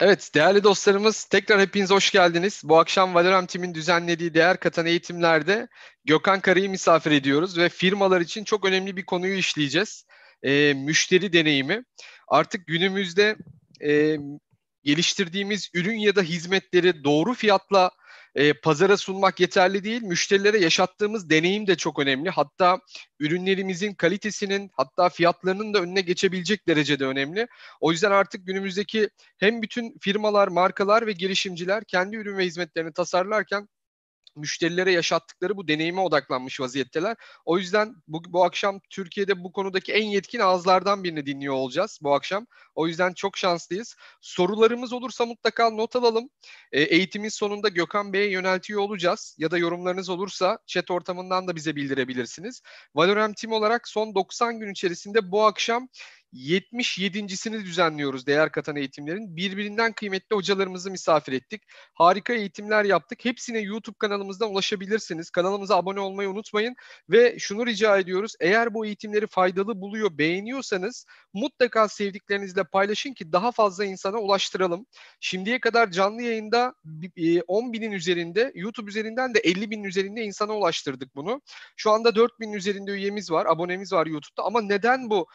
Evet 0.00 0.30
değerli 0.34 0.64
dostlarımız 0.64 1.24
tekrar 1.24 1.60
hepiniz 1.60 1.90
hoş 1.90 2.10
geldiniz. 2.10 2.62
Bu 2.64 2.78
akşam 2.78 3.14
Valorem 3.14 3.46
Team'in 3.46 3.74
düzenlediği 3.74 4.34
değer 4.34 4.60
katan 4.60 4.86
eğitimlerde 4.86 5.68
Gökhan 6.04 6.40
Kara'yı 6.40 6.70
misafir 6.70 7.10
ediyoruz 7.10 7.58
ve 7.58 7.68
firmalar 7.68 8.20
için 8.20 8.44
çok 8.44 8.64
önemli 8.64 8.96
bir 8.96 9.04
konuyu 9.04 9.34
işleyeceğiz. 9.34 10.06
E, 10.42 10.74
müşteri 10.74 11.32
deneyimi. 11.32 11.84
Artık 12.28 12.66
günümüzde 12.66 13.36
e, 13.84 14.16
geliştirdiğimiz 14.84 15.70
ürün 15.74 15.98
ya 15.98 16.16
da 16.16 16.22
hizmetleri 16.22 17.04
doğru 17.04 17.34
fiyatla 17.34 17.90
e, 18.34 18.52
pazara 18.52 18.96
sunmak 18.96 19.40
yeterli 19.40 19.84
değil. 19.84 20.02
Müşterilere 20.02 20.58
yaşattığımız 20.58 21.30
deneyim 21.30 21.66
de 21.66 21.76
çok 21.76 21.98
önemli. 21.98 22.30
Hatta 22.30 22.80
ürünlerimizin 23.20 23.94
kalitesinin 23.94 24.70
hatta 24.72 25.08
fiyatlarının 25.08 25.74
da 25.74 25.78
önüne 25.78 26.00
geçebilecek 26.00 26.68
derecede 26.68 27.06
önemli. 27.06 27.46
O 27.80 27.92
yüzden 27.92 28.10
artık 28.10 28.46
günümüzdeki 28.46 29.10
hem 29.38 29.62
bütün 29.62 29.98
firmalar, 30.00 30.48
markalar 30.48 31.06
ve 31.06 31.12
girişimciler 31.12 31.84
kendi 31.84 32.16
ürün 32.16 32.38
ve 32.38 32.46
hizmetlerini 32.46 32.92
tasarlarken 32.92 33.68
müşterilere 34.36 34.92
yaşattıkları 34.92 35.56
bu 35.56 35.68
deneyime 35.68 36.00
odaklanmış 36.00 36.60
vaziyetteler. 36.60 37.16
O 37.44 37.58
yüzden 37.58 37.94
bu, 38.08 38.22
bu 38.28 38.44
akşam 38.44 38.80
Türkiye'de 38.90 39.44
bu 39.44 39.52
konudaki 39.52 39.92
en 39.92 40.04
yetkin 40.04 40.40
ağızlardan 40.40 41.04
birini 41.04 41.26
dinliyor 41.26 41.54
olacağız 41.54 41.98
bu 42.02 42.14
akşam. 42.14 42.46
O 42.74 42.86
yüzden 42.86 43.12
çok 43.12 43.38
şanslıyız. 43.38 43.96
Sorularımız 44.20 44.92
olursa 44.92 45.26
mutlaka 45.26 45.70
not 45.70 45.96
alalım. 45.96 46.30
E, 46.72 46.82
eğitimin 46.82 47.28
sonunda 47.28 47.68
Gökhan 47.68 48.12
Bey'e 48.12 48.30
yöneltiyor 48.30 48.80
olacağız. 48.80 49.36
Ya 49.38 49.50
da 49.50 49.58
yorumlarınız 49.58 50.08
olursa 50.08 50.58
chat 50.66 50.90
ortamından 50.90 51.48
da 51.48 51.56
bize 51.56 51.76
bildirebilirsiniz. 51.76 52.62
Valorem 52.94 53.32
Team 53.32 53.52
olarak 53.52 53.88
son 53.88 54.14
90 54.14 54.60
gün 54.60 54.72
içerisinde 54.72 55.32
bu 55.32 55.44
akşam 55.44 55.88
77.sini 56.32 57.64
düzenliyoruz 57.64 58.26
değer 58.26 58.52
katan 58.52 58.76
eğitimlerin. 58.76 59.36
Birbirinden 59.36 59.92
kıymetli 59.92 60.36
hocalarımızı 60.36 60.90
misafir 60.90 61.32
ettik. 61.32 61.62
Harika 61.94 62.32
eğitimler 62.32 62.84
yaptık. 62.84 63.24
Hepsine 63.24 63.58
YouTube 63.58 63.96
kanalımızdan 63.98 64.50
ulaşabilirsiniz. 64.50 65.30
Kanalımıza 65.30 65.76
abone 65.76 66.00
olmayı 66.00 66.30
unutmayın. 66.30 66.74
Ve 67.10 67.38
şunu 67.38 67.66
rica 67.66 67.98
ediyoruz. 67.98 68.34
Eğer 68.40 68.74
bu 68.74 68.86
eğitimleri 68.86 69.26
faydalı 69.26 69.80
buluyor, 69.80 70.18
beğeniyorsanız 70.18 71.06
mutlaka 71.32 71.88
sevdiklerinizle 71.88 72.64
paylaşın 72.64 73.14
ki 73.14 73.32
daha 73.32 73.52
fazla 73.52 73.84
insana 73.84 74.18
ulaştıralım. 74.18 74.86
Şimdiye 75.20 75.60
kadar 75.60 75.90
canlı 75.90 76.22
yayında 76.22 76.74
10 77.48 77.68
e, 77.68 77.72
binin 77.72 77.92
üzerinde, 77.92 78.52
YouTube 78.54 78.90
üzerinden 78.90 79.34
de 79.34 79.38
50 79.38 79.70
binin 79.70 79.84
üzerinde 79.84 80.22
insana 80.22 80.56
ulaştırdık 80.56 81.14
bunu. 81.14 81.42
Şu 81.76 81.90
anda 81.90 82.14
4 82.14 82.40
binin 82.40 82.52
üzerinde 82.52 82.90
üyemiz 82.90 83.30
var, 83.30 83.46
abonemiz 83.46 83.92
var 83.92 84.06
YouTube'da 84.06 84.42
ama 84.42 84.62
neden 84.62 85.10
bu 85.10 85.26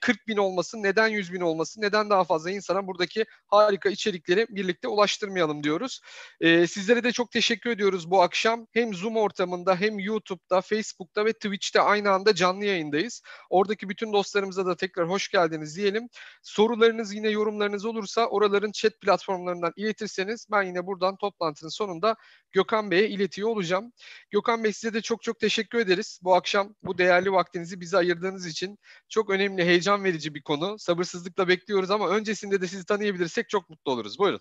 40 0.00 0.26
bin 0.26 0.36
olmasın, 0.36 0.82
neden 0.82 1.08
100 1.08 1.32
bin 1.32 1.40
olmasın, 1.40 1.82
neden 1.82 2.10
daha 2.10 2.24
fazla 2.24 2.50
insana 2.50 2.86
buradaki 2.86 3.24
harika 3.46 3.90
içerikleri 3.90 4.46
birlikte 4.50 4.88
ulaştırmayalım 4.88 5.64
diyoruz. 5.64 6.00
Sizlere 6.42 7.04
de 7.04 7.12
çok 7.12 7.30
teşekkür 7.30 7.70
ediyoruz 7.70 8.10
bu 8.10 8.22
akşam. 8.22 8.66
Hem 8.72 8.94
Zoom 8.94 9.16
ortamında 9.16 9.76
hem 9.76 9.98
YouTube'da, 9.98 10.60
Facebook'ta 10.60 11.24
ve 11.24 11.32
Twitch'te 11.32 11.80
aynı 11.80 12.10
anda 12.10 12.34
canlı 12.34 12.64
yayındayız. 12.64 13.22
Oradaki 13.50 13.88
bütün 13.88 14.12
dostlarımıza 14.12 14.66
da 14.66 14.76
tekrar 14.76 15.08
hoş 15.08 15.28
geldiniz 15.28 15.76
diyelim. 15.76 16.08
Sorularınız 16.42 17.14
yine 17.14 17.28
yorumlarınız 17.28 17.84
olursa 17.84 18.26
oraların 18.26 18.70
chat 18.72 19.00
platformlarından 19.00 19.72
iletirseniz 19.76 20.46
ben 20.50 20.62
yine 20.62 20.86
buradan 20.86 21.16
toplantının 21.16 21.70
sonunda 21.70 22.16
Gökhan 22.52 22.90
Bey'e 22.90 23.08
iletiyor 23.08 23.48
olacağım. 23.48 23.92
Gökhan 24.30 24.64
Bey 24.64 24.72
size 24.72 24.94
de 24.94 25.00
çok 25.00 25.22
çok 25.22 25.38
teşekkür 25.38 25.78
ederiz. 25.78 26.20
Bu 26.22 26.34
akşam 26.34 26.74
bu 26.82 26.98
değerli 26.98 27.32
vaktinizi 27.32 27.80
bize 27.80 27.96
ayırdığınız 27.96 28.46
için 28.46 28.78
çok 29.08 29.30
önemli, 29.30 29.61
heyecan 29.64 30.04
verici 30.04 30.34
bir 30.34 30.42
konu. 30.42 30.78
Sabırsızlıkla 30.78 31.48
bekliyoruz 31.48 31.90
ama 31.90 32.08
öncesinde 32.08 32.60
de 32.60 32.66
sizi 32.66 32.84
tanıyabilirsek 32.84 33.48
çok 33.48 33.70
mutlu 33.70 33.92
oluruz. 33.92 34.18
Buyurun. 34.18 34.40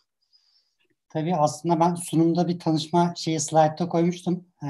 Tabii 1.10 1.36
aslında 1.36 1.80
ben 1.80 1.96
sunumda 1.96 2.48
bir 2.48 2.60
tanışma 2.60 3.14
şeyi 3.18 3.40
slaytta 3.40 3.90
koymuştum. 3.90 4.46
Ee, 4.64 4.68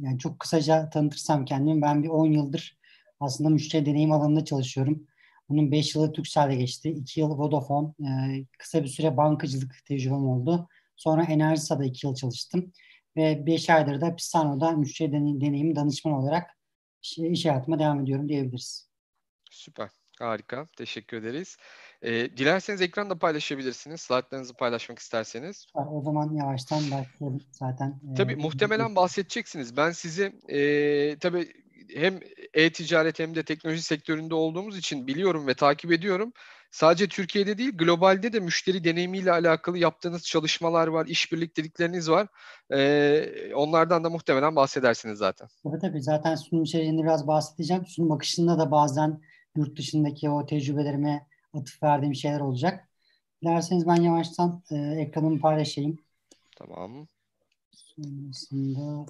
yani 0.00 0.18
çok 0.18 0.40
kısaca 0.40 0.90
tanıtırsam 0.90 1.44
kendimi 1.44 1.82
ben 1.82 2.02
bir 2.02 2.08
10 2.08 2.26
yıldır 2.26 2.78
aslında 3.20 3.50
müşteri 3.50 3.86
deneyim 3.86 4.12
alanında 4.12 4.44
çalışıyorum. 4.44 5.06
Bunun 5.48 5.72
5 5.72 5.94
yılı 5.94 6.12
Turkcell'de 6.12 6.54
geçti. 6.54 6.90
2 6.90 7.20
yıl 7.20 7.30
Vodafone. 7.30 7.88
Ee, 8.00 8.44
kısa 8.58 8.82
bir 8.82 8.88
süre 8.88 9.16
bankacılık 9.16 9.74
tecrübem 9.86 10.28
oldu. 10.28 10.68
Sonra 10.96 11.24
Enerjisa'da 11.24 11.84
2 11.84 12.06
yıl 12.06 12.14
çalıştım. 12.14 12.72
Ve 13.16 13.46
5 13.46 13.70
aydır 13.70 14.00
da 14.00 14.16
Pisano'da 14.16 14.70
müşteri 14.70 15.12
deneyim 15.12 15.76
danışman 15.76 16.14
olarak 16.14 16.50
iş 17.06 17.46
hayatıma 17.46 17.78
devam 17.78 18.00
ediyorum 18.00 18.28
diyebiliriz. 18.28 18.91
Süper. 19.52 19.88
Harika. 20.18 20.66
Teşekkür 20.76 21.16
ederiz. 21.16 21.56
E, 22.02 22.36
dilerseniz 22.36 22.80
ekranda 22.80 23.18
paylaşabilirsiniz. 23.18 24.00
Slaytlarınızı 24.00 24.54
paylaşmak 24.54 24.98
isterseniz. 24.98 25.66
O 25.74 26.02
zaman 26.02 26.34
yavaştan 26.34 26.78
başlayalım 26.78 27.40
zaten. 27.52 28.00
Tabii 28.16 28.32
e, 28.32 28.36
muhtemelen 28.36 28.96
bahsedeceksiniz. 28.96 29.76
Ben 29.76 29.90
sizi 29.90 30.32
e, 30.48 31.18
tabii 31.18 31.52
hem 31.94 32.20
e-ticaret 32.54 33.18
hem 33.18 33.34
de 33.34 33.42
teknoloji 33.42 33.82
sektöründe 33.82 34.34
olduğumuz 34.34 34.78
için 34.78 35.06
biliyorum 35.06 35.46
ve 35.46 35.54
takip 35.54 35.92
ediyorum. 35.92 36.32
Sadece 36.70 37.08
Türkiye'de 37.08 37.58
değil, 37.58 37.76
globalde 37.76 38.32
de 38.32 38.40
müşteri 38.40 38.84
deneyimiyle 38.84 39.32
alakalı 39.32 39.78
yaptığınız 39.78 40.24
çalışmalar 40.24 40.86
var, 40.86 41.06
işbirliktelikleriniz 41.06 42.10
var. 42.10 42.26
Ee, 42.72 43.54
onlardan 43.54 44.04
da 44.04 44.10
muhtemelen 44.10 44.56
bahsedersiniz 44.56 45.18
zaten. 45.18 45.48
Tabii 45.62 45.78
tabii. 45.80 46.02
Zaten 46.02 46.34
sunum 46.34 46.64
içeriğinde 46.64 47.02
biraz 47.02 47.26
bahsedeceğim. 47.26 47.86
Sunum 47.86 48.12
akışında 48.12 48.58
da 48.58 48.70
bazen 48.70 49.20
yurt 49.56 49.78
dışındaki 49.78 50.30
o 50.30 50.46
tecrübelerime 50.46 51.26
atıf 51.54 51.82
verdiğim 51.82 52.14
şeyler 52.14 52.40
olacak. 52.40 52.88
Dilerseniz 53.42 53.86
ben 53.86 54.02
yavaştan 54.02 54.62
e, 54.70 54.76
ekranımı 54.76 55.40
paylaşayım. 55.40 55.98
Tamam. 56.56 57.06
Sonrasında 57.72 59.06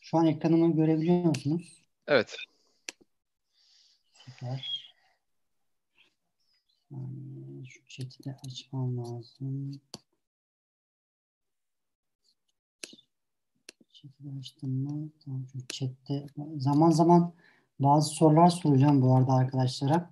şu 0.00 0.18
an 0.18 0.26
ekranımı 0.26 0.76
görebiliyor 0.76 1.24
musunuz? 1.24 1.82
Evet. 2.06 2.36
Süper. 4.14 4.90
Yani 6.90 7.66
şu 7.68 7.86
chat'i 7.86 8.24
de 8.24 8.36
açmam 8.46 8.98
lazım. 8.98 9.80
Chat'i 13.92 14.38
açtım 14.40 14.70
mı? 14.70 15.10
Tamam, 15.24 15.46
şu 15.52 15.58
chat'te 15.68 16.26
zaman 16.56 16.90
zaman 16.90 17.34
bazı 17.82 18.10
sorular 18.10 18.48
soracağım 18.48 19.02
bu 19.02 19.16
arada 19.16 19.32
arkadaşlara. 19.32 20.10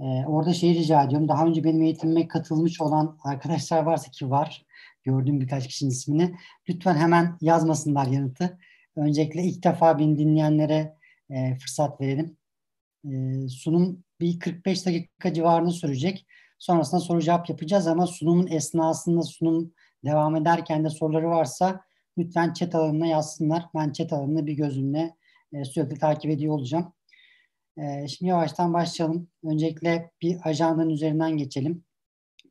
Ee, 0.00 0.04
orada 0.26 0.54
şeyi 0.54 0.74
rica 0.74 1.02
ediyorum. 1.02 1.28
Daha 1.28 1.46
önce 1.46 1.64
benim 1.64 1.82
eğitimime 1.82 2.28
katılmış 2.28 2.80
olan 2.80 3.18
arkadaşlar 3.24 3.82
varsa 3.82 4.10
ki 4.10 4.30
var. 4.30 4.66
Gördüğüm 5.04 5.40
birkaç 5.40 5.66
kişinin 5.66 5.90
ismini. 5.90 6.34
Lütfen 6.68 6.94
hemen 6.96 7.38
yazmasınlar 7.40 8.06
yanıtı. 8.06 8.58
Öncelikle 8.96 9.42
ilk 9.42 9.64
defa 9.64 9.98
beni 9.98 10.18
dinleyenlere 10.18 10.96
e, 11.30 11.58
fırsat 11.58 12.00
verelim. 12.00 12.36
E, 13.04 13.48
sunum 13.48 14.04
bir 14.20 14.38
45 14.38 14.86
dakika 14.86 15.34
civarında 15.34 15.70
sürecek. 15.70 16.26
Sonrasında 16.58 17.00
soru 17.00 17.20
cevap 17.20 17.48
yapacağız 17.48 17.86
ama 17.86 18.06
sunumun 18.06 18.46
esnasında 18.46 19.22
sunum 19.22 19.72
devam 20.04 20.36
ederken 20.36 20.84
de 20.84 20.90
soruları 20.90 21.28
varsa 21.28 21.80
lütfen 22.18 22.52
chat 22.52 22.74
alanına 22.74 23.06
yazsınlar. 23.06 23.64
Ben 23.74 23.92
chat 23.92 24.12
alanını 24.12 24.46
bir 24.46 24.52
gözümle 24.52 25.16
e, 25.52 25.64
sürekli 25.64 25.98
takip 25.98 26.30
ediyor 26.30 26.54
olacağım. 26.54 26.92
E, 27.78 28.08
şimdi 28.08 28.30
yavaştan 28.30 28.74
başlayalım. 28.74 29.28
Öncelikle 29.44 30.10
bir 30.22 30.38
ajandanın 30.44 30.90
üzerinden 30.90 31.36
geçelim. 31.36 31.84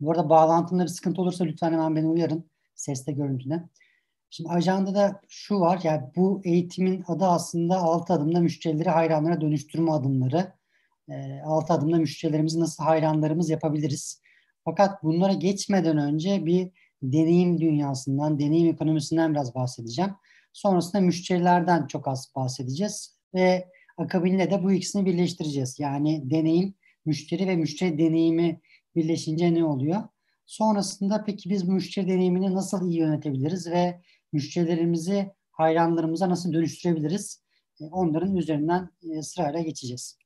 Bu 0.01 0.11
arada 0.11 0.29
bağlantımda 0.29 0.83
bir 0.83 0.87
sıkıntı 0.87 1.21
olursa 1.21 1.43
lütfen 1.43 1.73
hemen 1.73 1.95
beni 1.95 2.07
uyarın. 2.07 2.49
Seste, 2.75 3.11
görüntüde. 3.11 3.63
Şimdi 4.29 4.49
ajandada 4.49 5.21
şu 5.27 5.59
var. 5.59 5.79
Yani 5.83 6.01
bu 6.15 6.41
eğitimin 6.43 7.03
adı 7.07 7.25
aslında 7.25 7.77
6 7.77 8.13
adımda 8.13 8.39
müşterileri 8.39 8.89
hayranlara 8.89 9.41
dönüştürme 9.41 9.91
adımları. 9.91 10.53
E, 11.09 11.41
6 11.45 11.73
adımda 11.73 11.97
müşterilerimizi 11.97 12.59
nasıl 12.59 12.83
hayranlarımız 12.83 13.49
yapabiliriz? 13.49 14.21
Fakat 14.65 15.03
bunlara 15.03 15.33
geçmeden 15.33 15.97
önce 15.97 16.45
bir 16.45 16.71
deneyim 17.01 17.61
dünyasından, 17.61 18.39
deneyim 18.39 18.69
ekonomisinden 18.69 19.31
biraz 19.31 19.55
bahsedeceğim. 19.55 20.11
Sonrasında 20.53 21.01
müşterilerden 21.01 21.87
çok 21.87 22.07
az 22.07 22.31
bahsedeceğiz 22.35 23.17
ve 23.33 23.67
akabinde 23.97 24.51
de 24.51 24.63
bu 24.63 24.71
ikisini 24.71 25.05
birleştireceğiz. 25.05 25.79
Yani 25.79 26.29
deneyim, 26.31 26.73
müşteri 27.05 27.47
ve 27.47 27.55
müşteri 27.55 27.97
deneyimi 27.97 28.61
birleşince 28.95 29.53
ne 29.53 29.65
oluyor? 29.65 30.03
Sonrasında 30.45 31.23
peki 31.23 31.49
biz 31.49 31.63
müşteri 31.63 32.07
deneyimini 32.07 32.53
nasıl 32.53 32.89
iyi 32.89 32.99
yönetebiliriz 32.99 33.71
ve 33.71 34.01
müşterilerimizi 34.33 35.31
hayranlarımıza 35.51 36.29
nasıl 36.29 36.53
dönüştürebiliriz? 36.53 37.43
E, 37.81 37.85
onların 37.85 38.35
üzerinden 38.35 38.89
e, 39.01 39.21
sırayla 39.21 39.61
geçeceğiz. 39.61 40.17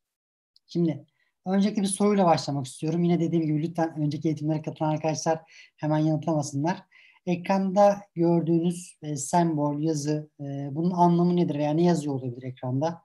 Şimdi 0.68 1.06
öncelikle 1.45 1.81
bir 1.81 1.88
soruyla 1.88 2.25
başlamak 2.25 2.65
istiyorum. 2.65 3.03
Yine 3.03 3.19
dediğim 3.19 3.45
gibi 3.45 3.62
lütfen 3.62 4.01
önceki 4.01 4.27
eğitimlere 4.27 4.62
katılan 4.62 4.89
arkadaşlar 4.89 5.39
hemen 5.77 5.97
yanıtlamasınlar. 5.97 6.83
Ekranda 7.25 8.01
gördüğünüz 8.15 8.97
e, 9.01 9.15
sembol, 9.15 9.81
yazı, 9.81 10.29
e, 10.39 10.44
bunun 10.71 10.91
anlamı 10.91 11.35
nedir 11.35 11.56
veya 11.56 11.73
ne 11.73 11.83
yazıyor 11.83 12.15
olabilir 12.15 12.44
ekranda? 12.44 13.01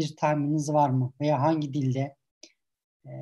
Bir 0.00 0.16
tahmininiz 0.16 0.72
var 0.72 0.90
mı? 0.90 1.12
Veya 1.20 1.42
hangi 1.42 1.74
dilde? 1.74 2.16
E, 3.06 3.12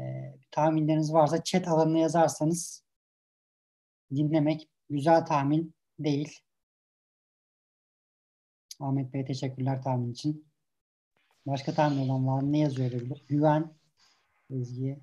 tahminleriniz 0.51 1.13
varsa 1.13 1.43
chat 1.45 1.69
alanına 1.69 1.99
yazarsanız 1.99 2.85
dinlemek 4.15 4.69
güzel 4.91 5.27
tahmin 5.27 5.75
değil. 5.99 6.39
Ahmet 8.81 9.13
Bey 9.13 9.25
teşekkürler 9.25 9.83
tahmin 9.83 10.13
için. 10.13 10.47
Başka 11.47 11.75
tahmin 11.75 12.09
olan 12.09 12.27
var 12.27 12.43
mı? 12.43 12.53
Ne 12.53 12.59
yazıyor 12.59 12.93
olabilir? 12.93 13.25
Güven, 13.29 13.75
Ezgi, 14.51 15.01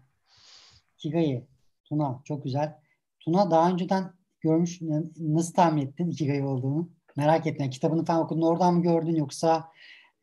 Kigayi, 0.98 1.48
Tuna 1.83 2.22
çok 2.25 2.44
güzel. 2.44 2.80
Tuna 3.19 3.51
daha 3.51 3.72
önceden 3.72 4.13
görmüş 4.39 4.81
nasıl 5.18 5.54
tahmin 5.54 5.88
ettin 5.88 6.12
Ikigai 6.12 6.44
olduğunu? 6.44 6.89
Merak 7.16 7.48
ettim. 7.48 7.69
kitabını 7.69 8.06
falan 8.06 8.24
okudun. 8.24 8.42
Oradan 8.42 8.74
mı 8.74 8.83
gördün 8.83 9.16
yoksa 9.16 9.72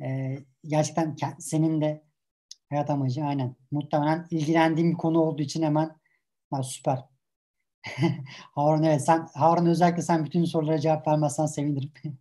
e, 0.02 0.38
gerçekten 0.64 1.16
senin 1.38 1.80
de 1.80 2.04
hayat 2.70 2.90
amacı 2.90 3.24
aynen. 3.24 3.56
Muhtemelen 3.70 4.26
ilgilendiğim 4.30 4.90
bir 4.90 4.96
konu 4.96 5.20
olduğu 5.20 5.42
için 5.42 5.62
hemen 5.62 5.96
süper. 6.62 6.98
Harun 8.54 8.82
evet 8.82 9.04
sen 9.04 9.28
Harun 9.34 9.66
özellikle 9.66 10.02
sen 10.02 10.24
bütün 10.24 10.44
sorulara 10.44 10.78
cevap 10.78 11.08
vermezsen 11.08 11.46
sevinirim. 11.46 11.92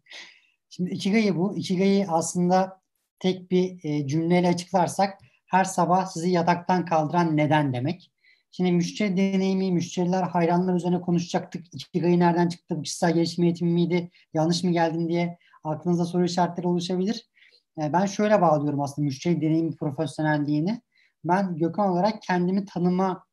Şimdi 0.69 0.91
Ikigai 0.91 1.35
bu. 1.35 1.57
Ikigai 1.57 2.05
aslında 2.07 2.81
tek 3.19 3.51
bir 3.51 3.79
e, 3.83 4.07
cümleyle 4.07 4.47
açıklarsak 4.47 5.19
her 5.45 5.63
sabah 5.63 6.05
sizi 6.05 6.29
yataktan 6.29 6.85
kaldıran 6.85 7.37
neden 7.37 7.73
demek. 7.73 8.11
Şimdi 8.51 8.71
müşteri 8.71 9.17
deneyimi, 9.17 9.71
müşteriler, 9.71 10.23
hayranlar 10.23 10.75
üzerine 10.75 11.01
konuşacaktık. 11.01 11.73
Ikigai 11.73 12.19
nereden 12.19 12.49
çıktı? 12.49 12.77
Bu 12.77 12.81
kişisel 12.81 13.13
gelişim 13.13 13.43
eğitimi 13.43 13.71
miydi? 13.71 14.11
Yanlış 14.33 14.63
mı 14.63 14.71
geldim 14.71 15.09
diye 15.09 15.37
aklınızda 15.63 16.05
soru 16.05 16.25
işaretleri 16.25 16.67
oluşabilir. 16.67 17.30
E, 17.77 17.93
ben 17.93 18.05
şöyle 18.05 18.41
bağlıyorum 18.41 18.81
aslında 18.81 19.05
müşteri 19.05 19.41
deneyimi 19.41 19.75
profesyonelliğini. 19.75 20.81
Ben 21.23 21.57
Gökhan 21.57 21.89
olarak 21.89 22.21
kendimi 22.21 22.65
tanıma 22.65 23.23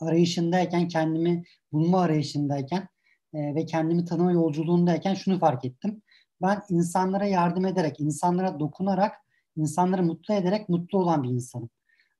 arayışındayken, 0.00 0.88
kendimi 0.88 1.44
bulma 1.72 2.00
arayışındayken 2.00 2.88
e, 3.34 3.54
ve 3.54 3.66
kendimi 3.66 4.04
tanıma 4.04 4.32
yolculuğundayken 4.32 5.14
şunu 5.14 5.38
fark 5.38 5.64
ettim. 5.64 6.02
Ben 6.42 6.62
insanlara 6.70 7.26
yardım 7.26 7.66
ederek, 7.66 8.00
insanlara 8.00 8.60
dokunarak, 8.60 9.14
insanları 9.56 10.02
mutlu 10.02 10.34
ederek 10.34 10.68
mutlu 10.68 10.98
olan 10.98 11.22
bir 11.22 11.28
insanım. 11.28 11.70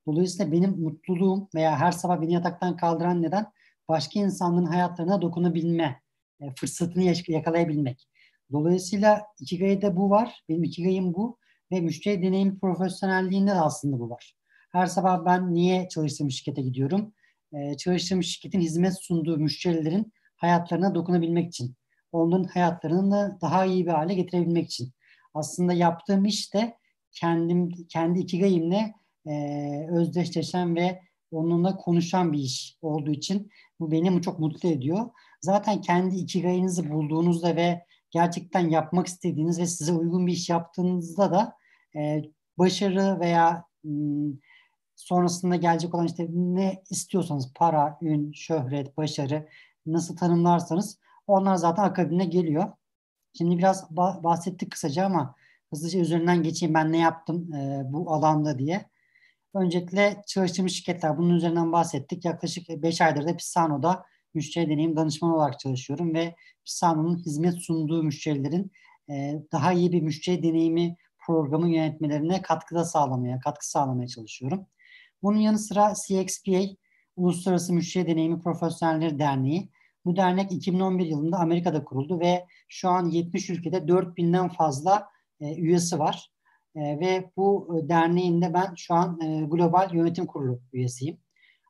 Dolayısıyla 0.06 0.52
benim 0.52 0.70
mutluluğum 0.70 1.48
veya 1.54 1.78
her 1.78 1.92
sabah 1.92 2.20
beni 2.20 2.32
yataktan 2.32 2.76
kaldıran 2.76 3.22
neden 3.22 3.46
başka 3.88 4.20
insanların 4.20 4.66
hayatlarına 4.66 5.22
dokunabilme 5.22 6.00
e, 6.40 6.54
fırsatını 6.54 7.14
yakalayabilmek. 7.28 8.08
Dolayısıyla 8.52 9.22
Ikigai'de 9.40 9.96
bu 9.96 10.10
var. 10.10 10.44
Benim 10.48 10.64
Ikigai'm 10.64 11.14
bu 11.14 11.38
ve 11.72 11.80
müşteri 11.80 12.22
deneyim 12.22 12.58
profesyonelliğinde 12.58 13.50
de 13.50 13.60
aslında 13.60 14.00
bu 14.00 14.10
var. 14.10 14.36
Her 14.72 14.86
sabah 14.86 15.24
ben 15.24 15.54
niye 15.54 15.88
çalıştığım 15.88 16.30
şirkete 16.30 16.62
gidiyorum? 16.62 17.14
Ee, 17.52 17.76
çalıştığım 17.76 18.22
şirketin 18.22 18.60
hizmet 18.60 19.02
sunduğu 19.02 19.38
müşterilerin 19.38 20.12
hayatlarına 20.36 20.94
dokunabilmek 20.94 21.48
için. 21.48 21.76
Onların 22.12 22.44
hayatlarını 22.44 23.38
daha 23.42 23.64
iyi 23.64 23.86
bir 23.86 23.90
hale 23.90 24.14
getirebilmek 24.14 24.64
için. 24.64 24.92
Aslında 25.34 25.72
yaptığım 25.72 26.24
iş 26.24 26.54
de 26.54 26.76
kendim, 27.12 27.68
kendi 27.88 28.20
ikigayimle 28.20 28.94
e, 29.26 29.86
özdeşleşen 29.90 30.76
ve 30.76 31.00
onunla 31.30 31.76
konuşan 31.76 32.32
bir 32.32 32.38
iş 32.38 32.76
olduğu 32.82 33.10
için 33.10 33.50
bu 33.80 33.90
beni 33.90 34.22
çok 34.22 34.38
mutlu 34.38 34.68
ediyor. 34.68 35.10
Zaten 35.40 35.80
kendi 35.80 36.16
ikigayınızı 36.16 36.90
bulduğunuzda 36.90 37.56
ve 37.56 37.84
gerçekten 38.16 38.68
yapmak 38.68 39.06
istediğiniz 39.06 39.60
ve 39.60 39.66
size 39.66 39.92
uygun 39.92 40.26
bir 40.26 40.32
iş 40.32 40.48
yaptığınızda 40.48 41.30
da 41.32 41.56
e, 41.96 42.22
başarı 42.58 43.20
veya 43.20 43.64
sonrasında 44.94 45.56
gelecek 45.56 45.94
olan 45.94 46.06
işte 46.06 46.26
ne 46.30 46.82
istiyorsanız 46.90 47.52
para, 47.54 47.98
ün, 48.02 48.32
şöhret, 48.32 48.96
başarı 48.96 49.48
nasıl 49.86 50.16
tanımlarsanız 50.16 50.98
onlar 51.26 51.54
zaten 51.54 51.82
akabine 51.82 52.24
geliyor. 52.24 52.72
Şimdi 53.38 53.58
biraz 53.58 53.96
bahsettik 53.96 54.70
kısaca 54.70 55.06
ama 55.06 55.34
hızlıca 55.70 56.00
üzerinden 56.00 56.42
geçeyim 56.42 56.74
ben 56.74 56.92
ne 56.92 56.98
yaptım 56.98 57.52
e, 57.54 57.82
bu 57.84 58.12
alanda 58.12 58.58
diye. 58.58 58.90
Öncelikle 59.54 60.22
çalıştığım 60.26 60.68
şirketler 60.68 61.18
bunun 61.18 61.34
üzerinden 61.34 61.72
bahsettik. 61.72 62.24
Yaklaşık 62.24 62.68
5 62.68 63.00
aydır 63.00 63.26
da 63.26 63.36
Pisano'da 63.36 64.04
müşteri 64.36 64.70
deneyim 64.70 64.96
danışmanı 64.96 65.36
olarak 65.36 65.60
çalışıyorum 65.60 66.14
ve 66.14 66.34
Pisano'nun 66.64 67.18
hizmet 67.18 67.54
sunduğu 67.54 68.02
müşterilerin 68.02 68.72
e, 69.10 69.42
daha 69.52 69.72
iyi 69.72 69.92
bir 69.92 70.02
müşteri 70.02 70.42
deneyimi 70.42 70.96
programı 71.26 71.68
yönetmelerine 71.68 72.42
katkıda 72.42 72.84
sağlamaya, 72.84 73.38
katkı 73.38 73.70
sağlamaya 73.70 74.08
çalışıyorum. 74.08 74.66
Bunun 75.22 75.38
yanı 75.38 75.58
sıra 75.58 75.94
CXPA, 76.06 76.60
Uluslararası 77.16 77.72
Müşteri 77.72 78.06
Deneyimi 78.06 78.40
Profesyonelleri 78.40 79.18
Derneği. 79.18 79.68
Bu 80.04 80.16
dernek 80.16 80.52
2011 80.52 81.06
yılında 81.06 81.38
Amerika'da 81.38 81.84
kuruldu 81.84 82.20
ve 82.20 82.46
şu 82.68 82.88
an 82.88 83.10
70 83.10 83.50
ülkede 83.50 83.76
4000'den 83.76 84.48
fazla 84.48 85.08
e, 85.40 85.56
üyesi 85.56 85.98
var. 85.98 86.30
E, 86.74 86.80
ve 86.80 87.30
bu 87.36 87.78
e, 87.78 87.88
derneğin 87.88 88.42
de 88.42 88.54
ben 88.54 88.74
şu 88.76 88.94
an 88.94 89.20
e, 89.20 89.46
Global 89.46 89.94
Yönetim 89.94 90.26
Kurulu 90.26 90.60
üyesiyim. 90.72 91.18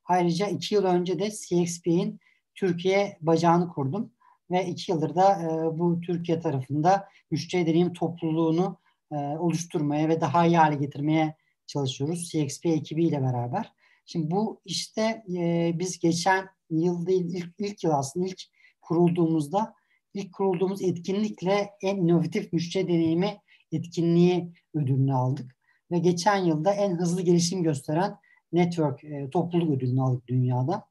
Ayrıca 0.05 0.47
iki 0.47 0.75
yıl 0.75 0.85
önce 0.85 1.19
de 1.19 1.31
CXP'in 1.31 2.21
Türkiye 2.57 3.19
bacağını 3.21 3.69
kurdum 3.69 4.13
ve 4.51 4.67
iki 4.67 4.93
yıldır 4.93 5.15
da 5.15 5.43
e, 5.43 5.79
bu 5.79 6.01
Türkiye 6.01 6.41
tarafında 6.41 7.09
müşteri 7.31 7.67
deneyim 7.67 7.93
topluluğunu 7.93 8.79
e, 9.13 9.17
oluşturmaya 9.17 10.09
ve 10.09 10.21
daha 10.21 10.47
iyi 10.47 10.59
hale 10.59 10.75
getirmeye 10.75 11.37
çalışıyoruz 11.67 12.31
CXP 12.31 12.67
ekibiyle 12.67 13.23
beraber. 13.23 13.73
Şimdi 14.07 14.31
bu 14.31 14.61
işte 14.65 15.23
e, 15.37 15.73
biz 15.79 15.99
geçen 15.99 16.49
yıl 16.71 17.07
değil 17.07 17.35
ilk, 17.35 17.55
ilk 17.59 17.85
yıl 17.85 17.91
aslında 17.91 18.27
ilk 18.27 18.43
kurulduğumuzda 18.83 19.75
ilk 20.15 20.33
kurulduğumuz 20.33 20.83
etkinlikle 20.83 21.71
en 21.83 21.97
inovatif 21.97 22.53
müşteri 22.53 22.89
deneyimi 22.89 23.37
etkinliği 23.73 24.53
ödülünü 24.75 25.15
aldık. 25.15 25.57
Ve 25.91 25.99
geçen 25.99 26.37
yılda 26.37 26.73
en 26.73 26.97
hızlı 26.97 27.23
gelişim 27.23 27.63
gösteren 27.63 28.17
network 28.53 29.05
e, 29.05 29.31
topluluk 29.31 29.71
ödülünü 29.71 30.03
aldık 30.03 30.29
dünyada. 30.29 30.85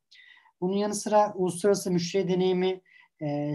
Bunun 0.66 0.78
yanı 0.78 0.96
sıra 0.96 1.34
uluslararası 1.36 1.92
müşteri 1.92 2.28
deneyimi 2.28 2.82
e, 3.22 3.54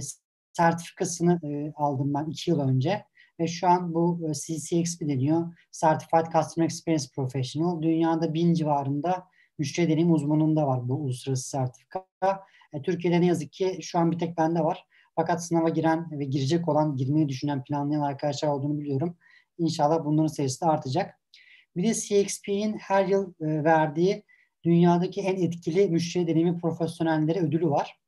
sertifikasını 0.53 1.41
e, 1.45 1.73
aldım 1.77 2.15
ben 2.15 2.31
iki 2.31 2.51
yıl 2.51 2.61
önce. 2.61 3.05
Ve 3.41 3.47
şu 3.47 3.69
an 3.69 3.95
bu 3.95 4.21
e, 4.29 4.35
CCXP 4.35 5.01
deniyor. 5.01 5.55
Certified 5.73 6.33
Customer 6.33 6.65
Experience 6.65 7.05
Professional. 7.15 7.83
Dünyada 7.83 8.35
bin 8.35 8.55
civarında 8.55 9.27
müşteri 9.59 9.89
deneyim 9.89 10.13
uzmanında 10.13 10.67
var 10.67 10.89
bu 10.89 10.95
uluslararası 10.95 11.49
sertifika. 11.49 12.07
E, 12.73 12.83
Türkiye'de 12.83 13.21
ne 13.21 13.27
yazık 13.27 13.53
ki 13.53 13.79
şu 13.83 13.99
an 13.99 14.11
bir 14.11 14.19
tek 14.19 14.39
bende 14.39 14.61
var. 14.61 14.87
Fakat 15.17 15.45
sınava 15.45 15.69
giren 15.69 16.19
ve 16.19 16.25
girecek 16.25 16.69
olan, 16.69 16.97
girmeyi 16.97 17.29
düşünen, 17.29 17.65
planlayan 17.65 18.01
arkadaşlar 18.01 18.49
olduğunu 18.49 18.79
biliyorum. 18.79 19.17
İnşallah 19.59 20.05
bunların 20.05 20.27
sayısı 20.27 20.61
da 20.61 20.67
artacak. 20.67 21.21
Bir 21.77 21.83
de 21.83 21.95
CXP'nin 21.95 22.79
her 22.79 23.07
yıl 23.07 23.35
e, 23.41 23.65
verdiği 23.65 24.25
dünyadaki 24.65 25.21
en 25.21 25.37
etkili 25.37 25.89
müşteri 25.89 26.27
deneyimi 26.27 26.59
profesyonelleri 26.59 27.41
ödülü 27.41 27.71
var. 27.71 28.01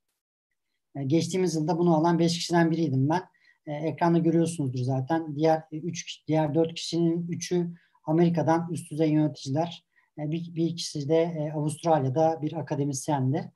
E, 0.97 1.05
geçtiğimiz 1.05 1.55
yılda 1.55 1.79
bunu 1.79 1.97
alan 1.97 2.19
5 2.19 2.33
kişiden 2.35 2.71
biriydim 2.71 3.09
ben. 3.09 3.23
E, 3.67 3.73
ekranda 3.73 4.19
görüyorsunuzdur 4.19 4.79
zaten. 4.79 5.37
Diğer 5.37 5.63
3 5.73 6.27
diğer 6.29 6.55
4 6.55 6.75
kişinin 6.75 7.27
3'ü 7.29 7.75
Amerika'dan 8.05 8.69
üst 8.71 8.91
düzey 8.91 9.11
yöneticiler. 9.11 9.85
bir, 10.19 10.55
bir 10.55 10.77
kişi 10.77 11.09
de 11.09 11.53
Avustralya'da 11.57 12.39
bir 12.43 12.53
akademisyendi. 12.53 13.53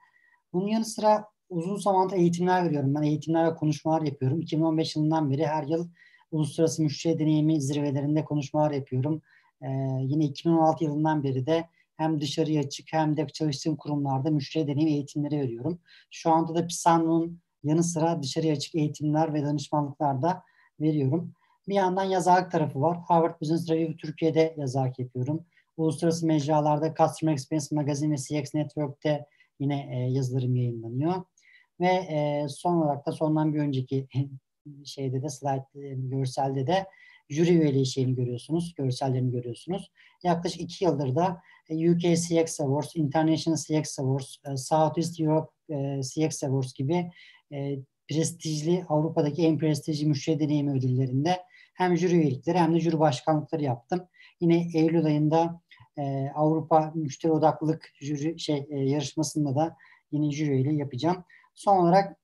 Bunun 0.52 0.66
yanı 0.66 0.84
sıra 0.84 1.24
uzun 1.48 1.76
zamandır 1.76 2.16
eğitimler 2.16 2.64
veriyorum. 2.64 2.94
Ben 2.94 3.02
eğitimler 3.02 3.46
ve 3.46 3.54
konuşmalar 3.54 4.02
yapıyorum. 4.02 4.40
2015 4.40 4.96
yılından 4.96 5.30
beri 5.30 5.46
her 5.46 5.62
yıl 5.62 5.88
uluslararası 6.30 6.82
müşteri 6.82 7.18
deneyimi 7.18 7.60
zirvelerinde 7.60 8.24
konuşmalar 8.24 8.70
yapıyorum. 8.70 9.22
Ee, 9.62 9.66
yine 10.00 10.24
2016 10.24 10.84
yılından 10.84 11.24
beri 11.24 11.46
de 11.46 11.64
hem 11.96 12.20
dışarıya 12.20 12.62
açık 12.62 12.92
hem 12.92 13.16
de 13.16 13.26
çalıştığım 13.26 13.76
kurumlarda 13.76 14.30
müşteri 14.30 14.66
deneyim 14.66 14.88
eğitimleri 14.88 15.40
veriyorum. 15.40 15.80
Şu 16.10 16.30
anda 16.30 16.54
da 16.54 16.66
Pisano'nun 16.66 17.40
yanı 17.64 17.82
sıra 17.82 18.22
dışarıya 18.22 18.52
açık 18.52 18.74
eğitimler 18.74 19.34
ve 19.34 19.44
danışmanlıklar 19.44 20.22
da 20.22 20.42
veriyorum. 20.80 21.32
Bir 21.68 21.74
yandan 21.74 22.04
yazarlık 22.04 22.50
tarafı 22.50 22.80
var. 22.80 22.98
Harvard 23.08 23.40
Business 23.40 23.70
Review 23.70 23.96
Türkiye'de 23.96 24.54
yazarlık 24.58 24.98
yapıyorum. 24.98 25.44
Uluslararası 25.76 26.26
mecralarda 26.26 26.94
Customer 26.94 27.32
Experience 27.32 27.66
Magazine 27.72 28.12
ve 28.12 28.16
CX 28.16 28.54
Network'te 28.54 29.26
yine 29.60 29.88
e, 29.92 30.12
yazılarım 30.12 30.56
yayınlanıyor. 30.56 31.14
Ve 31.80 31.86
e, 31.86 32.46
son 32.48 32.76
olarak 32.76 33.06
da 33.06 33.12
sondan 33.12 33.54
bir 33.54 33.58
önceki 33.58 34.08
şeyde 34.84 35.22
de 35.22 35.28
slide 35.28 35.66
e, 35.74 35.94
görselde 35.94 36.66
de 36.66 36.86
jüri 37.28 37.50
üyeliği 37.50 37.86
şeyini 37.86 38.14
görüyorsunuz, 38.14 38.74
görsellerini 38.74 39.30
görüyorsunuz. 39.30 39.90
Yaklaşık 40.24 40.60
iki 40.60 40.84
yıldır 40.84 41.16
da 41.16 41.40
e, 41.68 41.90
UK 41.90 42.00
CX 42.00 42.60
Awards, 42.60 42.96
International 42.96 43.56
CX 43.56 43.98
Awards, 43.98 44.36
e, 44.46 44.56
Southeast 44.56 45.20
Europe 45.20 45.50
CX 46.02 46.44
Awards 46.44 46.74
gibi 46.74 47.10
prestijli 48.08 48.84
Avrupa'daki 48.88 49.46
en 49.46 49.58
prestijli 49.58 50.06
müşteri 50.06 50.40
deneyimi 50.40 50.72
ödüllerinde 50.72 51.42
hem 51.74 51.96
jüri 51.96 52.14
üyelikleri 52.14 52.58
hem 52.58 52.74
de 52.74 52.80
jüri 52.80 53.00
başkanlıkları 53.00 53.62
yaptım. 53.62 54.08
Yine 54.40 54.68
Eylül 54.74 55.04
ayında 55.04 55.60
e, 55.98 56.30
Avrupa 56.34 56.92
Müşteri 56.94 57.32
Odaklılık 57.32 57.92
jüri 58.00 58.38
şey 58.38 58.66
e, 58.70 58.78
yarışmasında 58.78 59.56
da 59.56 59.76
yine 60.12 60.30
jüri 60.30 60.50
üyeliği 60.50 60.78
yapacağım. 60.78 61.24
Son 61.54 61.76
olarak 61.76 62.16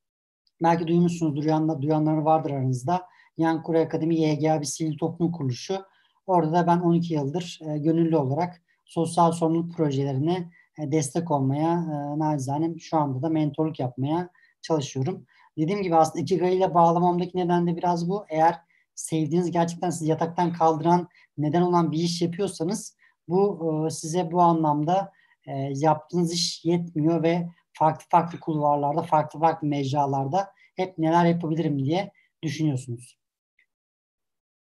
belki 0.63 0.87
duymuşsunuz, 0.87 1.37
duyan, 1.37 1.83
duyanlar 1.83 2.17
vardır 2.17 2.51
aranızda. 2.51 3.07
Yan 3.37 3.63
Kore 3.63 3.81
Akademi 3.81 4.21
YGA 4.21 4.61
bir 4.61 4.67
sivil 4.67 4.99
toplum 4.99 5.33
kuruluşu. 5.33 5.83
Orada 6.27 6.53
da 6.53 6.67
ben 6.67 6.81
12 6.81 7.15
yıldır 7.15 7.59
e, 7.63 7.79
gönüllü 7.79 8.17
olarak 8.17 8.63
sosyal 8.85 9.33
sorumluluk 9.33 9.77
projelerine 9.77 10.51
e, 10.79 10.93
destek 10.93 11.31
olmaya, 11.31 11.73
e, 11.73 12.19
nacizane 12.19 12.79
şu 12.79 12.97
anda 12.97 13.23
da 13.23 13.29
mentorluk 13.29 13.81
yapmaya 13.81 14.31
çalışıyorum. 14.63 15.27
Dediğim 15.59 15.83
gibi 15.83 15.97
aslında 15.97 16.23
Ikigai 16.23 16.57
ile 16.57 16.75
bağlamamdaki 16.75 17.39
neden 17.39 17.67
de 17.67 17.77
biraz 17.77 18.09
bu. 18.09 18.25
Eğer 18.29 18.61
sevdiğiniz 18.95 19.51
gerçekten 19.51 19.91
sizi 19.91 20.11
yataktan 20.11 20.53
kaldıran 20.53 21.09
neden 21.39 21.63
olan 21.63 21.93
bir 21.93 21.99
iş 21.99 22.23
yapıyorsanız 22.23 22.97
bu 23.29 23.87
e, 23.87 23.91
size 23.91 24.33
bu 24.33 24.41
anlamda 24.43 25.13
e, 25.47 25.53
yaptığınız 25.75 26.33
iş 26.33 26.65
yetmiyor 26.65 27.23
ve 27.23 27.49
farklı 27.73 28.05
farklı 28.09 28.41
kulvarlarda, 28.41 29.03
farklı 29.03 29.41
farklı 29.41 29.69
mecralarda 29.69 30.51
hep 30.77 30.99
neler 30.99 31.25
yapabilirim 31.25 31.85
diye 31.85 32.13
düşünüyorsunuz. 32.43 33.22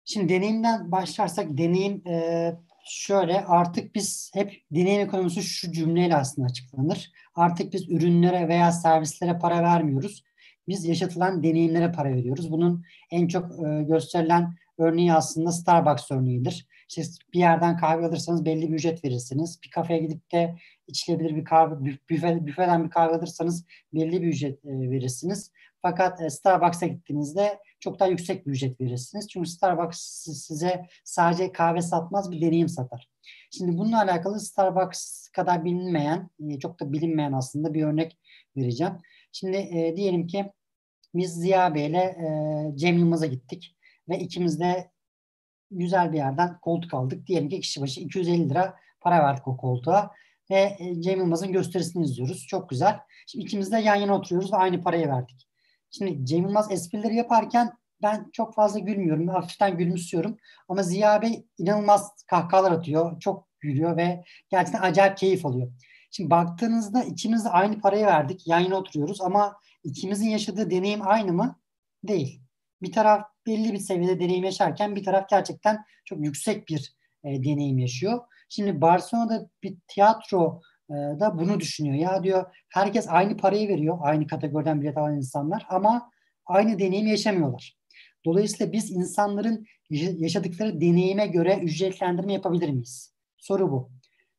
Şimdi 0.05 0.33
deneyimden 0.33 0.91
başlarsak 0.91 1.57
deneyim 1.57 2.07
e, 2.07 2.55
şöyle 2.85 3.45
artık 3.45 3.95
biz 3.95 4.31
hep 4.33 4.53
deneyim 4.71 5.01
ekonomisi 5.01 5.43
şu 5.43 5.71
cümleyle 5.71 6.15
aslında 6.15 6.47
açıklanır. 6.47 7.11
Artık 7.35 7.73
biz 7.73 7.89
ürünlere 7.89 8.47
veya 8.47 8.71
servislere 8.71 9.39
para 9.39 9.63
vermiyoruz. 9.63 10.23
Biz 10.67 10.85
yaşatılan 10.85 11.43
deneyimlere 11.43 11.91
para 11.91 12.13
veriyoruz. 12.15 12.51
Bunun 12.51 12.83
en 13.11 13.27
çok 13.27 13.45
e, 13.45 13.83
gösterilen 13.83 14.55
örneği 14.77 15.13
aslında 15.13 15.51
Starbucks 15.51 16.11
örneğidir. 16.11 16.67
İşte 16.89 17.01
bir 17.33 17.39
yerden 17.39 17.77
kahve 17.77 18.05
alırsanız 18.05 18.45
belli 18.45 18.69
bir 18.69 18.73
ücret 18.73 19.05
verirsiniz. 19.05 19.59
Bir 19.63 19.69
kafeye 19.69 19.99
gidip 19.99 20.31
de 20.31 20.55
içilebilir 20.87 21.35
bir 21.35 21.45
kahve, 21.45 21.85
büfe, 22.09 22.45
büfeden 22.45 22.85
bir 22.85 22.89
kahve 22.89 23.15
alırsanız 23.15 23.65
belli 23.93 24.21
bir 24.21 24.27
ücret 24.27 24.65
e, 24.65 24.69
verirsiniz. 24.69 25.51
Fakat 25.81 26.21
e, 26.21 26.29
Starbucks'a 26.29 26.87
gittiğinizde 26.87 27.59
çok 27.85 27.99
daha 27.99 28.09
yüksek 28.09 28.47
bir 28.47 28.51
ücret 28.51 28.81
verirsiniz. 28.81 29.27
Çünkü 29.29 29.49
Starbucks 29.49 29.99
size 30.47 30.85
sadece 31.03 31.51
kahve 31.51 31.81
satmaz 31.81 32.31
bir 32.31 32.41
deneyim 32.41 32.69
satar. 32.69 33.09
Şimdi 33.51 33.77
bununla 33.77 34.01
alakalı 34.01 34.39
Starbucks 34.39 35.27
kadar 35.27 35.65
bilinmeyen, 35.65 36.29
e, 36.39 36.59
çok 36.59 36.79
da 36.79 36.93
bilinmeyen 36.93 37.33
aslında 37.33 37.73
bir 37.73 37.83
örnek 37.83 38.17
vereceğim. 38.57 38.93
Şimdi 39.31 39.57
e, 39.57 39.95
diyelim 39.95 40.27
ki 40.27 40.51
biz 41.15 41.33
Ziya 41.33 41.75
Bey 41.75 41.85
ile 41.85 41.97
e, 41.97 42.27
Cem 42.77 42.97
Yılmaz'a 42.97 43.25
gittik 43.25 43.75
ve 44.09 44.19
ikimiz 44.19 44.59
de 44.59 44.91
güzel 45.71 46.11
bir 46.11 46.17
yerden 46.17 46.59
koltuk 46.59 46.93
aldık. 46.93 47.27
Diyelim 47.27 47.49
ki 47.49 47.59
kişi 47.59 47.81
başı 47.81 48.01
250 48.01 48.49
lira 48.49 48.75
para 49.01 49.23
verdik 49.23 49.47
o 49.47 49.57
koltuğa 49.57 50.11
ve 50.51 50.75
e, 50.79 51.01
Cem 51.01 51.19
Yılmaz'ın 51.19 51.51
gösterisini 51.51 52.05
izliyoruz. 52.05 52.47
Çok 52.47 52.69
güzel. 52.69 52.99
Şimdi 53.27 53.45
ikimiz 53.45 53.71
de 53.71 53.77
yan 53.77 53.95
yana 53.95 54.15
oturuyoruz 54.15 54.53
ve 54.53 54.57
aynı 54.57 54.81
parayı 54.81 55.07
verdik. 55.07 55.44
Şimdi 55.97 56.25
Cem 56.25 56.43
Yılmaz 56.43 56.71
esprileri 56.71 57.15
yaparken 57.15 57.71
ben 58.01 58.29
çok 58.33 58.55
fazla 58.55 58.79
gülmüyorum. 58.79 59.27
Hafiften 59.27 59.77
gülümsüyorum. 59.77 60.37
Ama 60.69 60.83
Ziya 60.83 61.21
Bey 61.21 61.45
inanılmaz 61.57 62.23
kahkahalar 62.27 62.71
atıyor. 62.71 63.19
Çok 63.19 63.47
gülüyor 63.59 63.97
ve 63.97 64.23
gerçekten 64.49 64.81
acayip 64.81 65.17
keyif 65.17 65.45
alıyor. 65.45 65.71
Şimdi 66.11 66.29
baktığınızda 66.29 67.03
ikimiz 67.03 67.45
de 67.45 67.49
aynı 67.49 67.81
parayı 67.81 68.05
verdik. 68.05 68.47
Yan 68.47 68.71
oturuyoruz 68.71 69.21
ama 69.21 69.57
ikimizin 69.83 70.29
yaşadığı 70.29 70.69
deneyim 70.69 71.07
aynı 71.07 71.33
mı? 71.33 71.59
Değil. 72.03 72.41
Bir 72.81 72.91
taraf 72.91 73.25
belli 73.47 73.73
bir 73.73 73.79
seviyede 73.79 74.19
deneyim 74.19 74.43
yaşarken 74.43 74.95
bir 74.95 75.03
taraf 75.03 75.29
gerçekten 75.29 75.85
çok 76.05 76.23
yüksek 76.23 76.67
bir 76.67 76.95
e, 77.23 77.43
deneyim 77.43 77.77
yaşıyor. 77.77 78.19
Şimdi 78.49 78.81
Barcelona'da 78.81 79.49
bir 79.63 79.77
tiyatro 79.87 80.61
da 80.89 81.39
bunu 81.39 81.59
düşünüyor. 81.59 81.95
Ya 81.95 82.23
diyor 82.23 82.45
herkes 82.69 83.07
aynı 83.09 83.37
parayı 83.37 83.69
veriyor. 83.69 83.97
Aynı 84.01 84.27
kategoriden 84.27 84.81
bilet 84.81 84.97
alan 84.97 85.15
insanlar 85.15 85.65
ama 85.69 86.11
aynı 86.45 86.79
deneyimi 86.79 87.09
yaşamıyorlar. 87.09 87.77
Dolayısıyla 88.25 88.71
biz 88.71 88.91
insanların 88.91 89.65
yaşadıkları 89.89 90.81
deneyime 90.81 91.27
göre 91.27 91.59
ücretlendirme 91.63 92.33
yapabilir 92.33 92.69
miyiz? 92.69 93.13
Soru 93.37 93.71
bu. 93.71 93.89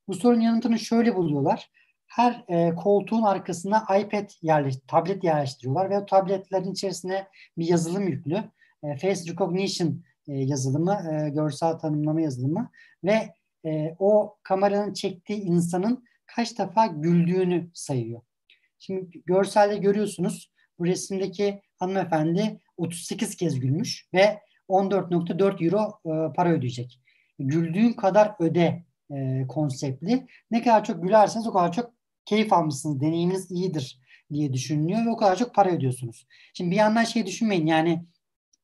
Bu 0.09 0.15
sorunun 0.15 0.41
yanıtını 0.41 0.79
şöyle 0.79 1.17
buluyorlar. 1.17 1.71
Her 2.07 2.45
e, 2.49 2.75
koltuğun 2.75 3.23
arkasına 3.23 3.87
iPad 4.01 4.31
yerleş, 4.43 4.77
tablet 4.89 5.25
yerleştiriyorlar 5.25 5.91
ve 5.91 5.99
o 5.99 6.07
tabletlerin 6.07 6.73
içerisine 6.73 7.27
bir 7.59 7.69
yazılım 7.69 8.09
yüklü. 8.09 8.45
E, 8.83 8.97
Face 8.97 9.33
Recognition 9.33 10.03
e, 10.29 10.33
yazılımı, 10.33 10.99
e, 11.13 11.31
görsel 11.31 11.73
tanımlama 11.73 12.21
yazılımı 12.21 12.71
ve 13.05 13.35
e, 13.67 13.97
o 13.99 14.37
kameranın 14.43 14.93
çektiği 14.93 15.41
insanın 15.41 16.05
kaç 16.27 16.59
defa 16.59 16.87
güldüğünü 16.87 17.71
sayıyor. 17.75 18.21
Şimdi 18.79 19.23
görselde 19.27 19.77
görüyorsunuz 19.77 20.53
bu 20.79 20.87
resimdeki 20.87 21.63
hanımefendi 21.77 22.61
38 22.77 23.37
kez 23.37 23.61
gülmüş 23.61 24.09
ve 24.15 24.39
14.4 24.69 25.65
euro 25.65 26.01
e, 26.07 26.33
para 26.33 26.51
ödeyecek. 26.51 27.01
Güldüğün 27.39 27.93
kadar 27.93 28.35
öde 28.39 28.85
e, 29.15 29.47
konseptli. 29.49 30.27
Ne 30.51 30.63
kadar 30.63 30.85
çok 30.85 31.03
gülerseniz 31.03 31.47
o 31.47 31.53
kadar 31.53 31.73
çok 31.73 31.93
keyif 32.25 32.53
almışsınız, 32.53 33.01
deneyiminiz 33.01 33.51
iyidir 33.51 34.01
diye 34.33 34.53
düşünülüyor 34.53 35.07
ve 35.07 35.11
o 35.11 35.17
kadar 35.17 35.37
çok 35.37 35.55
para 35.55 35.71
ödüyorsunuz. 35.71 36.27
Şimdi 36.55 36.71
bir 36.71 36.77
yandan 36.77 37.05
şey 37.05 37.27
düşünmeyin 37.27 37.67
yani 37.67 38.05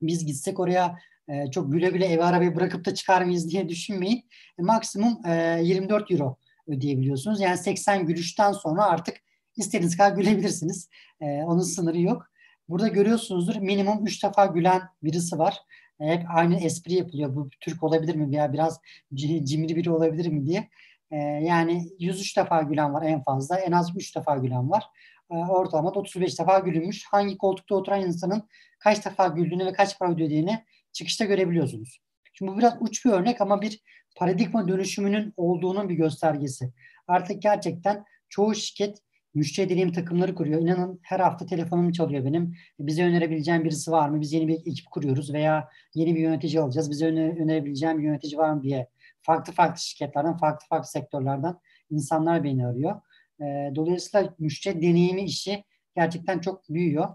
biz 0.03 0.27
gitsek 0.27 0.61
oraya 0.61 0.99
e, 1.29 1.51
çok 1.51 1.73
güle 1.73 1.91
güle 1.91 2.07
evi 2.07 2.23
arabayı 2.23 2.57
bırakıp 2.57 2.85
da 2.85 2.95
çıkar 2.95 3.23
mıyız 3.23 3.51
diye 3.51 3.69
düşünmeyin. 3.69 4.29
Maksimum 4.59 5.27
e, 5.27 5.61
24 5.63 6.11
euro 6.11 6.37
ödeyebiliyorsunuz. 6.69 7.41
Yani 7.41 7.59
80 7.59 8.07
gülüşten 8.07 8.53
sonra 8.53 8.85
artık 8.85 9.17
istediğiniz 9.57 9.97
kadar 9.97 10.17
gülebilirsiniz. 10.17 10.89
E, 11.21 11.27
onun 11.27 11.63
sınırı 11.63 12.01
yok. 12.01 12.27
Burada 12.69 12.89
görüyorsunuzdur 12.89 13.57
minimum 13.57 14.07
3 14.07 14.25
defa 14.25 14.47
gülen 14.47 14.83
birisi 15.03 15.39
var. 15.39 15.59
Hep 16.01 16.25
aynı 16.35 16.61
espri 16.61 16.95
yapılıyor. 16.95 17.37
Bu 17.37 17.51
Türk 17.61 17.83
olabilir 17.83 18.15
mi 18.15 18.31
veya 18.31 18.53
biraz 18.53 18.81
cimri 19.15 19.77
biri 19.77 19.91
olabilir 19.91 20.27
mi 20.27 20.47
diye. 20.47 20.69
E, 21.11 21.17
yani 21.17 21.89
103 21.99 22.37
defa 22.37 22.63
gülen 22.63 22.95
var 22.95 23.03
en 23.03 23.23
fazla. 23.23 23.59
En 23.59 23.73
az 23.73 23.97
3 23.97 24.17
defa 24.17 24.37
gülen 24.37 24.71
var. 24.71 24.85
E, 25.31 25.35
ortalama 25.35 25.91
35 25.91 26.39
defa 26.39 26.59
gülünmüş. 26.59 27.05
Hangi 27.11 27.39
koltukta 27.39 27.75
oturan 27.75 28.01
insanın 28.01 28.49
kaç 28.79 29.07
defa 29.07 29.27
güldüğünü 29.27 29.67
ve 29.67 29.73
kaç 29.73 29.99
para 29.99 30.13
ödediğini 30.13 30.65
çıkışta 30.93 31.25
görebiliyorsunuz. 31.25 32.01
Şimdi 32.33 32.53
bu 32.53 32.59
biraz 32.59 32.77
uç 32.81 33.05
bir 33.05 33.11
örnek 33.11 33.41
ama 33.41 33.63
bir 33.63 33.83
paradigma 34.17 34.69
dönüşümünün 34.69 35.35
olduğunun 35.37 35.89
bir 35.89 35.95
göstergesi. 35.95 36.73
Artık 37.09 37.43
gerçekten 37.43 38.05
çoğu 38.29 38.55
şirket 38.55 38.99
müşteri 39.35 39.69
deneyim 39.69 39.93
takımları 39.93 40.35
kuruyor. 40.35 40.61
İnanın 40.61 41.01
her 41.03 41.21
hafta 41.21 41.47
telefonum 41.47 41.93
çalıyor 41.93 42.25
benim. 42.25 42.55
Bize 42.79 43.05
önerebileceğim 43.05 43.65
birisi 43.65 43.91
var 43.91 44.09
mı? 44.09 44.21
Biz 44.21 44.33
yeni 44.33 44.49
bir 44.49 44.55
ekip 44.55 44.91
kuruyoruz 44.91 45.33
veya 45.33 45.69
yeni 45.95 46.15
bir 46.15 46.21
yönetici 46.21 46.61
alacağız. 46.63 46.91
Bize 46.91 47.07
öne, 47.07 47.29
önerebileceğim 47.43 47.99
bir 47.99 48.05
yönetici 48.05 48.39
var 48.39 48.53
mı 48.53 48.63
diye 48.63 48.89
farklı 49.23 49.53
farklı 49.53 49.81
şirketlerden, 49.81 50.37
farklı 50.37 50.67
farklı 50.69 50.89
sektörlerden 50.89 51.55
insanlar 51.91 52.45
beni 52.45 52.67
arıyor. 52.67 53.01
E, 53.41 53.45
dolayısıyla 53.75 54.35
müşteri 54.39 54.83
deneyimi 54.83 55.23
işi 55.23 55.65
gerçekten 55.97 56.39
çok 56.39 56.69
büyüyor. 56.69 57.09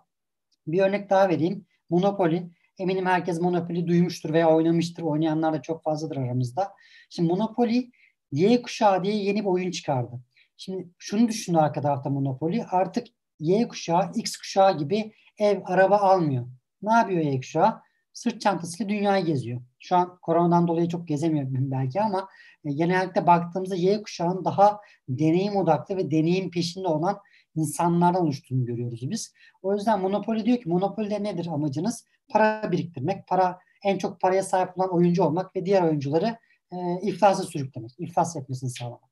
Bir 0.68 0.82
örnek 0.82 1.10
daha 1.10 1.30
vereyim. 1.30 1.66
Monopoly. 1.90 2.44
Eminim 2.80 3.06
herkes 3.06 3.42
Monopoly 3.42 3.88
duymuştur 3.88 4.34
veya 4.34 4.56
oynamıştır. 4.56 5.04
Oynayanlar 5.04 5.54
da 5.54 5.62
çok 5.62 5.84
fazladır 5.84 6.18
aramızda. 6.18 6.74
Şimdi 7.10 7.30
Monopoly 7.30 7.92
Y 8.32 8.62
kuşağı 8.62 9.04
diye 9.04 9.16
yeni 9.16 9.42
bir 9.42 9.50
oyun 9.50 9.72
çıkardı. 9.72 10.20
Şimdi 10.58 10.90
şunu 10.98 11.28
düşünün 11.28 11.58
arka 11.58 11.82
tarafta 11.82 12.10
Monopoly. 12.10 12.64
Artık 12.72 13.08
Y 13.40 13.68
kuşağı, 13.68 14.12
X 14.16 14.38
kuşağı 14.38 14.78
gibi 14.78 15.14
ev, 15.38 15.62
araba 15.66 15.98
almıyor. 15.98 16.48
Ne 16.82 16.94
yapıyor 16.94 17.22
Y 17.22 17.38
kuşağı? 17.38 17.82
Sırt 18.14 18.42
çantasıyla 18.42 18.90
dünyayı 18.90 19.26
geziyor. 19.26 19.62
Şu 19.80 19.96
an 19.96 20.18
koronadan 20.22 20.68
dolayı 20.68 20.90
çok 20.90 21.08
gezemiyor 21.08 21.48
belki 21.50 22.02
ama 22.02 22.28
e, 22.66 22.72
genellikle 22.74 23.28
baktığımızda 23.28 23.76
Y 23.76 24.02
kuşağının 24.02 24.46
daha 24.46 24.80
deneyim 25.10 25.56
odaklı 25.56 25.98
ve 25.98 26.12
deneyim 26.12 26.52
peşinde 26.52 26.88
olan 26.88 27.20
insanlardan 27.58 28.22
oluştuğunu 28.22 28.66
görüyoruz 28.66 29.10
biz. 29.10 29.34
O 29.62 29.74
yüzden 29.74 30.02
Monopoly 30.02 30.46
diyor 30.46 30.58
ki 30.58 30.70
Monopoly'de 30.70 31.24
nedir 31.24 31.48
amacınız? 31.48 32.06
Para 32.30 32.72
biriktirmek, 32.72 33.28
para 33.28 33.60
en 33.84 33.98
çok 33.98 34.22
paraya 34.22 34.44
sahip 34.44 34.78
olan 34.78 34.94
oyuncu 34.94 35.24
olmak 35.24 35.56
ve 35.56 35.66
diğer 35.66 35.84
oyuncuları 35.84 36.38
e, 36.72 36.78
iflasa 37.02 37.44
sürüklemek, 37.44 37.92
iflas 38.00 38.36
etmesini 38.36 38.70
sağlamak. 38.70 39.08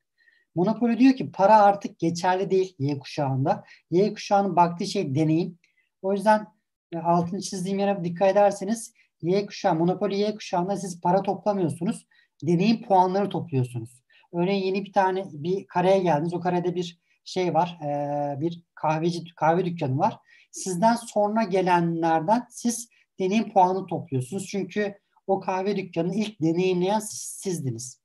Monopoly 0.54 0.98
diyor 0.98 1.14
ki 1.14 1.32
para 1.32 1.62
artık 1.62 1.98
geçerli 1.98 2.50
değil 2.50 2.74
Y 2.78 2.98
kuşağında. 2.98 3.64
Y 3.90 4.14
kuşağının 4.14 4.56
baktığı 4.56 4.86
şey 4.86 5.14
deneyim. 5.14 5.58
O 6.02 6.12
yüzden 6.12 6.46
e, 6.92 6.98
altını 6.98 7.40
çizdiğim 7.40 7.78
yere 7.78 8.04
dikkat 8.04 8.32
ederseniz 8.32 8.92
Y 9.22 9.46
kuşağı, 9.46 9.74
Monopoly 9.74 10.20
Y 10.20 10.34
kuşağında 10.34 10.76
siz 10.76 11.00
para 11.00 11.22
toplamıyorsunuz. 11.22 12.06
Deneyim 12.42 12.82
puanları 12.82 13.28
topluyorsunuz. 13.28 14.02
Örneğin 14.32 14.64
yeni 14.64 14.84
bir 14.84 14.92
tane 14.92 15.24
bir 15.32 15.66
kareye 15.66 15.98
geldiniz. 15.98 16.34
O 16.34 16.40
karede 16.40 16.74
bir 16.74 16.98
şey 17.26 17.54
var. 17.54 17.78
E, 17.82 18.40
bir 18.40 18.62
kahveci 18.74 19.24
kahve 19.34 19.64
dükkanı 19.64 19.98
var. 19.98 20.18
Sizden 20.50 20.94
sonra 20.94 21.42
gelenlerden 21.42 22.46
siz 22.50 22.88
deneyim 23.18 23.52
puanı 23.52 23.86
topluyorsunuz. 23.86 24.46
Çünkü 24.46 24.94
o 25.26 25.40
kahve 25.40 25.76
dükkanını 25.76 26.14
ilk 26.14 26.42
deneyimleyen 26.42 26.98
sizdiniz. 26.98 28.02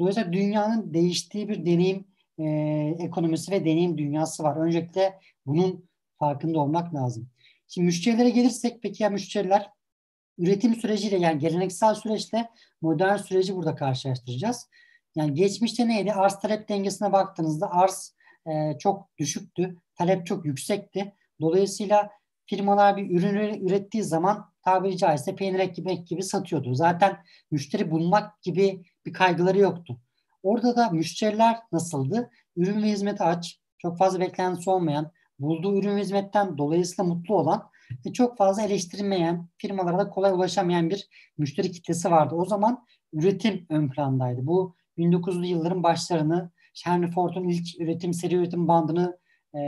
Dolayısıyla 0.00 0.32
dünyanın 0.32 0.94
değiştiği 0.94 1.48
bir 1.48 1.66
deneyim 1.66 2.06
e, 2.38 2.44
ekonomisi 2.98 3.52
ve 3.52 3.60
deneyim 3.60 3.98
dünyası 3.98 4.42
var. 4.42 4.56
Öncelikle 4.56 5.18
bunun 5.46 5.88
farkında 6.18 6.60
olmak 6.60 6.94
lazım. 6.94 7.28
Şimdi 7.68 7.84
müşterilere 7.84 8.30
gelirsek 8.30 8.82
peki 8.82 9.02
ya 9.02 9.10
müşteriler 9.10 9.70
üretim 10.38 10.74
süreciyle 10.74 11.18
yani 11.18 11.38
geleneksel 11.38 11.94
süreçle 11.94 12.50
modern 12.80 13.16
süreci 13.16 13.56
burada 13.56 13.74
karşılaştıracağız. 13.74 14.68
Yani 15.16 15.34
geçmişte 15.34 15.88
neydi? 15.88 16.12
Arz 16.12 16.40
talep 16.40 16.68
dengesine 16.68 17.12
baktığınızda 17.12 17.70
arz 17.70 18.14
e, 18.48 18.78
çok 18.78 19.18
düşüktü. 19.18 19.76
Talep 19.94 20.26
çok 20.26 20.44
yüksekti. 20.44 21.12
Dolayısıyla 21.40 22.10
firmalar 22.46 22.96
bir 22.96 23.18
ürünü 23.18 23.58
ürettiği 23.66 24.02
zaman 24.02 24.52
tabiri 24.64 24.96
caizse 24.96 25.36
peynir 25.36 25.58
ekmek 25.58 26.06
gibi 26.06 26.22
satıyordu. 26.22 26.74
Zaten 26.74 27.16
müşteri 27.50 27.90
bulmak 27.90 28.42
gibi 28.42 28.82
bir 29.06 29.12
kaygıları 29.12 29.58
yoktu. 29.58 30.00
Orada 30.42 30.76
da 30.76 30.90
müşteriler 30.90 31.58
nasıldı? 31.72 32.30
Ürün 32.56 32.82
ve 32.82 32.86
hizmeti 32.86 33.22
aç, 33.22 33.60
çok 33.78 33.98
fazla 33.98 34.20
beklentisi 34.20 34.70
olmayan, 34.70 35.12
bulduğu 35.38 35.78
ürün 35.78 35.96
ve 35.96 36.00
hizmetten 36.00 36.58
dolayısıyla 36.58 37.14
mutlu 37.14 37.36
olan 37.36 37.70
ve 38.06 38.12
çok 38.12 38.38
fazla 38.38 38.62
eleştirilmeyen, 38.62 39.48
firmalara 39.56 39.98
da 39.98 40.10
kolay 40.10 40.32
ulaşamayan 40.32 40.90
bir 40.90 41.08
müşteri 41.38 41.70
kitlesi 41.70 42.10
vardı. 42.10 42.34
O 42.34 42.44
zaman 42.44 42.84
üretim 43.12 43.66
ön 43.68 43.88
plandaydı. 43.88 44.46
Bu 44.46 44.74
1900'lü 44.98 45.46
yılların 45.46 45.82
başlarını 45.82 46.50
Henry 46.84 47.10
Ford'un 47.10 47.48
ilk 47.48 47.80
üretim, 47.80 48.14
seri 48.14 48.34
üretim 48.34 48.68
bandını 48.68 49.18
e, 49.54 49.58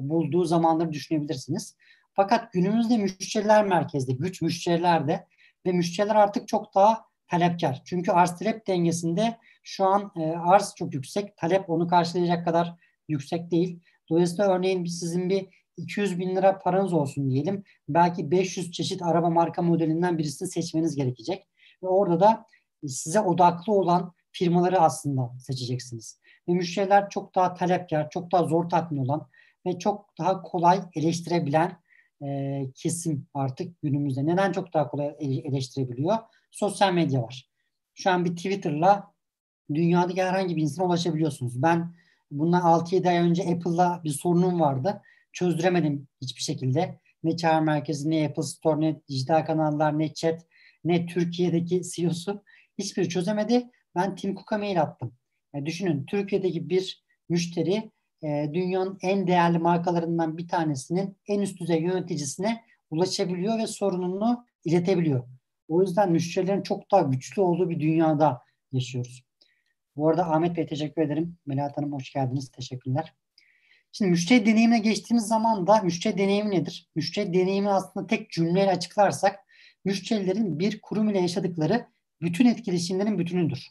bulduğu 0.00 0.44
zamanları 0.44 0.92
düşünebilirsiniz. 0.92 1.76
Fakat 2.14 2.52
günümüzde 2.52 2.96
müşteriler 2.96 3.64
merkezde, 3.64 4.12
güç 4.12 4.42
müşterilerde 4.42 5.26
ve 5.66 5.72
müşteriler 5.72 6.14
artık 6.14 6.48
çok 6.48 6.74
daha 6.74 7.04
talepkar. 7.28 7.82
Çünkü 7.84 8.12
arz 8.12 8.38
talep 8.38 8.66
dengesinde 8.66 9.38
şu 9.62 9.84
an 9.84 10.12
e, 10.16 10.22
arz 10.22 10.74
çok 10.76 10.94
yüksek, 10.94 11.36
talep 11.36 11.70
onu 11.70 11.88
karşılayacak 11.88 12.44
kadar 12.44 12.74
yüksek 13.08 13.50
değil. 13.50 13.80
Dolayısıyla 14.10 14.48
örneğin 14.48 14.84
sizin 14.84 15.30
bir 15.30 15.46
200 15.76 16.18
bin 16.18 16.36
lira 16.36 16.58
paranız 16.58 16.92
olsun 16.92 17.30
diyelim. 17.30 17.64
Belki 17.88 18.30
500 18.30 18.72
çeşit 18.72 19.02
araba 19.02 19.30
marka 19.30 19.62
modelinden 19.62 20.18
birisini 20.18 20.48
seçmeniz 20.48 20.96
gerekecek. 20.96 21.48
Ve 21.82 21.88
orada 21.88 22.20
da 22.20 22.46
size 22.86 23.20
odaklı 23.20 23.72
olan 23.72 24.12
firmaları 24.32 24.80
aslında 24.80 25.30
seçeceksiniz. 25.38 26.20
Ve 26.48 26.52
müşteriler 26.52 27.10
çok 27.10 27.34
daha 27.34 27.54
talepkar, 27.54 28.10
çok 28.10 28.32
daha 28.32 28.44
zor 28.44 28.68
tatmin 28.68 29.04
olan 29.04 29.28
ve 29.66 29.78
çok 29.78 30.18
daha 30.18 30.42
kolay 30.42 30.80
eleştirebilen 30.94 31.82
e, 32.22 32.60
kesim 32.74 33.26
artık 33.34 33.82
günümüzde. 33.82 34.26
Neden 34.26 34.52
çok 34.52 34.74
daha 34.74 34.88
kolay 34.88 35.16
eleştirebiliyor? 35.20 36.16
Sosyal 36.50 36.92
medya 36.92 37.22
var. 37.22 37.48
Şu 37.94 38.10
an 38.10 38.24
bir 38.24 38.36
Twitter'la 38.36 39.12
dünyadaki 39.74 40.22
herhangi 40.22 40.56
bir 40.56 40.62
insana 40.62 40.86
ulaşabiliyorsunuz. 40.86 41.62
Ben 41.62 41.94
bundan 42.30 42.60
6-7 42.60 43.08
ay 43.08 43.16
önce 43.16 43.42
Apple'la 43.42 44.00
bir 44.04 44.10
sorunum 44.10 44.60
vardı. 44.60 45.02
Çözdüremedim 45.32 46.08
hiçbir 46.20 46.42
şekilde. 46.42 47.00
Ne 47.24 47.36
çağrı 47.36 47.62
merkezi, 47.62 48.10
ne 48.10 48.26
Apple 48.26 48.42
Store, 48.42 48.80
ne 48.80 49.00
dijital 49.08 49.44
kanallar, 49.46 49.98
ne 49.98 50.14
chat, 50.14 50.46
ne 50.84 51.06
Türkiye'deki 51.06 51.82
CEO'su 51.82 52.42
hiçbiri 52.78 53.08
çözemedi. 53.08 53.70
Ben 53.94 54.16
Tim 54.16 54.34
Cook'a 54.34 54.58
mail 54.58 54.82
attım. 54.82 55.14
Yani 55.54 55.66
düşünün 55.66 56.04
Türkiye'deki 56.06 56.68
bir 56.68 57.04
müşteri 57.28 57.90
e, 58.22 58.50
dünyanın 58.54 58.98
en 59.02 59.26
değerli 59.26 59.58
markalarından 59.58 60.38
bir 60.38 60.48
tanesinin 60.48 61.16
en 61.28 61.40
üst 61.40 61.60
düzey 61.60 61.82
yöneticisine 61.82 62.64
ulaşabiliyor 62.90 63.58
ve 63.58 63.66
sorununu 63.66 64.46
iletebiliyor. 64.64 65.28
O 65.68 65.82
yüzden 65.82 66.12
müşterilerin 66.12 66.62
çok 66.62 66.90
daha 66.90 67.02
güçlü 67.02 67.42
olduğu 67.42 67.70
bir 67.70 67.80
dünyada 67.80 68.42
yaşıyoruz. 68.72 69.24
Bu 69.96 70.08
arada 70.08 70.30
Ahmet 70.30 70.56
Bey 70.56 70.66
teşekkür 70.66 71.02
ederim. 71.02 71.36
Melahat 71.46 71.76
Hanım 71.76 71.92
hoş 71.92 72.12
geldiniz. 72.12 72.50
Teşekkürler. 72.50 73.14
Şimdi 73.92 74.10
müşteri 74.10 74.46
deneyimine 74.46 74.78
geçtiğimiz 74.78 75.26
zaman 75.26 75.66
da 75.66 75.82
müşteri 75.82 76.18
deneyimi 76.18 76.50
nedir? 76.50 76.90
Müşteri 76.94 77.34
deneyimi 77.34 77.70
aslında 77.70 78.06
tek 78.06 78.30
cümleyle 78.30 78.70
açıklarsak 78.70 79.40
müşterilerin 79.84 80.58
bir 80.58 80.80
kurum 80.80 81.10
ile 81.10 81.20
yaşadıkları 81.20 81.86
bütün 82.22 82.46
etkileşimlerin 82.46 83.18
bütünüdür. 83.18 83.68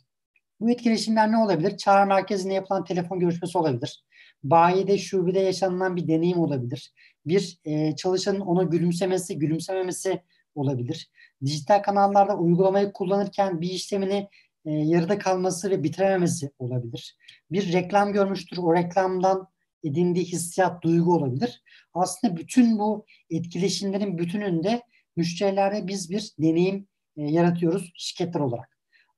Bu 0.62 0.72
etkileşimler 0.72 1.32
ne 1.32 1.38
olabilir? 1.38 1.78
Çağrı 1.78 2.08
merkezinde 2.08 2.54
yapılan 2.54 2.84
telefon 2.84 3.20
görüşmesi 3.20 3.58
olabilir. 3.58 4.04
Bayide, 4.44 4.98
şubede 4.98 5.40
yaşanılan 5.40 5.96
bir 5.96 6.08
deneyim 6.08 6.40
olabilir. 6.40 6.94
Bir 7.26 7.60
e, 7.66 7.96
çalışanın 7.96 8.40
ona 8.40 8.64
gülümsemesi, 8.64 9.40
gülümsememesi 9.40 10.22
olabilir. 10.56 11.12
Dijital 11.46 11.82
kanallarda 11.82 12.38
uygulamayı 12.38 12.92
kullanırken 12.92 13.62
bir 13.62 13.70
işlemini 13.70 14.30
e, 14.66 14.72
yarıda 14.72 15.18
kalması 15.18 15.70
ve 15.70 15.84
bitirememesi 15.84 16.52
olabilir. 16.60 17.18
Bir 17.52 17.74
reklam 17.74 18.14
görmüştür, 18.14 18.58
o 18.58 18.76
reklamdan 18.76 19.48
edindiği 19.84 20.26
hissiyat, 20.26 20.84
duygu 20.84 21.14
olabilir. 21.14 21.64
Aslında 21.94 22.38
bütün 22.38 22.80
bu 22.80 23.06
etkileşimlerin 23.30 24.18
bütününde 24.18 24.82
müşterilerde 25.16 25.88
biz 25.88 26.10
bir 26.10 26.32
deneyim 26.40 26.88
e, 27.18 27.24
yaratıyoruz 27.24 27.92
şirketler 27.96 28.40
olarak. 28.40 28.71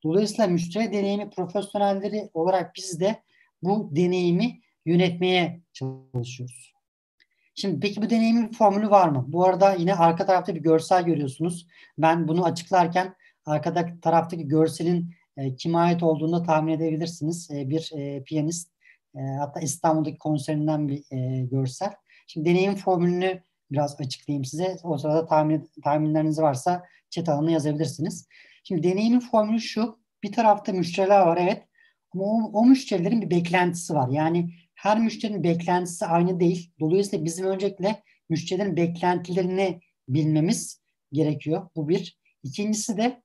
Dolayısıyla 0.04 0.46
müşteri 0.46 0.92
deneyimi 0.92 1.30
profesyonelleri 1.30 2.30
olarak 2.34 2.74
biz 2.76 3.00
de 3.00 3.22
bu 3.62 3.90
deneyimi 3.96 4.60
yönetmeye 4.86 5.60
çalışıyoruz. 5.72 6.74
Şimdi 7.54 7.80
peki 7.80 8.02
bu 8.02 8.10
deneyimin 8.10 8.52
formülü 8.52 8.90
var 8.90 9.08
mı? 9.08 9.24
Bu 9.28 9.44
arada 9.44 9.74
yine 9.74 9.94
arka 9.94 10.26
tarafta 10.26 10.54
bir 10.54 10.60
görsel 10.60 11.04
görüyorsunuz. 11.04 11.66
Ben 11.98 12.28
bunu 12.28 12.44
açıklarken 12.44 13.14
arkada 13.46 14.00
taraftaki 14.02 14.48
görselin 14.48 15.14
e, 15.36 15.56
kime 15.56 15.78
ait 15.78 16.02
olduğunu 16.02 16.42
tahmin 16.42 16.72
edebilirsiniz. 16.72 17.50
E, 17.50 17.68
bir 17.70 17.90
e, 17.96 18.24
piyanist 18.24 18.70
e, 19.16 19.20
hatta 19.20 19.60
İstanbul'daki 19.60 20.18
konserinden 20.18 20.88
bir 20.88 21.02
e, 21.10 21.44
görsel. 21.44 21.94
Şimdi 22.26 22.50
deneyim 22.50 22.74
formülünü 22.74 23.42
biraz 23.70 24.00
açıklayayım 24.00 24.44
size. 24.44 24.76
O 24.82 24.98
sırada 24.98 25.26
tahmin, 25.26 25.70
tahminleriniz 25.84 26.38
varsa 26.38 26.84
chat 27.10 27.28
alanına 27.28 27.50
yazabilirsiniz. 27.50 28.28
Şimdi 28.64 28.82
deneyimin 28.82 29.20
formülü 29.20 29.60
şu. 29.60 29.98
Bir 30.22 30.32
tarafta 30.32 30.72
müşteriler 30.72 31.20
var 31.20 31.38
evet. 31.40 31.62
Ama 32.14 32.24
o, 32.24 32.50
o 32.52 32.66
müşterilerin 32.66 33.22
bir 33.22 33.30
beklentisi 33.30 33.94
var. 33.94 34.08
Yani 34.08 34.50
her 34.74 35.00
müşterinin 35.00 35.44
beklentisi 35.44 36.06
aynı 36.06 36.40
değil. 36.40 36.72
Dolayısıyla 36.80 37.24
bizim 37.24 37.46
öncelikle 37.46 38.02
müşterilerin 38.28 38.76
beklentilerini 38.76 39.80
bilmemiz 40.08 40.82
gerekiyor. 41.12 41.68
Bu 41.76 41.88
bir. 41.88 42.18
İkincisi 42.42 42.96
de 42.96 43.22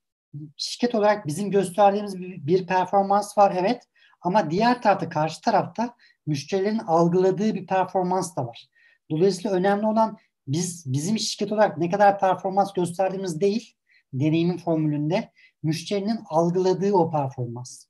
şirket 0.58 0.96
olarak 0.96 1.28
bizim 1.28 1.52
gösterdiğimiz 1.52 2.20
bir, 2.20 2.48
bir 2.48 2.68
performans 2.68 3.38
var 3.38 3.56
evet. 3.60 3.84
Ama 4.22 4.52
diğer 4.52 4.82
tarafta 4.82 5.10
karşı 5.10 5.42
tarafta 5.42 5.96
müşterilerin 6.26 6.80
algıladığı 6.80 7.56
bir 7.56 7.68
performans 7.68 8.36
da 8.36 8.48
var. 8.48 8.68
Dolayısıyla 9.12 9.52
önemli 9.52 9.86
olan 9.86 10.18
biz 10.48 10.94
bizim 10.94 11.20
şirket 11.20 11.52
olarak 11.52 11.78
ne 11.78 11.90
kadar 11.90 12.20
performans 12.20 12.74
gösterdiğimiz 12.74 13.42
değil, 13.42 13.76
deneyimin 14.14 14.58
formülünde 14.58 15.32
müşterinin 15.64 16.20
algıladığı 16.30 16.94
o 16.94 17.12
performans. 17.12 17.86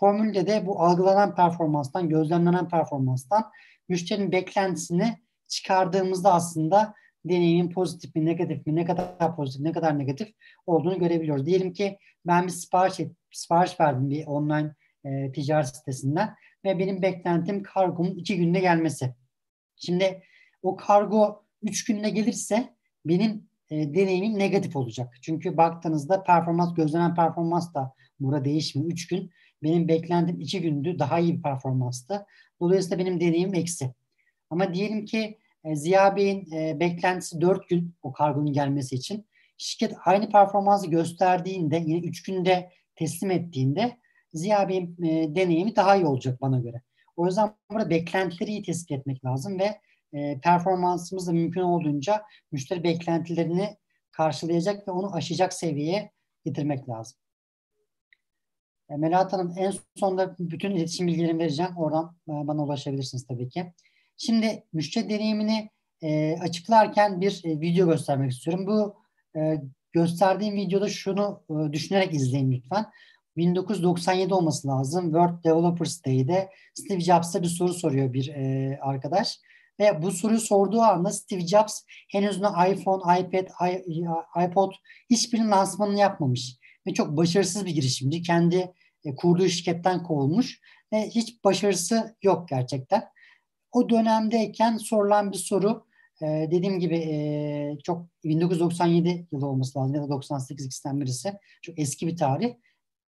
Formülde 0.00 0.46
de 0.46 0.66
bu 0.66 0.82
algılanan 0.82 1.34
performanstan, 1.34 2.08
gözlemlenen 2.08 2.68
performanstan 2.68 3.50
müşterinin 3.88 4.32
beklentisini 4.32 5.18
çıkardığımızda 5.48 6.34
aslında 6.34 6.94
deneyimin 7.24 7.70
pozitif 7.70 8.14
mi, 8.14 8.24
negatif 8.24 8.66
mi, 8.66 8.76
ne 8.76 8.84
kadar 8.84 9.36
pozitif, 9.36 9.60
ne 9.60 9.72
kadar 9.72 9.98
negatif 9.98 10.28
olduğunu 10.66 10.98
görebiliyoruz. 10.98 11.46
Diyelim 11.46 11.72
ki 11.72 11.98
ben 12.26 12.46
bir 12.46 12.52
sipariş, 12.52 13.00
sipariş 13.32 13.80
verdim 13.80 14.10
bir 14.10 14.26
online 14.26 14.74
e, 15.04 15.32
ticaret 15.32 15.76
sitesinden 15.76 16.34
ve 16.64 16.78
benim 16.78 17.02
beklentim 17.02 17.62
kargomun 17.62 18.16
iki 18.16 18.36
günde 18.36 18.60
gelmesi. 18.60 19.14
Şimdi 19.76 20.22
o 20.62 20.76
kargo 20.76 21.44
üç 21.62 21.84
günde 21.84 22.10
gelirse 22.10 22.74
benim 23.04 23.48
e, 23.74 23.94
deneyimim 23.94 24.38
negatif 24.38 24.76
olacak. 24.76 25.14
Çünkü 25.22 25.56
baktığınızda 25.56 26.22
performans, 26.22 26.74
gözlenen 26.74 27.14
performans 27.14 27.74
da 27.74 27.94
burada 28.20 28.44
değişmiyor. 28.44 28.90
Üç 28.90 29.06
gün 29.06 29.30
benim 29.62 29.88
beklentim 29.88 30.40
iki 30.40 30.60
gündü. 30.60 30.98
Daha 30.98 31.18
iyi 31.18 31.36
bir 31.36 31.42
performanstı. 31.42 32.26
Dolayısıyla 32.60 32.98
benim 32.98 33.20
deneyimim 33.20 33.54
eksi. 33.54 33.94
Ama 34.50 34.74
diyelim 34.74 35.04
ki 35.04 35.38
e, 35.64 35.76
Ziya 35.76 36.16
Bey'in 36.16 36.52
e, 36.52 36.80
beklentisi 36.80 37.40
dört 37.40 37.68
gün 37.68 37.94
o 38.02 38.12
kargonun 38.12 38.52
gelmesi 38.52 38.94
için. 38.94 39.26
Şirket 39.58 39.94
aynı 40.04 40.30
performansı 40.30 40.90
gösterdiğinde 40.90 41.82
yine 41.86 42.06
üç 42.06 42.22
günde 42.22 42.70
teslim 42.94 43.30
ettiğinde 43.30 43.96
Ziya 44.32 44.68
Bey'in 44.68 45.02
e, 45.02 45.34
deneyimi 45.34 45.76
daha 45.76 45.96
iyi 45.96 46.06
olacak 46.06 46.40
bana 46.40 46.60
göre. 46.60 46.82
O 47.16 47.26
yüzden 47.26 47.54
burada 47.70 47.90
beklentileri 47.90 48.50
iyi 48.50 48.62
tespit 48.62 48.98
etmek 48.98 49.24
lazım 49.24 49.58
ve 49.58 49.80
e, 50.14 50.40
performansımız 50.40 51.28
da 51.28 51.32
mümkün 51.32 51.60
olduğunca 51.60 52.22
müşteri 52.52 52.84
beklentilerini 52.84 53.76
karşılayacak 54.10 54.88
ve 54.88 54.92
onu 54.92 55.14
aşacak 55.14 55.52
seviyeye 55.52 56.12
getirmek 56.44 56.88
lazım. 56.88 57.18
E, 58.90 58.96
Melahat 58.96 59.32
Hanım 59.32 59.54
en 59.58 59.72
sonunda 59.96 60.36
bütün 60.38 60.70
iletişim 60.70 61.06
bilgilerimi 61.06 61.38
vereceğim. 61.38 61.76
Oradan 61.76 62.16
e, 62.28 62.32
bana 62.32 62.64
ulaşabilirsiniz 62.64 63.26
tabii 63.26 63.48
ki. 63.48 63.72
Şimdi 64.16 64.64
müşteri 64.72 65.08
deneyimini 65.08 65.70
e, 66.02 66.36
açıklarken 66.40 67.20
bir 67.20 67.42
e, 67.44 67.60
video 67.60 67.86
göstermek 67.86 68.32
istiyorum. 68.32 68.66
Bu 68.66 68.96
e, 69.38 69.62
gösterdiğim 69.92 70.54
videoda 70.54 70.88
şunu 70.88 71.42
e, 71.50 71.72
düşünerek 71.72 72.14
izleyin 72.14 72.52
lütfen. 72.52 72.86
1997 73.36 74.34
olması 74.34 74.68
lazım. 74.68 75.04
World 75.04 75.44
Developers 75.44 76.04
Day'de 76.04 76.50
Steve 76.74 77.00
Jobs'a 77.00 77.42
bir 77.42 77.48
soru 77.48 77.74
soruyor 77.74 78.12
bir 78.12 78.28
e, 78.28 78.78
arkadaş. 78.82 79.40
Ve 79.80 80.02
bu 80.02 80.10
soruyu 80.10 80.40
sorduğu 80.40 80.80
anda 80.80 81.10
Steve 81.10 81.46
Jobs 81.46 81.80
henüz 82.10 82.40
ne 82.40 82.48
iPhone, 82.48 83.20
iPad, 83.20 83.46
iPod 84.48 84.72
hiçbirinin 85.10 85.50
lansmanını 85.50 86.00
yapmamış. 86.00 86.58
Ve 86.86 86.94
çok 86.94 87.16
başarısız 87.16 87.66
bir 87.66 87.70
girişimci. 87.70 88.22
Kendi 88.22 88.72
e, 89.04 89.14
kurduğu 89.14 89.48
şirketten 89.48 90.02
kovulmuş. 90.02 90.60
Ve 90.92 91.08
hiç 91.08 91.44
başarısı 91.44 92.16
yok 92.22 92.48
gerçekten. 92.48 93.04
O 93.72 93.88
dönemdeyken 93.88 94.76
sorulan 94.76 95.32
bir 95.32 95.36
soru 95.36 95.86
e, 96.22 96.26
dediğim 96.26 96.80
gibi 96.80 96.96
e, 96.96 97.78
çok 97.84 98.06
1997 98.24 99.28
yılı 99.32 99.46
olması 99.46 99.78
lazım 99.78 99.94
ya 99.94 100.02
da 100.02 100.08
98 100.08 100.66
ikisinden 100.66 101.00
birisi. 101.00 101.32
Çok 101.62 101.78
eski 101.78 102.06
bir 102.06 102.16
tarih. 102.16 102.54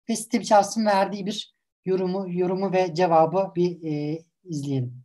Ve 0.08 0.16
Steve 0.16 0.44
Jobs'ın 0.44 0.86
verdiği 0.86 1.26
bir 1.26 1.54
yorumu, 1.84 2.26
yorumu 2.28 2.72
ve 2.72 2.94
cevabı 2.94 3.52
bir 3.56 3.78
izleyelim. 4.44 5.04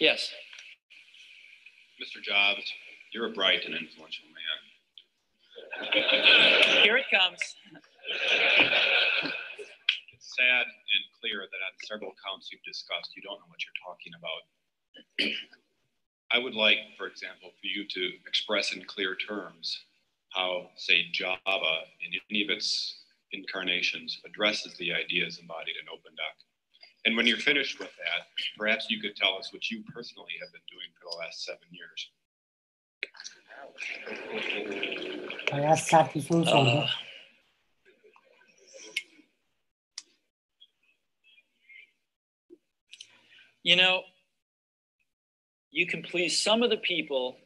Yes. 0.00 0.45
Mr. 2.06 2.22
Jobs, 2.22 2.62
you're 3.12 3.26
a 3.26 3.32
bright 3.32 3.64
and 3.64 3.74
influential 3.74 4.26
man. 4.30 4.62
Here 6.84 6.96
it 6.96 7.06
comes. 7.10 7.40
It's 10.14 10.36
sad 10.36 10.66
and 10.66 11.04
clear 11.20 11.40
that 11.40 11.62
on 11.66 11.74
several 11.82 12.14
counts 12.24 12.52
you've 12.52 12.62
discussed, 12.62 13.10
you 13.16 13.22
don't 13.22 13.40
know 13.40 13.50
what 13.50 13.58
you're 13.64 13.82
talking 13.82 14.12
about. 14.14 14.46
I 16.30 16.38
would 16.38 16.54
like, 16.54 16.78
for 16.96 17.08
example, 17.08 17.50
for 17.50 17.66
you 17.66 17.84
to 17.88 18.10
express 18.28 18.72
in 18.72 18.84
clear 18.84 19.16
terms 19.16 19.76
how, 20.30 20.70
say, 20.76 21.06
Java, 21.12 21.40
in 21.44 22.12
any 22.30 22.44
of 22.44 22.50
its 22.50 23.02
incarnations, 23.32 24.20
addresses 24.24 24.76
the 24.76 24.92
ideas 24.92 25.38
embodied 25.40 25.74
in 25.80 25.88
OpenDoc. 25.88 26.36
And 27.06 27.16
when 27.16 27.24
you're 27.24 27.38
finished 27.38 27.78
with 27.78 27.90
that, 27.96 28.26
perhaps 28.58 28.90
you 28.90 29.00
could 29.00 29.14
tell 29.14 29.38
us 29.38 29.52
what 29.52 29.70
you 29.70 29.84
personally 29.94 30.32
have 30.40 30.52
been 30.52 30.66
doing 30.68 30.90
for 30.98 31.08
the 31.08 31.16
last 31.16 31.44
seven 31.44 31.68
years. 31.70 32.10
Bayağı 35.52 35.76
sert 35.76 36.14
bir 36.14 36.20
soru. 36.20 36.68
Uh, 36.68 36.86
you 43.62 43.76
know, 43.76 44.02
you 45.70 45.86
can 45.86 46.02
please 46.02 46.42
some 46.42 46.64
of 46.64 46.70
the 46.70 46.78
people 46.78 47.36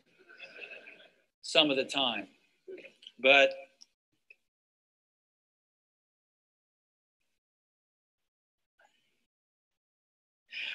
some 1.42 1.70
of 1.70 1.76
the 1.76 1.84
time. 1.84 2.28
But 3.18 3.50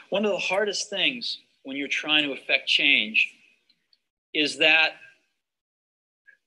one 0.10 0.26
of 0.26 0.32
the 0.32 0.38
hardest 0.38 0.90
things 0.90 1.40
when 1.64 1.78
you're 1.78 1.88
trying 1.88 2.24
to 2.24 2.34
affect 2.34 2.68
change 2.68 3.34
is 4.34 4.58
that 4.60 4.94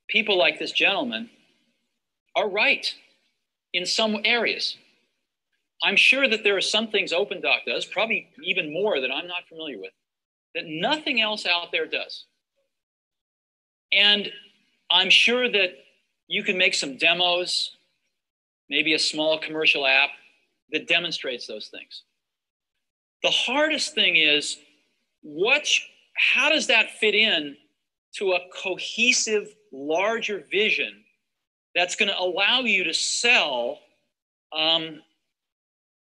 people 0.09 0.39
like 0.39 0.59
this 0.59 0.73
gentleman 0.73 1.31
are 2.37 2.49
right 2.49 2.95
in 3.73 3.85
some 3.85 4.19
areas. 4.25 4.77
I'm 5.83 5.97
sure 5.97 6.29
that 6.29 6.45
there 6.45 6.57
are 6.57 6.61
some 6.61 6.89
things 6.89 7.13
OpenDoc 7.13 7.65
does, 7.67 7.85
probably 7.85 8.29
even 8.43 8.73
more 8.73 9.01
that 9.01 9.11
I'm 9.13 9.27
not 9.27 9.47
familiar 9.49 9.79
with, 9.79 9.93
that 10.55 10.65
nothing 10.67 11.21
else 11.21 11.47
out 11.47 11.71
there 11.73 11.87
does. 11.87 12.25
And 13.93 14.31
I'm 14.91 15.11
sure 15.11 15.51
that 15.51 15.71
you 16.27 16.43
can 16.43 16.59
make 16.59 16.75
some 16.75 16.97
demos, 16.97 17.77
maybe 18.69 18.95
a 18.95 18.99
small 18.99 19.39
commercial 19.39 19.87
app 19.87 20.11
that 20.73 20.89
demonstrates 20.89 21.47
those 21.47 21.69
things. 21.69 22.03
The 23.23 23.31
hardest 23.31 23.95
thing 23.95 24.17
is 24.17 24.59
what 25.23 25.69
how 26.15 26.49
does 26.49 26.67
that 26.67 26.91
fit 26.91 27.15
in 27.15 27.57
to 28.17 28.33
a 28.33 28.41
cohesive 28.55 29.55
larger 29.73 30.45
vision 30.51 31.05
that's 31.75 31.95
going 31.95 32.09
to 32.09 32.19
allow 32.19 32.61
you 32.61 32.85
to 32.85 32.95
sell 32.95 33.79
um, 34.53 35.01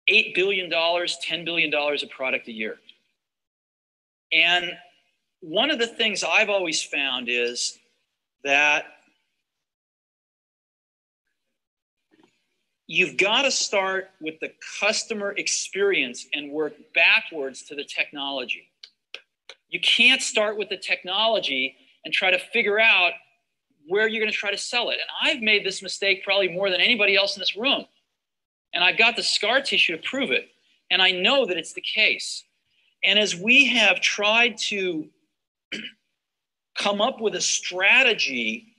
$8 0.09 0.35
billion, 0.35 0.71
$10 0.71 1.44
billion 1.44 1.75
of 1.75 2.11
product 2.11 2.49
a 2.49 2.53
year. 2.53 2.79
And 4.33 4.73
one 5.40 5.71
of 5.71 5.79
the 5.79 5.87
things 5.87 6.25
I've 6.25 6.49
always 6.49 6.83
found 6.83 7.29
is 7.29 7.79
that 8.44 8.87
you've 12.88 13.18
got 13.18 13.42
to 13.42 13.51
start 13.51 14.11
with 14.20 14.40
the 14.40 14.51
customer 14.81 15.33
experience 15.37 16.27
and 16.33 16.51
work 16.51 16.72
backwards 16.94 17.62
to 17.62 17.77
the 17.77 17.85
technology. 17.85 18.66
You 19.68 19.79
can't 19.81 20.22
start 20.22 20.57
with 20.57 20.70
the 20.70 20.79
technology 20.79 21.77
and 22.05 22.12
try 22.12 22.31
to 22.31 22.38
figure 22.38 22.81
out 22.81 23.12
where 23.87 24.09
you're 24.09 24.20
going 24.20 24.33
to 24.33 24.37
try 24.37 24.51
to 24.51 24.59
sell 24.59 24.88
it. 24.88 24.94
And 24.94 25.31
I've 25.31 25.42
made 25.42 25.64
this 25.64 25.83
mistake 25.83 26.24
probably 26.24 26.48
more 26.48 26.70
than 26.70 26.81
anybody 26.81 27.14
else 27.14 27.37
in 27.37 27.40
this 27.40 27.57
room. 27.57 27.85
And 28.72 28.83
I've 28.83 28.98
got 28.98 29.16
the 29.16 29.22
scar 29.22 29.61
tissue 29.61 29.94
to 29.94 30.03
prove 30.03 30.31
it. 30.31 30.48
And 30.90 31.03
I 31.03 31.11
know 31.11 31.44
that 31.44 31.59
it's 31.59 31.74
the 31.74 31.83
case. 31.83 32.44
And 33.05 33.18
as 33.18 33.37
we 33.37 33.66
have 33.66 34.01
tried 34.01 34.57
to 34.68 35.07
come 36.79 37.03
up 37.03 37.20
with 37.20 37.35
a 37.35 37.40
strategy 37.40 38.74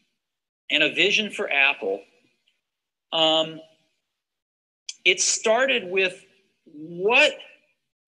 and 0.72 0.82
a 0.82 0.94
vision 0.94 1.30
for 1.30 1.52
Apple, 1.52 2.02
um, 3.14 3.60
it 5.06 5.22
started 5.22 5.90
with 5.90 6.26
what 6.66 7.34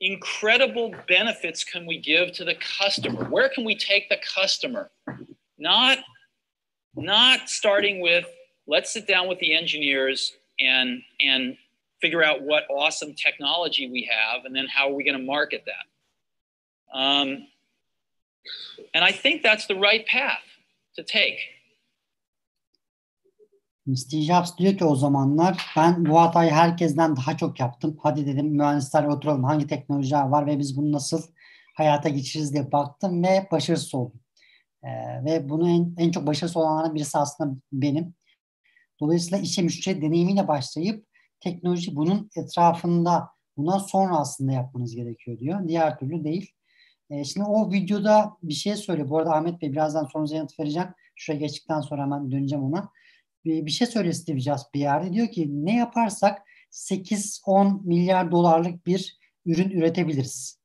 incredible 0.01 0.95
benefits 1.09 1.65
can 1.65 1.87
we 1.87 1.99
give 1.99 2.33
to 2.33 2.45
the 2.45 2.55
customer? 2.79 3.25
Where 3.25 3.49
can 3.49 3.65
we 3.65 3.75
take 3.75 4.09
the 4.09 4.19
customer? 4.35 4.91
Not, 5.59 5.99
not 6.97 7.49
starting 7.49 8.01
with 8.01 8.27
let's 8.67 8.93
sit 8.93 9.07
down 9.07 9.29
with 9.29 9.39
the 9.41 9.55
engineers 9.55 10.33
and 10.59 11.03
and 11.21 11.57
figure 12.01 12.23
out 12.23 12.43
what 12.43 12.65
awesome 12.71 13.15
technology 13.15 13.91
we 13.91 14.09
have 14.11 14.45
and 14.45 14.55
then 14.55 14.67
how 14.69 14.89
are 14.89 14.95
we 14.95 15.05
going 15.05 15.19
to 15.19 15.23
market 15.23 15.65
that 15.67 16.97
Um, 16.99 17.47
and 18.95 19.05
I 19.05 19.13
think 19.13 19.43
that's 19.43 19.67
the 19.67 19.75
right 19.75 20.07
path 20.07 20.43
to 20.97 21.03
take. 21.03 21.39
Steve 23.97 24.23
Jobs 24.23 24.59
diyor 24.59 24.79
ki 24.79 24.85
o 24.85 24.97
zamanlar 24.97 25.67
ben 25.77 26.07
bu 26.07 26.21
hatayı 26.21 26.51
herkesten 26.51 27.17
daha 27.17 27.37
çok 27.37 27.61
yaptım. 27.61 27.99
Hadi 28.03 28.27
dedim 28.27 28.47
mühendisler 28.47 29.05
oturalım 29.05 29.45
hangi 29.45 29.67
teknolojiler 29.67 30.29
var 30.29 30.47
ve 30.47 30.59
biz 30.59 30.77
bunu 30.77 30.93
nasıl 30.93 31.23
hayata 31.77 32.09
geçiririz 32.09 32.53
diye 32.53 32.73
baktım 32.73 33.23
ve 33.23 33.49
başarısız 33.53 33.95
oldum. 33.95 34.21
Ee, 34.83 34.89
ve 35.25 35.49
bunu 35.49 35.71
en, 35.71 35.95
en 35.99 36.11
çok 36.11 36.27
başarısız 36.27 36.57
olanlardan 36.57 36.95
birisi 36.95 37.19
aslında 37.19 37.57
benim. 37.73 38.15
Dolayısıyla 39.01 39.39
işe 39.39 39.63
müşteri 39.63 40.03
deneyimiyle 40.03 40.49
başlayıp 40.49 41.07
teknoloji 41.41 41.97
bunun 41.97 42.31
etrafında 42.37 43.29
bundan 43.57 43.79
sonra 43.79 44.19
aslında 44.19 44.53
yapmanız 44.53 44.97
gerekiyor 44.97 45.39
diyor. 45.39 45.69
Diğer 45.69 45.99
türlü 45.99 46.25
değil. 46.25 46.51
E, 47.11 47.25
şimdi 47.25 47.47
o 47.47 47.73
videoda 47.73 48.37
bir 48.43 48.55
şey 48.55 48.77
söyle. 48.77 49.11
Bu 49.11 49.19
arada 49.19 49.35
Ahmet 49.35 49.63
Bey 49.63 49.73
birazdan 49.73 50.05
sorunuza 50.05 50.37
yanıt 50.37 50.61
vereceğim. 50.61 50.89
Şuraya 51.17 51.39
geçtikten 51.39 51.81
sonra 51.81 52.03
hemen 52.03 52.31
döneceğim 52.31 52.65
ona. 52.65 52.91
Bir, 53.45 53.71
şey 53.71 53.87
söyle 53.87 54.13
Steve 54.13 54.41
Jobs 54.41 54.63
bir 54.75 54.81
yerde. 54.81 55.13
Diyor 55.13 55.29
ki 55.29 55.65
ne 55.67 55.77
yaparsak 55.77 56.43
8-10 56.71 57.87
milyar 57.87 58.31
dolarlık 58.31 58.87
bir 58.87 59.19
ürün 59.47 59.71
üretebiliriz 59.71 60.61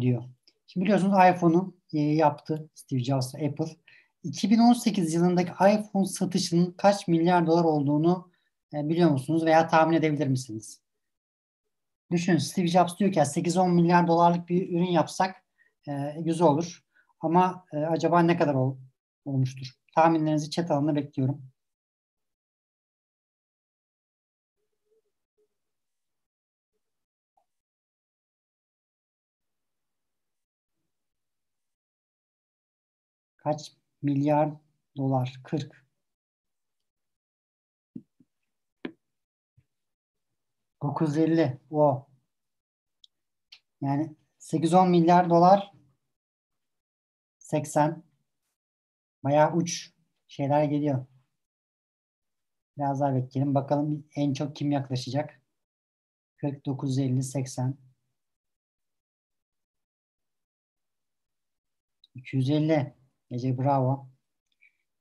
diyor. 0.00 0.24
Şimdi 0.66 0.84
biliyorsunuz 0.84 1.14
iPhone'u 1.30 1.76
e, 1.92 2.00
yaptı 2.00 2.70
Steve 2.74 3.04
Jobs 3.04 3.34
Apple. 3.34 3.76
2018 4.22 5.14
yılındaki 5.14 5.50
iPhone 5.50 6.06
satışının 6.06 6.72
kaç 6.72 7.08
milyar 7.08 7.46
dolar 7.46 7.64
olduğunu 7.64 8.30
e, 8.74 8.88
biliyor 8.88 9.10
musunuz 9.10 9.44
veya 9.44 9.68
tahmin 9.68 9.96
edebilir 9.96 10.26
misiniz? 10.26 10.80
Düşünün 12.10 12.38
Steve 12.38 12.66
Jobs 12.66 12.98
diyor 12.98 13.12
ki 13.12 13.20
8-10 13.20 13.72
milyar 13.72 14.06
dolarlık 14.06 14.48
bir 14.48 14.68
ürün 14.68 14.90
yapsak 14.90 15.44
e, 15.88 15.92
güzel 16.20 16.46
olur. 16.46 16.84
Ama 17.20 17.64
e, 17.72 17.76
acaba 17.76 18.20
ne 18.20 18.36
kadar 18.36 18.54
ol, 18.54 18.76
olmuştur? 19.24 19.66
Tahminlerinizi 19.94 20.50
chat 20.50 20.70
alanına 20.70 20.96
bekliyorum. 20.96 21.42
Kaç 33.46 33.72
milyar 34.02 34.50
dolar? 34.96 35.40
40. 35.44 35.86
950. 40.82 41.60
O. 41.70 42.06
Yani 43.80 44.16
8-10 44.38 44.88
milyar 44.88 45.30
dolar 45.30 45.72
80. 47.38 48.02
Bayağı 49.24 49.52
uç 49.54 49.92
şeyler 50.28 50.64
geliyor. 50.64 51.06
Biraz 52.78 53.00
daha 53.00 53.14
bekleyelim. 53.14 53.54
Bakalım 53.54 54.06
en 54.16 54.32
çok 54.32 54.56
kim 54.56 54.72
yaklaşacak. 54.72 55.40
49, 56.36 56.98
50, 56.98 57.22
80. 57.22 57.78
250. 62.14 63.05
Ece 63.30 63.58
bravo. 63.58 64.06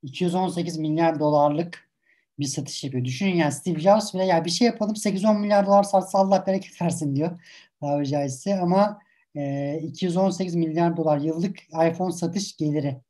218 0.03 0.77
milyar 0.77 1.19
dolarlık 1.19 1.89
bir 2.39 2.45
satış 2.45 2.83
yapıyor. 2.83 3.05
Düşünün 3.05 3.35
yani 3.35 3.51
Steve 3.51 3.79
Jobs 3.79 4.13
bile 4.13 4.25
ya 4.25 4.45
bir 4.45 4.49
şey 4.49 4.67
yapalım 4.67 4.95
8-10 4.95 5.39
milyar 5.39 5.65
dolar 5.65 5.83
satsa 5.83 6.17
Allah 6.19 6.43
bereket 6.47 6.81
versin 6.81 7.15
diyor. 7.15 7.39
Tabiri 7.81 8.07
caizse 8.07 8.59
ama 8.59 8.99
e, 9.35 9.79
218 9.83 10.55
milyar 10.55 10.97
dolar 10.97 11.17
yıllık 11.17 11.59
iPhone 11.63 12.11
satış 12.11 12.57
geliri. 12.57 13.01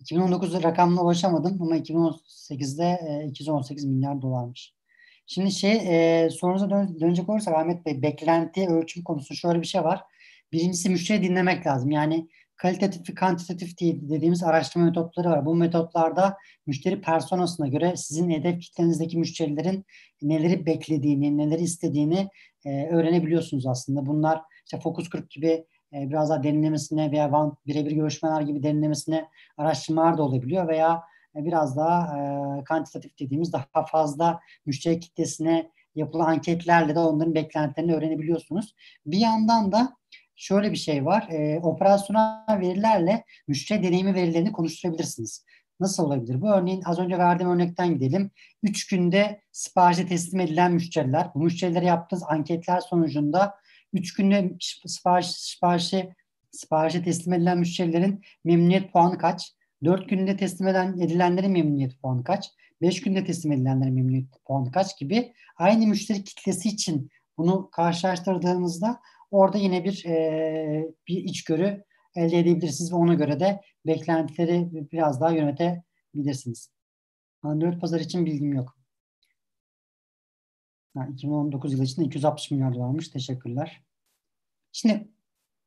2019'da 0.00 0.62
rakamına 0.62 1.02
ulaşamadım 1.02 1.62
ama 1.62 1.76
2018'de 1.76 3.00
e, 3.24 3.26
218 3.28 3.84
milyar 3.84 4.22
dolarmış. 4.22 4.74
Şimdi 5.26 5.52
şey 5.52 5.72
e, 6.24 6.30
sorunuza 6.30 6.70
dön, 6.70 7.00
dönecek 7.00 7.28
olursak 7.28 7.54
Ahmet 7.54 7.86
Bey 7.86 8.02
beklenti 8.02 8.68
ölçüm 8.68 9.04
konusu 9.04 9.34
şöyle 9.34 9.60
bir 9.62 9.66
şey 9.66 9.84
var. 9.84 10.04
Birincisi 10.52 10.90
müşteri 10.90 11.22
dinlemek 11.22 11.66
lazım. 11.66 11.90
Yani 11.90 12.28
kalitatif 12.56 13.10
ve 13.10 13.14
kantitatif 13.14 13.78
diye 13.78 14.00
dediğimiz 14.00 14.42
araştırma 14.42 14.86
metotları 14.86 15.30
var. 15.30 15.46
Bu 15.46 15.54
metotlarda 15.54 16.36
müşteri 16.66 17.00
personasına 17.00 17.68
göre 17.68 17.96
sizin 17.96 18.30
hedef 18.30 18.60
kitlenizdeki 18.60 19.18
müşterilerin 19.18 19.84
neleri 20.22 20.66
beklediğini, 20.66 21.38
neleri 21.38 21.62
istediğini 21.62 22.28
e, 22.64 22.86
öğrenebiliyorsunuz 22.86 23.66
aslında. 23.66 24.06
Bunlar 24.06 24.42
işte 24.64 24.80
focus 24.80 25.10
group 25.10 25.30
gibi 25.30 25.64
e, 25.92 26.10
biraz 26.10 26.30
daha 26.30 26.42
derinlemesine 26.42 27.12
veya 27.12 27.52
birebir 27.66 27.90
görüşmeler 27.90 28.40
gibi 28.40 28.62
derinlemesine 28.62 29.28
araştırmalar 29.56 30.18
da 30.18 30.22
olabiliyor 30.22 30.68
veya 30.68 31.02
e, 31.36 31.44
biraz 31.44 31.76
daha 31.76 32.18
e, 32.18 32.64
kantitatif 32.64 33.18
dediğimiz 33.18 33.52
daha 33.52 33.86
fazla 33.86 34.40
müşteri 34.66 35.00
kitlesine 35.00 35.70
yapılan 35.94 36.26
anketlerle 36.26 36.94
de 36.94 36.98
onların 36.98 37.34
beklentilerini 37.34 37.94
öğrenebiliyorsunuz. 37.94 38.74
Bir 39.06 39.18
yandan 39.18 39.72
da 39.72 39.96
şöyle 40.36 40.72
bir 40.72 40.76
şey 40.76 41.04
var. 41.04 41.28
E, 41.30 41.60
operasyonel 41.60 42.60
verilerle 42.60 43.24
müşteri 43.48 43.82
deneyimi 43.82 44.14
verilerini 44.14 44.52
konuşturabilirsiniz. 44.52 45.44
Nasıl 45.80 46.04
olabilir? 46.04 46.40
Bu 46.40 46.50
örneğin 46.50 46.82
az 46.84 46.98
önce 46.98 47.18
verdiğim 47.18 47.52
örnekten 47.52 47.94
gidelim. 47.94 48.30
Üç 48.62 48.86
günde 48.86 49.40
siparişe 49.52 50.06
teslim 50.06 50.40
edilen 50.40 50.72
müşteriler, 50.72 51.30
bu 51.34 51.42
müşterilere 51.42 51.84
yaptığınız 51.84 52.22
anketler 52.28 52.80
sonucunda 52.80 53.54
üç 53.92 54.14
günde 54.14 54.52
sipariş, 54.86 55.26
siparişe, 55.26 56.14
siparişe 56.50 57.02
teslim 57.02 57.34
edilen 57.34 57.58
müşterilerin 57.58 58.22
memnuniyet 58.44 58.92
puanı 58.92 59.18
kaç? 59.18 59.52
Dört 59.84 60.08
günde 60.08 60.36
teslim 60.36 60.68
edilen, 60.68 60.98
edilenlerin 60.98 61.52
memnuniyet 61.52 62.02
puanı 62.02 62.24
kaç? 62.24 62.50
Beş 62.82 63.00
günde 63.00 63.24
teslim 63.24 63.52
edilenlerin 63.52 63.94
memnuniyet 63.94 64.44
puanı 64.46 64.72
kaç 64.72 64.98
gibi 64.98 65.32
aynı 65.56 65.86
müşteri 65.86 66.24
kitlesi 66.24 66.68
için 66.68 67.10
bunu 67.38 67.70
karşılaştırdığınızda 67.70 69.00
Orada 69.36 69.58
yine 69.58 69.84
bir 69.84 70.04
e, 70.04 70.94
bir 71.08 71.16
içgörü 71.16 71.84
elde 72.14 72.38
edebilirsiniz 72.38 72.92
ve 72.92 72.96
ona 72.96 73.14
göre 73.14 73.40
de 73.40 73.60
beklentileri 73.86 74.68
biraz 74.92 75.20
daha 75.20 75.30
yönetebilirsiniz. 75.30 76.70
Android 77.42 77.80
pazar 77.80 78.00
için 78.00 78.26
bilgim 78.26 78.52
yok. 78.52 78.76
Ha, 80.94 81.08
2019 81.12 81.72
yılı 81.72 81.84
içinde 81.84 82.06
260 82.06 82.50
milyar 82.50 82.74
dolarmış. 82.74 83.08
Teşekkürler. 83.08 83.84
Şimdi 84.72 85.08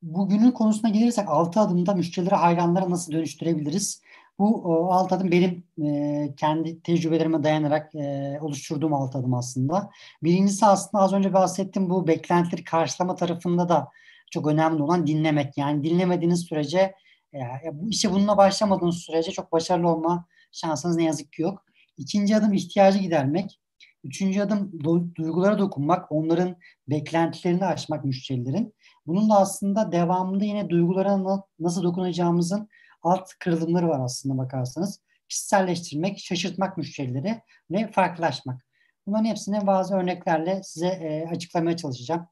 bugünün 0.02 0.50
konusuna 0.50 0.90
gelirsek 0.90 1.28
6 1.28 1.60
adımda 1.60 1.94
müşterileri 1.94 2.34
hayranlara 2.34 2.90
nasıl 2.90 3.12
dönüştürebiliriz? 3.12 4.02
Bu 4.40 4.92
alt 4.92 5.12
adım 5.12 5.30
benim 5.30 5.64
e, 5.82 6.34
kendi 6.36 6.82
tecrübelerime 6.82 7.42
dayanarak 7.42 7.94
e, 7.94 8.38
oluşturduğum 8.40 8.94
alt 8.94 9.16
adım 9.16 9.34
aslında. 9.34 9.90
Birincisi 10.22 10.66
aslında 10.66 11.02
az 11.04 11.12
önce 11.12 11.32
bahsettim 11.32 11.90
bu 11.90 12.06
beklentileri 12.06 12.64
karşılama 12.64 13.14
tarafında 13.14 13.68
da 13.68 13.88
çok 14.30 14.46
önemli 14.46 14.82
olan 14.82 15.06
dinlemek. 15.06 15.58
Yani 15.58 15.84
dinlemediğiniz 15.84 16.40
sürece 16.40 16.94
e, 17.34 17.38
bu 17.72 17.88
işe 17.90 18.12
bununla 18.12 18.36
başlamadığınız 18.36 18.96
sürece 18.96 19.32
çok 19.32 19.52
başarılı 19.52 19.88
olma 19.88 20.26
şansınız 20.52 20.96
ne 20.96 21.04
yazık 21.04 21.32
ki 21.32 21.42
yok. 21.42 21.64
İkinci 21.96 22.36
adım 22.36 22.52
ihtiyacı 22.52 22.98
gidermek. 22.98 23.60
Üçüncü 24.04 24.40
adım 24.40 24.72
duygulara 25.16 25.58
dokunmak, 25.58 26.12
onların 26.12 26.56
beklentilerini 26.88 27.64
aşmak 27.64 28.04
müşterilerin. 28.04 28.74
Bunun 29.06 29.30
da 29.30 29.34
aslında 29.34 29.92
devamında 29.92 30.44
yine 30.44 30.70
duygulara 30.70 31.24
na- 31.24 31.44
nasıl 31.58 31.82
dokunacağımızın 31.82 32.68
alt 33.02 33.28
kırılımları 33.38 33.88
var 33.88 34.00
aslında 34.00 34.38
bakarsanız. 34.38 35.00
Kişiselleştirmek, 35.28 36.18
şaşırtmak 36.18 36.76
müşterileri 36.76 37.40
ve 37.70 37.90
farklılaşmak. 37.90 38.64
Bunların 39.06 39.24
hepsini 39.24 39.66
bazı 39.66 39.94
örneklerle 39.94 40.62
size 40.62 40.86
e, 40.86 41.28
açıklamaya 41.28 41.76
çalışacağım. 41.76 42.26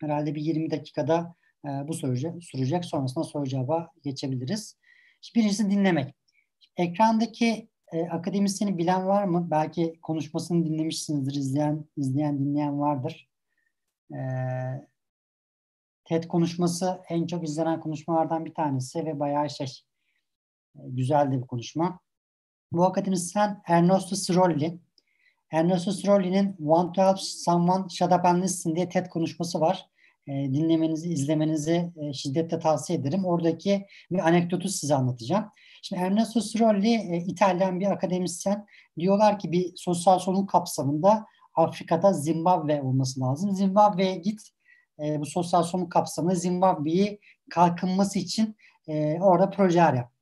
Herhalde 0.00 0.34
bir 0.34 0.40
20 0.40 0.70
dakikada 0.70 1.34
e, 1.64 1.68
bu 1.68 1.94
soru 1.94 2.40
sürecek. 2.40 2.84
Sonrasında 2.84 3.24
soru 3.24 3.46
cevaba 3.46 3.90
geçebiliriz. 4.02 4.76
Birincisi 5.34 5.70
dinlemek. 5.70 6.14
Ekrandaki 6.76 7.68
e, 7.92 8.08
akademisyeni 8.08 8.78
bilen 8.78 9.06
var 9.06 9.24
mı? 9.24 9.48
Belki 9.50 10.00
konuşmasını 10.02 10.66
dinlemişsinizdir, 10.66 11.34
izleyen, 11.34 11.84
izleyen 11.96 12.38
dinleyen 12.38 12.80
vardır. 12.80 13.30
E, 14.12 14.18
TED 16.04 16.24
konuşması 16.24 17.00
en 17.08 17.26
çok 17.26 17.44
izlenen 17.44 17.80
konuşmalardan 17.80 18.44
bir 18.44 18.54
tanesi 18.54 19.04
ve 19.04 19.20
bayağı 19.20 19.50
şey 19.50 19.66
güzel 20.74 21.32
de 21.32 21.42
bir 21.42 21.46
konuşma. 21.46 22.00
Bu 22.72 22.84
akademisyen 22.84 23.62
Ernesto 23.66 24.16
Sirolli. 24.16 24.80
Ernesto 25.50 25.92
Sirolli'nin 25.92 26.56
Want 26.56 26.94
to 26.94 27.02
Help 27.02 27.18
Someone 27.18 27.88
Shut 27.88 28.12
Up 28.12 28.24
and 28.24 28.42
Listen 28.42 28.76
diye 28.76 28.88
TED 28.88 29.06
konuşması 29.06 29.60
var. 29.60 29.86
E, 30.26 30.32
dinlemenizi, 30.32 31.08
izlemenizi 31.08 31.92
e, 31.96 32.12
şiddetle 32.12 32.58
tavsiye 32.58 32.98
ederim. 32.98 33.24
Oradaki 33.24 33.86
bir 34.10 34.28
anekdotu 34.28 34.68
size 34.68 34.94
anlatacağım. 34.94 35.44
Şimdi 35.82 36.02
Ernesto 36.02 36.40
Sirolli 36.40 36.94
e, 36.94 37.24
İtalyan 37.26 37.80
bir 37.80 37.90
akademisyen. 37.90 38.66
Diyorlar 38.98 39.38
ki 39.38 39.52
bir 39.52 39.72
sosyal 39.76 40.18
sorun 40.18 40.46
kapsamında 40.46 41.26
Afrika'da 41.54 42.12
Zimbabwe 42.12 42.82
olması 42.82 43.20
lazım. 43.20 43.54
Zimbabwe'ye 43.54 44.14
git 44.14 44.40
e, 45.04 45.20
bu 45.20 45.26
sosyal 45.26 45.62
sorun 45.62 45.86
kapsamında 45.86 46.34
Zimbabwe'yi 46.34 47.20
kalkınması 47.50 48.18
için 48.18 48.56
e, 48.88 49.20
orada 49.20 49.50
projeler 49.50 49.94
yap. 49.94 50.12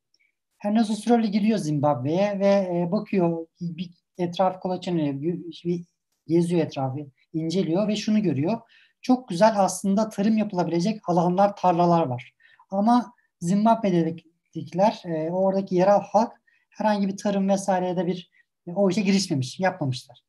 Ernesto 0.65 0.95
Sirolli 0.95 1.31
gidiyor 1.31 1.59
Zimbabwe'ye 1.59 2.41
ve 2.41 2.47
e, 2.47 2.93
bakıyor 2.93 3.47
bir 3.61 3.91
etraf 4.19 4.61
kolaçan 4.61 4.99
bir 4.99 5.85
geziyor 6.27 6.67
etrafı, 6.67 6.99
inceliyor 7.33 7.89
ve 7.89 7.97
şunu 7.97 8.23
görüyor. 8.23 8.61
Çok 9.03 9.29
güzel 9.29 9.53
aslında 9.57 10.09
tarım 10.09 10.37
yapılabilecek 10.37 11.09
alanlar, 11.09 11.57
tarlalar 11.57 12.07
var. 12.07 12.35
Ama 12.71 13.13
Zimbabwe'dekiler, 13.41 15.03
e, 15.05 15.31
oradaki 15.31 15.75
yerel 15.75 16.01
halk 16.01 16.33
herhangi 16.71 17.09
bir 17.09 17.17
tarım 17.17 17.49
vesaireye 17.49 17.97
de 17.97 18.07
bir 18.07 18.31
e, 18.67 18.73
o 18.73 18.91
işe 18.91 19.01
girişmemiş, 19.01 19.61
yapmamışlar. 19.61 20.25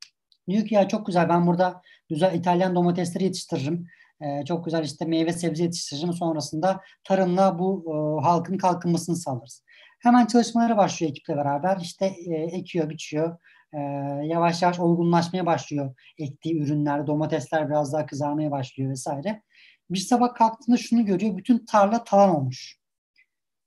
Diyor 0.50 0.66
ki 0.66 0.76
ya 0.76 0.88
çok 0.88 1.06
güzel 1.06 1.30
ben 1.30 1.48
burada 1.48 1.82
güzel 2.10 2.34
İtalyan 2.34 2.76
domatesleri 2.76 3.24
yetiştiririm. 3.24 3.88
Ee, 4.22 4.46
çok 4.46 4.66
güzel 4.66 4.84
işte 4.84 5.06
meyve 5.06 5.34
sebze 5.34 5.64
yetiştiririm. 5.64 6.14
Sonrasında 6.14 6.82
tarımla 7.04 7.60
bu 7.60 7.86
e, 7.88 8.26
halkın 8.26 8.58
kalkınmasını 8.58 9.16
sağlarız. 9.16 9.64
Hemen 10.00 10.26
çalışmalara 10.26 10.78
başlıyor 10.78 11.12
ekiple 11.12 11.38
beraber. 11.38 11.78
İşte 11.82 12.06
e, 12.06 12.34
ekiyor, 12.34 12.90
biçiyor. 12.90 13.38
E, 13.74 13.80
yavaş 14.24 14.62
yavaş 14.62 14.80
olgunlaşmaya 14.80 15.46
başlıyor 15.46 15.96
ektiği 16.18 16.62
ürünler. 16.62 17.08
Domatesler 17.08 17.70
biraz 17.70 17.94
daha 17.94 18.06
kızarmaya 18.06 18.52
başlıyor 18.52 18.92
vesaire. 18.92 19.44
Bir 19.90 20.00
sabah 20.00 20.34
kalktığında 20.34 20.78
şunu 20.78 21.06
görüyor. 21.06 21.38
Bütün 21.38 21.66
tarla 21.66 22.04
talan 22.04 22.36
olmuş. 22.36 22.80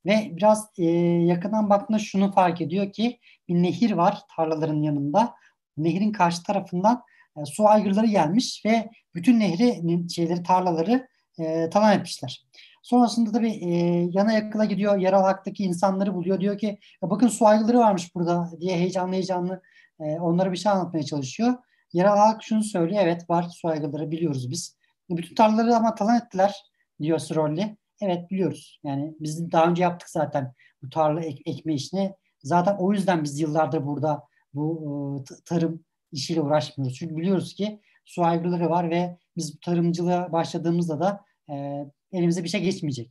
Ve 0.06 0.28
biraz 0.32 0.68
e, 0.78 0.84
yakından 1.24 1.70
baktığında 1.70 1.98
şunu 1.98 2.32
fark 2.32 2.60
ediyor 2.60 2.92
ki 2.92 3.18
bir 3.48 3.54
nehir 3.54 3.90
var 3.90 4.18
tarlaların 4.36 4.82
yanında. 4.82 5.34
Nehrin 5.76 6.12
karşı 6.12 6.42
tarafından 6.42 7.02
e, 7.36 7.44
su 7.44 7.68
aygırları 7.68 8.06
gelmiş 8.06 8.62
ve 8.66 8.90
bütün 9.14 9.40
nehri 9.40 9.82
şeyleri 10.14 10.42
tarlaları 10.42 11.08
e, 11.38 11.70
talan 11.70 11.96
etmişler. 11.96 12.46
Sonrasında 12.82 13.32
tabii 13.32 13.52
e, 13.52 13.68
yana 14.12 14.32
yakıla 14.32 14.64
gidiyor. 14.64 14.98
Yerel 14.98 15.20
halktaki 15.20 15.64
insanları 15.64 16.14
buluyor. 16.14 16.40
Diyor 16.40 16.58
ki 16.58 16.78
bakın 17.02 17.28
su 17.28 17.46
aygırları 17.46 17.78
varmış 17.78 18.14
burada 18.14 18.50
diye 18.60 18.76
heyecanlı 18.76 19.14
heyecanlı 19.14 19.62
e, 20.00 20.04
onlara 20.04 20.52
bir 20.52 20.56
şey 20.56 20.72
anlatmaya 20.72 21.02
çalışıyor. 21.02 21.54
Yerel 21.92 22.16
halk 22.16 22.42
şunu 22.42 22.62
söylüyor. 22.62 23.00
Evet 23.02 23.30
var 23.30 23.46
su 23.52 23.68
aygırları 23.68 24.10
biliyoruz 24.10 24.50
biz. 24.50 24.76
Bütün 25.10 25.34
tarlaları 25.34 25.76
ama 25.76 25.94
talan 25.94 26.16
ettiler 26.16 26.54
diyor 27.00 27.18
Sirolli. 27.18 27.76
Evet 28.00 28.30
biliyoruz. 28.30 28.80
Yani 28.84 29.14
biz 29.20 29.52
daha 29.52 29.66
önce 29.66 29.82
yaptık 29.82 30.10
zaten 30.10 30.54
bu 30.82 30.90
tarla 30.90 31.20
ek, 31.20 31.42
ekme 31.46 31.74
işini. 31.74 32.14
Zaten 32.42 32.76
o 32.78 32.92
yüzden 32.92 33.24
biz 33.24 33.40
yıllardır 33.40 33.86
burada 33.86 34.22
bu 34.54 35.24
e, 35.30 35.34
tarım 35.44 35.84
işiyle 36.12 36.40
uğraşmıyoruz. 36.40 36.98
Çünkü 36.98 37.16
biliyoruz 37.16 37.54
ki 37.54 37.80
su 38.04 38.24
aygırları 38.24 38.70
var 38.70 38.90
ve 38.90 39.18
biz 39.36 39.60
tarımcılığa 39.60 40.32
başladığımızda 40.32 41.00
da 41.00 41.24
e, 41.50 41.86
elimize 42.12 42.44
bir 42.44 42.48
şey 42.48 42.62
geçmeyecek. 42.62 43.10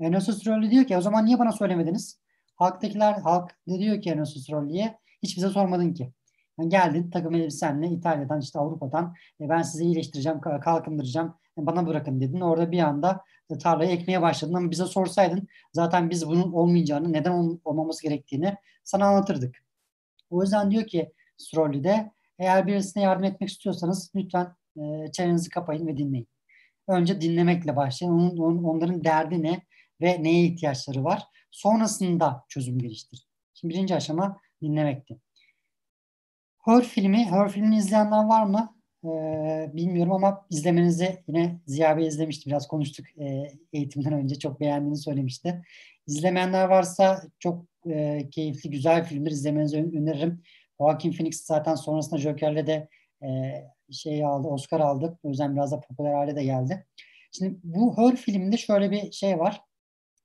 Enosus 0.00 0.46
Rolli 0.46 0.70
diyor 0.70 0.84
ki 0.84 0.96
o 0.96 1.00
zaman 1.00 1.26
niye 1.26 1.38
bana 1.38 1.52
söylemediniz? 1.52 2.20
Halktakiler, 2.56 3.12
halk 3.12 3.50
de 3.68 3.78
diyor 3.78 4.02
ki 4.02 4.10
Enosus 4.10 4.50
Rolli'ye 4.50 4.98
hiç 5.22 5.36
bize 5.36 5.48
sormadın 5.48 5.94
ki. 5.94 6.12
Yani 6.58 6.68
geldin 6.68 7.10
takım 7.10 7.34
elbisenle 7.34 7.88
İtalya'dan 7.88 8.40
işte 8.40 8.58
Avrupa'dan 8.58 9.14
e, 9.40 9.48
ben 9.48 9.62
sizi 9.62 9.84
iyileştireceğim, 9.84 10.40
kalkındıracağım, 10.40 11.34
e, 11.58 11.66
bana 11.66 11.86
bırakın 11.86 12.20
dedin. 12.20 12.40
Orada 12.40 12.70
bir 12.72 12.78
anda 12.78 13.20
e, 13.50 13.58
tarlayı 13.58 13.90
ekmeye 13.90 14.22
başladın 14.22 14.54
ama 14.54 14.70
bize 14.70 14.84
sorsaydın 14.84 15.48
zaten 15.72 16.10
biz 16.10 16.26
bunun 16.26 16.52
olmayacağını, 16.52 17.12
neden 17.12 17.30
ol- 17.30 17.58
olmaması 17.64 18.02
gerektiğini 18.02 18.54
sana 18.84 19.06
anlatırdık. 19.06 19.56
O 20.30 20.42
yüzden 20.42 20.70
diyor 20.70 20.86
ki 20.86 21.12
Strolli'de 21.36 22.12
eğer 22.38 22.66
birisine 22.66 23.02
yardım 23.02 23.24
etmek 23.24 23.50
istiyorsanız 23.50 24.10
lütfen 24.14 24.54
e, 24.76 25.12
çenenizi 25.12 25.50
kapayın 25.50 25.86
ve 25.86 25.96
dinleyin. 25.96 26.28
Önce 26.88 27.20
dinlemekle 27.20 27.76
başlayın. 27.76 28.12
Onun, 28.12 28.36
onun, 28.36 28.64
onların 28.64 29.04
derdi 29.04 29.42
ne 29.42 29.60
ve 30.00 30.22
neye 30.22 30.44
ihtiyaçları 30.44 31.04
var. 31.04 31.22
Sonrasında 31.50 32.44
çözüm 32.48 32.78
geliştir. 32.78 33.26
Şimdi 33.54 33.74
birinci 33.74 33.94
aşama 33.94 34.40
dinlemekti. 34.62 35.18
Her 36.64 36.84
filmi, 36.84 37.24
Her 37.24 37.48
filmini 37.48 37.76
izleyenler 37.76 38.24
var 38.24 38.44
mı? 38.46 38.74
Ee, 39.04 39.70
bilmiyorum 39.72 40.12
ama 40.12 40.46
izlemenizi 40.50 41.22
yine 41.28 41.60
Ziya 41.66 41.96
Bey 41.96 42.06
izlemişti. 42.06 42.50
Biraz 42.50 42.68
konuştuk 42.68 43.06
e, 43.18 43.52
eğitimden 43.72 44.12
önce. 44.12 44.38
Çok 44.38 44.60
beğendiğini 44.60 44.96
söylemişti. 44.96 45.62
İzlemeyenler 46.06 46.68
varsa 46.68 47.22
çok 47.38 47.64
e, 47.90 48.28
keyifli, 48.30 48.70
güzel 48.70 49.04
filmler 49.04 49.30
izlemenizi 49.30 49.76
öneririm. 49.76 50.42
Joaquin 50.80 51.12
Phoenix 51.12 51.44
zaten 51.44 51.74
sonrasında 51.74 52.20
Joker'le 52.20 52.66
de 52.66 52.88
e, 53.22 53.28
şey 53.92 54.24
aldı, 54.24 54.48
Oscar 54.48 54.80
aldı. 54.80 55.18
O 55.22 55.28
yüzden 55.28 55.56
biraz 55.56 55.72
da 55.72 55.80
popüler 55.80 56.14
hale 56.14 56.36
de 56.36 56.44
geldi. 56.44 56.86
Şimdi 57.32 57.58
bu 57.62 57.98
Her 57.98 58.16
filminde 58.16 58.56
şöyle 58.56 58.90
bir 58.90 59.12
şey 59.12 59.38
var. 59.38 59.60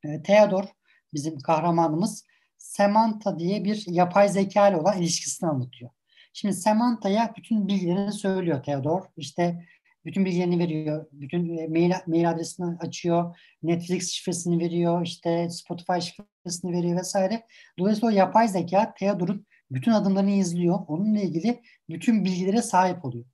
E, 0.06 0.24
Theodore 0.24 0.68
bizim 1.14 1.40
kahramanımız 1.40 2.26
Samantha 2.58 3.40
diye 3.40 3.64
bir 3.64 3.86
yapay 3.88 4.30
zeka 4.30 4.70
ile 4.70 4.78
olan 4.78 5.02
ilişkisini 5.02 5.50
anlatıyor. 5.50 5.92
Şimdi 6.34 6.54
Samantha'ya 6.54 7.34
bütün 7.38 7.68
bilgilerini 7.68 8.12
söylüyor 8.12 8.64
Theodore. 8.64 9.06
İşte 9.18 9.66
bütün 10.06 10.26
bilgilerini 10.26 10.60
veriyor. 10.60 11.06
Bütün 11.12 11.72
mail, 11.72 11.92
mail 12.08 12.30
adresini 12.30 12.78
açıyor. 12.78 13.38
Netflix 13.64 14.12
şifresini 14.12 14.60
veriyor. 14.60 15.06
işte 15.06 15.50
Spotify 15.50 16.00
şifresini 16.00 16.72
veriyor 16.72 17.00
vesaire. 17.00 17.44
Dolayısıyla 17.80 18.08
o 18.08 18.12
yapay 18.12 18.48
zeka 18.48 18.94
Theodore'un 18.94 19.46
bütün 19.72 19.92
adımlarını 19.92 20.32
izliyor. 20.32 20.80
Onunla 20.88 21.20
ilgili 21.20 21.62
bütün 21.90 22.26
bilgilere 22.26 22.62
sahip 22.62 23.06
oluyor. 23.06 23.26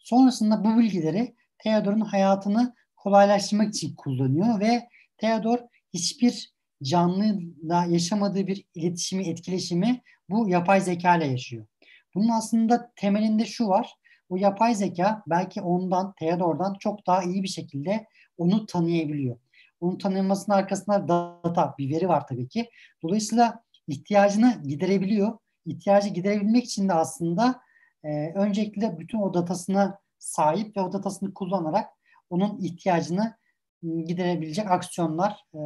Sonrasında 0.00 0.64
bu 0.64 0.78
bilgileri 0.78 1.34
Theodore'un 1.58 2.00
hayatını 2.00 2.74
kolaylaştırmak 2.96 3.68
için 3.68 3.94
kullanıyor 3.94 4.60
ve 4.60 4.88
Theodore 5.18 5.68
hiçbir 5.94 6.52
canlıyla 6.82 7.84
yaşamadığı 7.84 8.46
bir 8.46 8.64
iletişimi, 8.74 9.28
etkileşimi 9.28 10.02
bu 10.30 10.48
yapay 10.48 10.80
zeka 10.80 11.16
ile 11.16 11.26
yaşıyor. 11.26 11.66
Bunun 12.14 12.28
aslında 12.28 12.92
temelinde 12.96 13.46
şu 13.46 13.68
var. 13.68 13.94
O 14.28 14.36
yapay 14.36 14.74
zeka 14.74 15.22
belki 15.26 15.62
ondan, 15.62 16.14
Theodore'dan 16.18 16.76
çok 16.80 17.06
daha 17.06 17.22
iyi 17.22 17.42
bir 17.42 17.48
şekilde 17.48 18.06
onu 18.38 18.66
tanıyabiliyor. 18.66 19.38
Onun 19.80 19.98
tanınmasının 19.98 20.56
arkasında 20.56 21.08
data, 21.08 21.74
bir 21.78 21.90
veri 21.94 22.08
var 22.08 22.26
tabii 22.26 22.48
ki. 22.48 22.70
Dolayısıyla 23.02 23.64
ihtiyacını 23.88 24.62
giderebiliyor. 24.66 25.38
İhtiyacı 25.66 26.08
giderebilmek 26.08 26.64
için 26.64 26.88
de 26.88 26.92
aslında 26.92 27.60
e, 28.04 28.32
öncelikle 28.34 28.98
bütün 28.98 29.18
o 29.18 29.34
datasına 29.34 29.98
sahip 30.18 30.76
ve 30.76 30.80
o 30.80 30.92
datasını 30.92 31.34
kullanarak 31.34 31.90
onun 32.30 32.58
ihtiyacını 32.58 33.36
giderebilecek 33.82 34.70
aksiyonlar 34.70 35.44
e, 35.54 35.58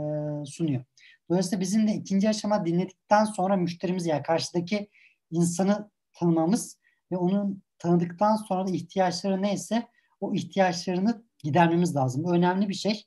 sunuyor. 0.46 0.84
Dolayısıyla 1.30 1.60
bizim 1.60 1.88
de 1.88 1.92
ikinci 1.92 2.28
aşama 2.28 2.66
dinledikten 2.66 3.24
sonra 3.24 3.56
müşterimiz 3.56 4.06
yani 4.06 4.22
karşıdaki 4.22 4.90
insanı 5.30 5.90
tanımamız 6.12 6.78
ve 7.12 7.16
onun 7.16 7.62
tanıdıktan 7.78 8.36
sonra 8.36 8.66
da 8.66 8.70
ihtiyaçları 8.70 9.42
neyse 9.42 9.88
o 10.20 10.34
ihtiyaçlarını 10.34 11.24
gidermemiz 11.38 11.96
lazım. 11.96 12.24
Önemli 12.24 12.68
bir 12.68 12.74
şey. 12.74 13.04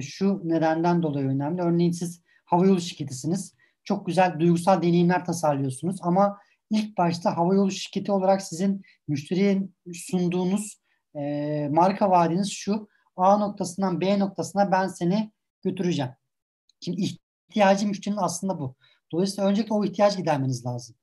Şu 0.00 0.40
nedenden 0.44 1.02
dolayı 1.02 1.28
önemli. 1.28 1.62
Örneğin 1.62 1.92
siz 1.92 2.22
havayolu 2.44 2.80
şirketisiniz. 2.80 3.54
Çok 3.84 4.06
güzel 4.06 4.40
duygusal 4.40 4.82
deneyimler 4.82 5.24
tasarlıyorsunuz 5.24 5.96
ama 6.02 6.38
ilk 6.70 6.98
başta 6.98 7.36
havayolu 7.36 7.70
şirketi 7.70 8.12
olarak 8.12 8.42
sizin 8.42 8.82
müşteriye 9.08 9.62
sunduğunuz 9.94 10.80
e, 11.14 11.68
marka 11.72 12.10
vaadiniz 12.10 12.52
şu. 12.52 12.88
A 13.16 13.36
noktasından 13.38 14.00
B 14.00 14.18
noktasına 14.18 14.72
ben 14.72 14.86
seni 14.86 15.32
götüreceğim. 15.62 16.10
Şimdi 16.80 17.00
ihtiyacı 17.00 17.86
müşterinin 17.86 18.20
aslında 18.20 18.58
bu. 18.58 18.76
Dolayısıyla 19.12 19.50
öncelikle 19.50 19.74
o 19.74 19.84
ihtiyacı 19.84 20.18
gidermeniz 20.18 20.66
lazım. 20.66 20.96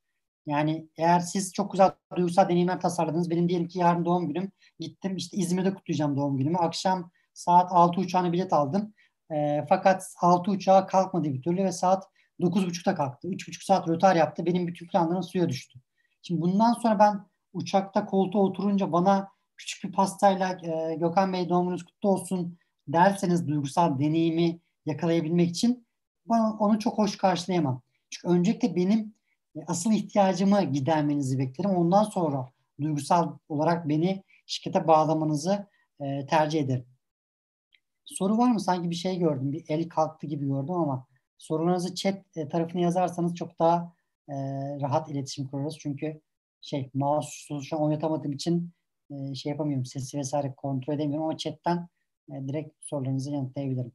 Yani 0.46 0.90
eğer 0.98 1.20
siz 1.20 1.54
çok 1.54 1.72
güzel 1.72 1.92
duygusal 2.16 2.50
deneyimler 2.50 2.82
tasarladınız. 2.82 3.30
Benim 3.30 3.50
diyelim 3.50 3.68
ki 3.68 3.80
yarın 3.80 4.06
doğum 4.06 4.28
günüm. 4.28 4.52
Gittim 4.80 5.16
işte 5.16 5.38
İzmir'de 5.38 5.74
kutlayacağım 5.74 6.18
doğum 6.18 6.38
günümü. 6.38 6.58
Akşam 6.58 7.12
saat 7.34 7.72
6 7.72 8.02
uçağına 8.02 8.34
bilet 8.34 8.54
aldım. 8.54 8.94
E, 9.32 9.66
fakat 9.70 10.14
6 10.22 10.52
uçağa 10.52 10.86
kalkmadı 10.86 11.34
bir 11.34 11.42
türlü 11.42 11.64
ve 11.64 11.72
saat 11.72 12.04
9.30'da 12.40 12.96
kalktı. 12.96 13.28
3.5 13.28 13.66
saat 13.66 13.90
rötar 13.90 14.16
yaptı. 14.16 14.46
Benim 14.46 14.68
bütün 14.68 14.88
planlarım 14.88 15.24
suya 15.24 15.50
düştü. 15.50 15.80
Şimdi 16.22 16.42
bundan 16.42 16.74
sonra 16.74 17.00
ben 17.00 17.26
uçakta 17.54 18.06
koltuğa 18.06 18.42
oturunca 18.42 18.92
bana 18.92 19.30
küçük 19.58 19.84
bir 19.84 19.92
pastayla 19.92 20.58
e, 20.64 20.96
Gökhan 20.96 21.34
Bey 21.34 21.50
doğum 21.50 21.66
gününüz 21.66 21.86
kutlu 21.86 22.10
olsun 22.10 22.58
derseniz 22.88 23.48
duygusal 23.48 24.00
deneyimi 24.00 24.60
yakalayabilmek 24.86 25.50
için 25.50 25.88
ben 26.30 26.40
onu 26.40 26.80
çok 26.80 26.98
hoş 26.98 27.18
karşılayamam. 27.18 27.82
Çünkü 28.10 28.28
öncelikle 28.28 28.76
benim 28.76 29.14
e, 29.56 29.60
asıl 29.68 29.92
ihtiyacımı 29.92 30.64
gidermenizi 30.64 31.40
beklerim. 31.40 31.72
Ondan 31.72 32.04
sonra 32.04 32.50
duygusal 32.82 33.38
olarak 33.50 33.90
beni 33.90 34.24
şirkete 34.46 34.88
bağlamanızı 34.88 35.68
e, 36.00 36.26
tercih 36.26 36.60
ederim. 36.60 36.86
Soru 38.06 38.38
var 38.38 38.52
mı? 38.52 38.60
Sanki 38.60 38.90
bir 38.90 38.96
şey 38.96 39.20
gördüm. 39.20 39.52
Bir 39.52 39.66
el 39.70 39.90
kalktı 39.90 40.28
gibi 40.28 40.46
gördüm 40.46 40.74
ama 40.74 41.08
sorularınızı 41.38 41.96
chat 41.96 42.38
e, 42.38 42.50
tarafına 42.50 42.82
yazarsanız 42.82 43.36
çok 43.36 43.60
daha 43.60 43.94
e, 44.30 44.34
rahat 44.82 45.10
iletişim 45.10 45.48
kurarız. 45.48 45.78
Çünkü 45.80 46.22
şey 46.62 46.90
mouse 46.94 47.62
şu 47.64 47.76
an 47.78 47.84
oynatamadığım 47.84 48.32
için 48.32 48.72
e, 49.12 49.36
şey 49.36 49.50
yapamıyorum. 49.50 49.86
Sesi 49.86 50.18
vesaire 50.18 50.54
kontrol 50.58 50.94
edemiyorum 50.94 51.24
ama 51.24 51.38
chatten 51.38 51.88
e, 52.30 52.48
direkt 52.48 52.76
sorularınızı 52.82 53.32
yanıtlayabilirim. 53.32 53.92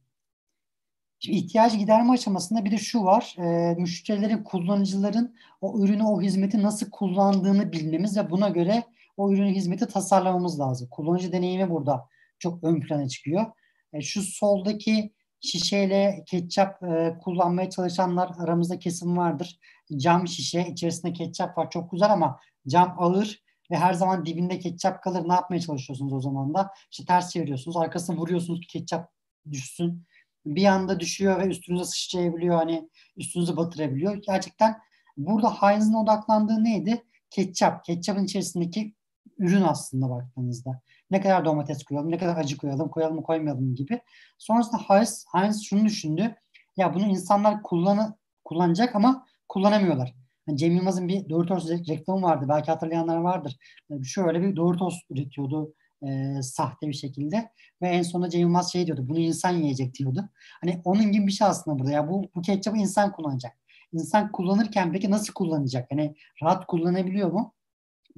Şimdi 1.19 1.37
ihtiyaç 1.37 1.79
giderme 1.79 2.11
aşamasında 2.13 2.65
bir 2.65 2.71
de 2.71 2.77
şu 2.77 3.03
var. 3.03 3.35
E, 3.37 3.75
müşterilerin, 3.75 4.43
kullanıcıların 4.43 5.35
o 5.61 5.79
ürünü, 5.79 6.03
o 6.03 6.21
hizmeti 6.21 6.63
nasıl 6.63 6.89
kullandığını 6.89 7.71
bilmemiz 7.71 8.17
ve 8.17 8.29
buna 8.31 8.49
göre 8.49 8.83
o 9.17 9.31
ürünü, 9.31 9.55
hizmeti 9.55 9.87
tasarlamamız 9.87 10.59
lazım. 10.59 10.87
Kullanıcı 10.91 11.31
deneyimi 11.31 11.69
burada 11.69 12.07
çok 12.39 12.63
ön 12.63 12.81
plana 12.81 13.07
çıkıyor. 13.07 13.45
E, 13.93 14.01
şu 14.01 14.21
soldaki 14.21 15.13
şişeyle 15.41 16.23
ketçap 16.27 16.83
e, 16.83 17.17
kullanmaya 17.23 17.69
çalışanlar 17.69 18.31
aramızda 18.39 18.79
kesim 18.79 19.17
vardır. 19.17 19.59
Cam 19.97 20.27
şişe, 20.27 20.67
içerisinde 20.71 21.13
ketçap 21.13 21.57
var. 21.57 21.69
Çok 21.69 21.91
güzel 21.91 22.13
ama 22.13 22.39
cam 22.67 22.95
ağır 22.97 23.43
ve 23.71 23.77
her 23.77 23.93
zaman 23.93 24.25
dibinde 24.25 24.59
ketçap 24.59 25.03
kalır. 25.03 25.29
Ne 25.29 25.33
yapmaya 25.33 25.59
çalışıyorsunuz 25.59 26.13
o 26.13 26.21
zaman 26.21 26.53
da? 26.53 26.71
İşte 26.91 27.05
ters 27.05 27.29
çeviriyorsunuz. 27.29 27.77
Arkasını 27.77 28.17
vuruyorsunuz 28.17 28.61
ki 28.61 28.67
ketçap 28.67 29.11
düşsün 29.51 30.03
bir 30.45 30.65
anda 30.65 30.99
düşüyor 30.99 31.39
ve 31.39 31.47
üstünüze 31.47 31.85
sıçrayabiliyor. 31.85 32.55
Hani 32.55 32.89
üstünüzü 33.17 33.57
batırabiliyor. 33.57 34.15
Gerçekten 34.15 34.77
burada 35.17 35.49
Heinz'in 35.49 35.93
odaklandığı 35.93 36.63
neydi? 36.63 37.03
Ketçap. 37.29 37.85
Ketçapın 37.85 38.23
içerisindeki 38.23 38.95
ürün 39.37 39.61
aslında 39.61 40.09
baktığınızda. 40.09 40.81
Ne 41.11 41.21
kadar 41.21 41.45
domates 41.45 41.83
koyalım, 41.83 42.11
ne 42.11 42.17
kadar 42.17 42.37
acı 42.37 42.57
koyalım, 42.57 42.89
koyalım 42.89 43.15
mı 43.15 43.23
koymayalım 43.23 43.75
gibi. 43.75 44.01
Sonrasında 44.37 44.77
Heinz, 44.77 45.25
Heinz 45.35 45.63
şunu 45.63 45.85
düşündü. 45.85 46.35
Ya 46.77 46.93
bunu 46.93 47.05
insanlar 47.05 47.63
kullanı, 47.63 48.17
kullanacak 48.43 48.95
ama 48.95 49.25
kullanamıyorlar. 49.49 50.15
Yani 50.47 50.57
Cem 50.57 50.75
Yılmaz'ın 50.75 51.07
bir 51.07 51.29
Doritos 51.29 51.69
reklamı 51.69 52.21
vardı. 52.21 52.45
Belki 52.49 52.71
hatırlayanlar 52.71 53.17
vardır. 53.17 53.57
Şöyle 54.03 54.41
bir 54.41 54.55
Doritos 54.55 54.99
üretiyordu 55.09 55.73
e, 56.03 56.41
sahte 56.41 56.87
bir 56.87 56.93
şekilde. 56.93 57.51
Ve 57.81 57.87
en 57.87 58.01
sonunda 58.01 58.29
Cem 58.29 58.41
Yılmaz 58.41 58.71
şey 58.71 58.85
diyordu. 58.85 59.05
Bunu 59.09 59.19
insan 59.19 59.51
yiyecek 59.51 59.95
diyordu. 59.95 60.29
Hani 60.61 60.81
onun 60.83 61.11
gibi 61.11 61.27
bir 61.27 61.31
şey 61.31 61.47
aslında 61.47 61.79
burada. 61.79 61.91
Ya 61.91 62.09
bu, 62.09 62.29
bu 62.35 62.41
ketçapı 62.41 62.77
insan 62.77 63.11
kullanacak. 63.11 63.57
İnsan 63.93 64.31
kullanırken 64.31 64.91
peki 64.91 65.11
nasıl 65.11 65.33
kullanacak? 65.33 65.91
Hani 65.91 66.15
rahat 66.43 66.67
kullanabiliyor 66.67 67.31
mu? 67.31 67.53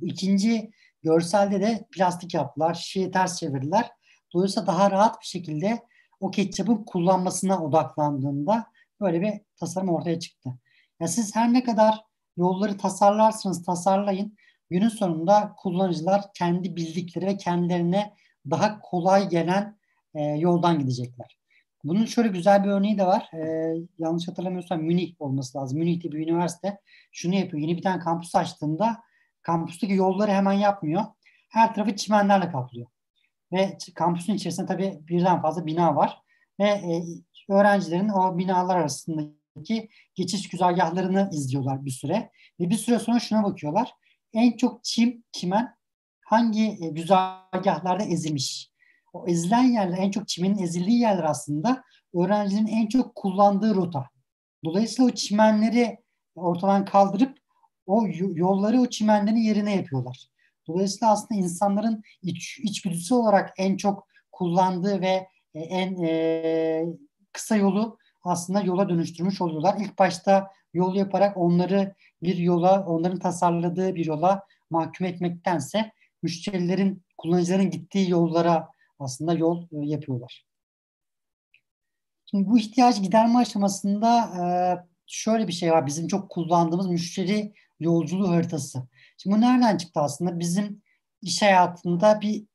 İkinci 0.02 0.72
görselde 1.04 1.62
de 1.62 1.88
plastik 1.92 2.34
yaptılar. 2.34 2.74
Şişeyi 2.74 3.12
ters 3.12 3.40
çevirdiler. 3.40 3.92
Dolayısıyla 4.34 4.68
daha 4.68 4.92
rahat 4.92 5.22
bir 5.22 5.26
şekilde 5.26 5.80
o 6.20 6.32
ketçapın 6.32 6.84
kullanmasına 6.84 7.64
odaklandığında 7.64 8.66
böyle 9.02 9.22
bir 9.22 9.34
tasarım 9.60 9.90
ortaya 9.90 10.20
çıktı. 10.20 10.50
Ya 11.00 11.08
siz 11.08 11.36
her 11.36 11.54
ne 11.54 11.64
kadar 11.64 12.02
yolları 12.38 12.78
tasarlarsınız 12.78 13.66
tasarlayın 13.66 14.38
günün 14.70 14.90
sonunda 14.90 15.54
kullanıcılar 15.58 16.22
kendi 16.34 16.76
bildikleri 16.76 17.26
ve 17.26 17.38
kendilerine 17.38 18.14
daha 18.50 18.80
kolay 18.80 19.30
gelen 19.30 19.78
e, 20.16 20.22
yoldan 20.22 20.80
gidecekler. 20.80 21.44
Bunun 21.84 22.06
şöyle 22.06 22.30
güzel 22.30 22.64
bir 22.64 22.70
örneği 22.70 22.98
de 22.98 23.06
var. 23.06 23.30
Ee, 23.34 23.74
yanlış 24.00 24.28
hatırlamıyorsam 24.28 24.82
Münih 24.82 25.14
olması 25.20 25.58
lazım. 25.58 25.80
Münih'te 25.80 26.12
bir 26.12 26.20
üniversite 26.20 26.80
şunu 27.12 27.36
yapıyor. 27.36 27.62
Yeni 27.62 27.78
bir 27.78 27.82
tane 27.82 28.00
kampüs 28.00 28.36
açtığında 28.36 28.98
kampüsteki 29.44 29.94
yolları 29.94 30.32
hemen 30.32 30.54
yapmıyor. 30.54 31.04
Her 31.50 31.74
tarafı 31.74 31.96
çimenlerle 31.96 32.52
kaplıyor. 32.52 32.88
Ve 33.52 33.78
kampüsün 33.96 34.34
içerisinde 34.34 34.66
tabii 34.66 35.00
birden 35.02 35.42
fazla 35.42 35.66
bina 35.66 35.96
var. 35.96 36.22
Ve 36.60 36.68
e, 36.68 37.04
öğrencilerin 37.50 38.10
o 38.10 38.38
binalar 38.38 38.78
arasındaki 38.78 39.90
geçiş 40.16 40.50
güzergahlarını 40.50 41.30
izliyorlar 41.34 41.86
bir 41.86 41.92
süre. 41.92 42.32
Ve 42.60 42.70
bir 42.70 42.78
süre 42.78 43.00
sonra 43.00 43.20
şuna 43.20 43.44
bakıyorlar. 43.44 43.94
En 44.34 44.58
çok 44.58 44.84
çim, 44.84 45.24
çimen 45.32 45.76
hangi 46.26 46.78
e, 46.82 46.90
güzergahlarda 46.90 48.04
ezilmiş? 48.04 48.74
O 49.14 49.28
ezilen 49.28 49.64
yerler, 49.64 49.98
en 49.98 50.12
çok 50.12 50.28
çimenin 50.28 50.58
ezildiği 50.58 51.00
yerler 51.00 51.24
aslında 51.24 51.84
öğrencinin 52.16 52.68
en 52.68 52.88
çok 52.88 53.16
kullandığı 53.16 53.76
rota. 53.76 54.10
Dolayısıyla 54.66 55.12
o 55.12 55.16
çimenleri 55.16 55.98
ortadan 56.36 56.86
kaldırıp 56.86 57.38
o 57.86 58.08
yolları 58.36 58.82
o 58.82 58.90
çimenlerin 58.90 59.36
yerine 59.36 59.76
yapıyorlar. 59.76 60.28
Dolayısıyla 60.68 61.12
aslında 61.12 61.42
insanların 61.42 62.04
iç, 62.22 62.60
içgüdüsü 62.60 63.14
olarak 63.14 63.54
en 63.58 63.78
çok 63.78 64.08
kullandığı 64.32 65.02
ve 65.02 65.28
e, 65.54 65.60
en 65.60 66.04
e, 66.04 66.86
kısa 67.32 67.56
yolu 67.56 67.98
aslında 68.24 68.62
yola 68.62 68.90
dönüştürmüş 68.90 69.42
oluyorlar. 69.42 69.78
İlk 69.80 70.00
başta 70.00 70.52
yol 70.74 70.96
yaparak 70.96 71.38
onları 71.38 71.96
bir 72.24 72.38
yola, 72.38 72.86
onların 72.86 73.20
tasarladığı 73.20 73.96
bir 73.96 74.06
yola 74.06 74.44
mahkum 74.70 75.08
etmektense 75.08 75.92
müşterilerin, 76.24 77.04
kullanıcıların 77.18 77.70
gittiği 77.70 78.10
yollara 78.10 78.70
aslında 79.00 79.34
yol 79.34 79.64
e, 79.64 79.68
yapıyorlar. 79.72 80.46
Şimdi 82.26 82.50
bu 82.50 82.58
ihtiyaç 82.58 83.02
giderme 83.02 83.40
aşamasında 83.40 84.20
e, 84.20 84.44
şöyle 85.08 85.48
bir 85.48 85.54
şey 85.54 85.72
var. 85.72 85.86
Bizim 85.86 86.08
çok 86.08 86.30
kullandığımız 86.30 86.88
müşteri 86.88 87.54
yolculuğu 87.84 88.30
haritası. 88.30 88.88
Şimdi 89.18 89.36
bu 89.36 89.42
nereden 89.42 89.78
çıktı 89.78 90.00
aslında? 90.00 90.40
Bizim 90.40 90.82
iş 91.22 91.42
hayatında 91.42 92.22
bir 92.22 92.46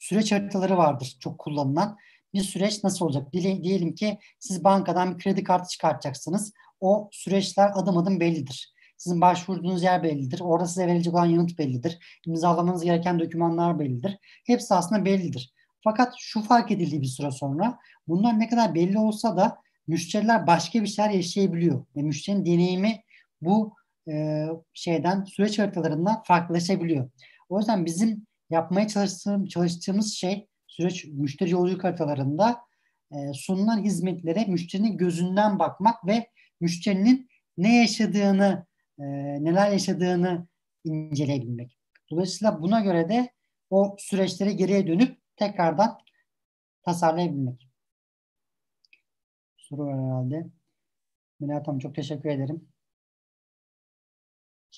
süreç 0.00 0.32
haritaları 0.32 0.76
vardır 0.76 1.16
çok 1.20 1.38
kullanılan. 1.38 1.96
Bir 2.34 2.42
süreç 2.42 2.84
nasıl 2.84 3.04
olacak? 3.04 3.32
Diyelim 3.32 3.94
ki 3.94 4.18
siz 4.38 4.64
bankadan 4.64 5.14
bir 5.14 5.22
kredi 5.22 5.44
kartı 5.44 5.68
çıkartacaksınız. 5.68 6.52
O 6.80 7.08
süreçler 7.12 7.70
adım 7.74 7.98
adım 7.98 8.20
bellidir. 8.20 8.72
Sizin 8.96 9.20
başvurduğunuz 9.20 9.82
yer 9.82 10.02
bellidir. 10.02 10.40
Orada 10.40 10.66
size 10.66 10.86
verilecek 10.86 11.14
olan 11.14 11.26
yanıt 11.26 11.58
bellidir. 11.58 12.20
İmzalamanız 12.26 12.84
gereken 12.84 13.20
dokümanlar 13.20 13.78
bellidir. 13.78 14.18
Hepsi 14.46 14.74
aslında 14.74 15.04
bellidir. 15.04 15.54
Fakat 15.84 16.14
şu 16.18 16.42
fark 16.42 16.70
edildiği 16.70 17.00
bir 17.00 17.06
süre 17.06 17.30
sonra 17.30 17.78
bunlar 18.08 18.40
ne 18.40 18.48
kadar 18.48 18.74
belli 18.74 18.98
olsa 18.98 19.36
da 19.36 19.58
müşteriler 19.86 20.46
başka 20.46 20.82
bir 20.82 20.86
şeyler 20.86 21.10
yaşayabiliyor. 21.10 21.86
Ve 21.96 22.02
müşterinin 22.02 22.46
deneyimi 22.46 23.02
bu 23.40 23.75
e, 24.08 24.46
şeyden 24.72 25.24
süreç 25.24 25.58
haritalarından 25.58 26.22
farklılaşabiliyor. 26.22 27.10
O 27.48 27.58
yüzden 27.58 27.86
bizim 27.86 28.26
yapmaya 28.50 28.88
çalıştığım, 28.88 29.46
çalıştığımız 29.46 30.14
şey 30.14 30.48
süreç 30.66 31.04
müşteri 31.04 31.50
yolculuk 31.50 31.84
haritalarında 31.84 32.60
e, 33.12 33.32
sunulan 33.32 33.84
hizmetlere 33.84 34.44
müşterinin 34.44 34.96
gözünden 34.96 35.58
bakmak 35.58 36.06
ve 36.06 36.30
müşterinin 36.60 37.28
ne 37.58 37.80
yaşadığını, 37.80 38.66
e, 38.98 39.04
neler 39.44 39.70
yaşadığını 39.70 40.46
inceleyebilmek. 40.84 41.78
Dolayısıyla 42.10 42.62
buna 42.62 42.80
göre 42.80 43.08
de 43.08 43.32
o 43.70 43.96
süreçlere 43.98 44.52
geriye 44.52 44.86
dönüp 44.86 45.18
tekrardan 45.36 45.98
tasarlayabilmek. 46.82 47.68
Soru 49.56 49.86
var 49.86 50.04
herhalde. 50.04 50.46
Melahat 51.40 51.68
Hanım 51.68 51.78
çok 51.78 51.94
teşekkür 51.94 52.28
ederim. 52.28 52.68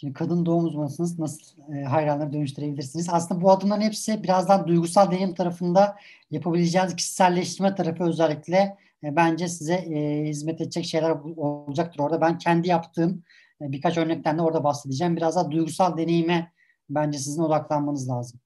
Şimdi 0.01 0.13
kadın 0.13 0.47
doğum 0.47 0.65
uzmanısınız. 0.65 1.19
Nasıl 1.19 1.73
e, 1.73 1.85
hayranları 1.85 2.33
dönüştürebilirsiniz? 2.33 3.09
Aslında 3.09 3.41
bu 3.41 3.51
adımların 3.51 3.81
hepsi 3.81 4.23
birazdan 4.23 4.69
duygusal 4.69 5.11
deneyim 5.11 5.35
tarafında 5.35 5.97
yapabileceğiniz 6.31 6.97
kişiselleştirme 6.97 7.75
tarafı 7.75 8.05
özellikle 8.05 8.77
e, 9.05 9.17
bence 9.17 9.49
size 9.49 9.75
e, 9.75 10.29
hizmet 10.29 10.61
edecek 10.61 10.85
şeyler 10.85 11.11
olacaktır 11.37 12.01
orada. 12.01 12.21
Ben 12.21 12.39
kendi 12.39 12.69
yaptığım 12.69 13.23
e, 13.63 13.73
birkaç 13.73 13.99
örnekten 13.99 14.39
de 14.39 14.43
orada 14.43 14.65
bahsedeceğim. 14.65 15.17
Biraz 15.17 15.37
daha 15.37 15.51
duygusal 15.51 15.97
deneyime 15.97 16.53
bence 16.91 17.19
sizin 17.19 17.43
odaklanmanız 17.43 18.09
lazım. 18.09 18.41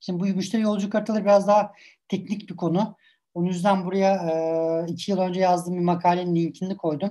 Şimdi 0.00 0.20
bu 0.20 0.24
müşteri 0.24 0.62
yolculuk 0.62 0.94
haritaları 0.94 1.24
biraz 1.24 1.48
daha 1.48 1.72
teknik 2.08 2.50
bir 2.50 2.56
konu. 2.56 2.96
Onun 3.34 3.46
yüzden 3.46 3.84
buraya 3.84 4.14
e, 4.14 4.92
iki 4.92 5.10
yıl 5.10 5.18
önce 5.18 5.40
yazdığım 5.40 5.74
bir 5.74 5.84
makalenin 5.84 6.36
linkini 6.36 6.76
koydum 6.76 7.10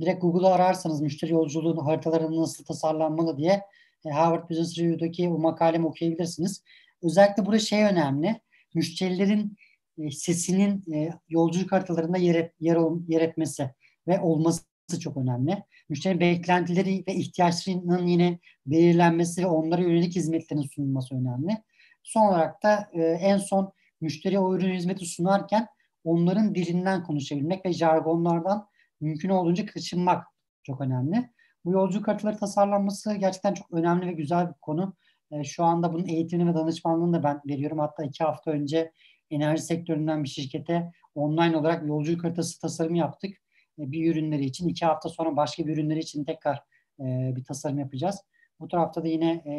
direkt 0.00 0.22
Google'a 0.22 0.54
ararsanız 0.54 1.00
müşteri 1.00 1.32
yolculuğunun 1.32 1.84
haritaları 1.84 2.36
nasıl 2.36 2.64
tasarlanmalı 2.64 3.38
diye 3.38 3.62
e, 4.06 4.10
Harvard 4.10 4.50
Business 4.50 4.78
Review'daki 4.78 5.28
o 5.28 5.38
makalemi 5.38 5.86
okuyabilirsiniz. 5.86 6.62
Özellikle 7.02 7.46
burada 7.46 7.58
şey 7.58 7.84
önemli. 7.84 8.40
Müşterilerin 8.74 9.56
e, 9.98 10.10
sesinin 10.10 10.92
e, 10.94 11.10
yolculuk 11.28 11.72
haritalarında 11.72 12.18
yer, 12.18 12.50
yer, 12.60 12.78
yer 13.08 13.20
etmesi 13.20 13.70
ve 14.08 14.20
olması 14.20 14.64
çok 15.00 15.16
önemli. 15.16 15.62
Müşteri 15.88 16.20
beklentileri 16.20 17.04
ve 17.08 17.14
ihtiyaçlarının 17.14 18.06
yine 18.06 18.38
belirlenmesi 18.66 19.42
ve 19.42 19.46
onlara 19.46 19.82
yönelik 19.82 20.16
hizmetlerin 20.16 20.62
sunulması 20.74 21.14
önemli. 21.14 21.62
Son 22.02 22.26
olarak 22.26 22.62
da 22.62 22.90
e, 22.92 23.02
en 23.02 23.38
son 23.38 23.72
müşteriye 24.00 24.40
o 24.40 24.56
ürün 24.56 24.74
hizmeti 24.74 25.06
sunarken 25.06 25.66
onların 26.04 26.54
dilinden 26.54 27.02
konuşabilmek 27.02 27.66
ve 27.66 27.72
jargonlardan 27.72 28.68
mümkün 29.00 29.28
olduğunca 29.28 29.66
kaçınmak 29.66 30.26
çok 30.62 30.80
önemli. 30.80 31.30
Bu 31.64 31.72
yolculuk 31.72 32.08
haritaları 32.08 32.36
tasarlanması 32.36 33.14
gerçekten 33.14 33.54
çok 33.54 33.72
önemli 33.72 34.06
ve 34.06 34.12
güzel 34.12 34.48
bir 34.48 34.54
konu. 34.54 34.94
E, 35.30 35.44
şu 35.44 35.64
anda 35.64 35.92
bunun 35.92 36.06
eğitimini 36.06 36.50
ve 36.50 36.54
danışmanlığını 36.54 37.12
da 37.12 37.22
ben 37.22 37.40
veriyorum. 37.48 37.78
Hatta 37.78 38.04
iki 38.04 38.24
hafta 38.24 38.50
önce 38.50 38.92
enerji 39.30 39.62
sektöründen 39.62 40.24
bir 40.24 40.28
şirkete 40.28 40.92
online 41.14 41.56
olarak 41.56 41.86
yolculuk 41.86 42.24
haritası 42.24 42.60
tasarımı 42.60 42.98
yaptık. 42.98 43.36
E, 43.78 43.92
bir 43.92 44.12
ürünleri 44.12 44.44
için. 44.44 44.68
iki 44.68 44.86
hafta 44.86 45.08
sonra 45.08 45.36
başka 45.36 45.66
bir 45.66 45.72
ürünleri 45.72 45.98
için 45.98 46.24
tekrar 46.24 46.56
e, 47.00 47.32
bir 47.36 47.44
tasarım 47.44 47.78
yapacağız. 47.78 48.20
Bu 48.60 48.68
tarafta 48.68 49.04
da 49.04 49.08
yine 49.08 49.32
e, 49.32 49.54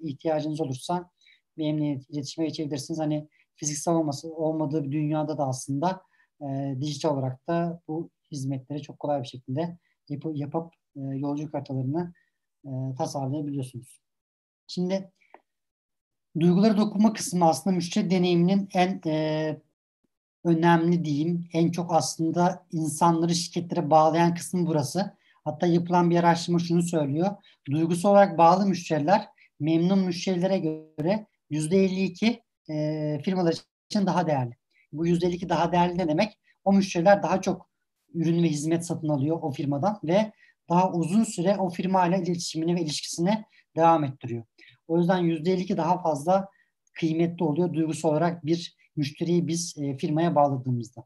ihtiyacınız 0.00 0.60
olursa 0.60 1.10
benimle 1.58 2.00
iletişime 2.08 2.46
geçebilirsiniz. 2.46 3.00
Hani 3.00 3.28
fiziksel 3.56 3.94
olması 3.94 4.34
olmadığı 4.34 4.84
bir 4.84 4.92
dünyada 4.92 5.38
da 5.38 5.46
aslında 5.46 6.02
e, 6.40 6.76
dijital 6.80 7.14
olarak 7.14 7.48
da 7.48 7.80
bu 7.88 8.10
hizmetleri 8.32 8.82
çok 8.82 8.98
kolay 8.98 9.22
bir 9.22 9.28
şekilde 9.28 9.78
yap 10.08 10.22
yapıp 10.34 10.72
e, 10.96 11.00
yolculuk 11.00 11.54
haritalarını 11.54 12.12
e, 12.64 12.70
tasarlayabiliyorsunuz. 12.98 14.00
Şimdi 14.66 15.12
duyguları 16.40 16.76
dokunma 16.76 17.12
kısmı 17.12 17.48
aslında 17.48 17.76
müşteri 17.76 18.10
deneyiminin 18.10 18.68
en 18.74 19.00
e, 19.06 19.56
önemli 20.44 21.04
diyeyim. 21.04 21.48
En 21.52 21.70
çok 21.70 21.94
aslında 21.94 22.66
insanları 22.72 23.34
şirketlere 23.34 23.90
bağlayan 23.90 24.34
kısmı 24.34 24.66
burası. 24.66 25.16
Hatta 25.44 25.66
yapılan 25.66 26.10
bir 26.10 26.16
araştırma 26.16 26.58
şunu 26.58 26.82
söylüyor. 26.82 27.36
Duygusu 27.70 28.08
olarak 28.08 28.38
bağlı 28.38 28.66
müşteriler 28.66 29.28
memnun 29.60 29.98
müşterilere 29.98 30.58
göre 30.58 31.26
%52 31.50 32.42
e, 32.70 33.20
firmalar 33.24 33.54
için 33.90 34.06
daha 34.06 34.26
değerli. 34.26 34.56
Bu 34.92 35.06
%52 35.06 35.48
daha 35.48 35.72
değerli 35.72 35.98
ne 35.98 36.08
demek? 36.08 36.38
O 36.64 36.72
müşteriler 36.72 37.22
daha 37.22 37.40
çok 37.40 37.71
ürün 38.14 38.42
ve 38.42 38.48
hizmet 38.48 38.86
satın 38.86 39.08
alıyor 39.08 39.38
o 39.42 39.50
firmadan 39.50 40.00
ve 40.04 40.32
daha 40.68 40.92
uzun 40.92 41.24
süre 41.24 41.56
o 41.58 41.70
firma 41.70 42.06
ile 42.06 42.18
iletişimini 42.18 42.76
ve 42.76 42.80
ilişkisini 42.80 43.44
devam 43.76 44.04
ettiriyor. 44.04 44.44
O 44.88 44.98
yüzden 44.98 45.24
%52 45.24 45.76
daha 45.76 46.02
fazla 46.02 46.48
kıymetli 46.94 47.44
oluyor 47.44 47.72
duygusu 47.72 48.08
olarak 48.08 48.46
bir 48.46 48.76
müşteriyi 48.96 49.46
biz 49.46 49.74
e, 49.78 49.96
firmaya 49.96 50.34
bağladığımızda. 50.34 51.04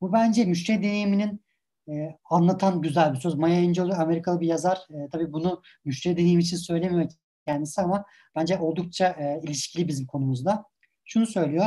Bu 0.00 0.12
bence 0.12 0.44
müşteri 0.44 0.82
deneyiminin 0.82 1.44
e, 1.88 2.18
anlatan 2.30 2.82
güzel 2.82 3.14
bir 3.14 3.18
söz. 3.18 3.34
Maya 3.34 3.60
Angelou 3.60 3.94
Amerikalı 3.94 4.40
bir 4.40 4.46
yazar. 4.46 4.78
E, 4.90 5.08
tabii 5.08 5.32
bunu 5.32 5.62
müşteri 5.84 6.16
deneyimi 6.16 6.42
için 6.42 6.56
söylemiyor 6.56 7.10
kendisi 7.46 7.80
ama 7.80 8.04
bence 8.36 8.58
oldukça 8.58 9.06
e, 9.08 9.40
ilişkili 9.44 9.88
bizim 9.88 10.06
konumuzda. 10.06 10.64
Şunu 11.04 11.26
söylüyor. 11.26 11.66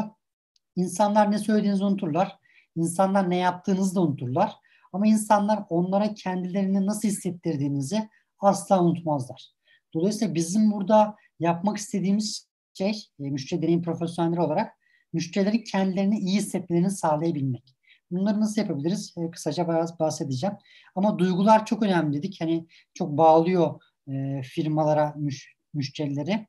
İnsanlar 0.75 1.31
ne 1.31 1.39
söylediğinizi 1.39 1.84
unuturlar. 1.84 2.38
İnsanlar 2.75 3.29
ne 3.29 3.38
yaptığınızı 3.38 3.95
da 3.95 4.01
unuturlar. 4.01 4.53
Ama 4.94 5.08
insanlar 5.08 5.64
onlara 5.70 6.14
kendilerini 6.14 6.86
nasıl 6.86 7.08
hissettirdiğinizi 7.08 8.10
asla 8.39 8.84
unutmazlar. 8.84 9.52
Dolayısıyla 9.94 10.36
bizim 10.36 10.72
burada 10.72 11.16
yapmak 11.39 11.78
istediğimiz 11.78 12.48
şey, 12.74 13.10
e, 13.20 13.24
müşteri 13.30 13.62
deneyim 13.62 13.82
profesyonelleri 13.82 14.41
olarak 14.41 14.74
müşterilerin 15.14 15.64
kendilerini 15.64 16.20
iyi 16.20 16.38
hissetmelerini 16.38 16.91
sağlayabilmek. 16.91 17.76
Bunları 18.12 18.39
nasıl 18.39 18.62
yapabiliriz? 18.62 19.16
E, 19.18 19.32
kısaca 19.32 19.68
biraz 19.68 20.00
bahsedeceğim. 20.00 20.56
Ama 20.96 21.20
duygular 21.20 21.66
çok 21.66 21.84
önemli 21.84 22.18
dedik. 22.18 22.41
Hani 22.41 22.68
çok 22.94 23.18
bağlıyor 23.18 23.82
e, 24.08 24.41
firmalara 24.44 25.14
müş, 25.18 25.56
müşterileri. 25.74 26.48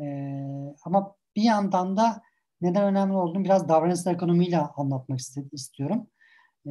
E, 0.00 0.04
ama 0.84 1.16
bir 1.36 1.42
yandan 1.42 1.96
da 1.96 2.22
neden 2.60 2.84
önemli 2.84 3.12
olduğunu 3.12 3.44
biraz 3.44 3.68
davranışsal 3.68 4.14
ekonomiyle 4.14 4.58
anlatmak 4.58 5.20
istiyorum. 5.52 6.06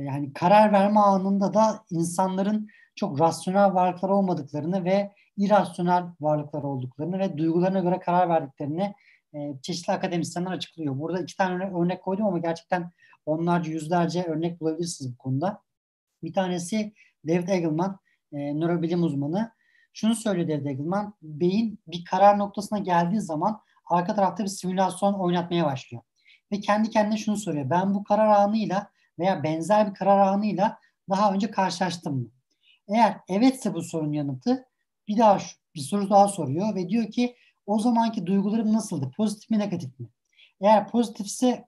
Yani 0.03 0.33
karar 0.33 0.73
verme 0.73 0.99
anında 0.99 1.53
da 1.53 1.85
insanların 1.89 2.69
çok 2.95 3.19
rasyonel 3.19 3.73
varlıklar 3.73 4.09
olmadıklarını 4.09 4.85
ve 4.85 5.11
irrasyonel 5.37 6.03
varlıklar 6.19 6.63
olduklarını 6.63 7.19
ve 7.19 7.37
duygularına 7.37 7.79
göre 7.79 7.99
karar 7.99 8.29
verdiklerini 8.29 8.93
e, 9.33 9.61
çeşitli 9.61 9.93
akademisyenler 9.93 10.51
açıklıyor. 10.51 10.99
Burada 10.99 11.19
iki 11.19 11.37
tane 11.37 11.71
örnek 11.75 12.03
koydum 12.03 12.25
ama 12.25 12.37
gerçekten 12.37 12.91
onlarca 13.25 13.71
yüzlerce 13.71 14.23
örnek 14.23 14.61
bulabilirsiniz 14.61 15.13
bu 15.13 15.17
konuda. 15.17 15.61
Bir 16.23 16.33
tanesi 16.33 16.93
David 17.27 17.47
Eagleman, 17.47 17.99
e, 18.31 18.59
nörobilim 18.59 19.03
uzmanı. 19.03 19.51
Şunu 19.93 20.15
söylüyor 20.15 20.47
David 20.47 20.65
Eagleman, 20.65 21.13
beyin 21.21 21.79
bir 21.87 22.05
karar 22.05 22.39
noktasına 22.39 22.79
geldiği 22.79 23.21
zaman 23.21 23.61
arka 23.85 24.15
tarafta 24.15 24.43
bir 24.43 24.49
simülasyon 24.49 25.13
oynatmaya 25.13 25.65
başlıyor. 25.65 26.03
Ve 26.51 26.59
kendi 26.59 26.89
kendine 26.89 27.17
şunu 27.17 27.37
soruyor, 27.37 27.69
ben 27.69 27.93
bu 27.93 28.03
karar 28.03 28.27
anıyla 28.27 28.89
veya 29.19 29.43
benzer 29.43 29.89
bir 29.89 29.93
karar 29.93 30.27
anıyla 30.27 30.79
daha 31.09 31.33
önce 31.33 31.51
karşılaştım 31.51 32.15
mı? 32.15 32.27
Eğer 32.87 33.17
evetse 33.29 33.73
bu 33.73 33.81
sorunun 33.81 34.13
yanıtı 34.13 34.65
bir 35.07 35.17
daha 35.17 35.37
bir 35.75 35.79
soru 35.79 36.09
daha 36.09 36.27
soruyor 36.27 36.75
ve 36.75 36.89
diyor 36.89 37.11
ki 37.11 37.35
o 37.65 37.79
zamanki 37.79 38.25
duygularım 38.25 38.73
nasıldı? 38.73 39.11
Pozitif 39.17 39.49
mi 39.49 39.59
negatif 39.59 39.99
mi? 39.99 40.07
Eğer 40.61 40.87
pozitifse 40.87 41.65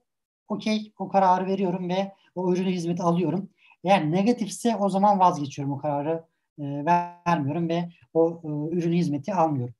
okey 0.48 0.92
o 0.98 1.08
kararı 1.08 1.46
veriyorum 1.46 1.88
ve 1.88 2.12
o 2.34 2.52
ürünü 2.52 2.70
hizmeti 2.70 3.02
alıyorum. 3.02 3.50
Eğer 3.84 4.10
negatifse 4.10 4.76
o 4.76 4.88
zaman 4.88 5.18
vazgeçiyorum 5.18 5.74
o 5.74 5.78
kararı 5.78 6.24
e, 6.58 6.84
vermiyorum 7.26 7.68
ve 7.68 7.88
o 8.14 8.40
e, 8.44 8.76
ürünü 8.76 8.96
hizmeti 8.96 9.34
almıyorum. 9.34 9.74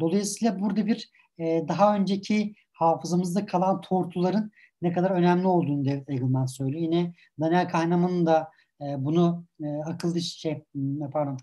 Dolayısıyla 0.00 0.60
burada 0.60 0.86
bir 0.86 1.10
e, 1.38 1.64
daha 1.68 1.96
önceki 1.96 2.54
hafızamızda 2.72 3.46
kalan 3.46 3.80
tortuların 3.80 4.52
ne 4.84 4.92
kadar 4.92 5.10
önemli 5.10 5.46
olduğunu 5.46 5.84
David 5.84 6.08
Eagleman 6.08 6.46
söylüyor. 6.46 6.82
Yine 6.82 7.14
Daniel 7.40 7.68
Kahneman'ın 7.68 8.26
da 8.26 8.50
e, 8.80 8.84
bunu 9.04 9.44
e, 9.62 9.66
akıllı 9.66 10.20
şey 10.20 10.64
pardon 11.12 11.38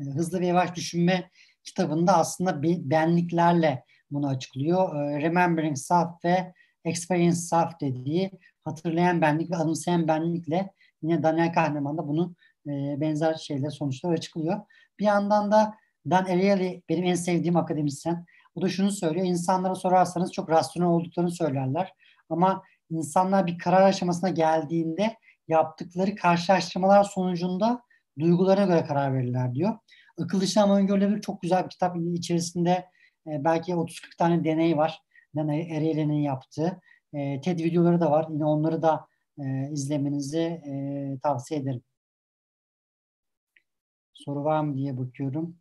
e, 0.00 0.04
hızlı 0.04 0.40
ve 0.40 0.46
yavaş 0.46 0.76
düşünme 0.76 1.30
kitabında 1.64 2.16
aslında 2.16 2.62
benliklerle 2.62 3.84
bunu 4.10 4.28
açıklıyor. 4.28 4.94
Remembering 4.94 5.76
Self 5.76 6.08
ve 6.24 6.52
Experience 6.84 7.36
Self 7.36 7.80
dediği 7.80 8.30
hatırlayan 8.64 9.20
benlik 9.20 9.50
ve 9.50 9.56
anımsayan 9.56 10.08
benlikle 10.08 10.70
yine 11.02 11.22
Daniel 11.22 11.52
Kahneman 11.52 11.98
da 11.98 12.08
bunu 12.08 12.34
benzer 13.00 13.34
şeyler 13.34 13.70
sonuçlar 13.70 14.12
açıklıyor. 14.12 14.60
Bir 14.98 15.04
yandan 15.04 15.52
da 15.52 15.74
Dan 16.10 16.24
Ariely 16.24 16.82
benim 16.88 17.04
en 17.04 17.14
sevdiğim 17.14 17.56
akademisyen. 17.56 18.26
O 18.54 18.62
da 18.62 18.68
şunu 18.68 18.90
söylüyor. 18.90 19.26
İnsanlara 19.26 19.74
sorarsanız 19.74 20.32
çok 20.32 20.50
rasyonel 20.50 20.88
olduklarını 20.88 21.30
söylerler. 21.30 21.92
Ama 22.30 22.62
insanlar 22.90 23.46
bir 23.46 23.58
karar 23.58 23.82
aşamasına 23.82 24.30
geldiğinde 24.30 25.16
yaptıkları 25.48 26.14
karşılaştırmalar 26.14 27.04
sonucunda 27.04 27.82
duygularına 28.18 28.64
göre 28.64 28.84
karar 28.84 29.14
verirler 29.14 29.54
diyor. 29.54 29.78
Akıl 30.22 30.40
dışı 30.40 30.60
ama 30.60 30.78
öngörülebilir 30.78 31.20
çok 31.20 31.42
güzel 31.42 31.64
bir 31.64 31.70
kitap. 31.70 31.96
içerisinde 31.96 32.70
e, 33.26 33.44
belki 33.44 33.72
30-40 33.72 34.16
tane 34.18 34.44
deney 34.44 34.76
var. 34.76 35.00
Dan 35.36 35.48
Ariely'nin 35.48 36.22
yaptığı. 36.22 36.80
E, 37.12 37.40
TED 37.40 37.58
videoları 37.58 38.00
da 38.00 38.10
var. 38.10 38.26
Yine 38.30 38.44
onları 38.44 38.82
da 38.82 39.06
e, 39.38 39.70
izlemenizi 39.72 40.38
e, 40.38 41.18
tavsiye 41.22 41.60
ederim. 41.60 41.82
Soru 44.14 44.44
var 44.44 44.60
mı 44.60 44.76
diye 44.76 44.98
bakıyorum. 44.98 45.56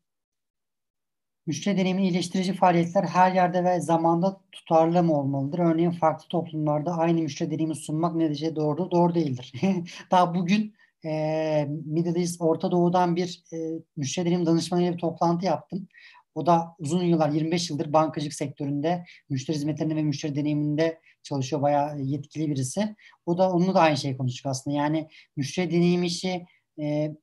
Müşteri 1.48 1.78
deneyimini 1.78 2.08
iyileştirici 2.08 2.54
faaliyetler 2.54 3.04
her 3.04 3.32
yerde 3.32 3.64
ve 3.64 3.82
zamanda 3.82 4.42
tutarlı 4.52 5.04
mı 5.04 5.20
olmalıdır? 5.20 5.60
Örneğin 5.60 5.92
farklı 5.92 6.28
toplumlarda 6.28 6.92
aynı 6.92 7.22
müşteri 7.22 7.52
deneyimi 7.52 7.76
sunmak 7.76 8.16
ne 8.16 8.26
derece 8.26 8.56
doğru 8.56 8.92
doğru 8.92 9.16
değildir. 9.16 9.54
Daha 10.12 10.36
bugün 10.36 10.76
e, 11.06 11.68
Middle 11.86 12.20
East, 12.20 12.42
Orta 12.42 12.72
Doğu'dan 12.72 13.16
bir 13.16 13.44
e, 13.54 13.58
müşteri 13.98 14.26
deneyim 14.26 14.46
danışmanıyla 14.46 14.94
bir 14.94 14.98
toplantı 14.98 15.46
yaptım. 15.46 15.88
O 16.36 16.46
da 16.46 16.76
uzun 16.80 17.04
yıllar, 17.04 17.30
25 17.30 17.70
yıldır 17.70 17.94
bankacılık 17.94 18.34
sektöründe, 18.34 19.06
müşteri 19.30 19.58
hizmetlerinde 19.58 19.96
ve 19.96 20.04
müşteri 20.04 20.36
deneyiminde 20.36 21.00
çalışıyor. 21.24 21.62
Bayağı 21.62 22.00
yetkili 22.00 22.50
birisi. 22.50 22.96
O 23.26 23.38
da 23.38 23.52
onunla 23.52 23.74
da 23.74 23.80
aynı 23.80 23.98
şeyi 23.98 24.18
konuştuk 24.18 24.46
aslında. 24.46 24.78
Yani 24.78 25.08
müşteri 25.36 25.72
deneyim 25.72 26.04
işi 26.04 26.46
e, 26.80 27.16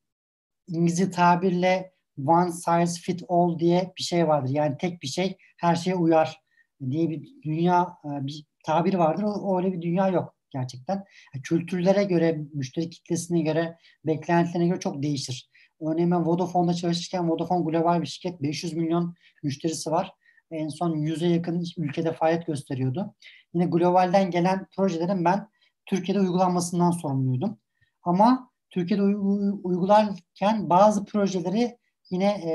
İngilizce 0.68 1.10
tabirle 1.10 1.93
one 2.26 2.52
size 2.52 3.00
fit 3.00 3.22
all 3.28 3.58
diye 3.58 3.92
bir 3.98 4.02
şey 4.02 4.28
vardır. 4.28 4.50
Yani 4.50 4.76
tek 4.78 5.02
bir 5.02 5.08
şey 5.08 5.36
her 5.56 5.76
şeye 5.76 5.96
uyar 5.96 6.40
diye 6.90 7.10
bir 7.10 7.28
dünya 7.42 7.98
e, 8.04 8.26
bir 8.26 8.44
tabir 8.64 8.94
vardır. 8.94 9.22
O, 9.22 9.58
öyle 9.58 9.72
bir 9.72 9.82
dünya 9.82 10.08
yok 10.08 10.34
gerçekten. 10.50 11.04
Kültürlere 11.42 12.04
göre, 12.04 12.40
müşteri 12.54 12.90
kitlesine 12.90 13.40
göre, 13.40 13.78
beklentilerine 14.06 14.68
göre 14.68 14.80
çok 14.80 15.02
değişir. 15.02 15.50
Örneğin 15.80 16.10
ben 16.10 16.26
Vodafone'da 16.26 16.74
çalışırken 16.74 17.30
Vodafone 17.30 17.70
global 17.70 18.02
bir 18.02 18.06
şirket. 18.06 18.42
500 18.42 18.72
milyon 18.72 19.14
müşterisi 19.42 19.90
var. 19.90 20.12
En 20.50 20.68
son 20.68 20.96
100'e 20.96 21.28
yakın 21.28 21.64
ülkede 21.78 22.12
faaliyet 22.12 22.46
gösteriyordu. 22.46 23.14
Yine 23.54 23.66
globalden 23.66 24.30
gelen 24.30 24.66
projelerin 24.76 25.24
ben 25.24 25.48
Türkiye'de 25.86 26.20
uygulanmasından 26.20 26.90
sorumluydum. 26.90 27.58
Ama 28.02 28.50
Türkiye'de 28.70 29.02
uygularken 29.02 30.70
bazı 30.70 31.04
projeleri 31.04 31.78
yine 32.14 32.26
e, 32.26 32.52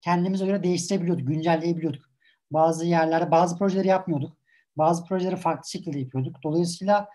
kendimize 0.00 0.46
göre 0.46 0.62
değiştirebiliyorduk, 0.62 1.28
güncelleyebiliyorduk. 1.28 2.04
Bazı 2.50 2.86
yerlerde 2.86 3.30
bazı 3.30 3.58
projeleri 3.58 3.88
yapmıyorduk. 3.88 4.38
Bazı 4.76 5.04
projeleri 5.04 5.36
farklı 5.36 5.70
şekilde 5.70 5.98
yapıyorduk. 5.98 6.36
Dolayısıyla 6.44 7.08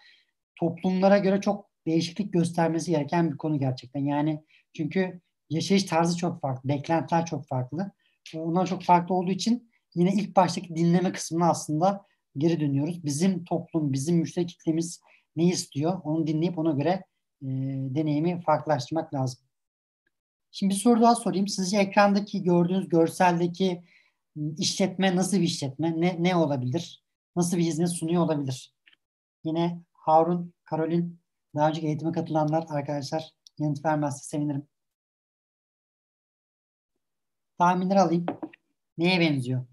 toplumlara 0.60 1.18
göre 1.18 1.42
çok 1.42 1.70
değişiklik 1.88 2.34
göstermesi 2.34 2.92
gereken 2.92 3.32
bir 3.32 3.38
konu 3.38 3.60
gerçekten. 3.60 4.00
Yani 4.00 4.44
çünkü 4.74 5.22
yaşayış 5.50 5.84
tarzı 5.84 6.18
çok 6.18 6.42
farklı, 6.42 6.70
beklentiler 6.70 7.26
çok 7.26 7.48
farklı. 7.48 7.92
Onlar 8.36 8.66
çok 8.66 8.84
farklı 8.84 9.16
olduğu 9.16 9.32
için 9.32 9.72
yine 9.96 10.14
ilk 10.14 10.36
baştaki 10.36 10.76
dinleme 10.76 11.12
kısmına 11.12 11.50
aslında 11.50 12.06
geri 12.38 12.60
dönüyoruz. 12.60 13.06
Bizim 13.06 13.46
toplum, 13.46 13.94
bizim 13.94 14.18
müşteri 14.18 14.46
kitlemiz 14.46 15.02
ne 15.36 15.46
istiyor? 15.46 16.02
Onu 16.04 16.28
dinleyip 16.28 16.58
ona 16.58 16.72
göre 16.72 17.04
e, 17.42 17.48
deneyimi 17.96 18.42
farklılaştırmak 18.42 19.14
lazım. 19.14 19.43
Şimdi 20.54 20.74
bir 20.74 20.80
soru 20.80 21.02
daha 21.02 21.16
sorayım. 21.16 21.48
Sizce 21.48 21.78
ekrandaki 21.78 22.44
gördüğünüz 22.44 22.90
görseldeki 22.90 23.84
işletme 24.58 25.16
nasıl 25.16 25.38
bir 25.38 25.44
işletme? 25.44 26.02
Ne, 26.02 26.24
ne 26.24 26.36
olabilir? 26.36 27.04
Nasıl 27.36 27.58
bir 27.58 27.64
hizmet 27.64 27.90
sunuyor 27.90 28.24
olabilir? 28.24 28.74
Yine 29.44 29.84
Harun, 29.94 30.54
Karolin, 30.66 31.22
daha 31.56 31.70
önceki 31.70 31.88
eğitime 31.88 32.12
katılanlar 32.12 32.66
arkadaşlar 32.70 33.24
yanıt 33.60 33.86
vermezse 33.86 34.24
sevinirim. 34.24 34.68
Tahminleri 37.58 38.00
alayım. 38.00 38.26
Neye 38.98 39.20
benziyor? 39.20 39.66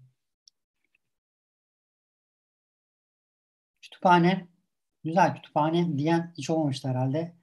Kütüphane. 3.81 4.47
Güzel 5.03 5.35
kütüphane 5.35 5.97
diyen 5.97 6.33
hiç 6.37 6.49
olmamıştı 6.49 6.87
herhalde. 6.89 7.40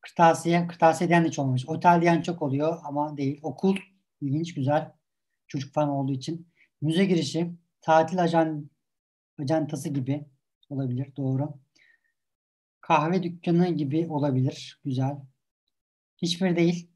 Kırtasiye, 0.00 0.66
kırtasiye 0.66 1.08
diyen 1.08 1.24
hiç 1.24 1.38
olmamış. 1.38 1.68
Otel 1.68 2.00
diyen 2.02 2.22
çok 2.22 2.42
oluyor 2.42 2.78
ama 2.84 3.16
değil. 3.16 3.40
Okul 3.42 3.76
ilginç, 4.20 4.54
güzel. 4.54 4.92
Çocuk 5.48 5.74
falan 5.74 5.88
olduğu 5.88 6.12
için. 6.12 6.48
Müze 6.80 7.04
girişi, 7.04 7.50
tatil 7.80 8.22
ajan, 8.22 8.70
ajantası 9.40 9.88
gibi 9.88 10.26
olabilir. 10.70 11.16
Doğru. 11.16 11.54
Kahve 12.80 13.22
dükkanı 13.22 13.68
gibi 13.68 14.06
olabilir. 14.08 14.80
Güzel. 14.84 15.16
Hiçbir 16.16 16.56
değil. 16.56 16.90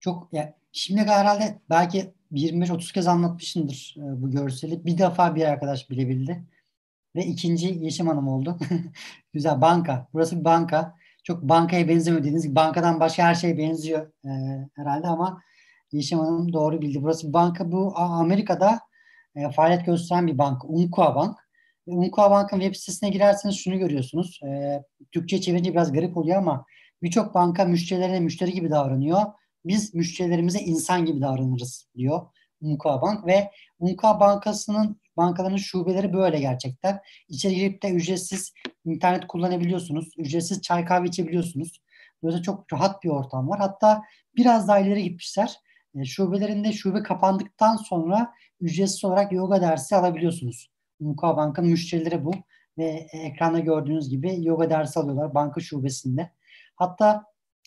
Çok 0.00 0.32
ya 0.32 0.54
şimdi 0.72 1.00
herhalde 1.00 1.60
belki 1.70 2.14
25-30 2.32 2.92
kez 2.92 3.06
anlatmışımdır 3.06 3.94
e, 3.98 4.22
bu 4.22 4.30
görseli. 4.30 4.84
Bir 4.84 4.98
defa 4.98 5.34
bir 5.34 5.44
arkadaş 5.44 5.90
bilebildi. 5.90 6.44
Ve 7.16 7.24
ikinci 7.26 7.66
Yeşim 7.68 8.06
Hanım 8.06 8.28
oldu. 8.28 8.58
Güzel 9.32 9.60
banka. 9.60 10.08
Burası 10.12 10.40
bir 10.40 10.44
banka. 10.44 10.94
Çok 11.24 11.42
bankaya 11.42 11.88
benzemiyor 11.88 12.22
dediğiniz 12.22 12.42
gibi. 12.42 12.54
Bankadan 12.54 13.00
başka 13.00 13.22
her 13.22 13.34
şey 13.34 13.58
benziyor 13.58 14.12
e, 14.24 14.30
herhalde 14.76 15.06
ama 15.06 15.42
Yeşim 15.92 16.18
Hanım 16.18 16.52
doğru 16.52 16.82
bildi. 16.82 17.02
Burası 17.02 17.28
bir 17.28 17.32
banka. 17.32 17.72
Bu 17.72 17.98
Amerika'da 17.98 18.80
e, 19.34 19.50
faaliyet 19.50 19.86
gösteren 19.86 20.26
bir 20.26 20.38
banka. 20.38 20.68
Umpqua 20.68 21.14
Bank. 21.14 21.38
Umpqua 21.86 22.30
Bank'ın 22.30 22.60
web 22.60 22.74
sitesine 22.74 23.10
girerseniz 23.10 23.56
şunu 23.56 23.78
görüyorsunuz. 23.78 24.40
E, 24.44 24.82
Türkçe 25.12 25.40
çevirince 25.40 25.72
biraz 25.72 25.92
garip 25.92 26.16
oluyor 26.16 26.38
ama 26.38 26.64
birçok 27.02 27.34
banka 27.34 27.64
müşterilerine 27.64 28.20
müşteri 28.20 28.52
gibi 28.52 28.70
davranıyor. 28.70 29.20
Biz 29.64 29.94
müşterilerimize 29.94 30.58
insan 30.58 31.04
gibi 31.04 31.20
davranırız 31.20 31.88
diyor 31.96 32.26
Umpqua 32.60 33.02
Bank 33.02 33.26
ve 33.26 33.50
Umpqua 33.78 34.20
Bankası'nın 34.20 35.00
bankaların 35.20 35.56
şubeleri 35.56 36.12
böyle 36.12 36.40
gerçekten. 36.40 37.00
İçeri 37.28 37.54
girip 37.54 37.82
de 37.82 37.90
ücretsiz 37.90 38.52
internet 38.84 39.26
kullanabiliyorsunuz. 39.26 40.08
Ücretsiz 40.18 40.62
çay 40.62 40.84
kahve 40.84 41.06
içebiliyorsunuz. 41.06 41.82
Böyle 42.22 42.42
çok 42.42 42.72
rahat 42.72 43.04
bir 43.04 43.08
ortam 43.08 43.48
var. 43.48 43.58
Hatta 43.58 44.02
biraz 44.36 44.68
daha 44.68 44.78
ileri 44.78 45.02
gitmişler. 45.02 45.56
E, 45.94 46.04
şubelerinde 46.04 46.72
şube 46.72 47.02
kapandıktan 47.02 47.76
sonra 47.76 48.32
ücretsiz 48.60 49.04
olarak 49.04 49.32
yoga 49.32 49.60
dersi 49.60 49.96
alabiliyorsunuz. 49.96 50.70
Umpqua 51.00 51.36
Bank'ın 51.36 51.66
müşterileri 51.66 52.24
bu. 52.24 52.32
ve 52.78 53.06
ekranda 53.12 53.58
gördüğünüz 53.58 54.08
gibi 54.08 54.44
yoga 54.44 54.70
dersi 54.70 55.00
alıyorlar 55.00 55.34
banka 55.34 55.60
şubesinde. 55.60 56.30
Hatta 56.76 57.24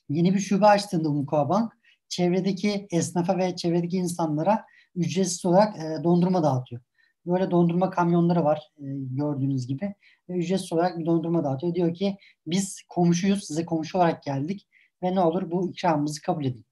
yeni 0.10 0.34
bir 0.34 0.40
şube 0.40 0.66
açtığında 0.66 1.10
Umukawa 1.10 1.50
Bank 1.50 1.74
çevredeki 2.10 2.88
esnafa 2.92 3.38
ve 3.38 3.56
çevredeki 3.56 3.98
insanlara 3.98 4.66
ücretsiz 4.96 5.46
olarak 5.46 5.78
e, 5.78 6.04
dondurma 6.04 6.44
dağıtıyor. 6.44 6.82
Böyle 7.26 7.52
dondurma 7.52 7.90
kamyonları 7.90 8.44
var 8.44 8.72
e, 8.78 8.86
gördüğünüz 9.12 9.68
gibi. 9.68 9.96
Ve 10.30 10.34
ücretsiz 10.34 10.74
olarak 10.74 11.00
bir 11.00 11.06
dondurma 11.06 11.44
dağıtıyor. 11.44 11.76
Diyor 11.76 11.94
ki 11.94 12.18
biz 12.48 12.82
komşuyuz 12.90 13.44
size 13.44 13.66
komşu 13.66 13.98
olarak 13.98 14.24
geldik 14.24 14.68
ve 15.04 15.16
ne 15.16 15.20
olur 15.20 15.52
bu 15.52 15.70
ikramımızı 15.70 16.22
kabul 16.22 16.46
edin. 16.46 16.66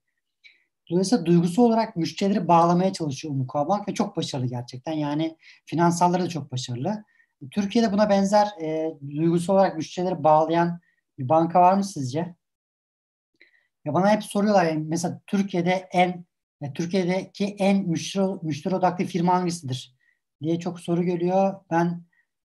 Dolayısıyla 0.90 1.26
duygusu 1.26 1.64
olarak 1.64 1.96
müşterileri 1.96 2.48
bağlamaya 2.48 2.94
çalışıyor 2.94 3.34
Umukawa 3.34 3.70
Bank 3.70 3.88
ve 3.88 3.94
çok 3.94 4.18
başarılı 4.18 4.46
gerçekten. 4.46 4.94
Yani 4.94 5.38
finansalları 5.66 6.24
da 6.24 6.30
çok 6.30 6.52
başarılı. 6.52 7.04
Türkiye'de 7.52 7.92
buna 7.92 8.10
benzer 8.10 8.48
e, 8.62 8.94
duygusu 9.16 9.54
olarak 9.54 9.78
müşterileri 9.78 10.24
bağlayan 10.24 10.80
bir 11.20 11.30
banka 11.30 11.62
var 11.62 11.74
mı 11.74 11.84
sizce? 11.84 12.36
Ya 13.86 13.94
bana 13.94 14.12
hep 14.12 14.24
soruyorlar 14.24 14.66
yani 14.66 14.86
mesela 14.88 15.22
Türkiye'de 15.28 15.88
en 15.92 16.26
Türkiye'deki 16.74 17.46
en 17.46 17.90
müşteri, 17.90 18.26
müşteri 18.42 18.76
odaklı 18.76 19.06
firma 19.06 19.34
hangisidir 19.34 19.96
diye 20.42 20.60
çok 20.60 20.80
soru 20.80 21.04
geliyor. 21.04 21.60
Ben 21.72 22.04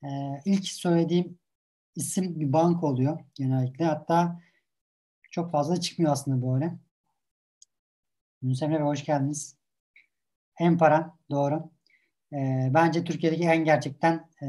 e, 0.03 0.07
ilk 0.45 0.67
söylediğim 0.67 1.39
isim 1.95 2.39
bir 2.39 2.53
banka 2.53 2.87
oluyor 2.87 3.19
genellikle. 3.35 3.85
Hatta 3.85 4.41
çok 5.31 5.51
fazla 5.51 5.79
çıkmıyor 5.79 6.11
aslında 6.11 6.47
böyle. 6.47 6.73
Yunus 8.41 8.61
Emre 8.61 8.75
Bey 8.75 8.85
hoş 8.85 9.05
geldiniz. 9.05 9.55
En 10.59 10.77
para 10.77 11.17
doğru. 11.29 11.69
E, 12.33 12.69
bence 12.73 13.03
Türkiye'deki 13.03 13.43
en 13.43 13.65
gerçekten 13.65 14.29
e, 14.41 14.47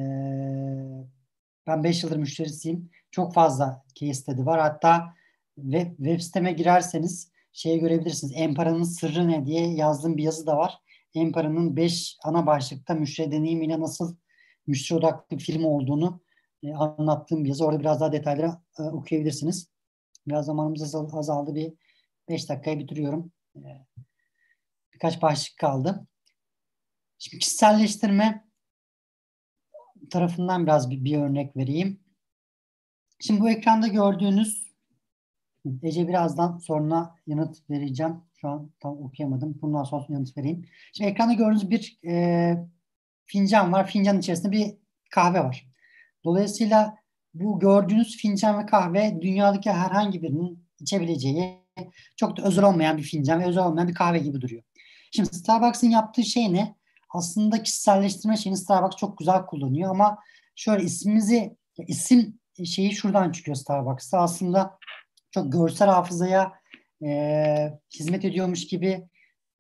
ben 1.66 1.84
5 1.84 2.02
yıldır 2.02 2.16
müşterisiyim. 2.16 2.90
Çok 3.10 3.34
fazla 3.34 3.84
case 3.94 4.14
study 4.14 4.46
var. 4.46 4.60
Hatta 4.60 5.14
web, 5.54 5.96
web 5.96 6.20
siteme 6.20 6.52
girerseniz 6.52 7.32
şeyi 7.52 7.80
görebilirsiniz. 7.80 8.32
Empara'nın 8.36 8.82
sırrı 8.82 9.28
ne 9.28 9.46
diye 9.46 9.74
yazdığım 9.74 10.16
bir 10.16 10.22
yazı 10.22 10.46
da 10.46 10.56
var. 10.56 10.80
Empara'nın 11.14 11.76
5 11.76 12.18
ana 12.24 12.46
başlıkta 12.46 12.94
müşteri 12.94 13.32
deneyimiyle 13.32 13.80
nasıl 13.80 14.16
müşteri 14.66 14.98
odaklı 14.98 15.38
bir 15.38 15.42
firma 15.42 15.68
olduğunu 15.68 16.22
e, 16.62 16.74
anlattığım 16.74 17.44
bir 17.44 17.48
yazı. 17.48 17.64
Orada 17.64 17.80
biraz 17.80 18.00
daha 18.00 18.12
detayları 18.12 18.52
e, 18.78 18.82
okuyabilirsiniz. 18.82 19.70
Biraz 20.26 20.46
zamanımız 20.46 20.94
azaldı. 20.94 21.54
Bir 21.54 21.72
5 22.28 22.48
dakikaya 22.48 22.78
bitiriyorum. 22.78 23.32
E, 23.56 23.86
birkaç 24.94 25.22
başlık 25.22 25.58
kaldı. 25.58 26.06
Şimdi 27.18 27.38
kişiselleştirme 27.38 28.44
tarafından 30.10 30.66
biraz 30.66 30.90
bir, 30.90 31.04
bir 31.04 31.18
örnek 31.18 31.56
vereyim. 31.56 32.00
Şimdi 33.20 33.40
bu 33.40 33.50
ekranda 33.50 33.86
gördüğünüz 33.86 34.69
Ece 35.82 36.08
birazdan 36.08 36.58
soruna 36.58 37.16
yanıt 37.26 37.70
vereceğim. 37.70 38.16
Şu 38.34 38.48
an 38.48 38.70
tam 38.80 38.92
okuyamadım. 38.92 39.58
Bundan 39.62 39.84
sonra 39.84 40.06
yanıt 40.08 40.36
vereyim. 40.36 40.64
Şimdi 40.92 41.10
ekranda 41.10 41.32
gördüğünüz 41.32 41.70
bir 41.70 41.98
e, 42.06 42.56
fincan 43.26 43.72
var. 43.72 43.86
Fincanın 43.86 44.18
içerisinde 44.18 44.52
bir 44.52 44.74
kahve 45.10 45.40
var. 45.40 45.66
Dolayısıyla 46.24 46.96
bu 47.34 47.58
gördüğünüz 47.58 48.16
fincan 48.16 48.62
ve 48.62 48.66
kahve 48.66 49.18
dünyadaki 49.22 49.70
herhangi 49.70 50.22
birinin 50.22 50.66
içebileceği 50.80 51.60
çok 52.16 52.36
da 52.36 52.42
özel 52.42 52.64
olmayan 52.64 52.98
bir 52.98 53.02
fincan 53.02 53.40
ve 53.40 53.46
özel 53.46 53.64
olmayan 53.64 53.88
bir 53.88 53.94
kahve 53.94 54.18
gibi 54.18 54.40
duruyor. 54.40 54.62
Şimdi 55.10 55.28
Starbucks'ın 55.28 55.90
yaptığı 55.90 56.24
şey 56.24 56.52
ne? 56.52 56.74
Aslında 57.10 57.62
kişiselleştirme 57.62 58.36
şeyini 58.36 58.56
Starbucks 58.56 58.96
çok 58.96 59.18
güzel 59.18 59.46
kullanıyor 59.46 59.90
ama 59.90 60.18
şöyle 60.54 60.84
ismimizi 60.84 61.56
isim 61.86 62.40
şeyi 62.64 62.92
şuradan 62.92 63.32
çıkıyor 63.32 63.56
Starbucks'ta. 63.56 64.18
Aslında 64.18 64.78
çok 65.30 65.52
görsel 65.52 65.88
hafızaya 65.88 66.52
e, 67.04 67.78
hizmet 67.94 68.24
ediyormuş 68.24 68.66
gibi 68.66 69.08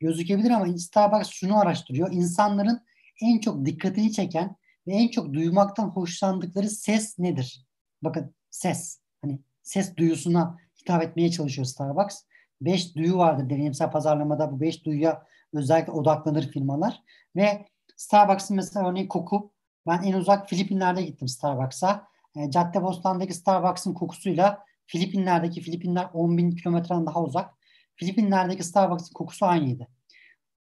gözükebilir 0.00 0.50
ama 0.50 0.78
Starbucks 0.78 1.28
şunu 1.30 1.60
araştırıyor. 1.60 2.12
İnsanların 2.12 2.80
en 3.22 3.40
çok 3.40 3.64
dikkatini 3.66 4.12
çeken 4.12 4.56
ve 4.86 4.92
en 4.92 5.08
çok 5.08 5.32
duymaktan 5.32 5.88
hoşlandıkları 5.88 6.70
ses 6.70 7.18
nedir? 7.18 7.66
Bakın 8.02 8.34
ses. 8.50 9.00
Hani 9.22 9.38
ses 9.62 9.96
duyusuna 9.96 10.58
hitap 10.80 11.02
etmeye 11.02 11.30
çalışıyor 11.30 11.66
Starbucks. 11.66 12.22
Beş 12.60 12.96
duyu 12.96 13.16
vardır 13.16 13.50
deneyimsel 13.50 13.90
pazarlamada. 13.90 14.52
Bu 14.52 14.60
beş 14.60 14.84
duyuya 14.84 15.26
özellikle 15.52 15.92
odaklanır 15.92 16.48
firmalar. 16.48 17.02
Ve 17.36 17.66
Starbucks'ın 17.96 18.56
mesela 18.56 18.88
örneğin 18.88 19.08
koku. 19.08 19.52
Ben 19.86 20.02
en 20.02 20.12
uzak 20.12 20.48
Filipinler'de 20.48 21.02
gittim 21.02 21.28
Starbucks'a. 21.28 22.08
E, 22.36 22.50
Caddebostan'daki 22.50 23.34
Starbucks'ın 23.34 23.94
kokusuyla 23.94 24.64
Filipinler'deki 24.90 25.60
Filipinler 25.60 26.10
10 26.12 26.38
bin 26.38 26.50
kilometreden 26.50 27.06
daha 27.06 27.22
uzak. 27.24 27.54
Filipinler'deki 27.96 28.64
Starbucks'ın 28.64 29.12
kokusu 29.14 29.46
aynıydı. 29.46 29.88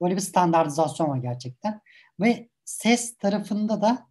Böyle 0.02 0.16
bir 0.16 0.20
standartizasyon 0.20 1.08
var 1.08 1.16
gerçekten. 1.16 1.80
Ve 2.20 2.48
ses 2.64 3.16
tarafında 3.16 3.82
da 3.82 4.08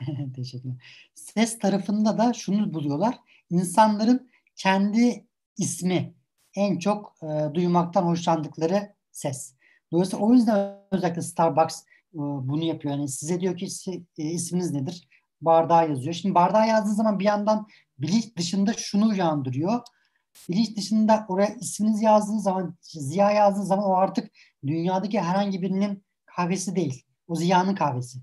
teşekkürler. 0.36 1.10
Ses 1.14 1.58
tarafında 1.58 2.18
da 2.18 2.32
şunu 2.32 2.74
buluyorlar. 2.74 3.18
İnsanların 3.50 4.30
kendi 4.56 5.26
ismi 5.58 6.14
en 6.54 6.78
çok 6.78 7.16
e, 7.22 7.54
duymaktan 7.54 8.02
hoşlandıkları 8.02 8.94
ses. 9.12 9.54
Dolayısıyla 9.92 10.24
o 10.24 10.32
yüzden 10.32 10.78
özellikle 10.90 11.22
Starbucks 11.22 11.82
e, 12.14 12.18
bunu 12.18 12.64
yapıyor. 12.64 12.94
Yani 12.94 13.08
size 13.08 13.40
diyor 13.40 13.56
ki 13.56 13.66
e, 14.18 14.22
isminiz 14.22 14.72
nedir? 14.72 15.08
Bardağa 15.44 15.82
yazıyor. 15.82 16.14
Şimdi 16.14 16.34
bardağa 16.34 16.64
yazdığı 16.64 16.94
zaman 16.94 17.18
bir 17.18 17.24
yandan 17.24 17.66
bilinç 17.98 18.36
dışında 18.36 18.72
şunu 18.72 19.08
uyandırıyor. 19.08 19.80
Bilinç 20.48 20.76
dışında 20.76 21.26
oraya 21.28 21.54
isminizi 21.54 22.04
yazdığınız 22.04 22.42
zaman, 22.42 22.76
Ziya 22.80 23.30
yazdığınız 23.30 23.68
zaman 23.68 23.84
o 23.84 23.94
artık 23.94 24.30
dünyadaki 24.66 25.20
herhangi 25.20 25.62
birinin 25.62 26.04
kahvesi 26.26 26.76
değil. 26.76 27.04
O 27.28 27.34
Ziya'nın 27.34 27.74
kahvesi. 27.74 28.18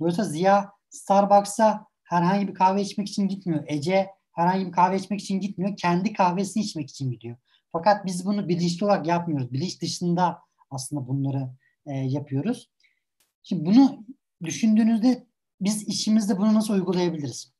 Dolayısıyla 0.00 0.30
Ziya 0.30 0.70
Starbucks'a 0.90 1.86
herhangi 2.04 2.48
bir 2.48 2.54
kahve 2.54 2.82
içmek 2.82 3.08
için 3.08 3.28
gitmiyor. 3.28 3.64
Ece 3.66 4.10
herhangi 4.32 4.66
bir 4.66 4.72
kahve 4.72 4.96
içmek 4.96 5.20
için 5.20 5.40
gitmiyor. 5.40 5.76
Kendi 5.76 6.12
kahvesini 6.12 6.62
içmek 6.62 6.90
için 6.90 7.10
gidiyor. 7.10 7.36
Fakat 7.72 8.06
biz 8.06 8.26
bunu 8.26 8.48
bilinçli 8.48 8.86
olarak 8.86 9.06
yapmıyoruz. 9.06 9.52
Bilinç 9.52 9.82
dışında 9.82 10.38
aslında 10.70 11.08
bunları 11.08 11.50
e, 11.86 11.92
yapıyoruz. 11.92 12.70
Şimdi 13.42 13.64
bunu 13.64 14.06
düşündüğünüzde 14.44 15.26
biz 15.64 15.88
işimizde 15.88 16.38
bunu 16.38 16.54
nasıl 16.54 16.74
uygulayabiliriz? 16.74 17.52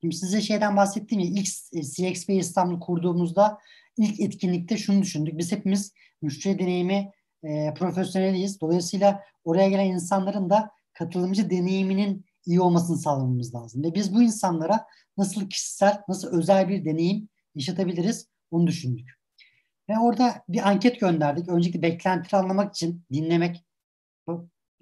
Şimdi 0.00 0.16
size 0.16 0.40
şeyden 0.40 0.76
bahsettiğim 0.76 1.24
ya 1.24 1.30
ilk 1.30 1.48
e, 1.72 1.82
CXP 1.82 2.30
İstanbul 2.30 2.80
kurduğumuzda 2.80 3.58
ilk 3.96 4.20
etkinlikte 4.20 4.76
şunu 4.76 5.02
düşündük. 5.02 5.38
Biz 5.38 5.52
hepimiz 5.52 5.92
müşteri 6.22 6.58
deneyimi 6.58 7.12
e, 7.42 7.74
profesyoneliyiz. 7.74 8.60
Dolayısıyla 8.60 9.22
oraya 9.44 9.68
gelen 9.68 9.86
insanların 9.86 10.50
da 10.50 10.70
katılımcı 10.92 11.50
deneyiminin 11.50 12.24
iyi 12.46 12.60
olmasını 12.60 12.96
sağlamamız 12.96 13.54
lazım. 13.54 13.82
Ve 13.82 13.94
biz 13.94 14.14
bu 14.14 14.22
insanlara 14.22 14.86
nasıl 15.16 15.48
kişisel, 15.48 16.02
nasıl 16.08 16.38
özel 16.38 16.68
bir 16.68 16.84
deneyim 16.84 17.28
yaşatabiliriz 17.54 18.28
onu 18.50 18.66
düşündük. 18.66 19.18
Ve 19.88 19.98
orada 19.98 20.44
bir 20.48 20.68
anket 20.68 21.00
gönderdik. 21.00 21.48
Öncelikle 21.48 21.82
beklentileri 21.82 22.42
anlamak 22.42 22.74
için 22.74 23.04
dinlemek, 23.12 23.64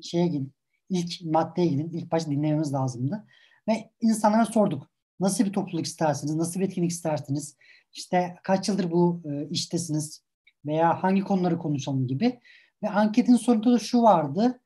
şeye 0.02 0.26
gidin, 0.26 0.52
ilk 0.88 1.22
maddeye 1.24 1.66
gidin. 1.66 1.90
İlk 1.90 2.12
başta 2.12 2.30
dinlememiz 2.30 2.72
lazımdı. 2.72 3.26
Ve 3.68 3.90
insanlara 4.00 4.46
sorduk. 4.46 4.90
Nasıl 5.20 5.44
bir 5.44 5.52
topluluk 5.52 5.86
istersiniz? 5.86 6.34
Nasıl 6.34 6.60
bir 6.60 6.64
etkinlik 6.64 6.90
istersiniz? 6.90 7.56
İşte 7.92 8.36
kaç 8.42 8.68
yıldır 8.68 8.90
bu 8.90 9.22
e, 9.24 9.48
iştesiniz? 9.48 10.22
Veya 10.66 11.02
hangi 11.02 11.20
konuları 11.20 11.58
konuşalım 11.58 12.06
gibi. 12.06 12.40
Ve 12.82 12.88
anketin 12.88 13.36
sonunda 13.36 13.72
da 13.72 13.78
şu 13.78 14.02
vardı. 14.02 14.60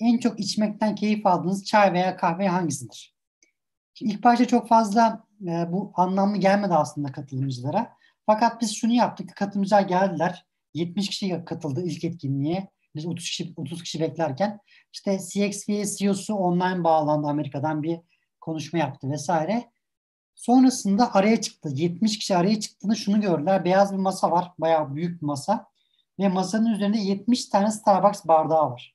En 0.00 0.18
çok 0.18 0.40
içmekten 0.40 0.94
keyif 0.94 1.26
aldığınız 1.26 1.64
çay 1.64 1.92
veya 1.92 2.16
kahve 2.16 2.48
hangisidir? 2.48 3.14
Şimdi 3.94 4.12
ilk 4.12 4.24
başta 4.24 4.46
çok 4.46 4.68
fazla 4.68 5.24
e, 5.42 5.72
bu 5.72 5.92
anlamlı 5.94 6.36
gelmedi 6.36 6.74
aslında 6.74 7.12
katılımcılara. 7.12 7.92
Fakat 8.26 8.60
biz 8.60 8.74
şunu 8.74 8.92
yaptık. 8.92 9.36
Katılımcılar 9.36 9.82
geldiler. 9.82 10.46
70 10.74 11.08
kişi 11.08 11.44
katıldı 11.44 11.82
ilk 11.86 12.04
etkinliğe. 12.04 12.68
Biz 12.94 13.06
30 13.06 13.24
kişi 13.24 13.52
30 13.56 13.82
kişi 13.82 14.00
beklerken 14.00 14.60
işte 14.92 15.18
CXP 15.18 15.98
CEO'su 15.98 16.34
online 16.34 16.84
bağlandı 16.84 17.26
Amerika'dan 17.26 17.82
bir 17.82 18.00
konuşma 18.40 18.78
yaptı 18.78 19.10
vesaire. 19.10 19.70
Sonrasında 20.34 21.14
araya 21.14 21.40
çıktı. 21.40 21.68
70 21.72 22.18
kişi 22.18 22.36
araya 22.36 22.60
çıktığında 22.60 22.94
şunu 22.94 23.20
gördüler. 23.20 23.64
Beyaz 23.64 23.92
bir 23.92 23.98
masa 23.98 24.30
var. 24.30 24.52
Bayağı 24.58 24.94
büyük 24.94 25.22
bir 25.22 25.26
masa. 25.26 25.66
Ve 26.18 26.28
masanın 26.28 26.74
üzerinde 26.74 26.98
70 26.98 27.46
tane 27.46 27.70
Starbucks 27.70 28.24
bardağı 28.24 28.70
var. 28.70 28.94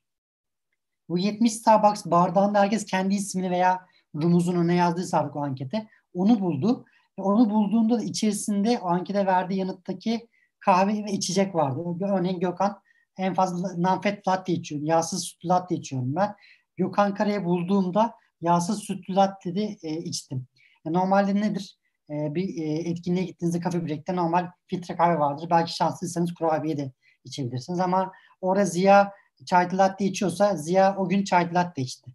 Bu 1.10 1.18
70 1.18 1.54
Starbucks 1.54 2.06
bardağında 2.06 2.60
herkes 2.60 2.86
kendi 2.86 3.16
ismini 3.16 3.52
veya 3.52 3.86
rumuzunu 4.16 4.68
ne 4.68 4.76
yazdıysa 4.76 5.18
artık 5.18 5.36
o 5.36 5.40
ankete 5.44 5.88
onu 6.14 6.40
buldu. 6.40 6.86
Onu 7.18 7.50
bulduğunda 7.50 8.00
da 8.00 8.04
içerisinde 8.04 8.80
o 8.80 8.88
ankete 8.88 9.26
verdiği 9.26 9.60
yanıttaki 9.60 10.28
kahve 10.60 11.06
ve 11.06 11.12
içecek 11.12 11.56
vardı. 11.56 11.80
Örneğin 12.02 12.40
Gökhan 12.40 12.82
en 13.18 13.34
fazla 13.34 13.68
non-fat 13.78 14.28
latte 14.28 14.54
içiyorum. 14.54 14.88
Yağsız 14.88 15.24
sütlü 15.24 15.50
latte 15.50 15.76
içiyorum 15.76 16.16
ben. 16.16 16.36
Gökhan 16.78 17.14
Kara'yı 17.14 17.46
bulduğumda 17.46 18.14
yağsız 18.42 18.80
sütlü 18.80 19.16
latte 19.16 19.56
de 19.56 19.78
e, 19.84 19.98
içtim. 19.98 20.48
E, 20.86 20.94
normalde 20.94 21.36
nedir? 21.36 21.78
E, 22.10 22.36
bir 22.36 22.64
e, 22.64 22.90
etkinliğe 22.90 23.26
gittiğinizde 23.26 23.60
kafe 23.60 23.88
break'te 23.88 24.16
normal 24.16 24.48
filtre 24.68 24.96
kahve 24.96 25.20
vardır. 25.20 25.48
Belki 25.50 25.76
şanslıysanız 25.76 26.34
kurabiye 26.34 26.78
de 26.78 26.92
içebilirsiniz 27.24 27.80
ama 27.80 28.12
orada 28.42 28.66
Ziya 28.66 29.12
çay 29.46 29.78
latte 29.78 30.06
içiyorsa 30.06 30.56
Ziya 30.56 30.96
o 30.98 31.10
gün 31.10 31.24
çay 31.24 31.54
latte 31.54 31.82
içti. 31.82 32.12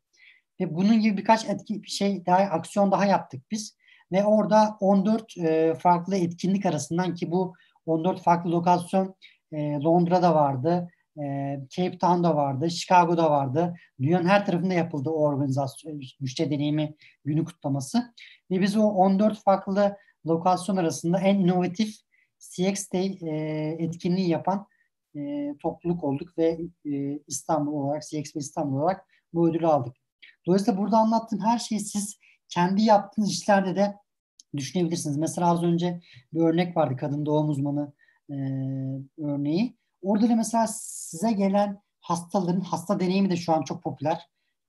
Ve 0.60 0.74
bunun 0.74 1.00
gibi 1.00 1.16
birkaç 1.16 1.44
etki, 1.44 1.82
bir 1.82 1.88
şey 1.88 2.26
daha 2.26 2.38
aksiyon 2.38 2.92
daha 2.92 3.06
yaptık 3.06 3.42
biz. 3.50 3.76
Ve 4.12 4.24
orada 4.24 4.76
14 4.80 5.38
e, 5.38 5.74
farklı 5.74 6.16
etkinlik 6.16 6.66
arasından 6.66 7.14
ki 7.14 7.30
bu 7.30 7.54
14 7.86 8.22
farklı 8.22 8.52
lokasyon 8.52 9.14
e, 9.52 9.56
Londra'da 9.72 10.34
vardı, 10.34 10.88
e, 11.18 11.56
Cape 11.70 11.98
Town'da 11.98 12.36
vardı, 12.36 12.70
Chicago'da 12.70 13.30
vardı. 13.30 13.74
Dünyanın 14.00 14.28
her 14.28 14.46
tarafında 14.46 14.74
yapıldı 14.74 15.10
o 15.10 15.22
organizasyon, 15.22 16.00
müşteri 16.20 16.50
deneyimi 16.50 16.94
günü 17.24 17.44
kutlaması. 17.44 18.14
Ve 18.50 18.60
biz 18.60 18.76
o 18.76 18.82
14 18.82 19.42
farklı 19.42 19.96
lokasyon 20.26 20.76
arasında 20.76 21.20
en 21.20 21.38
inovatif 21.38 21.94
CX 22.38 22.92
Day 22.92 23.18
e, 23.22 23.36
etkinliği 23.78 24.28
yapan 24.28 24.66
e, 25.16 25.54
topluluk 25.62 26.04
olduk 26.04 26.38
ve 26.38 26.58
e, 26.86 27.18
İstanbul 27.26 27.72
olarak, 27.72 28.02
CX 28.02 28.36
İstanbul 28.36 28.76
olarak 28.76 29.06
bu 29.32 29.48
ödülü 29.48 29.66
aldık. 29.66 29.96
Dolayısıyla 30.46 30.80
burada 30.80 30.98
anlattığım 30.98 31.40
her 31.40 31.58
şeyi 31.58 31.80
siz 31.80 32.18
kendi 32.48 32.82
yaptığınız 32.82 33.30
işlerde 33.30 33.76
de 33.76 33.94
düşünebilirsiniz. 34.56 35.16
Mesela 35.16 35.50
az 35.50 35.62
önce 35.62 36.00
bir 36.32 36.40
örnek 36.40 36.76
vardı 36.76 36.96
kadın 36.96 37.26
doğum 37.26 37.48
uzmanı 37.48 37.92
e, 38.30 38.36
örneği. 39.18 39.76
Orada 40.02 40.28
da 40.28 40.36
mesela 40.36 40.66
size 40.68 41.32
gelen 41.32 41.82
hastaların 42.00 42.60
hasta 42.60 43.00
deneyimi 43.00 43.30
de 43.30 43.36
şu 43.36 43.52
an 43.52 43.62
çok 43.62 43.82
popüler. 43.82 44.28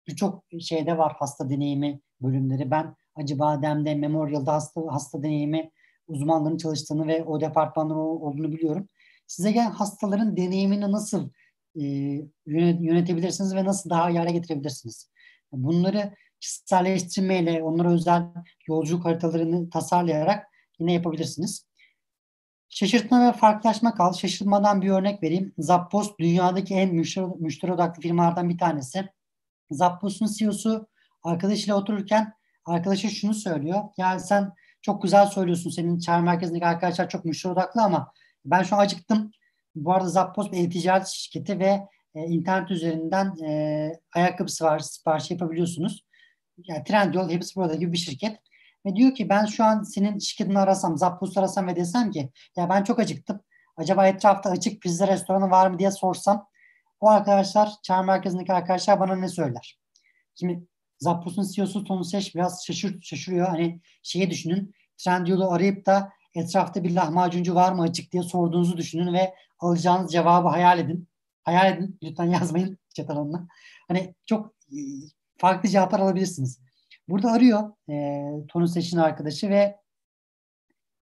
Birçok 0.08 0.44
şeyde 0.60 0.98
var 0.98 1.16
hasta 1.20 1.50
deneyimi 1.50 2.02
bölümleri. 2.22 2.72
Ben 2.72 2.96
Acıbadem'de, 3.16 3.96
Memorial'da 3.96 4.54
hasta, 4.54 4.82
hasta 4.90 5.24
deneyimi 5.24 5.72
uzmanların 6.08 6.58
çalıştığını 6.58 7.08
ve 7.08 7.24
o 7.24 7.42
departmanların 7.42 8.00
olduğunu 8.00 8.52
biliyorum. 8.52 8.88
Size 9.28 9.52
gelen 9.52 9.72
hastaların 9.72 10.38
deneyimini 10.38 10.92
nasıl 10.92 11.30
e, 11.76 11.84
yönetebilirsiniz 12.46 13.56
ve 13.56 13.66
nasıl 13.66 13.90
daha 13.90 14.10
iyi 14.10 14.34
getirebilirsiniz? 14.34 15.10
Bunları 15.52 16.14
kişiselleştirmeyle, 16.40 17.64
onlara 17.64 17.92
özel 17.92 18.24
yolculuk 18.68 19.06
haritalarını 19.06 19.70
tasarlayarak 19.70 20.48
yine 20.80 20.94
yapabilirsiniz. 20.94 21.71
Şaşırtma 22.74 23.28
ve 23.28 23.34
farklılaşma 23.34 23.96
kal. 23.96 24.14
Şaşırtmadan 24.14 24.82
bir 24.82 24.90
örnek 24.90 25.24
vereyim. 25.24 25.54
Zappos 25.58 26.18
dünyadaki 26.20 26.74
en 26.74 26.96
müşteri, 26.96 27.26
müşteri 27.26 27.74
odaklı 27.74 28.02
firmalardan 28.02 28.50
bir 28.50 28.58
tanesi. 28.58 29.10
Zappos'un 29.72 30.28
CEO'su 30.38 30.88
arkadaşıyla 31.24 31.76
otururken 31.76 32.34
arkadaşı 32.66 33.10
şunu 33.10 33.34
söylüyor. 33.34 33.84
Yani 33.98 34.20
sen 34.20 34.54
çok 34.82 35.04
güzel 35.04 35.26
söylüyorsun. 35.26 35.70
Senin 35.70 36.00
çağrı 36.00 36.24
merkezindeki 36.24 36.66
arkadaşlar 36.66 37.10
çok 37.10 37.26
müşteri 37.26 37.54
odaklı 37.54 37.82
ama 37.82 38.14
ben 38.46 38.64
şu 38.64 38.76
an 38.76 38.80
acıktım. 38.80 39.32
Bu 39.76 39.94
arada 39.94 40.10
Zappos 40.10 40.52
bir 40.52 40.58
e-ticaret 40.58 41.08
şirketi 41.08 41.60
ve 41.60 41.88
e, 42.16 42.22
internet 42.22 42.72
üzerinden 42.72 43.36
e, 43.44 43.92
ayakkabısı 44.16 44.66
var. 44.66 44.80
Sipariş 44.80 45.32
yapabiliyorsunuz. 45.32 46.06
Yani 46.68 46.84
Trendyol, 46.84 47.30
hepsi 47.30 47.56
burada 47.56 47.76
gibi 47.76 47.94
bir 47.94 47.98
şirket. 47.98 48.40
Ve 48.86 48.96
diyor 48.96 49.16
ki 49.16 49.30
ben 49.30 49.46
şu 49.46 49.64
an 49.64 49.84
senin 49.84 50.20
şirketini 50.20 50.60
arasam, 50.60 50.98
Zappos 50.98 51.38
arasam 51.38 51.68
ve 51.68 51.76
desem 51.76 52.12
ki 52.12 52.30
ya 52.58 52.70
ben 52.70 52.84
çok 52.84 53.00
acıktım. 53.00 53.42
Acaba 53.78 54.08
etrafta 54.08 54.50
açık 54.50 54.82
pizza 54.82 55.08
restoranı 55.08 55.52
var 55.52 55.70
mı 55.70 55.80
diye 55.80 55.92
sorsam 55.92 56.48
o 57.00 57.10
arkadaşlar, 57.10 57.72
çağrı 57.84 58.06
merkezindeki 58.06 58.54
arkadaşlar 58.54 59.00
bana 59.00 59.16
ne 59.16 59.28
söyler? 59.28 59.80
Şimdi 60.36 60.68
Zappos'un 61.00 61.48
CEO'su 61.56 61.84
Tony 61.84 62.04
Seş 62.04 62.36
biraz 62.36 62.66
şaşır, 62.66 63.02
şaşırıyor. 63.02 63.48
Hani 63.48 63.82
şeyi 64.04 64.30
düşünün. 64.30 64.76
Trendyol'u 64.98 65.52
arayıp 65.52 65.86
da 65.86 66.10
etrafta 66.36 66.84
bir 66.84 66.96
lahmacuncu 66.96 67.56
var 67.56 67.72
mı 67.72 67.82
açık 67.82 68.12
diye 68.12 68.24
sorduğunuzu 68.24 68.78
düşünün 68.78 69.14
ve 69.14 69.34
alacağınız 69.60 70.12
cevabı 70.12 70.48
hayal 70.48 70.80
edin. 70.80 71.08
Hayal 71.44 71.78
edin. 71.78 72.00
Lütfen 72.04 72.26
yazmayın 72.30 72.78
chat 72.96 73.10
alanına. 73.10 73.48
Hani 73.88 74.16
çok 74.26 74.54
e, 74.72 74.78
farklı 75.38 75.70
cevaplar 75.70 76.00
alabilirsiniz. 76.00 76.60
Burada 77.12 77.32
arıyor 77.32 77.72
e, 77.90 78.48
Tony 78.48 78.68
Seç'in 78.68 78.98
arkadaşı 78.98 79.50
ve 79.50 79.80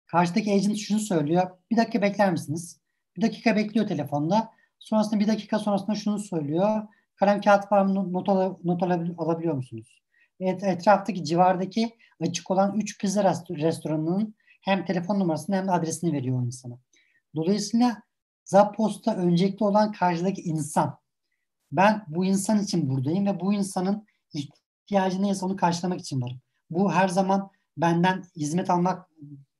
karşıdaki 0.06 0.52
agent 0.52 0.76
şunu 0.76 0.98
söylüyor. 0.98 1.50
Bir 1.70 1.76
dakika 1.76 2.02
bekler 2.02 2.32
misiniz? 2.32 2.80
Bir 3.16 3.22
dakika 3.22 3.56
bekliyor 3.56 3.86
telefonda. 3.86 4.50
Sonrasında 4.78 5.20
bir 5.20 5.26
dakika 5.26 5.58
sonrasında 5.58 5.94
şunu 5.94 6.18
söylüyor. 6.18 6.82
Kalem 7.16 7.40
kağıt 7.40 7.72
var 7.72 7.82
mı? 7.82 8.12
Not, 8.12 8.28
al 8.28 8.56
not 8.64 8.82
alabiliyor 9.18 9.54
musunuz? 9.54 10.02
Et, 10.40 10.64
etraftaki 10.64 11.24
civardaki 11.24 11.96
açık 12.20 12.50
olan 12.50 12.76
3 12.76 13.00
pizza 13.00 13.24
restoranının 13.50 14.34
hem 14.60 14.84
telefon 14.84 15.20
numarasını 15.20 15.56
hem 15.56 15.66
de 15.66 15.70
adresini 15.70 16.12
veriyor 16.12 16.42
o 16.42 16.46
insana. 16.46 16.78
Dolayısıyla 17.36 18.02
Zappost'ta 18.44 19.16
öncelikli 19.16 19.64
olan 19.64 19.92
karşıdaki 19.92 20.42
insan. 20.42 20.98
Ben 21.72 22.04
bu 22.08 22.24
insan 22.24 22.62
için 22.62 22.90
buradayım 22.90 23.26
ve 23.26 23.40
bu 23.40 23.54
insanın 23.54 24.06
ihtiyacı 24.92 25.22
neyse 25.22 25.46
onu 25.46 25.56
karşılamak 25.56 26.00
için 26.00 26.22
varım. 26.22 26.40
Bu 26.70 26.92
her 26.92 27.08
zaman 27.08 27.50
benden 27.76 28.24
hizmet 28.36 28.70
almak 28.70 29.08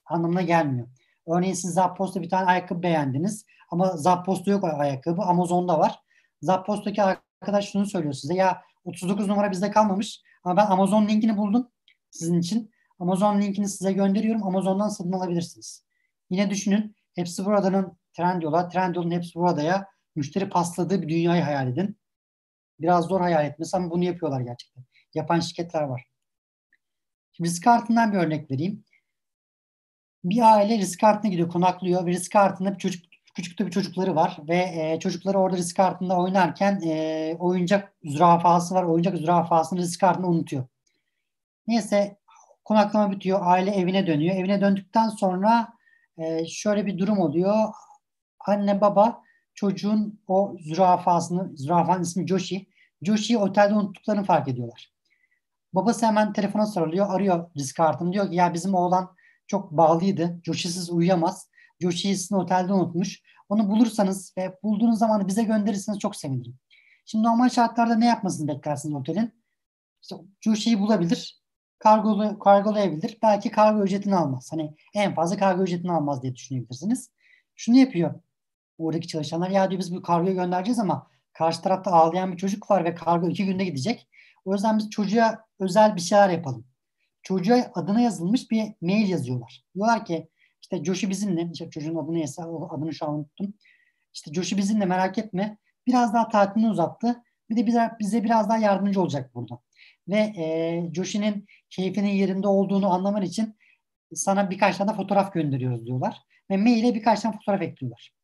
anlamına 0.07 0.43
gelmiyor. 0.43 0.89
Örneğin 1.26 1.55
siz 1.55 1.74
Zappost'ta 1.74 2.22
bir 2.22 2.28
tane 2.28 2.47
ayakkabı 2.47 2.83
beğendiniz 2.83 3.47
ama 3.70 3.97
Zappost'ta 3.97 4.51
yok 4.51 4.64
ayakkabı, 4.64 5.22
Amazon'da 5.22 5.78
var. 5.78 5.99
Zappost'taki 6.43 7.03
arkadaş 7.03 7.72
şunu 7.72 7.87
söylüyor 7.87 8.14
size 8.14 8.35
ya 8.35 8.62
39 8.85 9.28
numara 9.28 9.51
bizde 9.51 9.70
kalmamış 9.70 10.20
ama 10.45 10.57
ben 10.57 10.66
Amazon 10.66 11.09
linkini 11.09 11.37
buldum 11.37 11.68
sizin 12.11 12.41
için. 12.41 12.70
Amazon 12.99 13.41
linkini 13.41 13.68
size 13.68 13.93
gönderiyorum. 13.93 14.47
Amazon'dan 14.47 14.89
satın 14.89 15.12
alabilirsiniz. 15.12 15.85
Yine 16.30 16.51
düşünün 16.51 16.97
hepsi 17.14 17.45
buradanın 17.45 17.99
Trendyol'a, 18.16 18.68
Trendyol'un 18.68 19.11
hepsi 19.11 19.35
buradaya 19.35 19.87
müşteri 20.16 20.49
pasladığı 20.49 21.03
bir 21.03 21.09
dünyayı 21.09 21.43
hayal 21.43 21.68
edin. 21.68 21.97
Biraz 22.80 23.05
zor 23.05 23.20
hayal 23.20 23.47
etmesi 23.47 23.76
ama 23.76 23.91
bunu 23.91 24.05
yapıyorlar 24.05 24.41
gerçekten. 24.41 24.85
Yapan 25.14 25.40
şirketler 25.40 25.82
var. 25.82 26.04
Şimdi 27.32 27.50
risk 27.50 27.64
kartından 27.64 28.12
bir 28.12 28.18
örnek 28.18 28.50
vereyim. 28.50 28.84
Bir 30.24 30.54
aile 30.54 30.78
risk 30.78 31.00
kartına 31.00 31.30
gidiyor, 31.30 31.48
konaklıyor 31.48 32.06
ve 32.06 32.10
risk 32.10 32.32
kartında 32.32 32.72
bir 32.72 32.78
çocuk 32.78 33.04
küçük 33.34 33.60
bir 33.60 33.70
çocukları 33.70 34.16
var 34.16 34.38
ve 34.48 34.56
e, 34.56 35.00
çocukları 35.00 35.38
orada 35.38 35.56
risk 35.56 35.76
kartında 35.76 36.18
oynarken 36.18 36.80
e, 36.84 37.36
oyuncak 37.38 37.92
zürafası 38.04 38.74
var. 38.74 38.82
Oyuncak 38.82 39.16
zürafasını 39.16 39.78
risk 39.78 40.00
kartında 40.00 40.26
unutuyor. 40.26 40.64
Neyse 41.66 42.18
konaklama 42.64 43.10
bitiyor. 43.10 43.38
Aile 43.42 43.70
evine 43.70 44.06
dönüyor. 44.06 44.36
Evine 44.36 44.60
döndükten 44.60 45.08
sonra 45.08 45.68
e, 46.18 46.46
şöyle 46.46 46.86
bir 46.86 46.98
durum 46.98 47.18
oluyor. 47.18 47.68
Anne 48.40 48.80
baba 48.80 49.22
çocuğun 49.54 50.20
o 50.28 50.56
zürafasını, 50.60 51.56
zürafanın 51.56 52.02
ismi 52.02 52.28
Joshi. 52.28 52.66
Joshi'yi 53.02 53.38
otelde 53.38 53.74
unuttuklarını 53.74 54.24
fark 54.24 54.48
ediyorlar. 54.48 54.91
Babası 55.75 56.07
hemen 56.07 56.33
telefona 56.33 56.66
sarılıyor, 56.66 57.14
arıyor 57.14 57.51
risk 57.57 57.77
kartını. 57.77 58.12
Diyor 58.12 58.31
ki 58.31 58.37
ya 58.37 58.55
bizim 58.55 58.75
oğlan 58.75 59.16
çok 59.47 59.70
bağlıydı. 59.70 60.41
Joshi'siz 60.45 60.91
uyuyamaz. 60.91 61.49
Joshi'yi 61.81 62.16
sizin 62.16 62.37
otelde 62.37 62.73
unutmuş. 62.73 63.23
Onu 63.49 63.68
bulursanız 63.68 64.35
ve 64.39 64.59
bulduğunuz 64.62 64.99
zaman 64.99 65.29
bize 65.29 65.43
gönderirseniz 65.43 65.99
çok 65.99 66.16
sevinirim. 66.16 66.59
Şimdi 67.05 67.25
normal 67.25 67.49
şartlarda 67.49 67.95
ne 67.95 68.07
yapmasını 68.07 68.49
beklersiniz 68.49 68.95
otelin? 68.95 69.33
İşte 70.03 70.16
Joshi'yi 70.41 70.81
bulabilir 70.81 71.43
kargolu, 71.83 72.39
kargolayabilir. 72.39 73.18
Belki 73.23 73.51
kargo 73.51 73.85
ücretini 73.85 74.16
almaz. 74.16 74.49
Hani 74.53 74.75
en 74.95 75.14
fazla 75.14 75.37
kargo 75.37 75.62
ücretini 75.62 75.93
almaz 75.93 76.23
diye 76.23 76.35
düşünebilirsiniz. 76.35 77.11
Şunu 77.57 77.77
yapıyor 77.77 78.14
oradaki 78.79 79.09
çalışanlar. 79.09 79.51
Ya 79.51 79.70
diyor 79.70 79.81
biz 79.81 79.95
bu 79.95 80.03
kargoyu 80.03 80.35
göndereceğiz 80.35 80.79
ama 80.79 81.07
karşı 81.33 81.62
tarafta 81.62 81.91
ağlayan 81.93 82.33
bir 82.33 82.37
çocuk 82.37 82.70
var 82.70 82.85
ve 82.85 82.95
kargo 82.95 83.29
iki 83.29 83.47
günde 83.47 83.64
gidecek. 83.64 84.09
O 84.45 84.53
yüzden 84.53 84.78
biz 84.78 84.90
çocuğa 84.90 85.45
özel 85.61 85.97
bir 85.97 86.01
şeyler 86.01 86.28
yapalım. 86.28 86.66
Çocuğa 87.22 87.70
adına 87.74 88.01
yazılmış 88.01 88.51
bir 88.51 88.74
mail 88.80 89.09
yazıyorlar. 89.09 89.64
Diyorlar 89.74 90.05
ki 90.05 90.28
işte 90.62 90.84
Joshi 90.84 91.11
bizimle, 91.11 91.51
işte 91.53 91.70
çocuğun 91.70 91.97
adı 91.97 92.12
neyse 92.12 92.43
adını 92.70 92.95
şu 92.95 93.07
an 93.07 93.14
unuttum. 93.14 93.55
İşte 94.14 94.32
Joshi 94.32 94.57
bizimle 94.57 94.84
merak 94.84 95.18
etme. 95.18 95.59
Biraz 95.86 96.14
daha 96.14 96.28
tatilini 96.28 96.70
uzattı. 96.70 97.22
Bir 97.51 97.57
de 97.57 97.66
bize, 97.66 97.90
bize 98.01 98.24
biraz 98.24 98.49
daha 98.49 98.59
yardımcı 98.59 99.01
olacak 99.01 99.34
burada 99.34 99.61
ve 100.09 100.18
e, 100.18 100.90
Joshi'nin 100.95 101.47
keyfinin 101.70 102.09
yerinde 102.09 102.49
olduğunu 102.49 102.93
anlaman 102.93 103.22
için 103.22 103.57
sana 104.14 104.51
birkaç 104.51 104.76
tane 104.76 104.95
fotoğraf 104.95 105.32
gönderiyoruz 105.32 105.86
diyorlar. 105.86 106.22
Ve 106.51 106.57
maile 106.57 106.95
birkaç 106.95 107.20
tane 107.20 107.36
fotoğraf 107.36 107.62
ekliyorlar. 107.62 108.14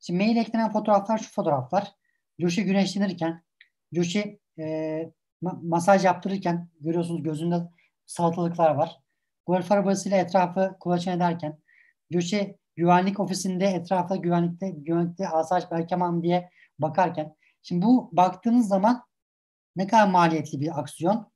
Şimdi 0.00 0.24
mail 0.24 0.36
eklenen 0.36 0.72
fotoğraflar 0.72 1.18
şu 1.18 1.32
fotoğraflar. 1.32 1.92
Joshi 2.38 2.64
güneşlenirken, 2.64 3.42
Joshi 3.92 4.40
e, 4.58 5.12
masaj 5.42 6.04
yaptırırken 6.04 6.68
görüyorsunuz 6.80 7.22
gözünde 7.22 7.70
salatalıklar 8.06 8.74
var. 8.74 9.00
Golf 9.46 9.72
arabasıyla 9.72 10.18
etrafı 10.18 10.76
kulaçan 10.80 11.16
ederken, 11.16 11.58
Joshi 12.10 12.58
güvenlik 12.76 13.20
ofisinde 13.20 13.64
etrafa 13.66 14.16
güvenlikte, 14.16 14.70
güvenlikte 14.70 15.28
asayiş 15.28 15.70
Berkeman 15.70 16.22
diye 16.22 16.50
bakarken. 16.78 17.36
Şimdi 17.62 17.86
bu 17.86 18.10
baktığınız 18.12 18.68
zaman 18.68 19.04
ne 19.76 19.86
kadar 19.86 20.08
maliyetli 20.08 20.60
bir 20.60 20.80
aksiyon? 20.80 21.32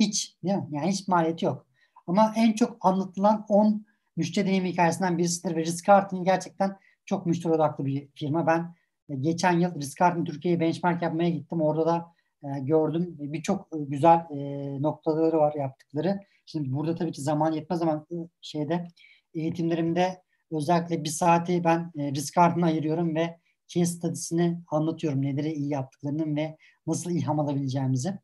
Hiç 0.00 0.36
değil 0.44 0.56
mi? 0.56 0.68
Yani 0.70 0.90
hiç 0.90 1.08
maliyeti 1.08 1.44
yok. 1.44 1.66
Ama 2.06 2.32
en 2.36 2.52
çok 2.52 2.76
anlatılan 2.80 3.46
10 3.48 3.86
müşteri 4.16 4.46
deneyimi 4.46 4.72
hikayesinden 4.72 5.18
birisidir 5.18 5.56
ve 5.56 5.64
Ritz-Carlton 5.64 6.24
gerçekten 6.24 6.76
çok 7.04 7.26
müşteri 7.26 7.52
odaklı 7.52 7.86
bir 7.86 8.08
firma. 8.14 8.46
Ben 8.46 8.74
e, 9.08 9.16
geçen 9.16 9.58
yıl 9.58 9.70
Ritz-Carlton 9.74 10.24
Türkiye'ye 10.24 10.60
benchmark 10.60 11.02
yapmaya 11.02 11.30
gittim. 11.30 11.60
Orada 11.60 11.86
da 11.86 12.12
gördüm. 12.42 13.16
Birçok 13.18 13.68
e, 13.74 13.78
güzel 13.78 14.26
e, 14.30 14.82
noktaları 14.82 15.38
var 15.38 15.54
yaptıkları. 15.54 16.20
Şimdi 16.46 16.72
burada 16.72 16.94
tabii 16.94 17.12
ki 17.12 17.22
zaman 17.22 17.52
yetmez 17.52 17.82
ama 17.82 18.06
e, 18.12 18.16
şeyde 18.40 18.88
eğitimlerimde 19.34 20.22
özellikle 20.52 21.04
bir 21.04 21.08
saati 21.08 21.64
ben 21.64 21.92
e, 21.98 22.12
risk 22.12 22.34
kartına 22.34 22.66
ayırıyorum 22.66 23.14
ve 23.14 23.38
case 23.68 23.86
study'sini 23.86 24.58
anlatıyorum. 24.70 25.22
Neleri 25.22 25.52
iyi 25.52 25.68
yaptıklarının 25.68 26.36
ve 26.36 26.56
nasıl 26.86 27.10
ilham 27.10 27.40
alabileceğimizi. 27.40 28.18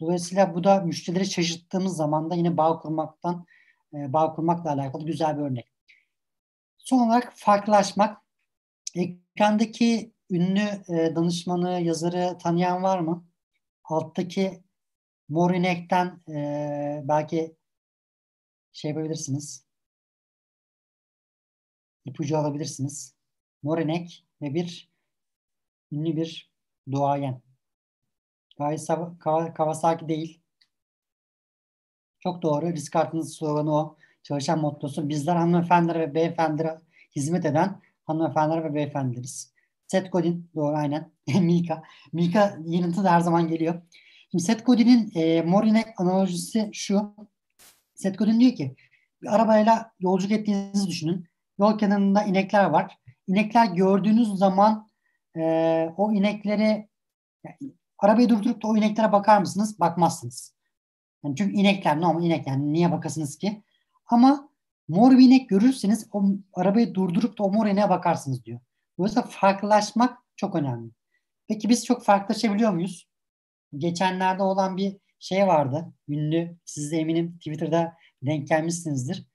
Dolayısıyla 0.00 0.54
bu 0.54 0.64
da 0.64 0.80
müşterileri 0.80 1.26
şaşırttığımız 1.26 1.96
zaman 1.96 2.30
da 2.30 2.34
yine 2.34 2.56
bağ 2.56 2.78
kurmaktan 2.78 3.46
e, 3.94 4.12
bağ 4.12 4.34
kurmakla 4.34 4.72
alakalı 4.72 5.06
güzel 5.06 5.38
bir 5.38 5.42
örnek. 5.42 5.72
Son 6.78 6.98
olarak 6.98 7.32
farklılaşmak. 7.36 8.22
Ekrandaki 8.94 10.12
ünlü 10.30 10.68
e, 10.88 11.16
danışmanı, 11.16 11.80
yazarı 11.80 12.38
tanıyan 12.38 12.82
var 12.82 12.98
mı? 12.98 13.24
Alttaki 13.92 14.62
Morinek'ten 15.28 16.20
e, 16.28 17.02
belki 17.04 17.56
şey 18.72 18.90
yapabilirsiniz. 18.90 19.64
İpucu 22.04 22.38
alabilirsiniz. 22.38 23.14
Morinek 23.62 24.26
ve 24.42 24.54
bir 24.54 24.92
ünlü 25.92 26.16
bir 26.16 26.52
duayen. 26.90 27.42
Kawasaki 29.54 30.08
değil. 30.08 30.42
Çok 32.20 32.42
doğru. 32.42 32.72
Risk 32.72 32.92
kartınız 32.92 33.36
sloganı 33.36 33.74
o. 33.74 33.96
Çalışan 34.22 34.60
mottosu. 34.60 35.08
Bizler 35.08 35.36
hanımefendilere 35.36 36.00
ve 36.00 36.14
beyefendilere 36.14 36.80
hizmet 37.16 37.44
eden 37.44 37.82
hanımefendiler 38.04 38.64
ve 38.64 38.74
beyefendileriz. 38.74 39.51
Seth 39.92 40.12
Godin 40.12 40.50
doğru 40.54 40.76
aynen. 40.76 41.12
Mika. 41.40 41.82
Mika 42.12 42.58
yanıtı 42.64 43.04
da 43.04 43.12
her 43.12 43.20
zaman 43.20 43.48
geliyor. 43.48 43.82
Şimdi 44.30 44.44
Seth 44.44 44.64
Godin'in 44.64 45.12
e, 45.14 45.42
Morinek 45.42 45.86
analojisi 45.96 46.70
şu. 46.72 47.14
Seth 47.94 48.18
Godin 48.18 48.40
diyor 48.40 48.52
ki 48.52 48.76
bir 49.22 49.34
arabayla 49.34 49.92
yolculuk 50.00 50.32
ettiğinizi 50.32 50.86
düşünün. 50.86 51.26
Yol 51.58 51.78
kenarında 51.78 52.22
inekler 52.22 52.64
var. 52.64 52.98
İnekler 53.26 53.66
gördüğünüz 53.66 54.28
zaman 54.28 54.88
e, 55.36 55.42
o 55.96 56.12
inekleri 56.12 56.88
yani, 57.44 57.72
arabayı 57.98 58.28
durdurup 58.28 58.62
da 58.62 58.68
o 58.68 58.76
ineklere 58.76 59.12
bakar 59.12 59.38
mısınız? 59.38 59.80
Bakmazsınız. 59.80 60.54
Yani 61.24 61.36
çünkü 61.36 61.56
inekler 61.56 62.00
normal 62.00 62.24
inek 62.24 62.46
yani 62.46 62.72
niye 62.72 62.92
bakasınız 62.92 63.38
ki? 63.38 63.62
Ama 64.06 64.48
mor 64.88 65.10
bir 65.10 65.26
inek 65.26 65.48
görürseniz 65.48 66.06
o 66.12 66.24
arabayı 66.54 66.94
durdurup 66.94 67.38
da 67.38 67.42
o 67.42 67.52
mor 67.52 67.66
ineğe 67.66 67.90
bakarsınız 67.90 68.44
diyor. 68.44 68.60
Dolayısıyla 68.98 69.28
farklılaşmak 69.28 70.18
çok 70.36 70.54
önemli. 70.54 70.90
Peki 71.48 71.68
biz 71.68 71.84
çok 71.84 72.04
farklılaşabiliyor 72.04 72.72
muyuz? 72.72 73.08
Geçenlerde 73.76 74.42
olan 74.42 74.76
bir 74.76 74.96
şey 75.18 75.46
vardı. 75.46 75.92
Ünlü, 76.08 76.56
siz 76.64 76.92
de 76.92 76.96
eminim 76.96 77.36
Twitter'da 77.36 77.96
denk 78.22 78.48
gelmişsinizdir. 78.48 79.26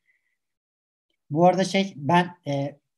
Bu 1.29 1.45
arada 1.45 1.63
şey 1.63 1.93
ben 1.95 2.37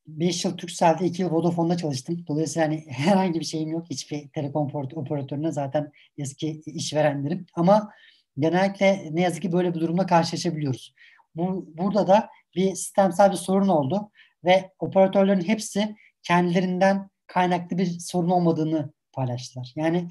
5 0.06 0.44
e, 0.44 0.48
yıl 0.48 0.56
Turkcell'de 0.56 1.06
2 1.06 1.22
yıl 1.22 1.30
Vodafone'da 1.30 1.76
çalıştım. 1.76 2.24
Dolayısıyla 2.28 2.68
hani 2.68 2.84
herhangi 2.88 3.40
bir 3.40 3.44
şeyim 3.44 3.70
yok. 3.70 3.86
Hiçbir 3.90 4.28
telekom 4.28 4.70
operatörüne 4.74 5.52
zaten 5.52 5.92
eski 6.18 6.62
işverenlerim. 6.66 7.46
Ama 7.54 7.90
genellikle 8.38 9.08
ne 9.10 9.20
yazık 9.20 9.42
ki 9.42 9.52
böyle 9.52 9.74
bir 9.74 9.80
durumla 9.80 10.06
karşılaşabiliyoruz. 10.06 10.94
Bu, 11.34 11.66
burada 11.78 12.06
da 12.06 12.30
bir 12.54 12.74
sistemsel 12.74 13.30
bir 13.30 13.36
sorun 13.36 13.68
oldu 13.68 14.10
ve 14.44 14.70
operatörlerin 14.78 15.48
hepsi 15.48 15.96
kendilerinden 16.22 17.10
kaynaklı 17.26 17.78
bir 17.78 17.98
sorun 17.98 18.30
olmadığını 18.30 18.92
paylaştılar. 19.12 19.72
Yani 19.76 20.08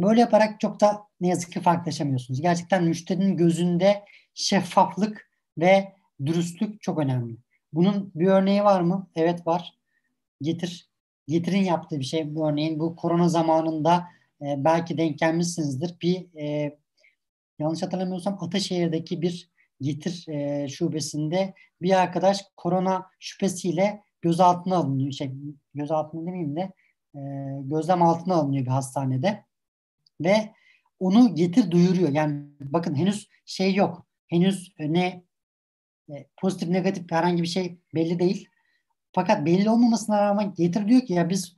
böyle 0.00 0.20
yaparak 0.20 0.60
çok 0.60 0.80
da 0.80 1.06
ne 1.20 1.28
yazık 1.28 1.52
ki 1.52 1.60
farklılaşamıyorsunuz. 1.60 2.40
Gerçekten 2.40 2.84
müşterinin 2.84 3.36
gözünde 3.36 4.04
şeffaflık 4.34 5.30
ve 5.58 5.92
dürüstlük 6.26 6.82
çok 6.82 6.98
önemli. 6.98 7.36
Bunun 7.72 8.12
bir 8.14 8.26
örneği 8.26 8.64
var 8.64 8.80
mı? 8.80 9.10
Evet 9.16 9.46
var. 9.46 9.74
Getir. 10.42 10.88
Getir'in 11.26 11.64
yaptığı 11.64 11.98
bir 11.98 12.04
şey 12.04 12.34
bu 12.34 12.48
örneğin. 12.48 12.80
Bu 12.80 12.96
korona 12.96 13.28
zamanında 13.28 14.08
e, 14.42 14.54
belki 14.64 14.98
denk 14.98 15.18
gelmişsinizdir. 15.18 15.96
Bir 16.02 16.36
e, 16.40 16.78
yanlış 17.58 17.82
hatırlamıyorsam 17.82 18.38
Ataşehir'deki 18.40 19.22
bir 19.22 19.50
Getir 19.80 20.28
e, 20.28 20.68
şubesinde 20.68 21.54
bir 21.82 22.00
arkadaş 22.00 22.44
korona 22.56 23.10
şüphesiyle 23.18 24.02
gözaltına 24.22 24.76
alınıyor. 24.76 25.12
Şey, 25.12 25.32
gözaltına 25.74 26.26
demeyeyim 26.26 26.56
de 26.56 26.72
e, 27.14 27.20
gözlem 27.62 28.02
altına 28.02 28.34
alınıyor 28.34 28.64
bir 28.64 28.70
hastanede. 28.70 29.44
Ve 30.20 30.52
onu 31.00 31.34
getir 31.34 31.70
duyuruyor. 31.70 32.08
Yani 32.08 32.44
bakın 32.60 32.94
henüz 32.94 33.28
şey 33.46 33.74
yok. 33.74 34.06
Henüz 34.28 34.74
ne 34.78 35.24
e, 36.10 36.26
pozitif 36.36 36.68
negatif 36.68 37.10
herhangi 37.10 37.42
bir 37.42 37.48
şey 37.48 37.78
belli 37.94 38.18
değil. 38.18 38.48
Fakat 39.12 39.46
belli 39.46 39.70
olmamasına 39.70 40.22
rağmen 40.22 40.54
getir 40.54 40.88
diyor 40.88 41.00
ki 41.00 41.12
ya 41.12 41.28
biz 41.28 41.56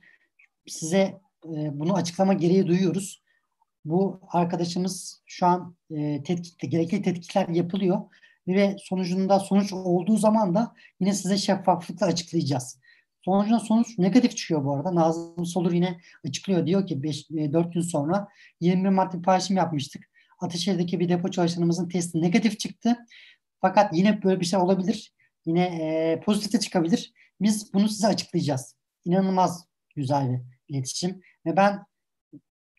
size 0.67 1.21
e, 1.45 1.79
bunu 1.79 1.95
açıklama 1.95 2.33
gereği 2.33 2.67
duyuyoruz. 2.67 3.23
Bu 3.85 4.21
arkadaşımız 4.27 5.21
şu 5.25 5.45
an 5.45 5.75
e, 5.91 6.23
tetkikte, 6.23 6.67
gerekli 6.67 7.01
tetkikler 7.01 7.47
yapılıyor 7.47 8.01
ve 8.47 8.75
sonucunda 8.79 9.39
sonuç 9.39 9.73
olduğu 9.73 10.17
zaman 10.17 10.55
da 10.55 10.73
yine 10.99 11.13
size 11.13 11.37
şeffaflıkla 11.37 12.05
açıklayacağız. 12.05 12.79
Sonucunda 13.25 13.59
sonuç 13.59 13.97
negatif 13.97 14.37
çıkıyor 14.37 14.65
bu 14.65 14.75
arada. 14.75 14.95
Nazım 14.95 15.45
Solur 15.45 15.71
yine 15.71 15.99
açıklıyor. 16.27 16.67
Diyor 16.67 16.87
ki 16.87 17.03
5, 17.03 17.29
4 17.29 17.65
e, 17.67 17.69
gün 17.69 17.81
sonra 17.81 18.27
21 18.59 18.89
Mart 18.89 19.13
bir 19.13 19.21
paylaşım 19.21 19.57
yapmıştık. 19.57 20.09
Ateşehir'deki 20.39 20.99
bir 20.99 21.09
depo 21.09 21.31
çalışanımızın 21.31 21.89
testi 21.89 22.21
negatif 22.21 22.59
çıktı. 22.59 22.97
Fakat 23.61 23.97
yine 23.97 24.23
böyle 24.23 24.39
bir 24.39 24.45
şey 24.45 24.59
olabilir. 24.59 25.13
Yine 25.45 25.63
e, 25.63 26.19
pozitif 26.19 26.53
de 26.53 26.59
çıkabilir. 26.59 27.13
Biz 27.41 27.73
bunu 27.73 27.89
size 27.89 28.07
açıklayacağız. 28.07 28.75
İnanılmaz 29.05 29.65
güzel 29.95 30.31
bir 30.31 30.41
iletişim 30.67 31.21
ve 31.45 31.57
ben 31.57 31.85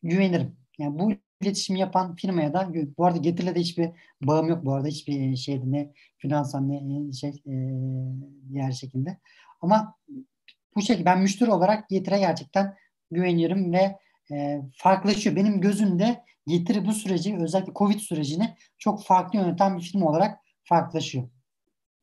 güvenirim. 0.02 0.56
Yani 0.78 0.98
bu 0.98 1.12
iletişimi 1.42 1.80
yapan 1.80 2.14
firmaya 2.14 2.54
da 2.54 2.72
bu 2.98 3.04
arada 3.04 3.18
Getir'le 3.18 3.54
de 3.54 3.60
hiçbir 3.60 3.90
bağım 4.22 4.48
yok 4.48 4.64
bu 4.64 4.74
arada 4.74 4.88
hiçbir 4.88 5.36
şeyde 5.36 5.62
ne 5.66 5.92
finansal 6.18 6.60
ne 6.60 7.12
şey 7.12 7.30
e, 7.30 7.54
diğer 8.52 8.72
şekilde. 8.72 9.18
Ama 9.60 9.98
bu 10.76 10.82
şekilde 10.82 11.04
ben 11.04 11.20
müşteri 11.20 11.50
olarak 11.50 11.88
Getir'e 11.88 12.18
gerçekten 12.18 12.76
güveniyorum 13.10 13.72
ve 13.72 13.98
e, 14.32 14.62
farklılaşıyor. 14.76 15.36
Benim 15.36 15.60
gözümde 15.60 16.24
Getir 16.46 16.86
bu 16.86 16.92
süreci 16.92 17.36
özellikle 17.36 17.72
Covid 17.74 17.98
sürecini 17.98 18.56
çok 18.78 19.04
farklı 19.04 19.38
yöneten 19.38 19.78
bir 19.78 19.82
firma 19.82 20.06
olarak 20.06 20.38
farklılaşıyor. 20.64 21.28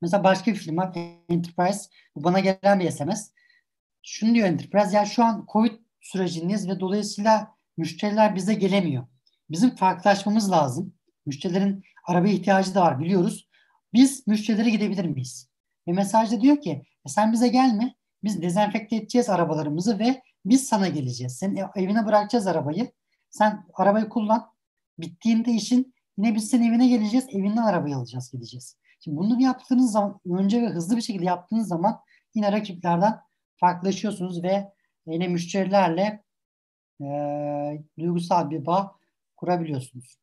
Mesela 0.01 0.23
başka 0.23 0.51
bir 0.51 0.57
firma 0.57 0.93
Enterprise 1.29 1.89
bu 2.15 2.23
bana 2.23 2.39
gelen 2.39 2.79
bir 2.79 2.91
SMS. 2.91 3.31
Şunu 4.03 4.35
diyor 4.35 4.47
Enterprise 4.47 4.97
ya 4.97 5.05
şu 5.05 5.23
an 5.23 5.45
Covid 5.51 5.71
sürecindeyiz 6.01 6.69
ve 6.69 6.79
dolayısıyla 6.79 7.55
müşteriler 7.77 8.35
bize 8.35 8.53
gelemiyor. 8.53 9.07
Bizim 9.51 9.75
farklılaşmamız 9.75 10.51
lazım. 10.51 10.93
Müşterilerin 11.25 11.83
araba 12.07 12.27
ihtiyacı 12.27 12.75
da 12.75 12.81
var 12.81 12.99
biliyoruz. 12.99 13.49
Biz 13.93 14.27
müşterilere 14.27 14.69
gidebilir 14.69 15.05
miyiz? 15.05 15.49
Ve 15.87 15.91
mesajda 15.91 16.41
diyor 16.41 16.61
ki 16.61 16.83
e 17.05 17.09
sen 17.09 17.33
bize 17.33 17.47
gelme. 17.47 17.95
Biz 18.23 18.41
dezenfekte 18.41 18.95
edeceğiz 18.95 19.29
arabalarımızı 19.29 19.99
ve 19.99 20.21
biz 20.45 20.67
sana 20.67 20.87
geleceğiz. 20.87 21.37
Senin 21.37 21.59
evine 21.75 22.05
bırakacağız 22.05 22.47
arabayı. 22.47 22.91
Sen 23.29 23.65
arabayı 23.73 24.09
kullan. 24.09 24.51
Bittiğinde 24.99 25.51
işin 25.51 25.93
yine 26.17 26.35
biz 26.35 26.49
senin 26.49 26.69
evine 26.69 26.87
geleceğiz. 26.87 27.25
Evinden 27.29 27.63
arabayı 27.63 27.95
alacağız 27.95 28.31
gideceğiz. 28.31 28.75
Şimdi 28.99 29.17
bunları 29.17 29.41
yaptığınız 29.41 29.91
zaman 29.91 30.19
önce 30.25 30.61
ve 30.61 30.67
hızlı 30.67 30.97
bir 30.97 31.01
şekilde 31.01 31.25
yaptığınız 31.25 31.67
zaman 31.67 31.99
yine 32.35 32.51
rakiplerden 32.51 33.19
farklılaşıyorsunuz 33.59 34.43
ve 34.43 34.71
yine 35.07 35.27
müşterilerle 35.27 36.23
e, 37.01 37.05
duygusal 37.99 38.49
bir 38.49 38.65
bağ 38.65 38.98
kurabiliyorsunuz. 39.39 40.17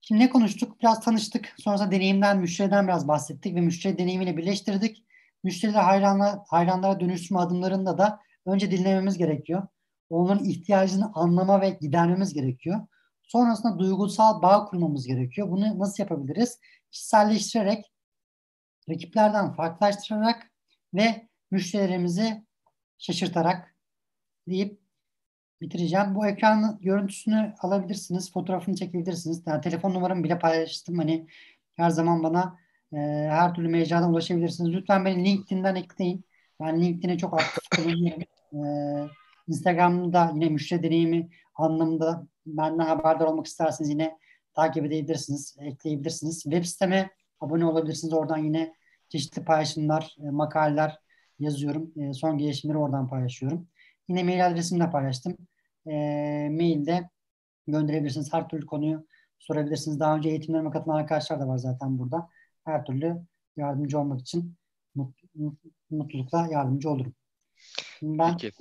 Şimdi 0.00 0.20
ne 0.20 0.30
konuştuk? 0.30 0.80
Biraz 0.80 1.00
tanıştık. 1.00 1.54
Sonrasında 1.58 1.90
deneyimden, 1.90 2.38
müşteriden 2.38 2.86
biraz 2.86 3.08
bahsettik 3.08 3.54
ve 3.54 3.60
müşteri 3.60 3.98
deneyimiyle 3.98 4.36
birleştirdik. 4.36 5.04
Müşteriler 5.42 5.82
hayranla, 5.82 6.44
hayranlara 6.48 7.00
dönüştürme 7.00 7.40
adımlarında 7.40 7.98
da 7.98 8.20
önce 8.46 8.70
dinlememiz 8.70 9.18
gerekiyor. 9.18 9.66
Onların 10.10 10.44
ihtiyacını 10.44 11.10
anlama 11.14 11.60
ve 11.60 11.70
gidermemiz 11.70 12.34
gerekiyor. 12.34 12.86
Sonrasında 13.22 13.78
duygusal 13.78 14.42
bağ 14.42 14.64
kurmamız 14.64 15.06
gerekiyor. 15.06 15.50
Bunu 15.50 15.78
nasıl 15.78 16.02
yapabiliriz? 16.02 16.60
Kişiselleştirerek, 16.90 17.92
rakiplerden 18.88 19.52
farklılaştırarak 19.52 20.50
ve 20.94 21.28
müşterilerimizi 21.50 22.44
şaşırtarak 22.98 23.76
deyip 24.48 24.83
bitireceğim. 25.64 26.14
Bu 26.14 26.26
ekran 26.26 26.78
görüntüsünü 26.82 27.54
alabilirsiniz, 27.60 28.32
fotoğrafını 28.32 28.76
çekebilirsiniz. 28.76 29.42
Yani 29.46 29.60
telefon 29.60 29.94
numaramı 29.94 30.24
bile 30.24 30.38
paylaştım. 30.38 30.98
Hani 30.98 31.26
her 31.76 31.90
zaman 31.90 32.22
bana 32.22 32.58
e, 32.92 32.96
her 33.30 33.54
türlü 33.54 33.68
mecradan 33.68 34.10
ulaşabilirsiniz. 34.10 34.72
Lütfen 34.72 35.04
beni 35.04 35.24
LinkedIn'den 35.24 35.74
ekleyin. 35.74 36.24
Ben 36.60 36.80
LinkedIn'e 36.80 37.18
çok 37.18 37.34
aktif 37.34 37.62
kullanıyorum. 37.76 38.22
E, 38.52 38.60
Instagram'da 39.48 40.30
yine 40.34 40.48
müşteri 40.48 40.82
deneyimi 40.82 41.28
anlamında 41.54 42.26
benden 42.46 42.84
haberdar 42.84 43.26
olmak 43.26 43.46
isterseniz 43.46 43.90
yine 43.90 44.18
takip 44.54 44.86
edebilirsiniz, 44.86 45.56
ekleyebilirsiniz. 45.60 46.42
Web 46.42 46.64
siteme 46.64 47.10
abone 47.40 47.66
olabilirsiniz. 47.66 48.14
Oradan 48.14 48.38
yine 48.38 48.74
çeşitli 49.08 49.44
paylaşımlar, 49.44 50.16
e, 50.26 50.30
makaleler 50.30 50.98
yazıyorum. 51.38 51.92
E, 51.96 52.12
son 52.12 52.38
gelişmeleri 52.38 52.78
oradan 52.78 53.08
paylaşıyorum. 53.08 53.68
Yine 54.08 54.22
mail 54.22 54.46
adresimi 54.46 54.80
de 54.80 54.90
paylaştım. 54.90 55.36
E, 55.86 55.92
mailde 56.50 57.10
gönderebilirsiniz. 57.66 58.32
Her 58.32 58.48
türlü 58.48 58.66
konuyu 58.66 59.06
sorabilirsiniz. 59.38 60.00
Daha 60.00 60.16
önce 60.16 60.28
eğitimlerime 60.28 60.70
katılan 60.70 60.96
arkadaşlar 60.96 61.40
da 61.40 61.48
var 61.48 61.58
zaten 61.58 61.98
burada. 61.98 62.28
Her 62.64 62.84
türlü 62.84 63.16
yardımcı 63.56 63.98
olmak 63.98 64.20
için 64.20 64.54
mutlulukla 65.90 66.48
yardımcı 66.50 66.90
olurum. 66.90 67.14
ben 68.02 68.36
Peki. 68.36 68.52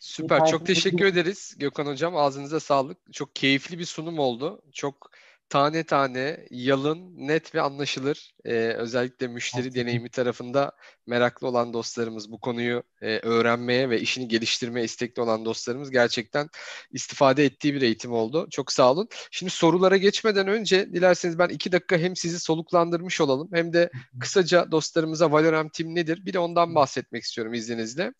Süper. 0.00 0.46
Çok 0.46 0.66
teşekkür 0.66 1.04
ederiz 1.04 1.54
Gökhan 1.58 1.86
Hocam. 1.86 2.16
Ağzınıza 2.16 2.60
sağlık. 2.60 3.12
Çok 3.12 3.36
keyifli 3.36 3.78
bir 3.78 3.84
sunum 3.84 4.18
oldu. 4.18 4.62
Çok 4.72 5.09
tane 5.50 5.84
tane, 5.84 6.46
yalın, 6.50 7.14
net 7.16 7.54
ve 7.54 7.60
anlaşılır. 7.60 8.34
Ee, 8.44 8.52
özellikle 8.54 9.28
müşteri 9.28 9.74
deneyimi 9.74 10.10
tarafında 10.10 10.72
meraklı 11.06 11.48
olan 11.48 11.72
dostlarımız, 11.72 12.32
bu 12.32 12.40
konuyu 12.40 12.82
e, 13.02 13.18
öğrenmeye 13.18 13.90
ve 13.90 14.00
işini 14.00 14.28
geliştirmeye 14.28 14.84
istekli 14.84 15.22
olan 15.22 15.44
dostlarımız 15.44 15.90
gerçekten 15.90 16.48
istifade 16.90 17.44
ettiği 17.44 17.74
bir 17.74 17.82
eğitim 17.82 18.12
oldu. 18.12 18.48
Çok 18.50 18.72
sağ 18.72 18.92
olun. 18.92 19.08
Şimdi 19.30 19.50
sorulara 19.50 19.96
geçmeden 19.96 20.48
önce 20.48 20.92
dilerseniz 20.92 21.38
ben 21.38 21.48
iki 21.48 21.72
dakika 21.72 21.98
hem 21.98 22.16
sizi 22.16 22.40
soluklandırmış 22.40 23.20
olalım 23.20 23.48
hem 23.52 23.72
de 23.72 23.90
kısaca 24.20 24.70
dostlarımıza 24.70 25.32
Valorem 25.32 25.68
Team 25.68 25.94
nedir? 25.94 26.26
Bir 26.26 26.32
de 26.32 26.38
ondan 26.38 26.74
bahsetmek 26.74 27.22
istiyorum 27.22 27.54
izninizle. 27.54 28.12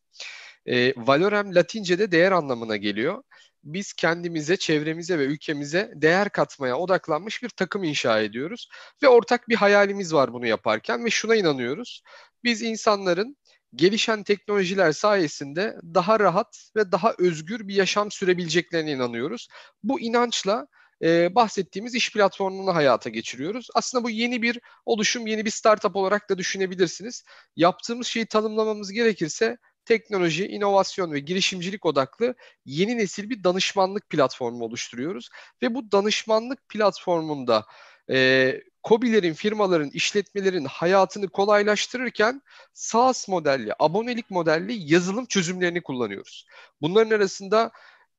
E, 0.67 0.95
Valorem 0.97 1.55
Latince'de 1.55 2.13
değer 2.13 2.33
anlamına 2.33 2.77
geliyor. 2.77 3.23
Biz 3.65 3.93
kendimize, 3.93 4.57
çevremize 4.57 5.19
ve 5.19 5.25
ülkemize 5.25 5.93
değer 5.95 6.29
katmaya 6.29 6.79
odaklanmış 6.79 7.43
bir 7.43 7.49
takım 7.49 7.85
inşa 7.85 8.21
ediyoruz. 8.21 8.69
Ve 9.03 9.09
ortak 9.09 9.49
bir 9.49 9.55
hayalimiz 9.55 10.15
var 10.15 10.33
bunu 10.33 10.47
yaparken 10.47 11.05
ve 11.05 11.11
şuna 11.11 11.35
inanıyoruz. 11.35 12.03
Biz 12.45 12.63
insanların 12.63 13.37
gelişen 13.75 14.23
teknolojiler 14.23 14.93
sayesinde 14.93 15.77
daha 15.95 16.21
rahat 16.21 16.71
ve 16.77 16.93
daha 16.93 17.15
özgür 17.19 17.69
bir 17.69 17.75
yaşam 17.75 18.11
sürebileceklerine 18.11 18.93
inanıyoruz. 18.93 19.49
Bu 19.83 20.01
inançla 20.01 20.67
e, 21.03 21.35
bahsettiğimiz 21.35 21.95
iş 21.95 22.13
platformunu 22.13 22.75
hayata 22.75 23.11
geçiriyoruz. 23.11 23.69
Aslında 23.75 24.05
bu 24.05 24.11
yeni 24.11 24.43
bir 24.43 24.61
oluşum, 24.87 25.27
yeni 25.27 25.45
bir 25.45 25.51
startup 25.51 25.97
olarak 25.97 26.31
da 26.31 26.39
düşünebilirsiniz. 26.39 27.25
Yaptığımız 27.57 28.07
şeyi 28.07 28.27
tanımlamamız 28.27 28.93
gerekirse 28.93 29.59
teknoloji, 29.91 30.47
inovasyon 30.47 31.13
ve 31.13 31.19
girişimcilik 31.19 31.87
odaklı 31.87 32.35
yeni 32.65 32.99
nesil 32.99 33.31
bir 33.31 33.45
danışmanlık 33.45 34.11
platformu 34.11 34.65
oluşturuyoruz. 34.65 35.29
Ve 35.63 35.75
bu 35.75 35.93
danışmanlık 35.93 36.69
platformunda 36.69 37.67
e, 38.11 38.61
COBİ'lerin, 38.85 39.35
firmaların, 39.35 39.91
işletmelerin 39.91 40.65
hayatını 40.65 41.29
kolaylaştırırken 41.29 42.43
SaaS 42.73 43.29
modelli, 43.29 43.73
abonelik 43.79 44.31
modelli 44.31 44.93
yazılım 44.93 45.27
çözümlerini 45.27 45.83
kullanıyoruz. 45.83 46.47
Bunların 46.81 47.17
arasında 47.17 47.71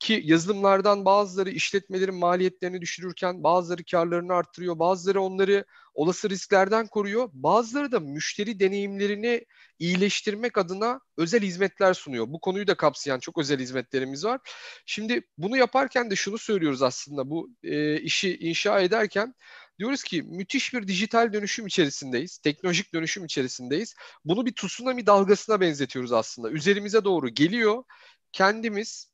ki 0.02 0.22
yazılımlardan 0.26 1.06
bazıları 1.06 1.49
işletmelerin 1.49 2.16
maliyetlerini 2.16 2.82
düşürürken 2.82 3.43
bazıları 3.43 3.84
karlarını 3.84 4.34
arttırıyor, 4.34 4.80
bazıları 4.80 5.22
onları 5.22 5.66
olası 5.93 6.30
risklerden 6.30 6.88
koruyor, 6.88 7.30
bazıları 7.34 7.91
da 7.91 7.99
müşteri 7.99 8.60
deneyimlerini 8.60 9.45
iyileştirmek 9.80 10.58
adına 10.58 11.02
özel 11.18 11.41
hizmetler 11.41 11.93
sunuyor. 11.93 12.28
Bu 12.28 12.39
konuyu 12.39 12.68
da 12.68 12.76
kapsayan 12.76 13.20
çok 13.20 13.38
özel 13.38 13.60
hizmetlerimiz 13.60 14.26
var. 14.26 14.41
Şimdi 14.86 15.22
bunu 15.38 15.58
yaparken 15.58 16.12
de 16.12 16.16
şunu 16.16 16.38
söylüyoruz 16.38 16.82
aslında 16.82 17.30
bu 17.30 17.49
e, 17.64 18.02
işi 18.02 18.38
inşa 18.38 18.80
ederken 18.80 19.36
diyoruz 19.80 20.04
ki 20.04 20.24
müthiş 20.24 20.74
bir 20.74 20.88
dijital 20.88 21.34
dönüşüm 21.34 21.68
içerisindeyiz. 21.68 22.38
Teknolojik 22.38 22.93
dönüşüm 22.93 23.26
içerisindeyiz. 23.26 23.95
Bunu 24.26 24.45
bir 24.45 24.56
tsunami 24.56 25.06
dalgasına 25.06 25.62
benzetiyoruz 25.62 26.12
aslında. 26.12 26.52
Üzerimize 26.52 27.04
doğru 27.04 27.30
geliyor. 27.30 27.84
Kendimiz 28.32 29.11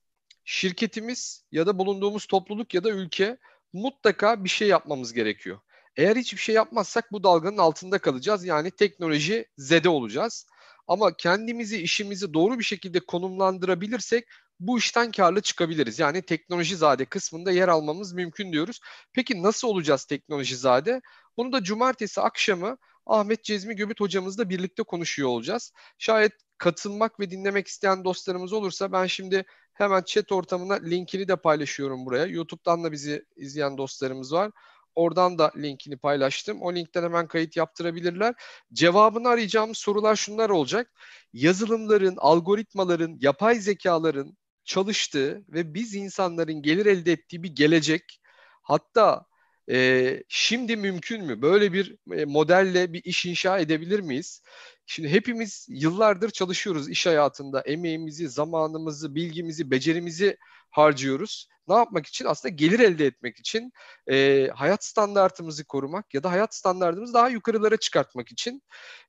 şirketimiz 0.47 1.43
ya 1.51 1.67
da 1.67 1.79
bulunduğumuz 1.79 2.25
topluluk 2.25 2.73
ya 2.73 2.83
da 2.83 2.89
ülke 2.89 3.37
mutlaka 3.73 4.43
bir 4.43 4.49
şey 4.49 4.67
yapmamız 4.67 5.13
gerekiyor. 5.13 5.59
Eğer 5.95 6.15
hiçbir 6.15 6.37
şey 6.37 6.55
yapmazsak 6.55 7.11
bu 7.11 7.23
dalganın 7.23 7.57
altında 7.57 7.97
kalacağız. 7.99 8.45
Yani 8.45 8.71
teknoloji 8.71 9.45
zede 9.57 9.89
olacağız. 9.89 10.45
Ama 10.87 11.17
kendimizi, 11.17 11.81
işimizi 11.81 12.33
doğru 12.33 12.59
bir 12.59 12.63
şekilde 12.63 12.99
konumlandırabilirsek 12.99 14.27
bu 14.59 14.77
işten 14.77 15.11
karlı 15.11 15.41
çıkabiliriz. 15.41 15.99
Yani 15.99 16.21
teknoloji 16.21 16.75
zade 16.75 17.05
kısmında 17.05 17.51
yer 17.51 17.67
almamız 17.67 18.13
mümkün 18.13 18.51
diyoruz. 18.53 18.79
Peki 19.13 19.43
nasıl 19.43 19.67
olacağız 19.67 20.05
teknoloji 20.05 20.55
zade? 20.55 21.01
Bunu 21.37 21.51
da 21.51 21.63
cumartesi 21.63 22.21
akşamı 22.21 22.77
Ahmet 23.05 23.43
Cezmi 23.43 23.75
Göbüt 23.75 23.99
hocamızla 23.99 24.49
birlikte 24.49 24.83
konuşuyor 24.83 25.29
olacağız. 25.29 25.73
Şayet 25.97 26.33
katılmak 26.57 27.19
ve 27.19 27.31
dinlemek 27.31 27.67
isteyen 27.67 28.03
dostlarımız 28.03 28.53
olursa 28.53 28.91
ben 28.91 29.05
şimdi 29.05 29.45
hemen 29.73 30.03
chat 30.03 30.31
ortamına 30.31 30.73
linkini 30.73 31.27
de 31.27 31.35
paylaşıyorum 31.35 32.05
buraya. 32.05 32.25
YouTube'dan 32.25 32.83
da 32.83 32.91
bizi 32.91 33.25
izleyen 33.35 33.77
dostlarımız 33.77 34.33
var. 34.33 34.51
Oradan 34.95 35.37
da 35.39 35.51
linkini 35.57 35.97
paylaştım. 35.97 36.61
O 36.61 36.75
linkten 36.75 37.03
hemen 37.03 37.27
kayıt 37.27 37.57
yaptırabilirler. 37.57 38.33
Cevabını 38.73 39.29
arayacağımız 39.29 39.77
sorular 39.77 40.15
şunlar 40.15 40.49
olacak. 40.49 40.91
Yazılımların, 41.33 42.15
algoritmaların, 42.17 43.17
yapay 43.21 43.55
zekaların 43.55 44.37
çalıştığı 44.63 45.43
ve 45.49 45.73
biz 45.73 45.95
insanların 45.95 46.61
gelir 46.61 46.85
elde 46.85 47.11
ettiği 47.11 47.43
bir 47.43 47.55
gelecek 47.55 48.21
hatta 48.61 49.25
e, 49.71 50.23
şimdi 50.27 50.75
mümkün 50.77 51.25
mü? 51.25 51.41
Böyle 51.41 51.73
bir 51.73 51.95
e, 52.11 52.25
modelle 52.25 52.93
bir 52.93 53.03
iş 53.03 53.25
inşa 53.25 53.59
edebilir 53.59 53.99
miyiz? 53.99 54.41
Şimdi 54.85 55.09
hepimiz 55.09 55.67
yıllardır 55.69 56.29
çalışıyoruz 56.29 56.89
iş 56.89 57.05
hayatında. 57.05 57.61
Emeğimizi, 57.61 58.29
zamanımızı, 58.29 59.15
bilgimizi, 59.15 59.71
becerimizi 59.71 60.37
harcıyoruz. 60.69 61.47
Ne 61.67 61.75
yapmak 61.75 62.05
için? 62.07 62.25
Aslında 62.25 62.55
gelir 62.55 62.79
elde 62.79 63.05
etmek 63.05 63.39
için, 63.39 63.71
e, 64.09 64.47
hayat 64.55 64.85
standartımızı 64.85 65.65
korumak 65.65 66.13
ya 66.13 66.23
da 66.23 66.31
hayat 66.31 66.55
standartımızı 66.55 67.13
daha 67.13 67.29
yukarılara 67.29 67.77
çıkartmak 67.77 68.31
için. 68.31 68.63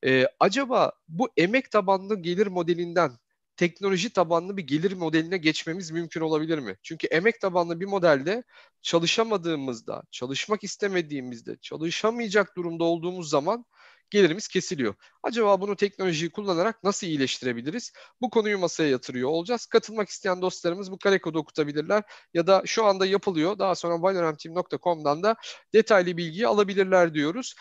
E, 0.04 0.26
acaba 0.40 0.92
bu 1.08 1.28
emek 1.36 1.70
tabanlı 1.70 2.22
gelir 2.22 2.46
modelinden 2.46 3.18
teknoloji 3.58 4.10
tabanlı 4.10 4.56
bir 4.56 4.62
gelir 4.66 4.92
modeline 4.92 5.38
geçmemiz 5.38 5.90
mümkün 5.90 6.20
olabilir 6.20 6.58
mi? 6.58 6.76
Çünkü 6.82 7.06
emek 7.06 7.40
tabanlı 7.40 7.80
bir 7.80 7.86
modelde 7.86 8.42
çalışamadığımızda, 8.82 10.02
çalışmak 10.10 10.64
istemediğimizde, 10.64 11.56
çalışamayacak 11.62 12.56
durumda 12.56 12.84
olduğumuz 12.84 13.30
zaman 13.30 13.64
gelirimiz 14.10 14.48
kesiliyor. 14.48 14.94
Acaba 15.22 15.60
bunu 15.60 15.76
teknolojiyi 15.76 16.30
kullanarak 16.30 16.84
nasıl 16.84 17.06
iyileştirebiliriz? 17.06 17.92
Bu 18.20 18.30
konuyu 18.30 18.58
masaya 18.58 18.90
yatırıyor 18.90 19.28
olacağız. 19.28 19.66
Katılmak 19.66 20.08
isteyen 20.08 20.42
dostlarımız 20.42 20.92
bu 20.92 20.98
kare 20.98 21.20
kodu 21.20 21.38
okutabilirler 21.38 22.02
ya 22.34 22.46
da 22.46 22.62
şu 22.66 22.84
anda 22.84 23.06
yapılıyor. 23.06 23.58
Daha 23.58 23.74
sonra 23.74 24.02
valorantteam.com'dan 24.02 25.22
da 25.22 25.36
detaylı 25.74 26.16
bilgiyi 26.16 26.46
alabilirler 26.46 27.14
diyoruz. 27.14 27.54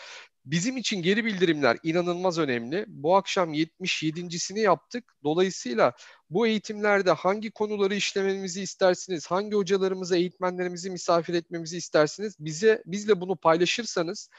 Bizim 0.52 0.78
için 0.78 1.02
geri 1.02 1.26
bildirimler 1.26 1.78
inanılmaz 1.84 2.38
önemli. 2.38 2.86
Bu 2.88 3.16
akşam 3.16 3.54
77.sini 3.54 4.60
yaptık. 4.60 5.16
Dolayısıyla 5.24 5.94
bu 6.30 6.48
eğitimlerde 6.48 7.12
hangi 7.12 7.52
konuları 7.52 7.96
işlememizi 7.96 8.62
istersiniz, 8.62 9.28
hangi 9.28 9.56
hocalarımızı, 9.56 10.18
eğitmenlerimizi 10.18 10.90
misafir 10.90 11.34
etmemizi 11.34 11.78
istersiniz, 11.78 12.36
bize 12.40 12.84
bizle 12.86 13.22
bunu 13.22 13.36
paylaşırsanız 13.36 14.30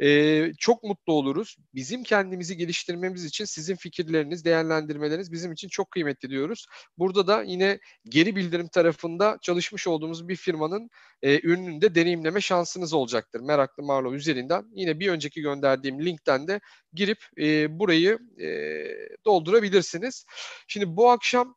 e, 0.00 0.52
çok 0.58 0.82
mutlu 0.82 1.12
oluruz. 1.12 1.56
Bizim 1.74 2.02
kendimizi 2.02 2.56
geliştirmemiz 2.56 3.24
için 3.24 3.44
sizin 3.44 3.76
fikirleriniz, 3.76 4.44
değerlendirmeleriniz 4.44 5.32
bizim 5.32 5.52
için 5.52 5.68
çok 5.68 5.90
kıymetli 5.90 6.30
diyoruz. 6.30 6.66
Burada 6.98 7.26
da 7.26 7.42
yine 7.42 7.78
geri 8.04 8.36
bildirim 8.36 8.68
tarafında 8.68 9.38
çalışmış 9.42 9.86
olduğumuz 9.86 10.28
bir 10.28 10.36
firmanın 10.36 10.90
e, 11.22 11.40
ürününü 11.40 11.80
de 11.80 11.94
deneyimleme 11.94 12.40
şansınız 12.40 12.92
olacaktır. 12.92 13.40
Meraklı 13.40 13.82
Marlo 13.82 14.14
üzerinden. 14.14 14.64
Yine 14.74 15.00
bir 15.00 15.08
önceki 15.08 15.40
gönderdiğim 15.40 16.06
linkten 16.06 16.48
de 16.48 16.60
girip 16.92 17.18
e, 17.38 17.78
burayı 17.78 18.18
e, 18.40 18.48
doldurabilirsiniz. 19.24 20.26
Şimdi 20.68 20.96
bu 20.96 21.10
akşam 21.10 21.56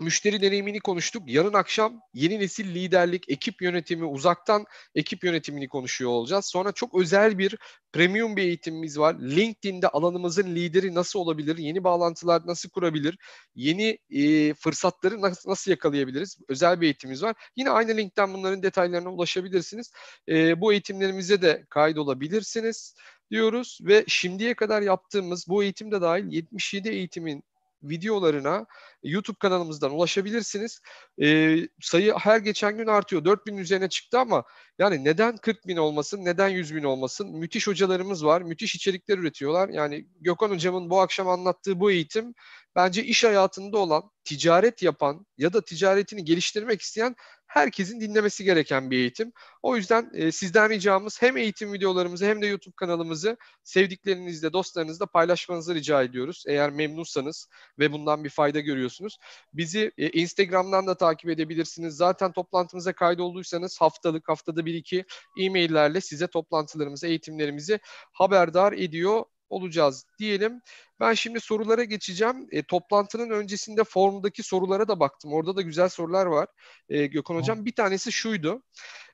müşteri 0.00 0.42
deneyimini 0.42 0.80
konuştuk. 0.80 1.22
Yarın 1.26 1.52
akşam 1.52 2.00
yeni 2.14 2.38
nesil 2.38 2.74
liderlik, 2.74 3.30
ekip 3.30 3.62
yönetimi, 3.62 4.04
uzaktan 4.04 4.64
ekip 4.94 5.24
yönetimini 5.24 5.68
konuşuyor 5.68 6.10
olacağız. 6.10 6.46
Sonra 6.46 6.72
çok 6.72 7.00
özel 7.00 7.38
bir 7.38 7.56
premium 7.92 8.36
bir 8.36 8.42
eğitimimiz 8.42 8.98
var. 8.98 9.16
LinkedIn'de 9.20 9.88
alanımızın 9.88 10.54
lideri 10.54 10.94
nasıl 10.94 11.18
olabilir? 11.18 11.58
Yeni 11.58 11.84
bağlantılar 11.84 12.42
nasıl 12.46 12.70
kurabilir? 12.70 13.18
Yeni 13.54 13.98
e, 14.10 14.54
fırsatları 14.54 15.20
nasıl, 15.20 15.50
nasıl 15.50 15.70
yakalayabiliriz? 15.70 16.38
Özel 16.48 16.80
bir 16.80 16.86
eğitimimiz 16.86 17.22
var. 17.22 17.36
Yine 17.56 17.70
aynı 17.70 17.96
linkten 17.96 18.34
bunların 18.34 18.62
detaylarına 18.62 19.12
ulaşabilirsiniz. 19.12 19.92
E, 20.28 20.60
bu 20.60 20.72
eğitimlerimize 20.72 21.42
de 21.42 21.66
kaydolabilirsiniz 21.70 22.94
diyoruz 23.30 23.78
ve 23.82 24.04
şimdiye 24.08 24.54
kadar 24.54 24.82
yaptığımız 24.82 25.48
bu 25.48 25.62
eğitimde 25.62 26.00
dahil 26.00 26.32
77 26.32 26.88
eğitimin 26.88 27.44
videolarına 27.82 28.66
YouTube 29.02 29.36
kanalımızdan 29.40 29.90
ulaşabilirsiniz. 29.90 30.80
E, 31.22 31.56
sayı 31.80 32.14
her 32.14 32.38
geçen 32.38 32.76
gün 32.76 32.86
artıyor. 32.86 33.24
4000 33.24 33.56
üzerine 33.56 33.88
çıktı 33.88 34.18
ama 34.18 34.44
yani 34.78 35.04
neden 35.04 35.36
40 35.36 35.66
bin 35.66 35.76
olmasın, 35.76 36.24
neden 36.24 36.48
100 36.48 36.74
bin 36.74 36.84
olmasın? 36.84 37.36
Müthiş 37.36 37.66
hocalarımız 37.66 38.24
var, 38.24 38.42
müthiş 38.42 38.74
içerikler 38.74 39.18
üretiyorlar. 39.18 39.68
Yani 39.68 40.06
Gökhan 40.20 40.50
Hocam'ın 40.50 40.90
bu 40.90 41.00
akşam 41.00 41.28
anlattığı 41.28 41.80
bu 41.80 41.90
eğitim 41.90 42.34
bence 42.76 43.04
iş 43.04 43.24
hayatında 43.24 43.78
olan, 43.78 44.10
ticaret 44.24 44.82
yapan 44.82 45.26
ya 45.38 45.52
da 45.52 45.64
ticaretini 45.64 46.24
geliştirmek 46.24 46.80
isteyen 46.80 47.16
herkesin 47.48 48.00
dinlemesi 48.00 48.44
gereken 48.44 48.90
bir 48.90 48.98
eğitim. 48.98 49.32
O 49.62 49.76
yüzden 49.76 50.10
e, 50.14 50.32
sizden 50.32 50.70
ricamız 50.70 51.22
hem 51.22 51.36
eğitim 51.36 51.72
videolarımızı 51.72 52.26
hem 52.26 52.42
de 52.42 52.46
YouTube 52.46 52.74
kanalımızı 52.76 53.36
sevdiklerinizle, 53.64 54.52
dostlarınızla 54.52 55.06
paylaşmanızı 55.06 55.74
rica 55.74 56.02
ediyoruz. 56.02 56.44
Eğer 56.48 56.70
memnunsanız 56.70 57.48
ve 57.78 57.92
bundan 57.92 58.24
bir 58.24 58.30
fayda 58.30 58.60
görüyorsunuz. 58.60 59.18
Bizi 59.52 59.92
e, 59.98 60.10
Instagram'dan 60.10 60.86
da 60.86 60.96
takip 60.96 61.30
edebilirsiniz. 61.30 61.96
Zaten 61.96 62.32
toplantımıza 62.32 62.92
kaydolduysanız 62.92 63.80
haftalık, 63.80 64.28
haftada 64.28 64.66
bir 64.68 64.74
iki 64.74 65.04
e-maillerle 65.40 66.00
size 66.00 66.26
toplantılarımızı, 66.26 67.06
eğitimlerimizi 67.06 67.80
haberdar 68.12 68.72
ediyor 68.72 69.24
olacağız 69.50 70.04
diyelim. 70.18 70.60
Ben 71.00 71.14
şimdi 71.14 71.40
sorulara 71.40 71.84
geçeceğim. 71.84 72.46
E, 72.50 72.62
toplantının 72.62 73.30
öncesinde 73.30 73.84
formdaki 73.84 74.42
sorulara 74.42 74.88
da 74.88 75.00
baktım. 75.00 75.32
Orada 75.32 75.56
da 75.56 75.62
güzel 75.62 75.88
sorular 75.88 76.26
var. 76.26 76.48
E, 76.88 77.06
Gökhan 77.06 77.34
Hocam 77.34 77.64
bir 77.64 77.74
tanesi 77.74 78.12
şuydu. 78.12 78.62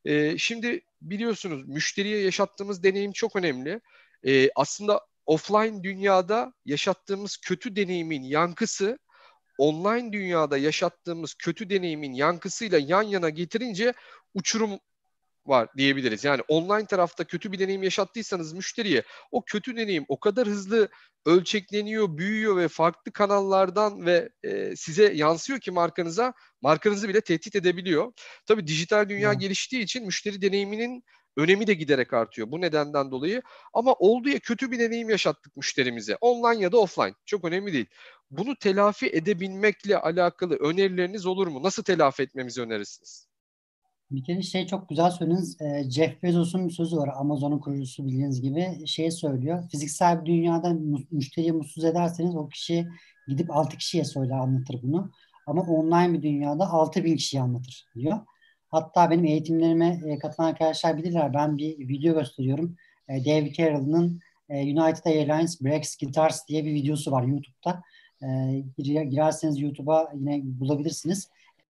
E, 0.05 0.39
şimdi 0.39 0.81
biliyorsunuz 1.03 1.69
müşteriye 1.69 2.21
yaşattığımız 2.21 2.83
deneyim 2.83 3.13
çok 3.13 3.37
önemli. 3.37 3.81
E, 4.27 4.51
aslında 4.57 5.01
offline 5.27 5.83
dünyada 5.83 6.53
yaşattığımız 6.65 7.37
kötü 7.37 7.77
deneyimin 7.77 8.23
yankısı 8.23 8.99
online 9.59 10.13
dünyada 10.13 10.59
yaşattığımız 10.59 11.35
kötü 11.35 11.71
deneyimin 11.71 12.13
yankısıyla 12.13 12.79
yan 12.79 13.03
yana 13.03 13.31
getirince 13.31 13.95
uçurum 14.35 14.79
var 15.47 15.69
diyebiliriz. 15.77 16.25
Yani 16.25 16.43
online 16.49 16.87
tarafta 16.87 17.25
kötü 17.25 17.53
bir 17.53 17.59
deneyim 17.59 17.83
yaşattıysanız 17.83 18.53
müşteriye 18.53 19.03
o 19.31 19.45
kötü 19.45 19.77
deneyim 19.77 20.05
o 20.09 20.21
kadar 20.21 20.49
hızlı 20.49 20.89
ölçekleniyor, 21.27 22.19
büyüyor 22.19 22.57
ve 22.57 22.69
farklı 22.69 23.13
kanallardan 23.13 24.07
ve 24.07 24.29
e, 24.43 24.77
size 24.77 25.13
yansıyor 25.15 25.61
ki 25.61 25.71
markanıza 25.71 26.35
markanızı 26.63 27.09
bile 27.09 27.21
tehdit 27.21 27.57
edebiliyor. 27.57 28.13
Tabii 28.47 28.67
dijital 28.67 29.09
dünya 29.09 29.33
hmm. 29.33 29.39
geliştiği 29.39 29.83
için 29.83 30.07
müşteri 30.07 30.43
deneyiminin 30.43 31.05
önemi 31.37 31.67
de 31.67 31.75
giderek 31.75 32.13
artıyor 32.13 32.51
bu 32.51 32.61
nedenden 32.61 33.11
dolayı. 33.11 33.43
Ama 33.73 33.93
oldu 33.93 34.29
ya 34.29 34.39
kötü 34.39 34.71
bir 34.71 34.79
deneyim 34.79 35.11
yaşattık 35.11 35.57
müşterimize. 35.57 36.17
Online 36.21 36.63
ya 36.63 36.73
da 36.73 36.79
offline. 36.79 37.15
Çok 37.27 37.45
önemli 37.45 37.73
değil. 37.73 37.87
Bunu 38.31 38.57
telafi 38.57 39.07
edebilmekle 39.07 39.99
alakalı 39.99 40.57
önerileriniz 40.57 41.27
olur 41.27 41.47
mu? 41.47 41.63
Nasıl 41.63 41.83
telafi 41.83 42.23
etmemizi 42.23 42.63
önerirsiniz? 42.63 43.34
Bir 44.11 44.25
kere 44.25 44.43
şey 44.43 44.67
çok 44.67 44.89
güzel 44.89 45.11
söylediniz. 45.11 45.61
E, 45.61 45.91
Jeff 45.91 46.23
Bezos'un 46.23 46.69
bir 46.69 46.73
sözü 46.73 46.97
var. 46.97 47.11
Amazon'un 47.17 47.59
kurucusu 47.59 48.07
bildiğiniz 48.07 48.41
gibi 48.41 48.87
şey 48.87 49.11
söylüyor. 49.11 49.69
Fiziksel 49.71 50.21
bir 50.21 50.27
dünyada 50.27 50.77
müşteriyi 51.11 51.53
mutsuz 51.53 51.85
ederseniz 51.85 52.37
o 52.37 52.49
kişi 52.49 52.89
gidip 53.29 53.51
6 53.51 53.77
kişiye 53.77 54.05
söyler 54.05 54.39
anlatır 54.39 54.83
bunu. 54.83 55.11
Ama 55.47 55.63
online 55.63 56.13
bir 56.13 56.23
dünyada 56.23 56.71
6 56.71 57.05
bin 57.05 57.17
kişiye 57.17 57.43
anlatır 57.43 57.87
diyor. 57.95 58.21
Hatta 58.69 59.11
benim 59.11 59.25
eğitimlerime 59.25 60.01
e, 60.07 60.19
katılan 60.19 60.49
arkadaşlar 60.49 60.97
bilirler. 60.97 61.35
Ben 61.35 61.59
bir 61.59 61.89
video 61.89 62.15
gösteriyorum. 62.15 62.77
E, 63.09 63.25
David 63.25 63.55
Carroll'ın 63.55 64.21
e, 64.49 64.63
United 64.63 65.05
Airlines 65.05 65.63
Breaks 65.63 65.97
Guitars 65.97 66.49
diye 66.49 66.65
bir 66.65 66.75
videosu 66.75 67.13
var 67.13 67.23
YouTube'da. 67.23 67.83
E, 68.23 69.05
girerseniz 69.05 69.61
YouTube'a 69.61 70.13
yine 70.15 70.41
bulabilirsiniz 70.45 71.29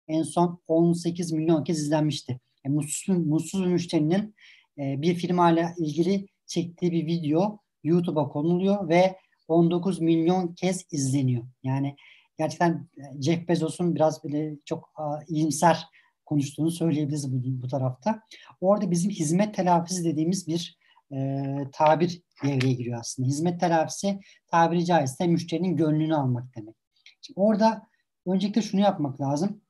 en 0.09 0.23
son 0.23 0.61
18 0.67 1.31
milyon 1.31 1.63
kez 1.63 1.79
izlenmişti. 1.79 2.39
Yani 2.65 2.75
mutsuz, 2.75 3.17
mutsuz 3.17 3.67
müşterinin 3.67 4.35
e, 4.77 5.01
bir 5.01 5.15
firmayla 5.15 5.73
ilgili 5.77 6.27
çektiği 6.45 6.91
bir 6.91 7.05
video 7.05 7.59
YouTube'a 7.83 8.29
konuluyor 8.29 8.89
ve 8.89 9.15
19 9.47 9.99
milyon 9.99 10.53
kez 10.53 10.85
izleniyor. 10.91 11.43
Yani 11.63 11.95
gerçekten 12.37 12.89
e, 12.97 13.21
Jeff 13.21 13.47
Bezos'un 13.47 13.95
biraz 13.95 14.23
böyle 14.23 14.57
çok 14.65 14.91
a, 14.95 15.19
iyimser 15.27 15.87
konuştuğunu 16.25 16.71
söyleyebiliriz 16.71 17.33
bu, 17.33 17.63
bu 17.63 17.67
tarafta. 17.67 18.21
Orada 18.61 18.91
bizim 18.91 19.11
hizmet 19.11 19.55
telafisi 19.55 20.05
dediğimiz 20.05 20.47
bir 20.47 20.79
e, 21.13 21.43
tabir 21.71 22.21
devreye 22.43 22.73
giriyor 22.73 22.99
aslında. 22.99 23.27
Hizmet 23.27 23.59
telafisi 23.59 24.19
tabiri 24.47 24.85
caizse 24.85 25.27
müşterinin 25.27 25.77
gönlünü 25.77 26.15
almak 26.15 26.55
demek. 26.55 26.75
Şimdi 27.21 27.39
orada 27.39 27.87
öncelikle 28.25 28.61
şunu 28.61 28.81
yapmak 28.81 29.21
lazım 29.21 29.61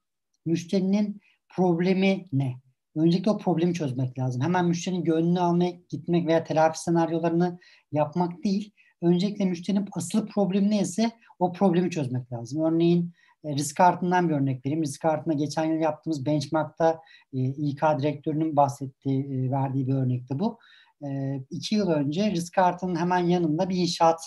müşterinin 0.49 1.21
problemi 1.49 2.27
ne? 2.33 2.55
Öncelikle 2.95 3.31
o 3.31 3.37
problemi 3.37 3.73
çözmek 3.73 4.19
lazım. 4.19 4.41
Hemen 4.41 4.65
müşterinin 4.65 5.03
gönlünü 5.03 5.39
almaya 5.39 5.71
gitmek 5.89 6.27
veya 6.27 6.43
telafi 6.43 6.79
senaryolarını 6.79 7.59
yapmak 7.91 8.43
değil. 8.43 8.73
Öncelikle 9.01 9.45
müşterinin 9.45 9.87
asıl 9.91 10.27
problemi 10.27 10.69
neyse 10.69 11.11
o 11.39 11.51
problemi 11.51 11.89
çözmek 11.89 12.31
lazım. 12.31 12.63
Örneğin 12.63 13.13
e, 13.43 13.53
risk 13.53 13.77
kartından 13.77 14.29
bir 14.29 14.33
örnek 14.33 14.65
vereyim. 14.65 14.83
Risk 14.83 15.01
kartına 15.01 15.33
geçen 15.33 15.65
yıl 15.65 15.79
yaptığımız 15.79 16.25
benchmarkta 16.25 16.99
e, 17.33 17.37
İK 17.43 17.81
direktörünün 17.99 18.55
bahsettiği, 18.55 19.25
e, 19.25 19.51
verdiği 19.51 19.87
bir 19.87 19.93
örnekti 19.93 20.39
bu. 20.39 20.59
E, 21.03 21.37
iki 21.49 21.75
yıl 21.75 21.89
önce 21.89 22.31
risk 22.31 22.53
kartının 22.53 22.95
hemen 22.95 23.19
yanında 23.27 23.69
bir 23.69 23.75
inşaat 23.75 24.19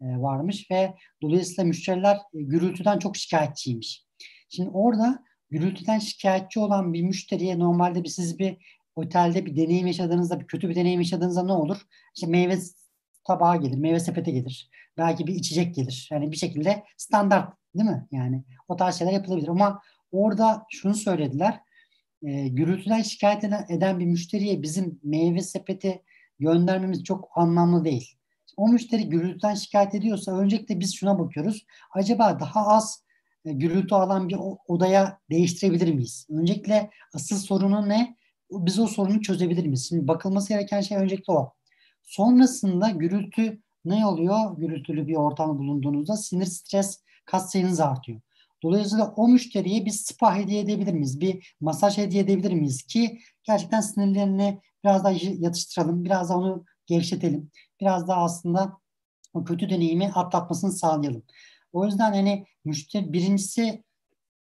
e, 0.00 0.04
varmış 0.04 0.70
ve 0.70 0.94
dolayısıyla 1.22 1.64
müşteriler 1.64 2.18
gürültüden 2.34 2.98
çok 2.98 3.16
şikayetçiymiş. 3.16 4.04
Şimdi 4.48 4.70
orada 4.70 5.24
gürültüden 5.50 5.98
şikayetçi 5.98 6.60
olan 6.60 6.92
bir 6.92 7.02
müşteriye 7.02 7.58
normalde 7.58 8.04
bir 8.04 8.08
siz 8.08 8.38
bir 8.38 8.56
otelde 8.96 9.46
bir 9.46 9.56
deneyim 9.56 9.86
yaşadığınızda 9.86 10.40
bir 10.40 10.46
kötü 10.46 10.68
bir 10.68 10.74
deneyim 10.74 11.00
yaşadığınızda 11.00 11.42
ne 11.42 11.52
olur? 11.52 11.76
İşte 12.14 12.26
meyve 12.26 12.58
tabağı 13.26 13.60
gelir, 13.60 13.78
meyve 13.78 14.00
sepeti 14.00 14.32
gelir. 14.32 14.70
Belki 14.98 15.26
bir 15.26 15.34
içecek 15.34 15.74
gelir. 15.74 16.08
Yani 16.12 16.32
bir 16.32 16.36
şekilde 16.36 16.84
standart 16.96 17.54
değil 17.74 17.90
mi? 17.90 18.06
Yani 18.10 18.44
o 18.68 18.76
tarz 18.76 18.94
şeyler 18.94 19.12
yapılabilir. 19.12 19.48
Ama 19.48 19.82
orada 20.12 20.66
şunu 20.70 20.94
söylediler. 20.94 21.60
E, 22.22 22.48
gürültüden 22.48 23.02
şikayet 23.02 23.44
eden 23.44 24.00
bir 24.00 24.06
müşteriye 24.06 24.62
bizim 24.62 25.00
meyve 25.02 25.40
sepeti 25.40 26.02
göndermemiz 26.38 27.04
çok 27.04 27.30
anlamlı 27.34 27.84
değil. 27.84 28.16
O 28.56 28.68
müşteri 28.68 29.08
gürültüden 29.08 29.54
şikayet 29.54 29.94
ediyorsa 29.94 30.38
öncelikle 30.38 30.80
biz 30.80 30.94
şuna 30.94 31.18
bakıyoruz. 31.18 31.66
Acaba 31.94 32.40
daha 32.40 32.66
az 32.66 33.04
gürültü 33.44 33.94
alan 33.94 34.28
bir 34.28 34.36
odaya 34.68 35.18
değiştirebilir 35.30 35.94
miyiz? 35.94 36.26
Öncelikle 36.30 36.90
asıl 37.14 37.36
sorunu 37.36 37.88
ne? 37.88 38.16
Biz 38.50 38.78
o 38.78 38.86
sorunu 38.86 39.22
çözebilir 39.22 39.64
miyiz? 39.66 39.88
Şimdi 39.88 40.08
bakılması 40.08 40.48
gereken 40.48 40.80
şey 40.80 40.98
öncelikle 40.98 41.32
o. 41.32 41.52
Sonrasında 42.02 42.90
gürültü 42.90 43.62
ne 43.84 44.06
oluyor? 44.06 44.58
Gürültülü 44.58 45.06
bir 45.06 45.16
ortamda 45.16 45.58
bulunduğunuzda 45.58 46.16
sinir, 46.16 46.46
stres, 46.46 47.04
kas 47.24 47.52
sayınız 47.52 47.80
artıyor. 47.80 48.20
Dolayısıyla 48.62 49.14
o 49.16 49.28
müşteriye 49.28 49.84
bir 49.84 49.90
spa 49.90 50.36
hediye 50.36 50.60
edebilir 50.60 50.92
miyiz? 50.92 51.20
Bir 51.20 51.56
masaj 51.60 51.98
hediye 51.98 52.22
edebilir 52.22 52.52
miyiz? 52.52 52.82
Ki 52.82 53.18
gerçekten 53.44 53.80
sinirlerini 53.80 54.60
biraz 54.84 55.04
daha 55.04 55.12
yatıştıralım, 55.22 56.04
biraz 56.04 56.28
daha 56.28 56.38
onu 56.38 56.64
gevşetelim. 56.86 57.50
Biraz 57.80 58.08
daha 58.08 58.22
aslında 58.22 58.78
o 59.34 59.44
kötü 59.44 59.70
deneyimi 59.70 60.12
atlatmasını 60.14 60.72
sağlayalım. 60.72 61.22
O 61.72 61.86
yüzden 61.86 62.12
hani 62.12 62.46
müşteri 62.64 63.12
birincisi 63.12 63.84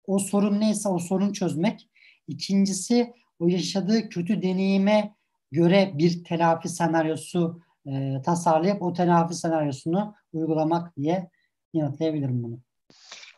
o 0.06 0.18
sorun 0.18 0.60
neyse 0.60 0.88
o 0.88 0.98
sorun 0.98 1.32
çözmek. 1.32 1.88
İkincisi 2.28 3.12
o 3.38 3.48
yaşadığı 3.48 4.08
kötü 4.08 4.42
deneyime 4.42 5.14
göre 5.52 5.92
bir 5.94 6.24
telafi 6.24 6.68
senaryosu 6.68 7.60
e, 7.86 8.22
tasarlayıp 8.24 8.82
o 8.82 8.92
telafi 8.92 9.34
senaryosunu 9.34 10.14
uygulamak 10.32 10.96
diye 10.96 11.30
yanıtlayabilirim 11.74 12.42
bunu. 12.42 12.60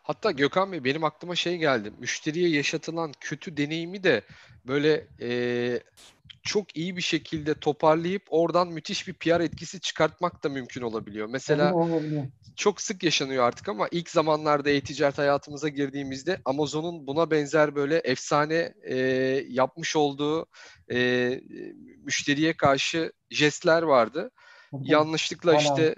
Hatta 0.03 0.31
Gökhan 0.31 0.73
Bey 0.73 0.85
benim 0.85 1.05
aklıma 1.05 1.37
şey 1.37 1.57
geldi. 1.59 1.93
Müşteriye 1.99 2.49
yaşatılan 2.49 3.13
kötü 3.21 3.57
deneyimi 3.57 4.03
de 4.03 4.23
böyle 4.67 5.07
e, 5.21 5.31
çok 6.43 6.77
iyi 6.77 6.97
bir 6.97 7.03
şekilde 7.03 7.55
toparlayıp 7.55 8.23
oradan 8.29 8.69
müthiş 8.69 9.09
bir 9.09 9.13
PR 9.13 9.41
etkisi 9.41 9.81
çıkartmak 9.81 10.45
da 10.45 10.49
mümkün 10.49 10.83
olabiliyor. 10.83 11.27
Mesela 11.27 11.75
olabiliyor. 11.75 12.27
çok 12.57 12.81
sık 12.81 13.03
yaşanıyor 13.03 13.45
artık 13.45 13.69
ama 13.69 13.89
ilk 13.91 14.11
zamanlarda 14.11 14.71
e-ticaret 14.71 15.19
hayatımıza 15.19 15.69
girdiğimizde 15.69 16.41
Amazon'un 16.45 17.07
buna 17.07 17.31
benzer 17.31 17.75
böyle 17.75 17.97
efsane 17.97 18.75
e, 18.83 18.97
yapmış 19.49 19.97
olduğu 19.97 20.47
e, 20.93 21.41
müşteriye 22.05 22.57
karşı 22.57 23.13
jestler 23.31 23.83
vardı. 23.83 24.31
Yanlışlıkla 24.83 25.55
işte 25.57 25.95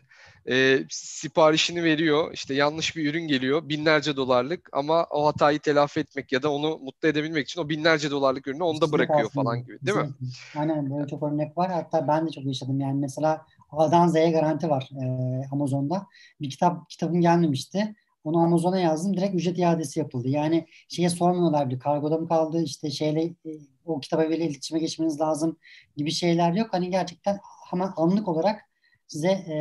e, 0.49 0.79
siparişini 0.91 1.85
veriyor. 1.85 2.31
işte 2.33 2.55
yanlış 2.55 2.97
bir 2.97 3.11
ürün 3.11 3.29
geliyor. 3.29 3.69
Binlerce 3.69 4.17
dolarlık 4.17 4.69
ama 4.73 5.07
o 5.11 5.27
hatayı 5.27 5.59
telafi 5.59 6.01
etmek 6.01 6.33
ya 6.33 6.43
da 6.43 6.53
onu 6.53 6.79
mutlu 6.79 7.09
edebilmek 7.09 7.49
için 7.49 7.61
o 7.61 7.69
binlerce 7.69 8.11
dolarlık 8.11 8.47
ürünü 8.47 8.63
onda 8.63 8.81
Kesinlikle 8.81 8.99
bırakıyor 8.99 9.29
aslında. 9.29 9.45
falan 9.45 9.65
gibi 9.65 9.79
değil 9.83 9.99
mi? 9.99 10.11
Aynen 10.57 10.91
böyle 10.91 11.09
çok 11.09 11.23
örnek 11.23 11.59
var. 11.59 11.71
Hatta 11.73 12.09
ben 12.09 12.27
de 12.27 12.31
çok 12.31 12.45
yaşadım. 12.45 12.81
Yani 12.81 13.01
mesela 13.01 13.47
A'dan 13.71 14.09
Z'ye 14.09 14.31
garanti 14.31 14.71
var 14.71 14.91
e, 15.03 15.05
Amazon'da. 15.53 16.07
Bir 16.41 16.51
kitap 16.51 16.91
kitabım 16.91 17.21
gelmemişti. 17.21 17.95
Onu 18.25 18.39
Amazon'a 18.39 18.79
yazdım. 18.79 19.17
Direkt 19.17 19.35
ücret 19.35 19.59
iadesi 19.59 20.01
yapıldı. 20.01 20.29
Yani 20.29 20.67
şeye 20.89 21.11
sormuyorlar 21.11 21.71
bile. 21.71 21.79
Kargoda 21.79 22.19
mı 22.19 22.29
kaldı? 22.29 22.63
İşte 22.63 22.91
şeyle 22.91 23.25
e, 23.25 23.51
o 23.85 24.01
kitaba 24.01 24.23
böyle 24.23 24.47
iletişime 24.47 24.81
geçmeniz 24.81 25.21
lazım 25.21 25.57
gibi 25.97 26.11
şeyler 26.11 26.53
yok. 26.53 26.69
Hani 26.71 26.91
gerçekten 26.91 27.41
hemen 27.71 27.91
anlık 27.97 28.29
olarak 28.29 28.72
size 29.13 29.29
e, 29.29 29.57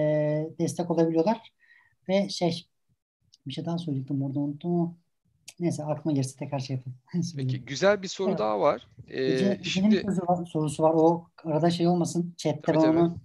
destek 0.59 0.91
olabiliyorlar. 0.91 1.53
Ve 2.09 2.29
şey 2.29 2.67
bir 3.47 3.53
şey 3.53 3.65
daha 3.65 3.77
söyleyecektim 3.77 4.21
orada 4.21 4.39
unuttum 4.39 4.71
ama 4.73 4.95
neyse 5.59 5.83
aklıma 5.83 6.13
gelirse 6.13 6.37
tekrar 6.37 6.59
şey 6.59 6.75
yapayım. 6.75 6.99
Peki 7.37 7.65
güzel 7.65 8.01
bir 8.01 8.07
soru 8.07 8.29
Evet. 8.29 8.39
daha 8.39 8.59
var. 8.59 8.87
Ee, 9.07 9.23
Ece, 9.23 9.59
şimdi 9.63 10.03
var, 10.07 10.45
sorusu 10.45 10.83
var. 10.83 10.93
O 10.93 11.25
arada 11.43 11.69
şey 11.69 11.87
olmasın. 11.87 12.33
Chat'te 12.37 12.61
Tabii, 12.61 12.77
ben 12.77 12.87
onu 12.87 13.17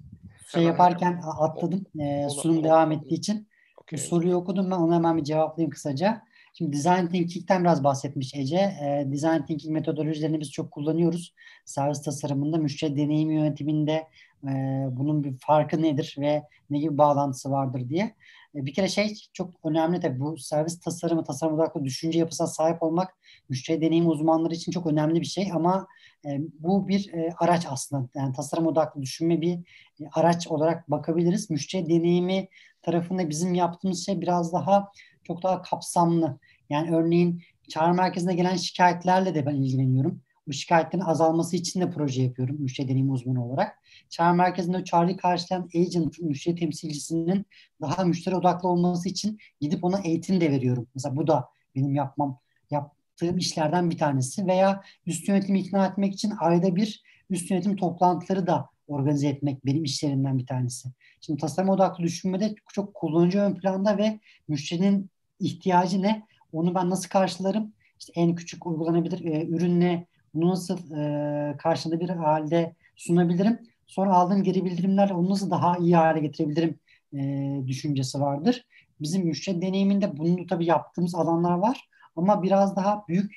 şey 0.52 0.62
Hemen, 0.62 0.72
yaparken 0.72 1.20
atladım. 1.38 1.86
Ee, 2.00 2.28
sunum 2.30 2.64
devam 2.64 2.92
ettiği 2.92 3.14
için. 3.14 3.48
Bu 3.76 3.80
okey. 3.82 3.98
soruyu 3.98 4.34
okudum 4.34 4.70
ben. 4.70 4.76
Onu 4.76 4.94
hemen 4.94 5.16
bir 5.16 5.24
cevaplayayım 5.24 5.70
kısaca. 5.70 6.22
Şimdi 6.58 6.76
Design 6.76 7.06
Thinking'den 7.06 7.64
biraz 7.64 7.84
bahsetmiş 7.84 8.34
Ece. 8.34 8.56
Ee, 8.56 9.06
Design 9.12 9.42
Thinking 9.46 9.72
metodolojilerini 9.74 10.40
biz 10.40 10.52
çok 10.52 10.70
kullanıyoruz. 10.70 11.34
Servis 11.64 12.02
tasarımında, 12.02 12.56
müşteri 12.56 12.96
deneyimi 12.96 13.34
yönetiminde 13.34 14.08
e, 14.44 14.50
bunun 14.90 15.24
bir 15.24 15.36
farkı 15.38 15.82
nedir 15.82 16.16
ve 16.18 16.42
ne 16.70 16.78
gibi 16.78 16.98
bağlantısı 16.98 17.50
vardır 17.50 17.88
diye. 17.88 18.14
E, 18.54 18.66
bir 18.66 18.74
kere 18.74 18.88
şey 18.88 19.14
çok 19.32 19.54
önemli 19.64 20.00
tabii 20.00 20.20
bu 20.20 20.38
servis 20.38 20.80
tasarımı, 20.80 21.24
tasarım 21.24 21.54
odaklı 21.54 21.84
düşünce 21.84 22.18
yapısına 22.18 22.46
sahip 22.46 22.82
olmak 22.82 23.14
müşteri 23.48 23.80
deneyim 23.80 24.08
uzmanları 24.08 24.54
için 24.54 24.72
çok 24.72 24.86
önemli 24.86 25.20
bir 25.20 25.26
şey 25.26 25.52
ama 25.52 25.86
e, 26.26 26.40
bu 26.58 26.88
bir 26.88 27.12
e, 27.12 27.32
araç 27.38 27.66
aslında. 27.70 28.08
Yani 28.14 28.32
tasarım 28.32 28.66
odaklı 28.66 29.02
düşünme 29.02 29.40
bir 29.40 29.58
e, 30.00 30.04
araç 30.12 30.48
olarak 30.48 30.90
bakabiliriz. 30.90 31.50
Müşteri 31.50 31.86
deneyimi 31.86 32.48
tarafında 32.82 33.30
bizim 33.30 33.54
yaptığımız 33.54 34.06
şey 34.06 34.20
biraz 34.20 34.52
daha 34.52 34.88
çok 35.26 35.42
daha 35.42 35.62
kapsamlı. 35.62 36.38
Yani 36.70 36.96
örneğin 36.96 37.42
çağrı 37.68 37.94
merkezine 37.94 38.34
gelen 38.34 38.56
şikayetlerle 38.56 39.34
de 39.34 39.46
ben 39.46 39.54
ilgileniyorum. 39.54 40.20
Bu 40.48 40.52
şikayetlerin 40.52 41.02
azalması 41.02 41.56
için 41.56 41.80
de 41.80 41.90
proje 41.90 42.22
yapıyorum 42.22 42.56
müşteri 42.58 42.88
deneyim 42.88 43.10
uzmanı 43.10 43.46
olarak. 43.46 43.78
Çağrı 44.10 44.34
merkezinde 44.34 44.76
o 44.76 44.84
çağrıyı 44.84 45.16
karşılayan 45.16 45.68
agent, 45.74 46.18
müşteri 46.18 46.56
temsilcisinin 46.56 47.46
daha 47.80 48.04
müşteri 48.04 48.36
odaklı 48.36 48.68
olması 48.68 49.08
için 49.08 49.38
gidip 49.60 49.84
ona 49.84 50.00
eğitim 50.00 50.40
de 50.40 50.50
veriyorum. 50.50 50.86
Mesela 50.94 51.16
bu 51.16 51.26
da 51.26 51.48
benim 51.74 51.94
yapmam 51.94 52.38
yaptığım 52.70 53.38
işlerden 53.38 53.90
bir 53.90 53.98
tanesi. 53.98 54.46
Veya 54.46 54.82
üst 55.06 55.28
yönetimi 55.28 55.60
ikna 55.60 55.86
etmek 55.86 56.14
için 56.14 56.32
ayda 56.38 56.76
bir 56.76 57.02
üst 57.30 57.50
yönetim 57.50 57.76
toplantıları 57.76 58.46
da 58.46 58.70
organize 58.88 59.28
etmek 59.28 59.66
benim 59.66 59.84
işlerimden 59.84 60.38
bir 60.38 60.46
tanesi. 60.46 60.88
Şimdi 61.20 61.40
tasarım 61.40 61.68
odaklı 61.68 62.04
düşünmede 62.04 62.54
çok 62.72 62.94
kullanıcı 62.94 63.38
ön 63.38 63.54
planda 63.54 63.98
ve 63.98 64.20
müşterinin 64.48 65.10
ihtiyacı 65.40 66.02
ne? 66.02 66.26
Onu 66.52 66.74
ben 66.74 66.90
nasıl 66.90 67.08
karşılarım? 67.08 67.72
İşte 67.98 68.12
en 68.16 68.34
küçük 68.34 68.66
uygulanabilir 68.66 69.24
e, 69.24 69.46
ürünle 69.46 70.06
bunu 70.34 70.50
nasıl 70.50 70.90
e, 70.98 71.56
karşılanabilir 71.56 72.10
halde 72.10 72.74
sunabilirim? 72.96 73.58
Sonra 73.86 74.14
aldığım 74.14 74.42
geri 74.42 74.64
bildirimlerle 74.64 75.14
onu 75.14 75.30
nasıl 75.30 75.50
daha 75.50 75.76
iyi 75.78 75.96
hale 75.96 76.20
getirebilirim 76.20 76.78
e, 77.14 77.18
düşüncesi 77.66 78.20
vardır. 78.20 78.66
Bizim 79.00 79.26
müşteri 79.26 79.62
deneyiminde 79.62 80.16
bunu 80.16 80.46
tabii 80.46 80.66
yaptığımız 80.66 81.14
alanlar 81.14 81.58
var 81.58 81.88
ama 82.16 82.42
biraz 82.42 82.76
daha 82.76 83.04
büyük 83.08 83.32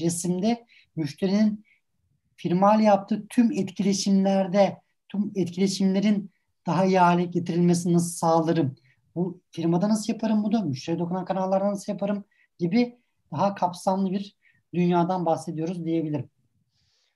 resimde 0.00 0.66
müşterinin 0.96 1.64
firmayla 2.36 2.84
yaptığı 2.84 3.26
tüm 3.28 3.52
etkileşimlerde 3.52 4.78
tüm 5.08 5.32
etkileşimlerin 5.34 6.30
daha 6.66 6.84
iyi 6.84 6.98
hale 6.98 7.24
getirilmesini 7.24 7.92
nasıl 7.92 8.10
sağlarım? 8.16 8.76
Bu 9.14 9.40
firmada 9.50 9.88
nasıl 9.88 10.12
yaparım 10.12 10.44
bunu? 10.44 10.64
Müşteri 10.64 10.98
dokunan 10.98 11.24
kanallarda 11.24 11.70
nasıl 11.70 11.92
yaparım? 11.92 12.24
Gibi 12.58 12.98
daha 13.32 13.54
kapsamlı 13.54 14.10
bir 14.10 14.36
dünyadan 14.74 15.26
bahsediyoruz 15.26 15.84
diyebilirim. 15.84 16.30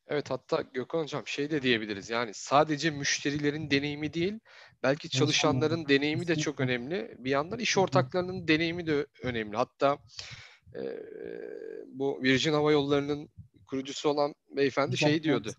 Evet 0.08 0.30
hatta 0.30 0.62
Gökhan 0.74 1.02
Hocam 1.02 1.26
şey 1.26 1.50
de 1.50 1.62
diyebiliriz 1.62 2.10
yani 2.10 2.30
sadece 2.34 2.90
müşterilerin 2.90 3.70
deneyimi 3.70 4.12
değil 4.12 4.38
belki 4.82 5.08
çalışanların 5.10 5.88
deneyimi 5.88 6.28
de 6.28 6.36
çok 6.36 6.60
önemli. 6.60 7.16
Bir 7.18 7.30
yandan 7.30 7.58
iş 7.58 7.78
ortaklarının 7.78 8.48
deneyimi 8.48 8.86
de 8.86 9.06
önemli. 9.22 9.56
Hatta 9.56 9.98
e, 10.74 10.82
bu 11.86 12.22
Virgin 12.22 12.52
Hava 12.52 12.72
Yolları'nın 12.72 13.28
kurucusu 13.66 14.08
olan 14.08 14.34
beyefendi 14.56 14.98
şey 14.98 15.22
diyordu. 15.22 15.52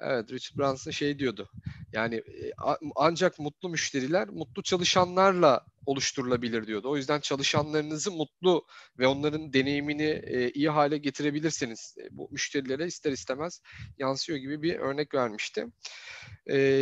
Evet 0.00 0.32
Richard 0.32 0.58
Branson 0.58 0.90
şey 0.90 1.18
diyordu. 1.18 1.48
Yani 1.92 2.14
e, 2.16 2.52
ancak 2.96 3.38
mutlu 3.38 3.68
müşteriler 3.68 4.28
mutlu 4.28 4.62
çalışanlarla 4.62 5.60
oluşturulabilir 5.86 6.66
diyordu. 6.66 6.90
O 6.90 6.96
yüzden 6.96 7.20
çalışanlarınızı 7.20 8.10
mutlu 8.12 8.66
ve 8.98 9.06
onların 9.06 9.52
deneyimini 9.52 10.22
e, 10.26 10.50
iyi 10.50 10.68
hale 10.68 10.98
getirebilirseniz 10.98 11.94
e, 11.98 12.08
bu 12.10 12.28
müşterilere 12.30 12.86
ister 12.86 13.12
istemez 13.12 13.60
yansıyor 13.98 14.38
gibi 14.38 14.62
bir 14.62 14.74
örnek 14.76 15.14
vermişti. 15.14 15.66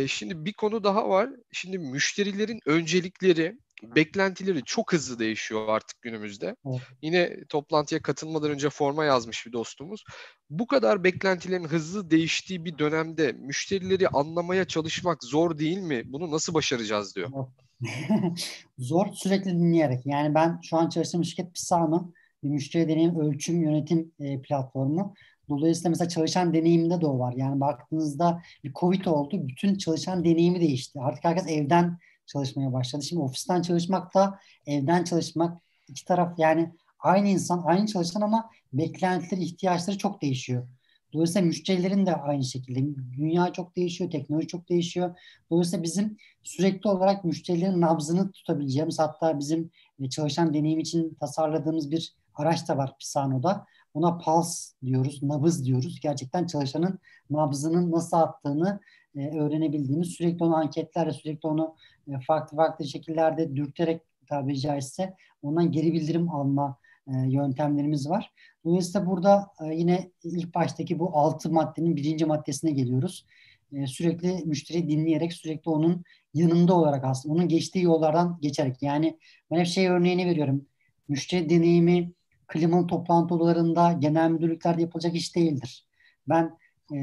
Şimdi 0.07 0.45
bir 0.45 0.53
konu 0.53 0.83
daha 0.83 1.09
var. 1.09 1.29
Şimdi 1.51 1.77
müşterilerin 1.77 2.59
öncelikleri, 2.65 3.59
beklentileri 3.95 4.63
çok 4.63 4.93
hızlı 4.93 5.19
değişiyor 5.19 5.67
artık 5.67 6.01
günümüzde. 6.01 6.55
Evet. 6.65 6.81
Yine 7.01 7.45
toplantıya 7.49 8.01
katılmadan 8.01 8.51
önce 8.51 8.69
forma 8.69 9.05
yazmış 9.05 9.45
bir 9.45 9.51
dostumuz. 9.51 10.03
Bu 10.49 10.67
kadar 10.67 11.03
beklentilerin 11.03 11.63
hızlı 11.63 12.11
değiştiği 12.11 12.65
bir 12.65 12.77
dönemde 12.77 13.31
müşterileri 13.31 14.07
anlamaya 14.07 14.65
çalışmak 14.65 15.23
zor 15.23 15.57
değil 15.57 15.77
mi? 15.77 16.03
Bunu 16.05 16.31
nasıl 16.31 16.53
başaracağız 16.53 17.15
diyor. 17.15 17.29
Zor 18.77 19.07
sürekli 19.13 19.51
dinleyerek. 19.51 20.05
Yani 20.05 20.35
ben 20.35 20.59
şu 20.63 20.77
an 20.77 20.89
çalıştığım 20.89 21.25
şirket 21.25 21.53
Pisano 21.53 22.11
bir 22.43 22.49
müşteri 22.49 22.89
deneyim 22.89 23.19
ölçüm 23.19 23.61
yönetim 23.61 24.11
e, 24.19 24.41
platformu. 24.41 25.13
Dolayısıyla 25.49 25.89
mesela 25.89 26.09
çalışan 26.09 26.53
deneyiminde 26.53 27.01
de 27.01 27.05
o 27.05 27.19
var. 27.19 27.33
Yani 27.37 27.59
baktığınızda 27.59 28.41
bir 28.63 28.73
Covid 28.73 29.05
oldu. 29.05 29.47
Bütün 29.47 29.75
çalışan 29.75 30.25
deneyimi 30.25 30.61
değişti. 30.61 30.99
Artık 31.01 31.23
herkes 31.23 31.47
evden 31.47 31.97
çalışmaya 32.25 32.73
başladı. 32.73 33.03
Şimdi 33.03 33.21
ofisten 33.21 33.61
çalışmak 33.61 34.13
da 34.13 34.39
evden 34.65 35.03
çalışmak 35.03 35.61
iki 35.87 36.05
taraf 36.05 36.39
yani 36.39 36.75
aynı 36.99 37.27
insan, 37.27 37.63
aynı 37.65 37.87
çalışan 37.87 38.21
ama 38.21 38.49
beklentileri, 38.73 39.43
ihtiyaçları 39.43 39.97
çok 39.97 40.21
değişiyor. 40.21 40.67
Dolayısıyla 41.13 41.47
müşterilerin 41.47 42.05
de 42.05 42.15
aynı 42.15 42.43
şekilde. 42.43 42.79
Dünya 43.17 43.53
çok 43.53 43.75
değişiyor, 43.75 44.11
teknoloji 44.11 44.47
çok 44.47 44.69
değişiyor. 44.69 45.19
Dolayısıyla 45.51 45.83
bizim 45.83 46.17
sürekli 46.43 46.89
olarak 46.89 47.25
müşterilerin 47.25 47.81
nabzını 47.81 48.31
tutabileceğimiz 48.31 48.99
hatta 48.99 49.39
bizim 49.39 49.71
e, 49.99 50.09
çalışan 50.09 50.53
deneyim 50.53 50.79
için 50.79 51.17
tasarladığımız 51.19 51.91
bir 51.91 52.15
araç 52.35 52.67
da 52.67 52.77
var 52.77 52.97
Pisano'da. 52.99 53.65
Ona 53.93 54.17
pulse 54.17 54.73
diyoruz, 54.85 55.23
nabız 55.23 55.65
diyoruz. 55.65 55.99
Gerçekten 55.99 56.47
çalışanın 56.47 56.99
nabzının 57.29 57.91
nasıl 57.91 58.17
attığını 58.17 58.79
e, 59.15 59.39
öğrenebildiğimiz, 59.39 60.07
sürekli 60.07 60.43
onu 60.43 60.55
anketlerle, 60.55 61.13
sürekli 61.13 61.47
onu 61.47 61.75
e, 62.07 62.11
farklı 62.27 62.57
farklı 62.57 62.85
şekillerde 62.85 63.55
dürterek 63.55 64.01
tabiri 64.29 64.59
caizse 64.59 65.13
ondan 65.41 65.71
geri 65.71 65.93
bildirim 65.93 66.29
alma 66.29 66.77
e, 67.07 67.11
yöntemlerimiz 67.27 68.09
var. 68.09 68.33
Dolayısıyla 68.65 69.07
burada 69.07 69.47
e, 69.61 69.75
yine 69.75 70.11
ilk 70.23 70.55
baştaki 70.55 70.99
bu 70.99 71.17
altı 71.17 71.51
maddenin 71.51 71.95
birinci 71.95 72.25
maddesine 72.25 72.71
geliyoruz. 72.71 73.25
E, 73.73 73.87
sürekli 73.87 74.45
müşteriyi 74.45 74.89
dinleyerek, 74.89 75.33
sürekli 75.33 75.69
onun 75.69 76.03
yanında 76.33 76.73
olarak 76.73 77.05
aslında, 77.05 77.35
onun 77.35 77.47
geçtiği 77.47 77.83
yollardan 77.83 78.37
geçerek. 78.41 78.81
Yani 78.81 79.17
ben 79.51 79.59
hep 79.59 79.67
şey 79.67 79.87
örneğini 79.87 80.25
veriyorum. 80.25 80.65
Müşteri 81.07 81.49
deneyimi 81.49 82.11
klimalı 82.47 82.87
toplantı 82.87 83.35
odalarında, 83.35 83.91
genel 83.93 84.29
müdürlüklerde 84.31 84.81
yapılacak 84.81 85.15
iş 85.15 85.35
değildir. 85.35 85.87
Ben 86.29 86.57
e, 86.91 86.97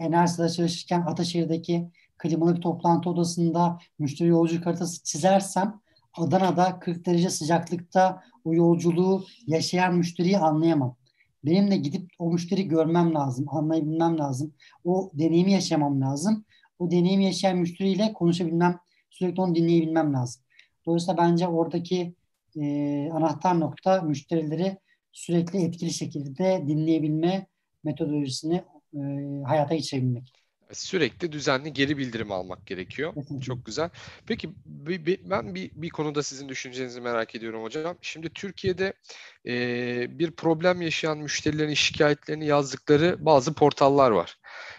Enerjis'de 0.00 0.48
çalışırken 0.48 1.00
Ataşehir'deki 1.00 1.90
klimalı 2.18 2.56
bir 2.56 2.60
toplantı 2.60 3.10
odasında 3.10 3.78
müşteri 3.98 4.28
yolculuk 4.28 4.66
haritası 4.66 5.04
çizersem 5.04 5.80
Adana'da 6.14 6.78
40 6.78 7.06
derece 7.06 7.30
sıcaklıkta 7.30 8.22
o 8.44 8.54
yolculuğu 8.54 9.24
yaşayan 9.46 9.94
müşteriyi 9.94 10.38
anlayamam. 10.38 10.96
benim 11.44 11.70
de 11.70 11.76
gidip 11.76 12.10
o 12.18 12.32
müşteri 12.32 12.68
görmem 12.68 13.14
lazım, 13.14 13.46
anlayabilmem 13.48 14.18
lazım. 14.18 14.54
O 14.84 15.10
deneyimi 15.14 15.52
yaşamam 15.52 16.00
lazım. 16.00 16.44
O 16.78 16.90
deneyimi 16.90 17.24
yaşayan 17.24 17.58
müşteriyle 17.58 18.12
konuşabilmem, 18.12 18.78
sürekli 19.10 19.40
onu 19.40 19.54
dinleyebilmem 19.54 20.14
lazım. 20.14 20.42
Dolayısıyla 20.86 21.16
bence 21.16 21.48
oradaki 21.48 22.14
e, 22.56 23.10
anahtar 23.12 23.60
nokta 23.60 24.02
müşterileri 24.02 24.78
sürekli 25.12 25.62
etkili 25.62 25.92
şekilde 25.92 26.64
dinleyebilme 26.66 27.46
metodolojisini 27.84 28.62
e, 28.94 29.00
hayata 29.46 29.74
geçirebilmek. 29.74 30.32
Sürekli 30.72 31.32
düzenli 31.32 31.72
geri 31.72 31.98
bildirim 31.98 32.32
almak 32.32 32.66
gerekiyor. 32.66 33.14
Kesinlikle. 33.14 33.44
Çok 33.44 33.66
güzel. 33.66 33.90
Peki 34.26 34.50
bir, 34.64 35.06
bir, 35.06 35.30
ben 35.30 35.54
bir, 35.54 35.70
bir 35.74 35.88
konuda 35.88 36.22
sizin 36.22 36.48
düşüncenizi 36.48 37.00
merak 37.00 37.34
ediyorum 37.34 37.62
hocam. 37.62 37.96
Şimdi 38.00 38.30
Türkiye'de 38.30 38.92
e, 39.46 40.18
bir 40.18 40.30
problem 40.30 40.82
yaşayan 40.82 41.18
müşterilerin 41.18 41.74
şikayetlerini 41.74 42.46
yazdıkları 42.46 43.16
bazı 43.24 43.54
portallar 43.54 44.10
var. 44.10 44.38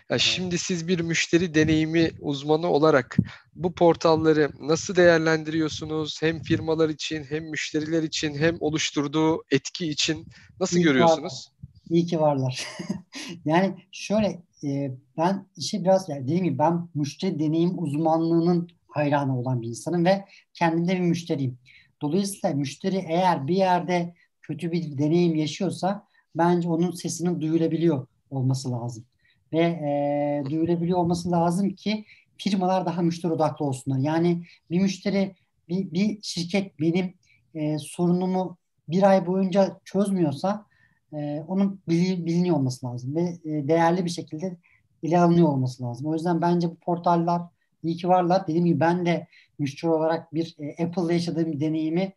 Ya 0.09 0.17
şimdi 0.17 0.57
siz 0.57 0.87
bir 0.87 0.99
müşteri 0.99 1.53
deneyimi 1.53 2.11
uzmanı 2.19 2.67
olarak 2.67 3.17
bu 3.55 3.73
portalları 3.73 4.49
nasıl 4.59 4.95
değerlendiriyorsunuz? 4.95 6.21
Hem 6.21 6.41
firmalar 6.41 6.89
için 6.89 7.23
hem 7.23 7.49
müşteriler 7.49 8.03
için 8.03 8.37
hem 8.37 8.57
oluşturduğu 8.59 9.43
etki 9.51 9.87
için 9.87 10.27
nasıl 10.59 10.79
görüyorsunuz? 10.79 11.50
İyi 11.91 12.05
ki 12.05 12.19
varlar. 12.19 12.67
yani 13.45 13.75
şöyle 13.91 14.41
e, 14.63 14.91
ben 15.17 15.45
işi 15.57 15.83
biraz 15.83 16.09
yani 16.09 16.23
dediğim 16.23 16.43
gibi 16.43 16.57
ben 16.57 16.87
müşteri 16.95 17.39
deneyim 17.39 17.83
uzmanlığının 17.83 18.69
hayranı 18.87 19.39
olan 19.39 19.61
bir 19.61 19.67
insanım 19.67 20.05
ve 20.05 20.25
kendimde 20.53 20.95
bir 20.95 20.99
müşteriyim. 20.99 21.57
Dolayısıyla 22.01 22.55
müşteri 22.55 23.05
eğer 23.07 23.47
bir 23.47 23.55
yerde 23.55 24.13
kötü 24.41 24.71
bir 24.71 24.97
deneyim 24.97 25.35
yaşıyorsa 25.35 26.07
bence 26.35 26.69
onun 26.69 26.91
sesinin 26.91 27.41
duyulabiliyor 27.41 28.07
olması 28.29 28.71
lazım. 28.71 29.05
Ve 29.53 29.59
e, 29.59 30.43
duyulabiliyor 30.49 30.97
olması 30.97 31.31
lazım 31.31 31.69
ki 31.69 32.05
firmalar 32.37 32.85
daha 32.85 33.01
müşteri 33.01 33.33
odaklı 33.33 33.65
olsunlar. 33.65 33.97
Yani 33.99 34.43
bir 34.71 34.79
müşteri, 34.79 35.35
bir, 35.69 35.91
bir 35.91 36.19
şirket 36.21 36.79
benim 36.79 37.13
e, 37.55 37.77
sorunumu 37.79 38.57
bir 38.87 39.03
ay 39.03 39.27
boyunca 39.27 39.79
çözmüyorsa 39.85 40.70
e, 41.13 41.43
onun 41.47 41.81
biliniyor 41.89 42.55
olması 42.55 42.85
lazım 42.85 43.15
ve 43.15 43.21
e, 43.21 43.67
değerli 43.67 44.05
bir 44.05 44.09
şekilde 44.09 44.57
ele 45.03 45.19
alınıyor 45.19 45.47
olması 45.47 45.83
lazım. 45.83 46.07
O 46.07 46.13
yüzden 46.13 46.41
bence 46.41 46.69
bu 46.69 46.75
portaller 46.75 47.41
iyi 47.83 47.97
ki 47.97 48.07
varlar. 48.07 48.47
Dediğim 48.47 48.65
gibi 48.65 48.79
ben 48.79 49.05
de 49.05 49.27
müşteri 49.59 49.91
olarak 49.91 50.33
bir 50.33 50.55
e, 50.59 50.83
Apple'la 50.85 51.13
yaşadığım 51.13 51.59
deneyimi 51.59 52.13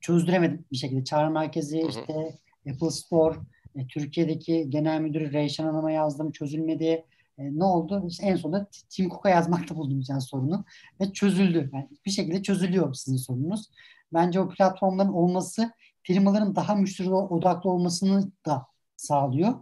çözdüremedim 0.00 0.64
bir 0.72 0.76
şekilde. 0.76 1.04
Çağrı 1.04 1.30
merkezi, 1.30 1.82
hı 1.82 1.84
hı. 1.84 1.88
işte 1.88 2.38
Apple 2.70 2.90
Store, 2.90 3.36
e, 3.76 3.86
Türkiye'deki 3.86 4.70
genel 4.70 5.00
müdürü 5.00 5.32
Reyşan 5.32 5.64
Hanım'a 5.64 5.90
yazdım 5.90 6.32
çözülmedi. 6.32 7.04
E, 7.38 7.58
ne 7.58 7.64
oldu? 7.64 8.04
İşte 8.08 8.26
en 8.26 8.36
sonunda 8.36 8.66
Tim 8.90 9.08
Cook'a 9.08 9.28
yazmakta 9.28 9.76
buldum 9.76 10.02
yani 10.08 10.20
sorunu 10.20 10.64
ve 11.00 11.12
çözüldü. 11.12 11.70
Yani 11.72 11.88
bir 12.06 12.10
şekilde 12.10 12.42
çözülüyor 12.42 12.94
sizin 12.94 13.16
sorunuz. 13.16 13.70
Bence 14.12 14.40
o 14.40 14.48
platformların 14.48 15.12
olması 15.12 15.72
firmaların 16.02 16.56
daha 16.56 16.74
müşteri 16.74 17.10
odaklı 17.10 17.70
olmasını 17.70 18.30
da 18.46 18.66
sağlıyor. 18.96 19.54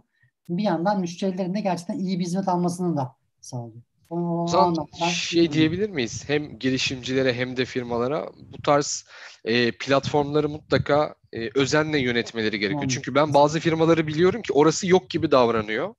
Bir 0.49 0.63
yandan 0.63 0.99
müşterilerin 0.99 1.53
de 1.53 1.59
gerçekten 1.59 1.99
iyi 1.99 2.19
bir 2.19 2.25
hizmet 2.25 2.47
almasını 2.47 2.97
da 2.97 3.15
sağlıyor. 3.41 3.81
O 4.09 4.47
zaman 4.47 4.87
şey 5.09 5.51
diyebilir 5.51 5.89
miyiz? 5.89 6.23
Hem 6.27 6.59
girişimcilere 6.59 7.33
hem 7.33 7.57
de 7.57 7.65
firmalara 7.65 8.29
bu 8.53 8.61
tarz 8.61 9.05
e, 9.45 9.71
platformları 9.71 10.49
mutlaka 10.49 11.15
e, 11.33 11.49
özenle 11.55 11.99
yönetmeleri 11.99 12.59
gerekiyor. 12.59 12.81
Yanlış. 12.81 12.93
Çünkü 12.93 13.15
ben 13.15 13.33
bazı 13.33 13.59
firmaları 13.59 14.07
biliyorum 14.07 14.41
ki 14.41 14.53
orası 14.53 14.87
yok 14.87 15.09
gibi 15.09 15.31
davranıyor. 15.31 15.95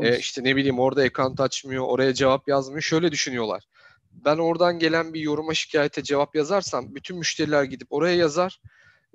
E, 0.00 0.18
işte 0.18 0.44
ne 0.44 0.56
bileyim 0.56 0.78
orada 0.78 1.02
account 1.02 1.40
açmıyor, 1.40 1.84
oraya 1.84 2.14
cevap 2.14 2.48
yazmıyor. 2.48 2.82
Şöyle 2.82 3.12
düşünüyorlar. 3.12 3.64
Ben 4.12 4.36
oradan 4.38 4.78
gelen 4.78 5.14
bir 5.14 5.20
yoruma 5.20 5.54
şikayete 5.54 6.02
cevap 6.02 6.36
yazarsam 6.36 6.94
bütün 6.94 7.18
müşteriler 7.18 7.64
gidip 7.64 7.92
oraya 7.92 8.16
yazar. 8.16 8.60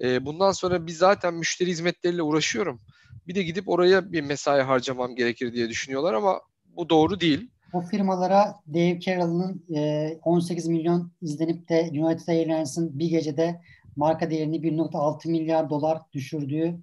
E, 0.02 0.26
bundan 0.26 0.52
sonra 0.52 0.88
biz 0.88 0.98
zaten 0.98 1.34
müşteri 1.34 1.70
hizmetleriyle 1.70 2.22
uğraşıyorum. 2.22 2.82
Bir 3.28 3.36
de 3.36 3.44
gidip 3.44 3.70
oraya 3.70 4.12
bir 4.12 4.22
mesai 4.22 4.62
harcamam 4.62 5.16
gerekir 5.16 5.54
diye 5.54 5.70
düşünüyorlar 5.70 6.14
ama 6.14 6.42
bu 6.78 6.90
doğru 6.90 7.20
değil. 7.20 7.50
Bu 7.74 7.82
firmalara 7.82 8.56
Dave 8.68 9.00
Carroll'ın 9.00 9.66
e, 9.76 10.20
18 10.24 10.68
milyon 10.68 11.12
izlenip 11.22 11.70
de 11.70 11.90
United 11.92 12.28
Airlines'ın 12.28 13.00
bir 13.00 13.10
gecede 13.10 13.62
marka 13.96 14.30
değerini 14.30 14.56
1.6 14.56 15.30
milyar 15.30 15.70
dolar 15.70 16.02
düşürdüğü 16.14 16.80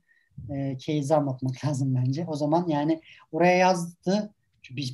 e, 0.51 0.79
case'i 0.79 1.17
anlatmak 1.17 1.65
lazım 1.65 1.95
bence. 1.95 2.27
O 2.29 2.37
zaman 2.37 2.69
yani 2.69 3.01
oraya 3.33 3.57
yazdı. 3.57 4.33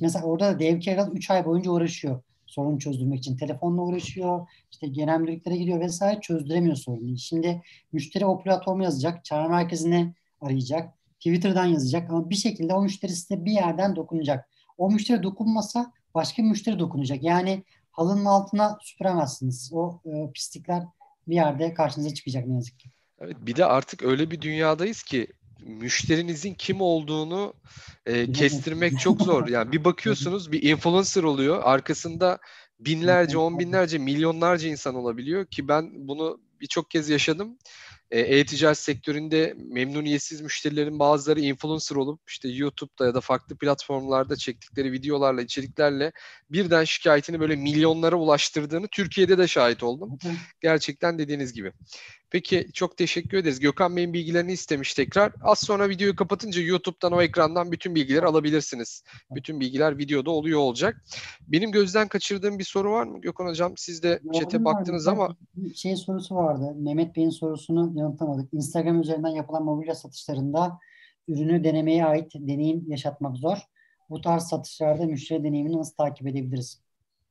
Mesela 0.01 0.25
orada 0.25 0.45
da 0.45 0.59
Dave 0.59 0.81
Carroll 0.81 1.15
3 1.15 1.31
ay 1.31 1.45
boyunca 1.45 1.71
uğraşıyor 1.71 2.21
sorun 2.53 2.77
çözdürmek 2.77 3.19
için. 3.19 3.37
Telefonla 3.37 3.81
uğraşıyor, 3.81 4.47
işte 4.71 4.87
genel 4.87 5.19
müdürlüklere 5.19 5.57
gidiyor 5.57 5.79
vesaire 5.79 6.21
çözdüremiyor 6.21 6.75
sorunu. 6.75 7.17
Şimdi 7.17 7.61
müşteri 7.91 8.25
o 8.25 8.39
platformu 8.43 8.83
yazacak, 8.83 9.25
çağrı 9.25 9.49
merkezine 9.49 10.13
arayacak, 10.41 10.93
Twitter'dan 11.15 11.65
yazacak 11.65 12.09
ama 12.09 12.29
bir 12.29 12.35
şekilde 12.35 12.73
o 12.73 12.81
müşteri 12.81 13.11
size 13.11 13.45
bir 13.45 13.51
yerden 13.51 13.95
dokunacak. 13.95 14.49
O 14.77 14.91
müşteri 14.91 15.23
dokunmasa 15.23 15.91
başka 16.15 16.43
bir 16.43 16.47
müşteri 16.47 16.79
dokunacak. 16.79 17.23
Yani 17.23 17.63
halının 17.91 18.25
altına 18.25 18.77
süpüremezsiniz. 18.81 19.71
O 19.73 20.01
e, 20.05 20.31
pislikler 20.31 20.83
bir 21.27 21.35
yerde 21.35 21.73
karşınıza 21.73 22.13
çıkacak 22.13 22.47
ne 22.47 22.53
yazık 22.53 22.79
ki. 22.79 22.89
Evet, 23.19 23.37
bir 23.41 23.55
de 23.55 23.65
artık 23.65 24.03
öyle 24.03 24.31
bir 24.31 24.41
dünyadayız 24.41 25.03
ki 25.03 25.27
müşterinizin 25.65 26.53
kim 26.53 26.81
olduğunu 26.81 27.53
e, 28.05 28.31
kestirmek 28.31 28.99
çok 28.99 29.21
zor. 29.21 29.47
Yani 29.47 29.71
bir 29.71 29.83
bakıyorsunuz 29.83 30.51
bir 30.51 30.63
influencer 30.63 31.23
oluyor. 31.23 31.61
Arkasında 31.63 32.39
binlerce, 32.79 33.37
on 33.37 33.59
binlerce, 33.59 33.97
milyonlarca 33.97 34.69
insan 34.69 34.95
olabiliyor 34.95 35.45
ki 35.45 35.67
ben 35.67 36.07
bunu 36.07 36.39
birçok 36.61 36.91
kez 36.91 37.09
yaşadım. 37.09 37.57
E, 38.11 38.19
e-ticaret 38.19 38.77
sektöründe 38.77 39.53
memnuniyetsiz 39.57 40.41
müşterilerin 40.41 40.99
bazıları 40.99 41.39
influencer 41.39 41.95
olup 41.95 42.19
işte 42.27 42.49
YouTube'da 42.49 43.05
ya 43.05 43.13
da 43.13 43.21
farklı 43.21 43.57
platformlarda 43.57 44.35
çektikleri 44.35 44.91
videolarla, 44.91 45.41
içeriklerle 45.41 46.11
birden 46.49 46.83
şikayetini 46.83 47.39
böyle 47.39 47.55
milyonlara 47.55 48.15
ulaştırdığını 48.15 48.87
Türkiye'de 48.87 49.37
de 49.37 49.47
şahit 49.47 49.83
oldum. 49.83 50.17
Gerçekten 50.61 51.19
dediğiniz 51.19 51.53
gibi. 51.53 51.71
Peki 52.33 52.67
çok 52.73 52.97
teşekkür 52.97 53.37
ederiz. 53.37 53.59
Gökhan 53.59 53.95
Bey'in 53.95 54.13
bilgilerini 54.13 54.51
istemiş 54.51 54.93
tekrar. 54.93 55.33
Az 55.43 55.59
sonra 55.59 55.89
videoyu 55.89 56.15
kapatınca 56.15 56.61
YouTube'dan 56.61 57.11
o 57.11 57.21
ekrandan 57.21 57.71
bütün 57.71 57.95
bilgileri 57.95 58.25
alabilirsiniz. 58.25 59.03
Bütün 59.31 59.59
bilgiler 59.59 59.97
videoda 59.97 60.31
oluyor 60.31 60.59
olacak. 60.59 61.03
Benim 61.47 61.71
gözden 61.71 62.07
kaçırdığım 62.07 62.59
bir 62.59 62.63
soru 62.63 62.91
var 62.91 63.03
mı 63.03 63.21
Gökhan 63.21 63.45
Hocam? 63.45 63.73
Siz 63.77 64.03
de 64.03 64.19
chat'e 64.33 64.65
baktınız 64.65 65.07
ama. 65.07 65.35
Bir 65.55 65.75
şey 65.75 65.95
sorusu 65.95 66.35
vardı. 66.35 66.73
Mehmet 66.75 67.15
Bey'in 67.15 67.29
sorusunu 67.29 67.91
yanıtlamadık. 67.95 68.53
Instagram 68.53 69.01
üzerinden 69.01 69.29
yapılan 69.29 69.63
mobilya 69.63 69.95
satışlarında 69.95 70.79
ürünü 71.27 71.63
denemeye 71.63 72.05
ait 72.05 72.31
deneyim 72.35 72.83
yaşatmak 72.87 73.37
zor. 73.37 73.57
Bu 74.09 74.21
tarz 74.21 74.43
satışlarda 74.43 75.05
müşteri 75.05 75.43
deneyimini 75.43 75.77
nasıl 75.77 75.95
takip 75.95 76.27
edebiliriz? 76.27 76.81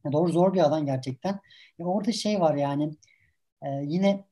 Ya 0.04 0.12
doğru 0.12 0.32
zor 0.32 0.54
bir 0.54 0.60
alan 0.60 0.86
gerçekten. 0.86 1.40
Ya 1.78 1.86
orada 1.86 2.12
şey 2.12 2.40
var 2.40 2.54
yani 2.54 2.90
e, 3.62 3.68
yine 3.84 4.31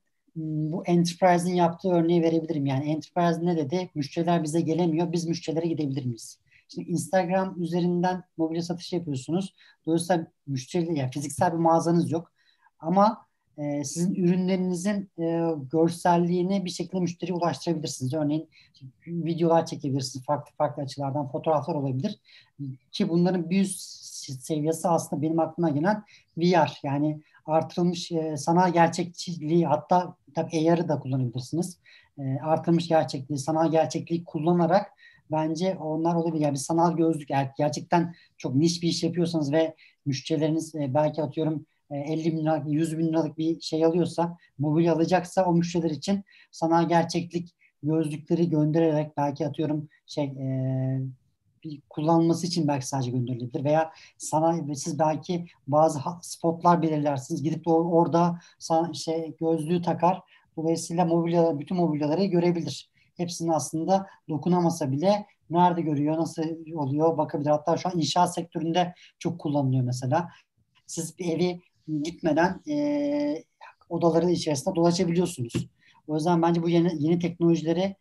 bu 0.72 0.86
Enterprise'in 0.86 1.54
yaptığı 1.54 1.88
örneği 1.88 2.22
verebilirim. 2.22 2.66
Yani 2.66 2.90
Enterprise 2.90 3.46
ne 3.46 3.56
dedi? 3.56 3.90
Müşteriler 3.94 4.42
bize 4.42 4.60
gelemiyor. 4.60 5.12
Biz 5.12 5.26
müşterilere 5.26 5.66
gidebilir 5.66 6.04
miyiz? 6.04 6.38
Şimdi 6.68 6.90
Instagram 6.90 7.62
üzerinden 7.62 8.24
mobilya 8.36 8.62
satışı 8.62 8.96
yapıyorsunuz. 8.96 9.54
Dolayısıyla 9.86 10.26
müşteri, 10.46 10.98
yani 10.98 11.10
fiziksel 11.10 11.52
bir 11.52 11.58
mağazanız 11.58 12.10
yok. 12.10 12.32
Ama 12.78 13.26
e, 13.58 13.84
sizin 13.84 14.14
ürünlerinizin 14.14 15.10
e, 15.18 15.54
görselliğini 15.72 16.64
bir 16.64 16.70
şekilde 16.70 17.00
müşteriye 17.00 17.36
ulaştırabilirsiniz. 17.36 18.14
Örneğin 18.14 18.48
videolar 19.06 19.66
çekebilirsiniz 19.66 20.26
farklı 20.26 20.52
farklı 20.56 20.82
açılardan 20.82 21.28
fotoğraflar 21.28 21.74
olabilir. 21.74 22.20
Ki 22.92 23.08
bunların 23.08 23.50
bir 23.50 23.60
üst 23.60 23.80
seviyesi 24.42 24.88
aslında 24.88 25.22
benim 25.22 25.38
aklıma 25.38 25.70
gelen 25.70 26.04
VR 26.36 26.78
yani 26.82 27.20
artırılmış 27.50 28.12
e, 28.12 28.36
sanal 28.36 28.72
gerçekçiliği 28.72 29.66
hatta 29.66 30.16
tabii 30.34 30.70
AR'ı 30.70 30.88
da 30.88 30.98
kullanabilirsiniz. 30.98 31.78
E, 32.18 32.38
artırılmış 32.42 32.88
gerçekliği, 32.88 33.38
sanal 33.38 33.70
gerçekliği 33.70 34.24
kullanarak 34.24 34.92
bence 35.30 35.76
onlar 35.80 36.14
olabilir. 36.14 36.42
Yani 36.42 36.52
bir 36.52 36.58
sanal 36.58 36.96
gözlük 36.96 37.30
eğer 37.30 37.50
gerçekten 37.58 38.14
çok 38.38 38.54
niş 38.54 38.82
bir 38.82 38.88
iş 38.88 39.02
yapıyorsanız 39.02 39.52
ve 39.52 39.74
müşterileriniz 40.06 40.74
e, 40.74 40.94
belki 40.94 41.22
atıyorum 41.22 41.66
50 41.90 42.32
bin 42.32 42.42
liralık, 42.42 42.72
100 42.72 42.98
bin 42.98 43.08
liralık 43.08 43.38
bir 43.38 43.60
şey 43.60 43.84
alıyorsa, 43.84 44.36
mobil 44.58 44.92
alacaksa 44.92 45.44
o 45.44 45.52
müşteriler 45.52 45.90
için 45.90 46.24
sanal 46.50 46.88
gerçeklik 46.88 47.54
gözlükleri 47.82 48.50
göndererek 48.50 49.16
belki 49.16 49.46
atıyorum 49.46 49.88
şey 50.06 50.24
e, 50.24 51.00
bir 51.64 51.80
kullanması 51.90 52.46
için 52.46 52.68
belki 52.68 52.86
sadece 52.86 53.10
gönderilebilir 53.10 53.64
veya 53.64 53.92
sana 54.18 54.74
siz 54.74 54.98
belki 54.98 55.46
bazı 55.66 56.00
spotlar 56.22 56.82
belirlersiniz 56.82 57.42
gidip 57.42 57.68
orada 57.68 58.38
sana 58.58 58.94
şey 58.94 59.36
gözlüğü 59.40 59.82
takar 59.82 60.22
dolayısıyla 60.56 61.04
mobilya 61.04 61.58
bütün 61.58 61.76
mobilyaları 61.76 62.24
görebilir. 62.24 62.90
hepsinin 63.16 63.50
aslında 63.50 64.06
dokunamasa 64.28 64.92
bile 64.92 65.26
nerede 65.50 65.82
görüyor, 65.82 66.16
nasıl 66.16 66.42
oluyor 66.74 67.18
bakabilir. 67.18 67.50
Hatta 67.50 67.76
şu 67.76 67.88
an 67.88 67.98
inşaat 67.98 68.34
sektöründe 68.34 68.94
çok 69.18 69.38
kullanılıyor 69.40 69.84
mesela. 69.84 70.28
Siz 70.86 71.18
bir 71.18 71.26
evi 71.26 71.60
gitmeden 72.02 72.60
e, 72.68 73.44
odaların 73.88 74.28
içerisinde 74.28 74.74
dolaşabiliyorsunuz. 74.74 75.52
O 76.08 76.14
yüzden 76.14 76.42
bence 76.42 76.62
bu 76.62 76.68
yeni, 76.68 77.04
yeni 77.04 77.18
teknolojileri 77.18 77.96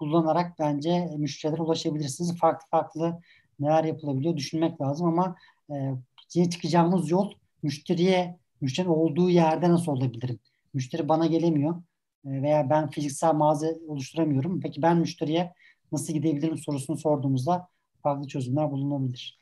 kullanarak 0.00 0.58
bence 0.58 1.10
müşterilere 1.18 1.62
ulaşabilirsiniz. 1.62 2.38
Farklı 2.38 2.66
farklı 2.70 3.20
neler 3.60 3.84
yapılabiliyor 3.84 4.36
düşünmek 4.36 4.80
lazım 4.80 5.06
ama 5.06 5.36
e, 5.70 6.50
çıkacağımız 6.50 7.10
yol 7.10 7.32
müşteriye, 7.62 8.38
müşterinin 8.60 8.92
olduğu 8.92 9.30
yerde 9.30 9.70
nasıl 9.70 9.92
olabilirim? 9.92 10.38
Müşteri 10.74 11.08
bana 11.08 11.26
gelemiyor 11.26 11.82
e, 12.26 12.42
veya 12.42 12.70
ben 12.70 12.90
fiziksel 12.90 13.34
mağaza 13.34 13.66
oluşturamıyorum. 13.88 14.60
Peki 14.60 14.82
ben 14.82 14.96
müşteriye 14.98 15.54
nasıl 15.92 16.12
gidebilirim 16.12 16.58
sorusunu 16.58 16.96
sorduğumuzda 16.96 17.68
farklı 18.02 18.26
çözümler 18.28 18.70
bulunabilir. 18.70 19.39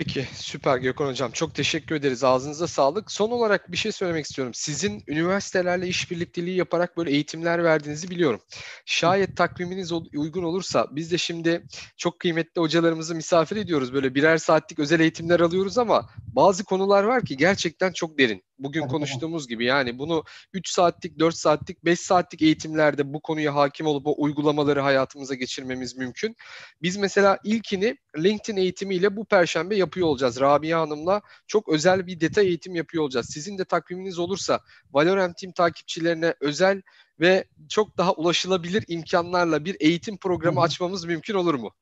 Peki 0.00 0.26
süper 0.34 0.78
Gökhan 0.78 1.06
Hocam. 1.06 1.30
Çok 1.30 1.54
teşekkür 1.54 1.94
ederiz. 1.94 2.24
Ağzınıza 2.24 2.66
sağlık. 2.66 3.12
Son 3.12 3.30
olarak 3.30 3.72
bir 3.72 3.76
şey 3.76 3.92
söylemek 3.92 4.24
istiyorum. 4.24 4.54
Sizin 4.54 5.04
üniversitelerle 5.06 5.88
işbirlikteliği 5.88 6.56
yaparak 6.56 6.96
böyle 6.96 7.10
eğitimler 7.10 7.64
verdiğinizi 7.64 8.10
biliyorum. 8.10 8.40
Şayet 8.86 9.36
takviminiz 9.36 9.92
uygun 9.92 10.42
olursa 10.42 10.86
biz 10.90 11.12
de 11.12 11.18
şimdi 11.18 11.66
çok 11.96 12.20
kıymetli 12.20 12.60
hocalarımızı 12.60 13.14
misafir 13.14 13.56
ediyoruz. 13.56 13.92
Böyle 13.92 14.14
birer 14.14 14.38
saatlik 14.38 14.78
özel 14.78 15.00
eğitimler 15.00 15.40
alıyoruz 15.40 15.78
ama 15.78 16.08
bazı 16.18 16.64
konular 16.64 17.04
var 17.04 17.24
ki 17.24 17.36
gerçekten 17.36 17.92
çok 17.92 18.18
derin. 18.18 18.42
Bugün 18.62 18.80
Tabii 18.80 18.90
konuştuğumuz 18.90 19.48
gibi 19.48 19.64
yani 19.64 19.98
bunu 19.98 20.24
3 20.52 20.68
saatlik, 20.68 21.18
4 21.18 21.34
saatlik, 21.34 21.84
5 21.84 22.00
saatlik 22.00 22.42
eğitimlerde 22.42 23.12
bu 23.12 23.20
konuya 23.20 23.54
hakim 23.54 23.86
olup 23.86 24.06
o 24.06 24.14
uygulamaları 24.18 24.80
hayatımıza 24.80 25.34
geçirmemiz 25.34 25.96
mümkün. 25.96 26.36
Biz 26.82 26.96
mesela 26.96 27.38
ilkini 27.44 27.96
LinkedIn 28.18 28.56
eğitimiyle 28.56 29.16
bu 29.16 29.24
perşembe 29.24 29.76
yapıyor 29.76 30.06
olacağız. 30.06 30.40
Rabia 30.40 30.80
Hanım'la 30.80 31.22
çok 31.46 31.68
özel 31.68 32.06
bir 32.06 32.20
detay 32.20 32.46
eğitim 32.46 32.74
yapıyor 32.74 33.04
olacağız. 33.04 33.26
Sizin 33.30 33.58
de 33.58 33.64
takviminiz 33.64 34.18
olursa 34.18 34.60
Valorant 34.92 35.36
Team 35.36 35.52
takipçilerine 35.52 36.34
özel 36.40 36.82
ve 37.20 37.44
çok 37.68 37.98
daha 37.98 38.12
ulaşılabilir 38.12 38.84
imkanlarla 38.88 39.64
bir 39.64 39.76
eğitim 39.80 40.16
programı 40.16 40.60
açmamız 40.60 41.04
mümkün 41.04 41.34
olur 41.34 41.54
mu? 41.54 41.72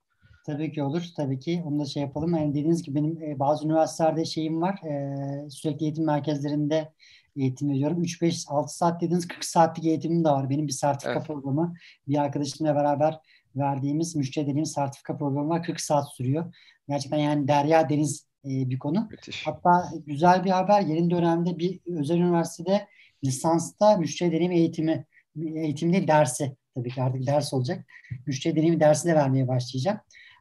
Tabii 0.48 0.72
ki 0.72 0.82
olur. 0.82 1.04
Tabii 1.16 1.38
ki. 1.38 1.62
Onu 1.66 1.80
da 1.80 1.84
şey 1.84 2.02
yapalım. 2.02 2.34
Yani 2.36 2.50
dediğiniz 2.50 2.82
gibi 2.82 2.96
benim 2.96 3.22
e, 3.22 3.38
bazı 3.38 3.66
üniversitelerde 3.66 4.24
şeyim 4.24 4.62
var. 4.62 4.80
E, 4.84 5.50
sürekli 5.50 5.84
eğitim 5.84 6.06
merkezlerinde 6.06 6.92
eğitim 7.36 7.70
veriyorum. 7.70 8.02
3-5-6 8.02 8.68
saat 8.68 9.00
dediğiniz 9.00 9.28
40 9.28 9.44
saatlik 9.44 9.86
eğitimim 9.86 10.24
de 10.24 10.28
var. 10.28 10.50
Benim 10.50 10.66
bir 10.66 10.72
sertifika 10.72 11.18
evet. 11.18 11.26
programı. 11.26 11.74
Bir 12.08 12.18
arkadaşımla 12.18 12.74
beraber 12.74 13.18
verdiğimiz, 13.56 14.16
müşteri 14.16 14.46
dediğimiz 14.46 14.72
sertifika 14.72 15.16
programı 15.16 15.48
var. 15.48 15.62
40 15.62 15.80
saat 15.80 16.12
sürüyor. 16.12 16.54
Gerçekten 16.88 17.18
yani 17.18 17.48
derya 17.48 17.88
deniz 17.88 18.26
e, 18.44 18.48
bir 18.48 18.78
konu. 18.78 19.08
Müthiş. 19.10 19.46
Hatta 19.46 19.90
güzel 20.06 20.44
bir 20.44 20.50
haber. 20.50 20.80
Yeni 20.80 21.10
dönemde 21.10 21.58
bir 21.58 21.80
özel 21.86 22.16
üniversitede 22.16 22.86
lisansta 23.24 23.96
müşteri 23.96 24.32
deneyim 24.32 24.52
eğitimi 24.52 25.06
eğitim 25.36 25.92
değil 25.92 26.08
dersi 26.08 26.56
tabii 26.74 26.90
ki 26.90 27.02
artık 27.02 27.26
ders 27.26 27.54
olacak. 27.54 27.86
Müşteri 28.26 28.56
deneyimi 28.56 28.80
dersi 28.80 29.08
de 29.08 29.14
vermeye 29.14 29.48
başlayacağım. 29.48 29.98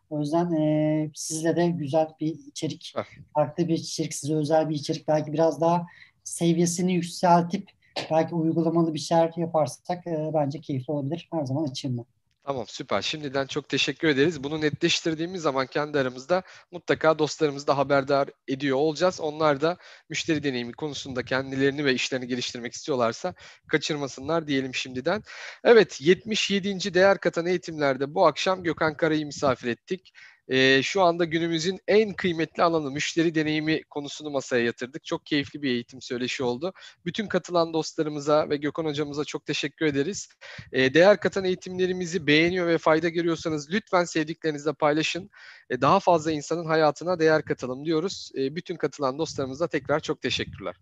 O 0.10 0.20
yüzden 0.20 0.52
e, 0.54 1.12
sizle 1.16 1.56
de 1.56 1.68
güzel 1.68 2.08
bir 2.20 2.40
içerik, 2.48 2.94
farklı 3.34 3.68
bir 3.68 3.74
içerik, 3.74 4.14
size 4.14 4.36
özel 4.36 4.70
bir 4.70 4.76
içerik, 4.76 5.08
belki 5.08 5.34
biraz 5.34 5.62
daha 5.62 5.86
seviyesini 6.24 6.94
yükseltip 6.94 7.70
belki 8.12 8.36
uygulamalı 8.36 8.94
bir 8.94 9.00
şeyler 9.00 9.34
yaparsak 9.38 10.08
e, 10.08 10.32
bence 10.34 10.62
keyifli 10.62 10.94
olabilir. 10.94 11.28
Her 11.34 11.46
zaman 11.46 11.64
açığım 11.64 11.98
ben. 11.98 12.06
Tamam 12.48 12.66
süper. 12.68 13.02
Şimdiden 13.02 13.48
çok 13.48 13.70
teşekkür 13.70 14.08
ederiz. 14.08 14.44
Bunu 14.44 14.62
netleştirdiğimiz 14.62 15.42
zaman 15.42 15.68
kendi 15.68 16.00
aramızda 16.00 16.44
mutlaka 16.72 17.20
dostlarımızı 17.20 17.68
da 17.68 17.78
haberdar 17.78 18.30
ediyor 18.48 18.78
olacağız. 18.78 19.22
Onlar 19.22 19.62
da 19.62 19.78
müşteri 20.10 20.44
deneyimi 20.44 20.74
konusunda 20.74 21.24
kendilerini 21.26 21.86
ve 21.86 21.94
işlerini 21.94 22.28
geliştirmek 22.28 22.74
istiyorlarsa 22.74 23.34
kaçırmasınlar 23.68 24.48
diyelim 24.48 24.76
şimdiden. 24.76 25.24
Evet 25.64 26.02
77. 26.02 26.94
değer 26.94 27.18
katan 27.20 27.46
eğitimlerde 27.46 28.14
bu 28.16 28.28
akşam 28.28 28.64
Gökhan 28.64 28.98
Kara'yı 28.98 29.26
misafir 29.26 29.68
ettik 29.68 30.14
e, 30.48 30.84
şu 30.84 31.02
anda 31.02 31.26
günümüzün 31.26 31.80
en 31.88 32.14
kıymetli 32.14 32.64
alanı 32.64 32.92
müşteri 32.92 33.36
deneyimi 33.36 33.84
konusunu 33.84 34.30
masaya 34.30 34.64
yatırdık. 34.64 35.04
Çok 35.04 35.26
keyifli 35.26 35.62
bir 35.62 35.72
eğitim 35.72 36.02
söyleşi 36.02 36.44
oldu. 36.44 36.74
Bütün 37.06 37.28
katılan 37.28 37.74
dostlarımıza 37.74 38.50
ve 38.50 38.58
Gökhan 38.58 38.86
hocamıza 38.86 39.24
çok 39.24 39.46
teşekkür 39.46 39.86
ederiz. 39.86 40.30
E, 40.72 40.94
değer 40.94 41.20
katan 41.20 41.46
eğitimlerimizi 41.46 42.28
beğeniyor 42.28 42.68
ve 42.68 42.78
fayda 42.78 43.10
görüyorsanız 43.10 43.72
lütfen 43.72 44.04
sevdiklerinizle 44.04 44.74
paylaşın. 44.74 45.30
E, 45.70 45.82
daha 45.82 46.00
fazla 46.00 46.32
insanın 46.32 46.66
hayatına 46.66 47.20
değer 47.20 47.46
katalım 47.46 47.86
diyoruz. 47.86 48.32
E, 48.38 48.56
bütün 48.56 48.76
katılan 48.76 49.18
dostlarımıza 49.18 49.68
tekrar 49.68 50.00
çok 50.00 50.22
teşekkürler. 50.22 50.76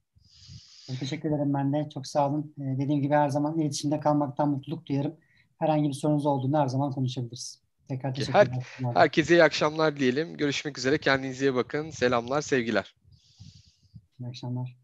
Teşekkür 1.00 1.30
ederim 1.30 1.54
ben 1.54 1.74
de. 1.74 1.90
Çok 1.94 2.08
sağ 2.08 2.30
olun. 2.30 2.54
Dediğim 2.58 3.02
gibi 3.02 3.14
her 3.14 3.30
zaman 3.30 3.60
iletişimde 3.60 4.00
kalmaktan 4.00 4.50
mutluluk 4.50 4.86
duyarım. 4.86 5.16
Herhangi 5.60 5.90
bir 5.90 5.94
sorunuz 5.94 6.26
olduğunda 6.26 6.62
her 6.62 6.68
zaman 6.68 6.92
konuşabiliriz. 6.92 7.65
Tekrar 7.88 8.14
teşekkürler. 8.14 8.48
Her, 8.84 8.96
herkese 8.96 9.36
iyi 9.36 9.44
akşamlar 9.44 9.98
diyelim. 9.98 10.38
Görüşmek 10.38 10.78
üzere. 10.78 10.98
Kendinize 10.98 11.46
iyi 11.46 11.56
bakın. 11.56 11.90
Selamlar, 11.90 12.42
sevgiler. 12.42 12.96
İyi 14.20 14.28
akşamlar. 14.28 14.76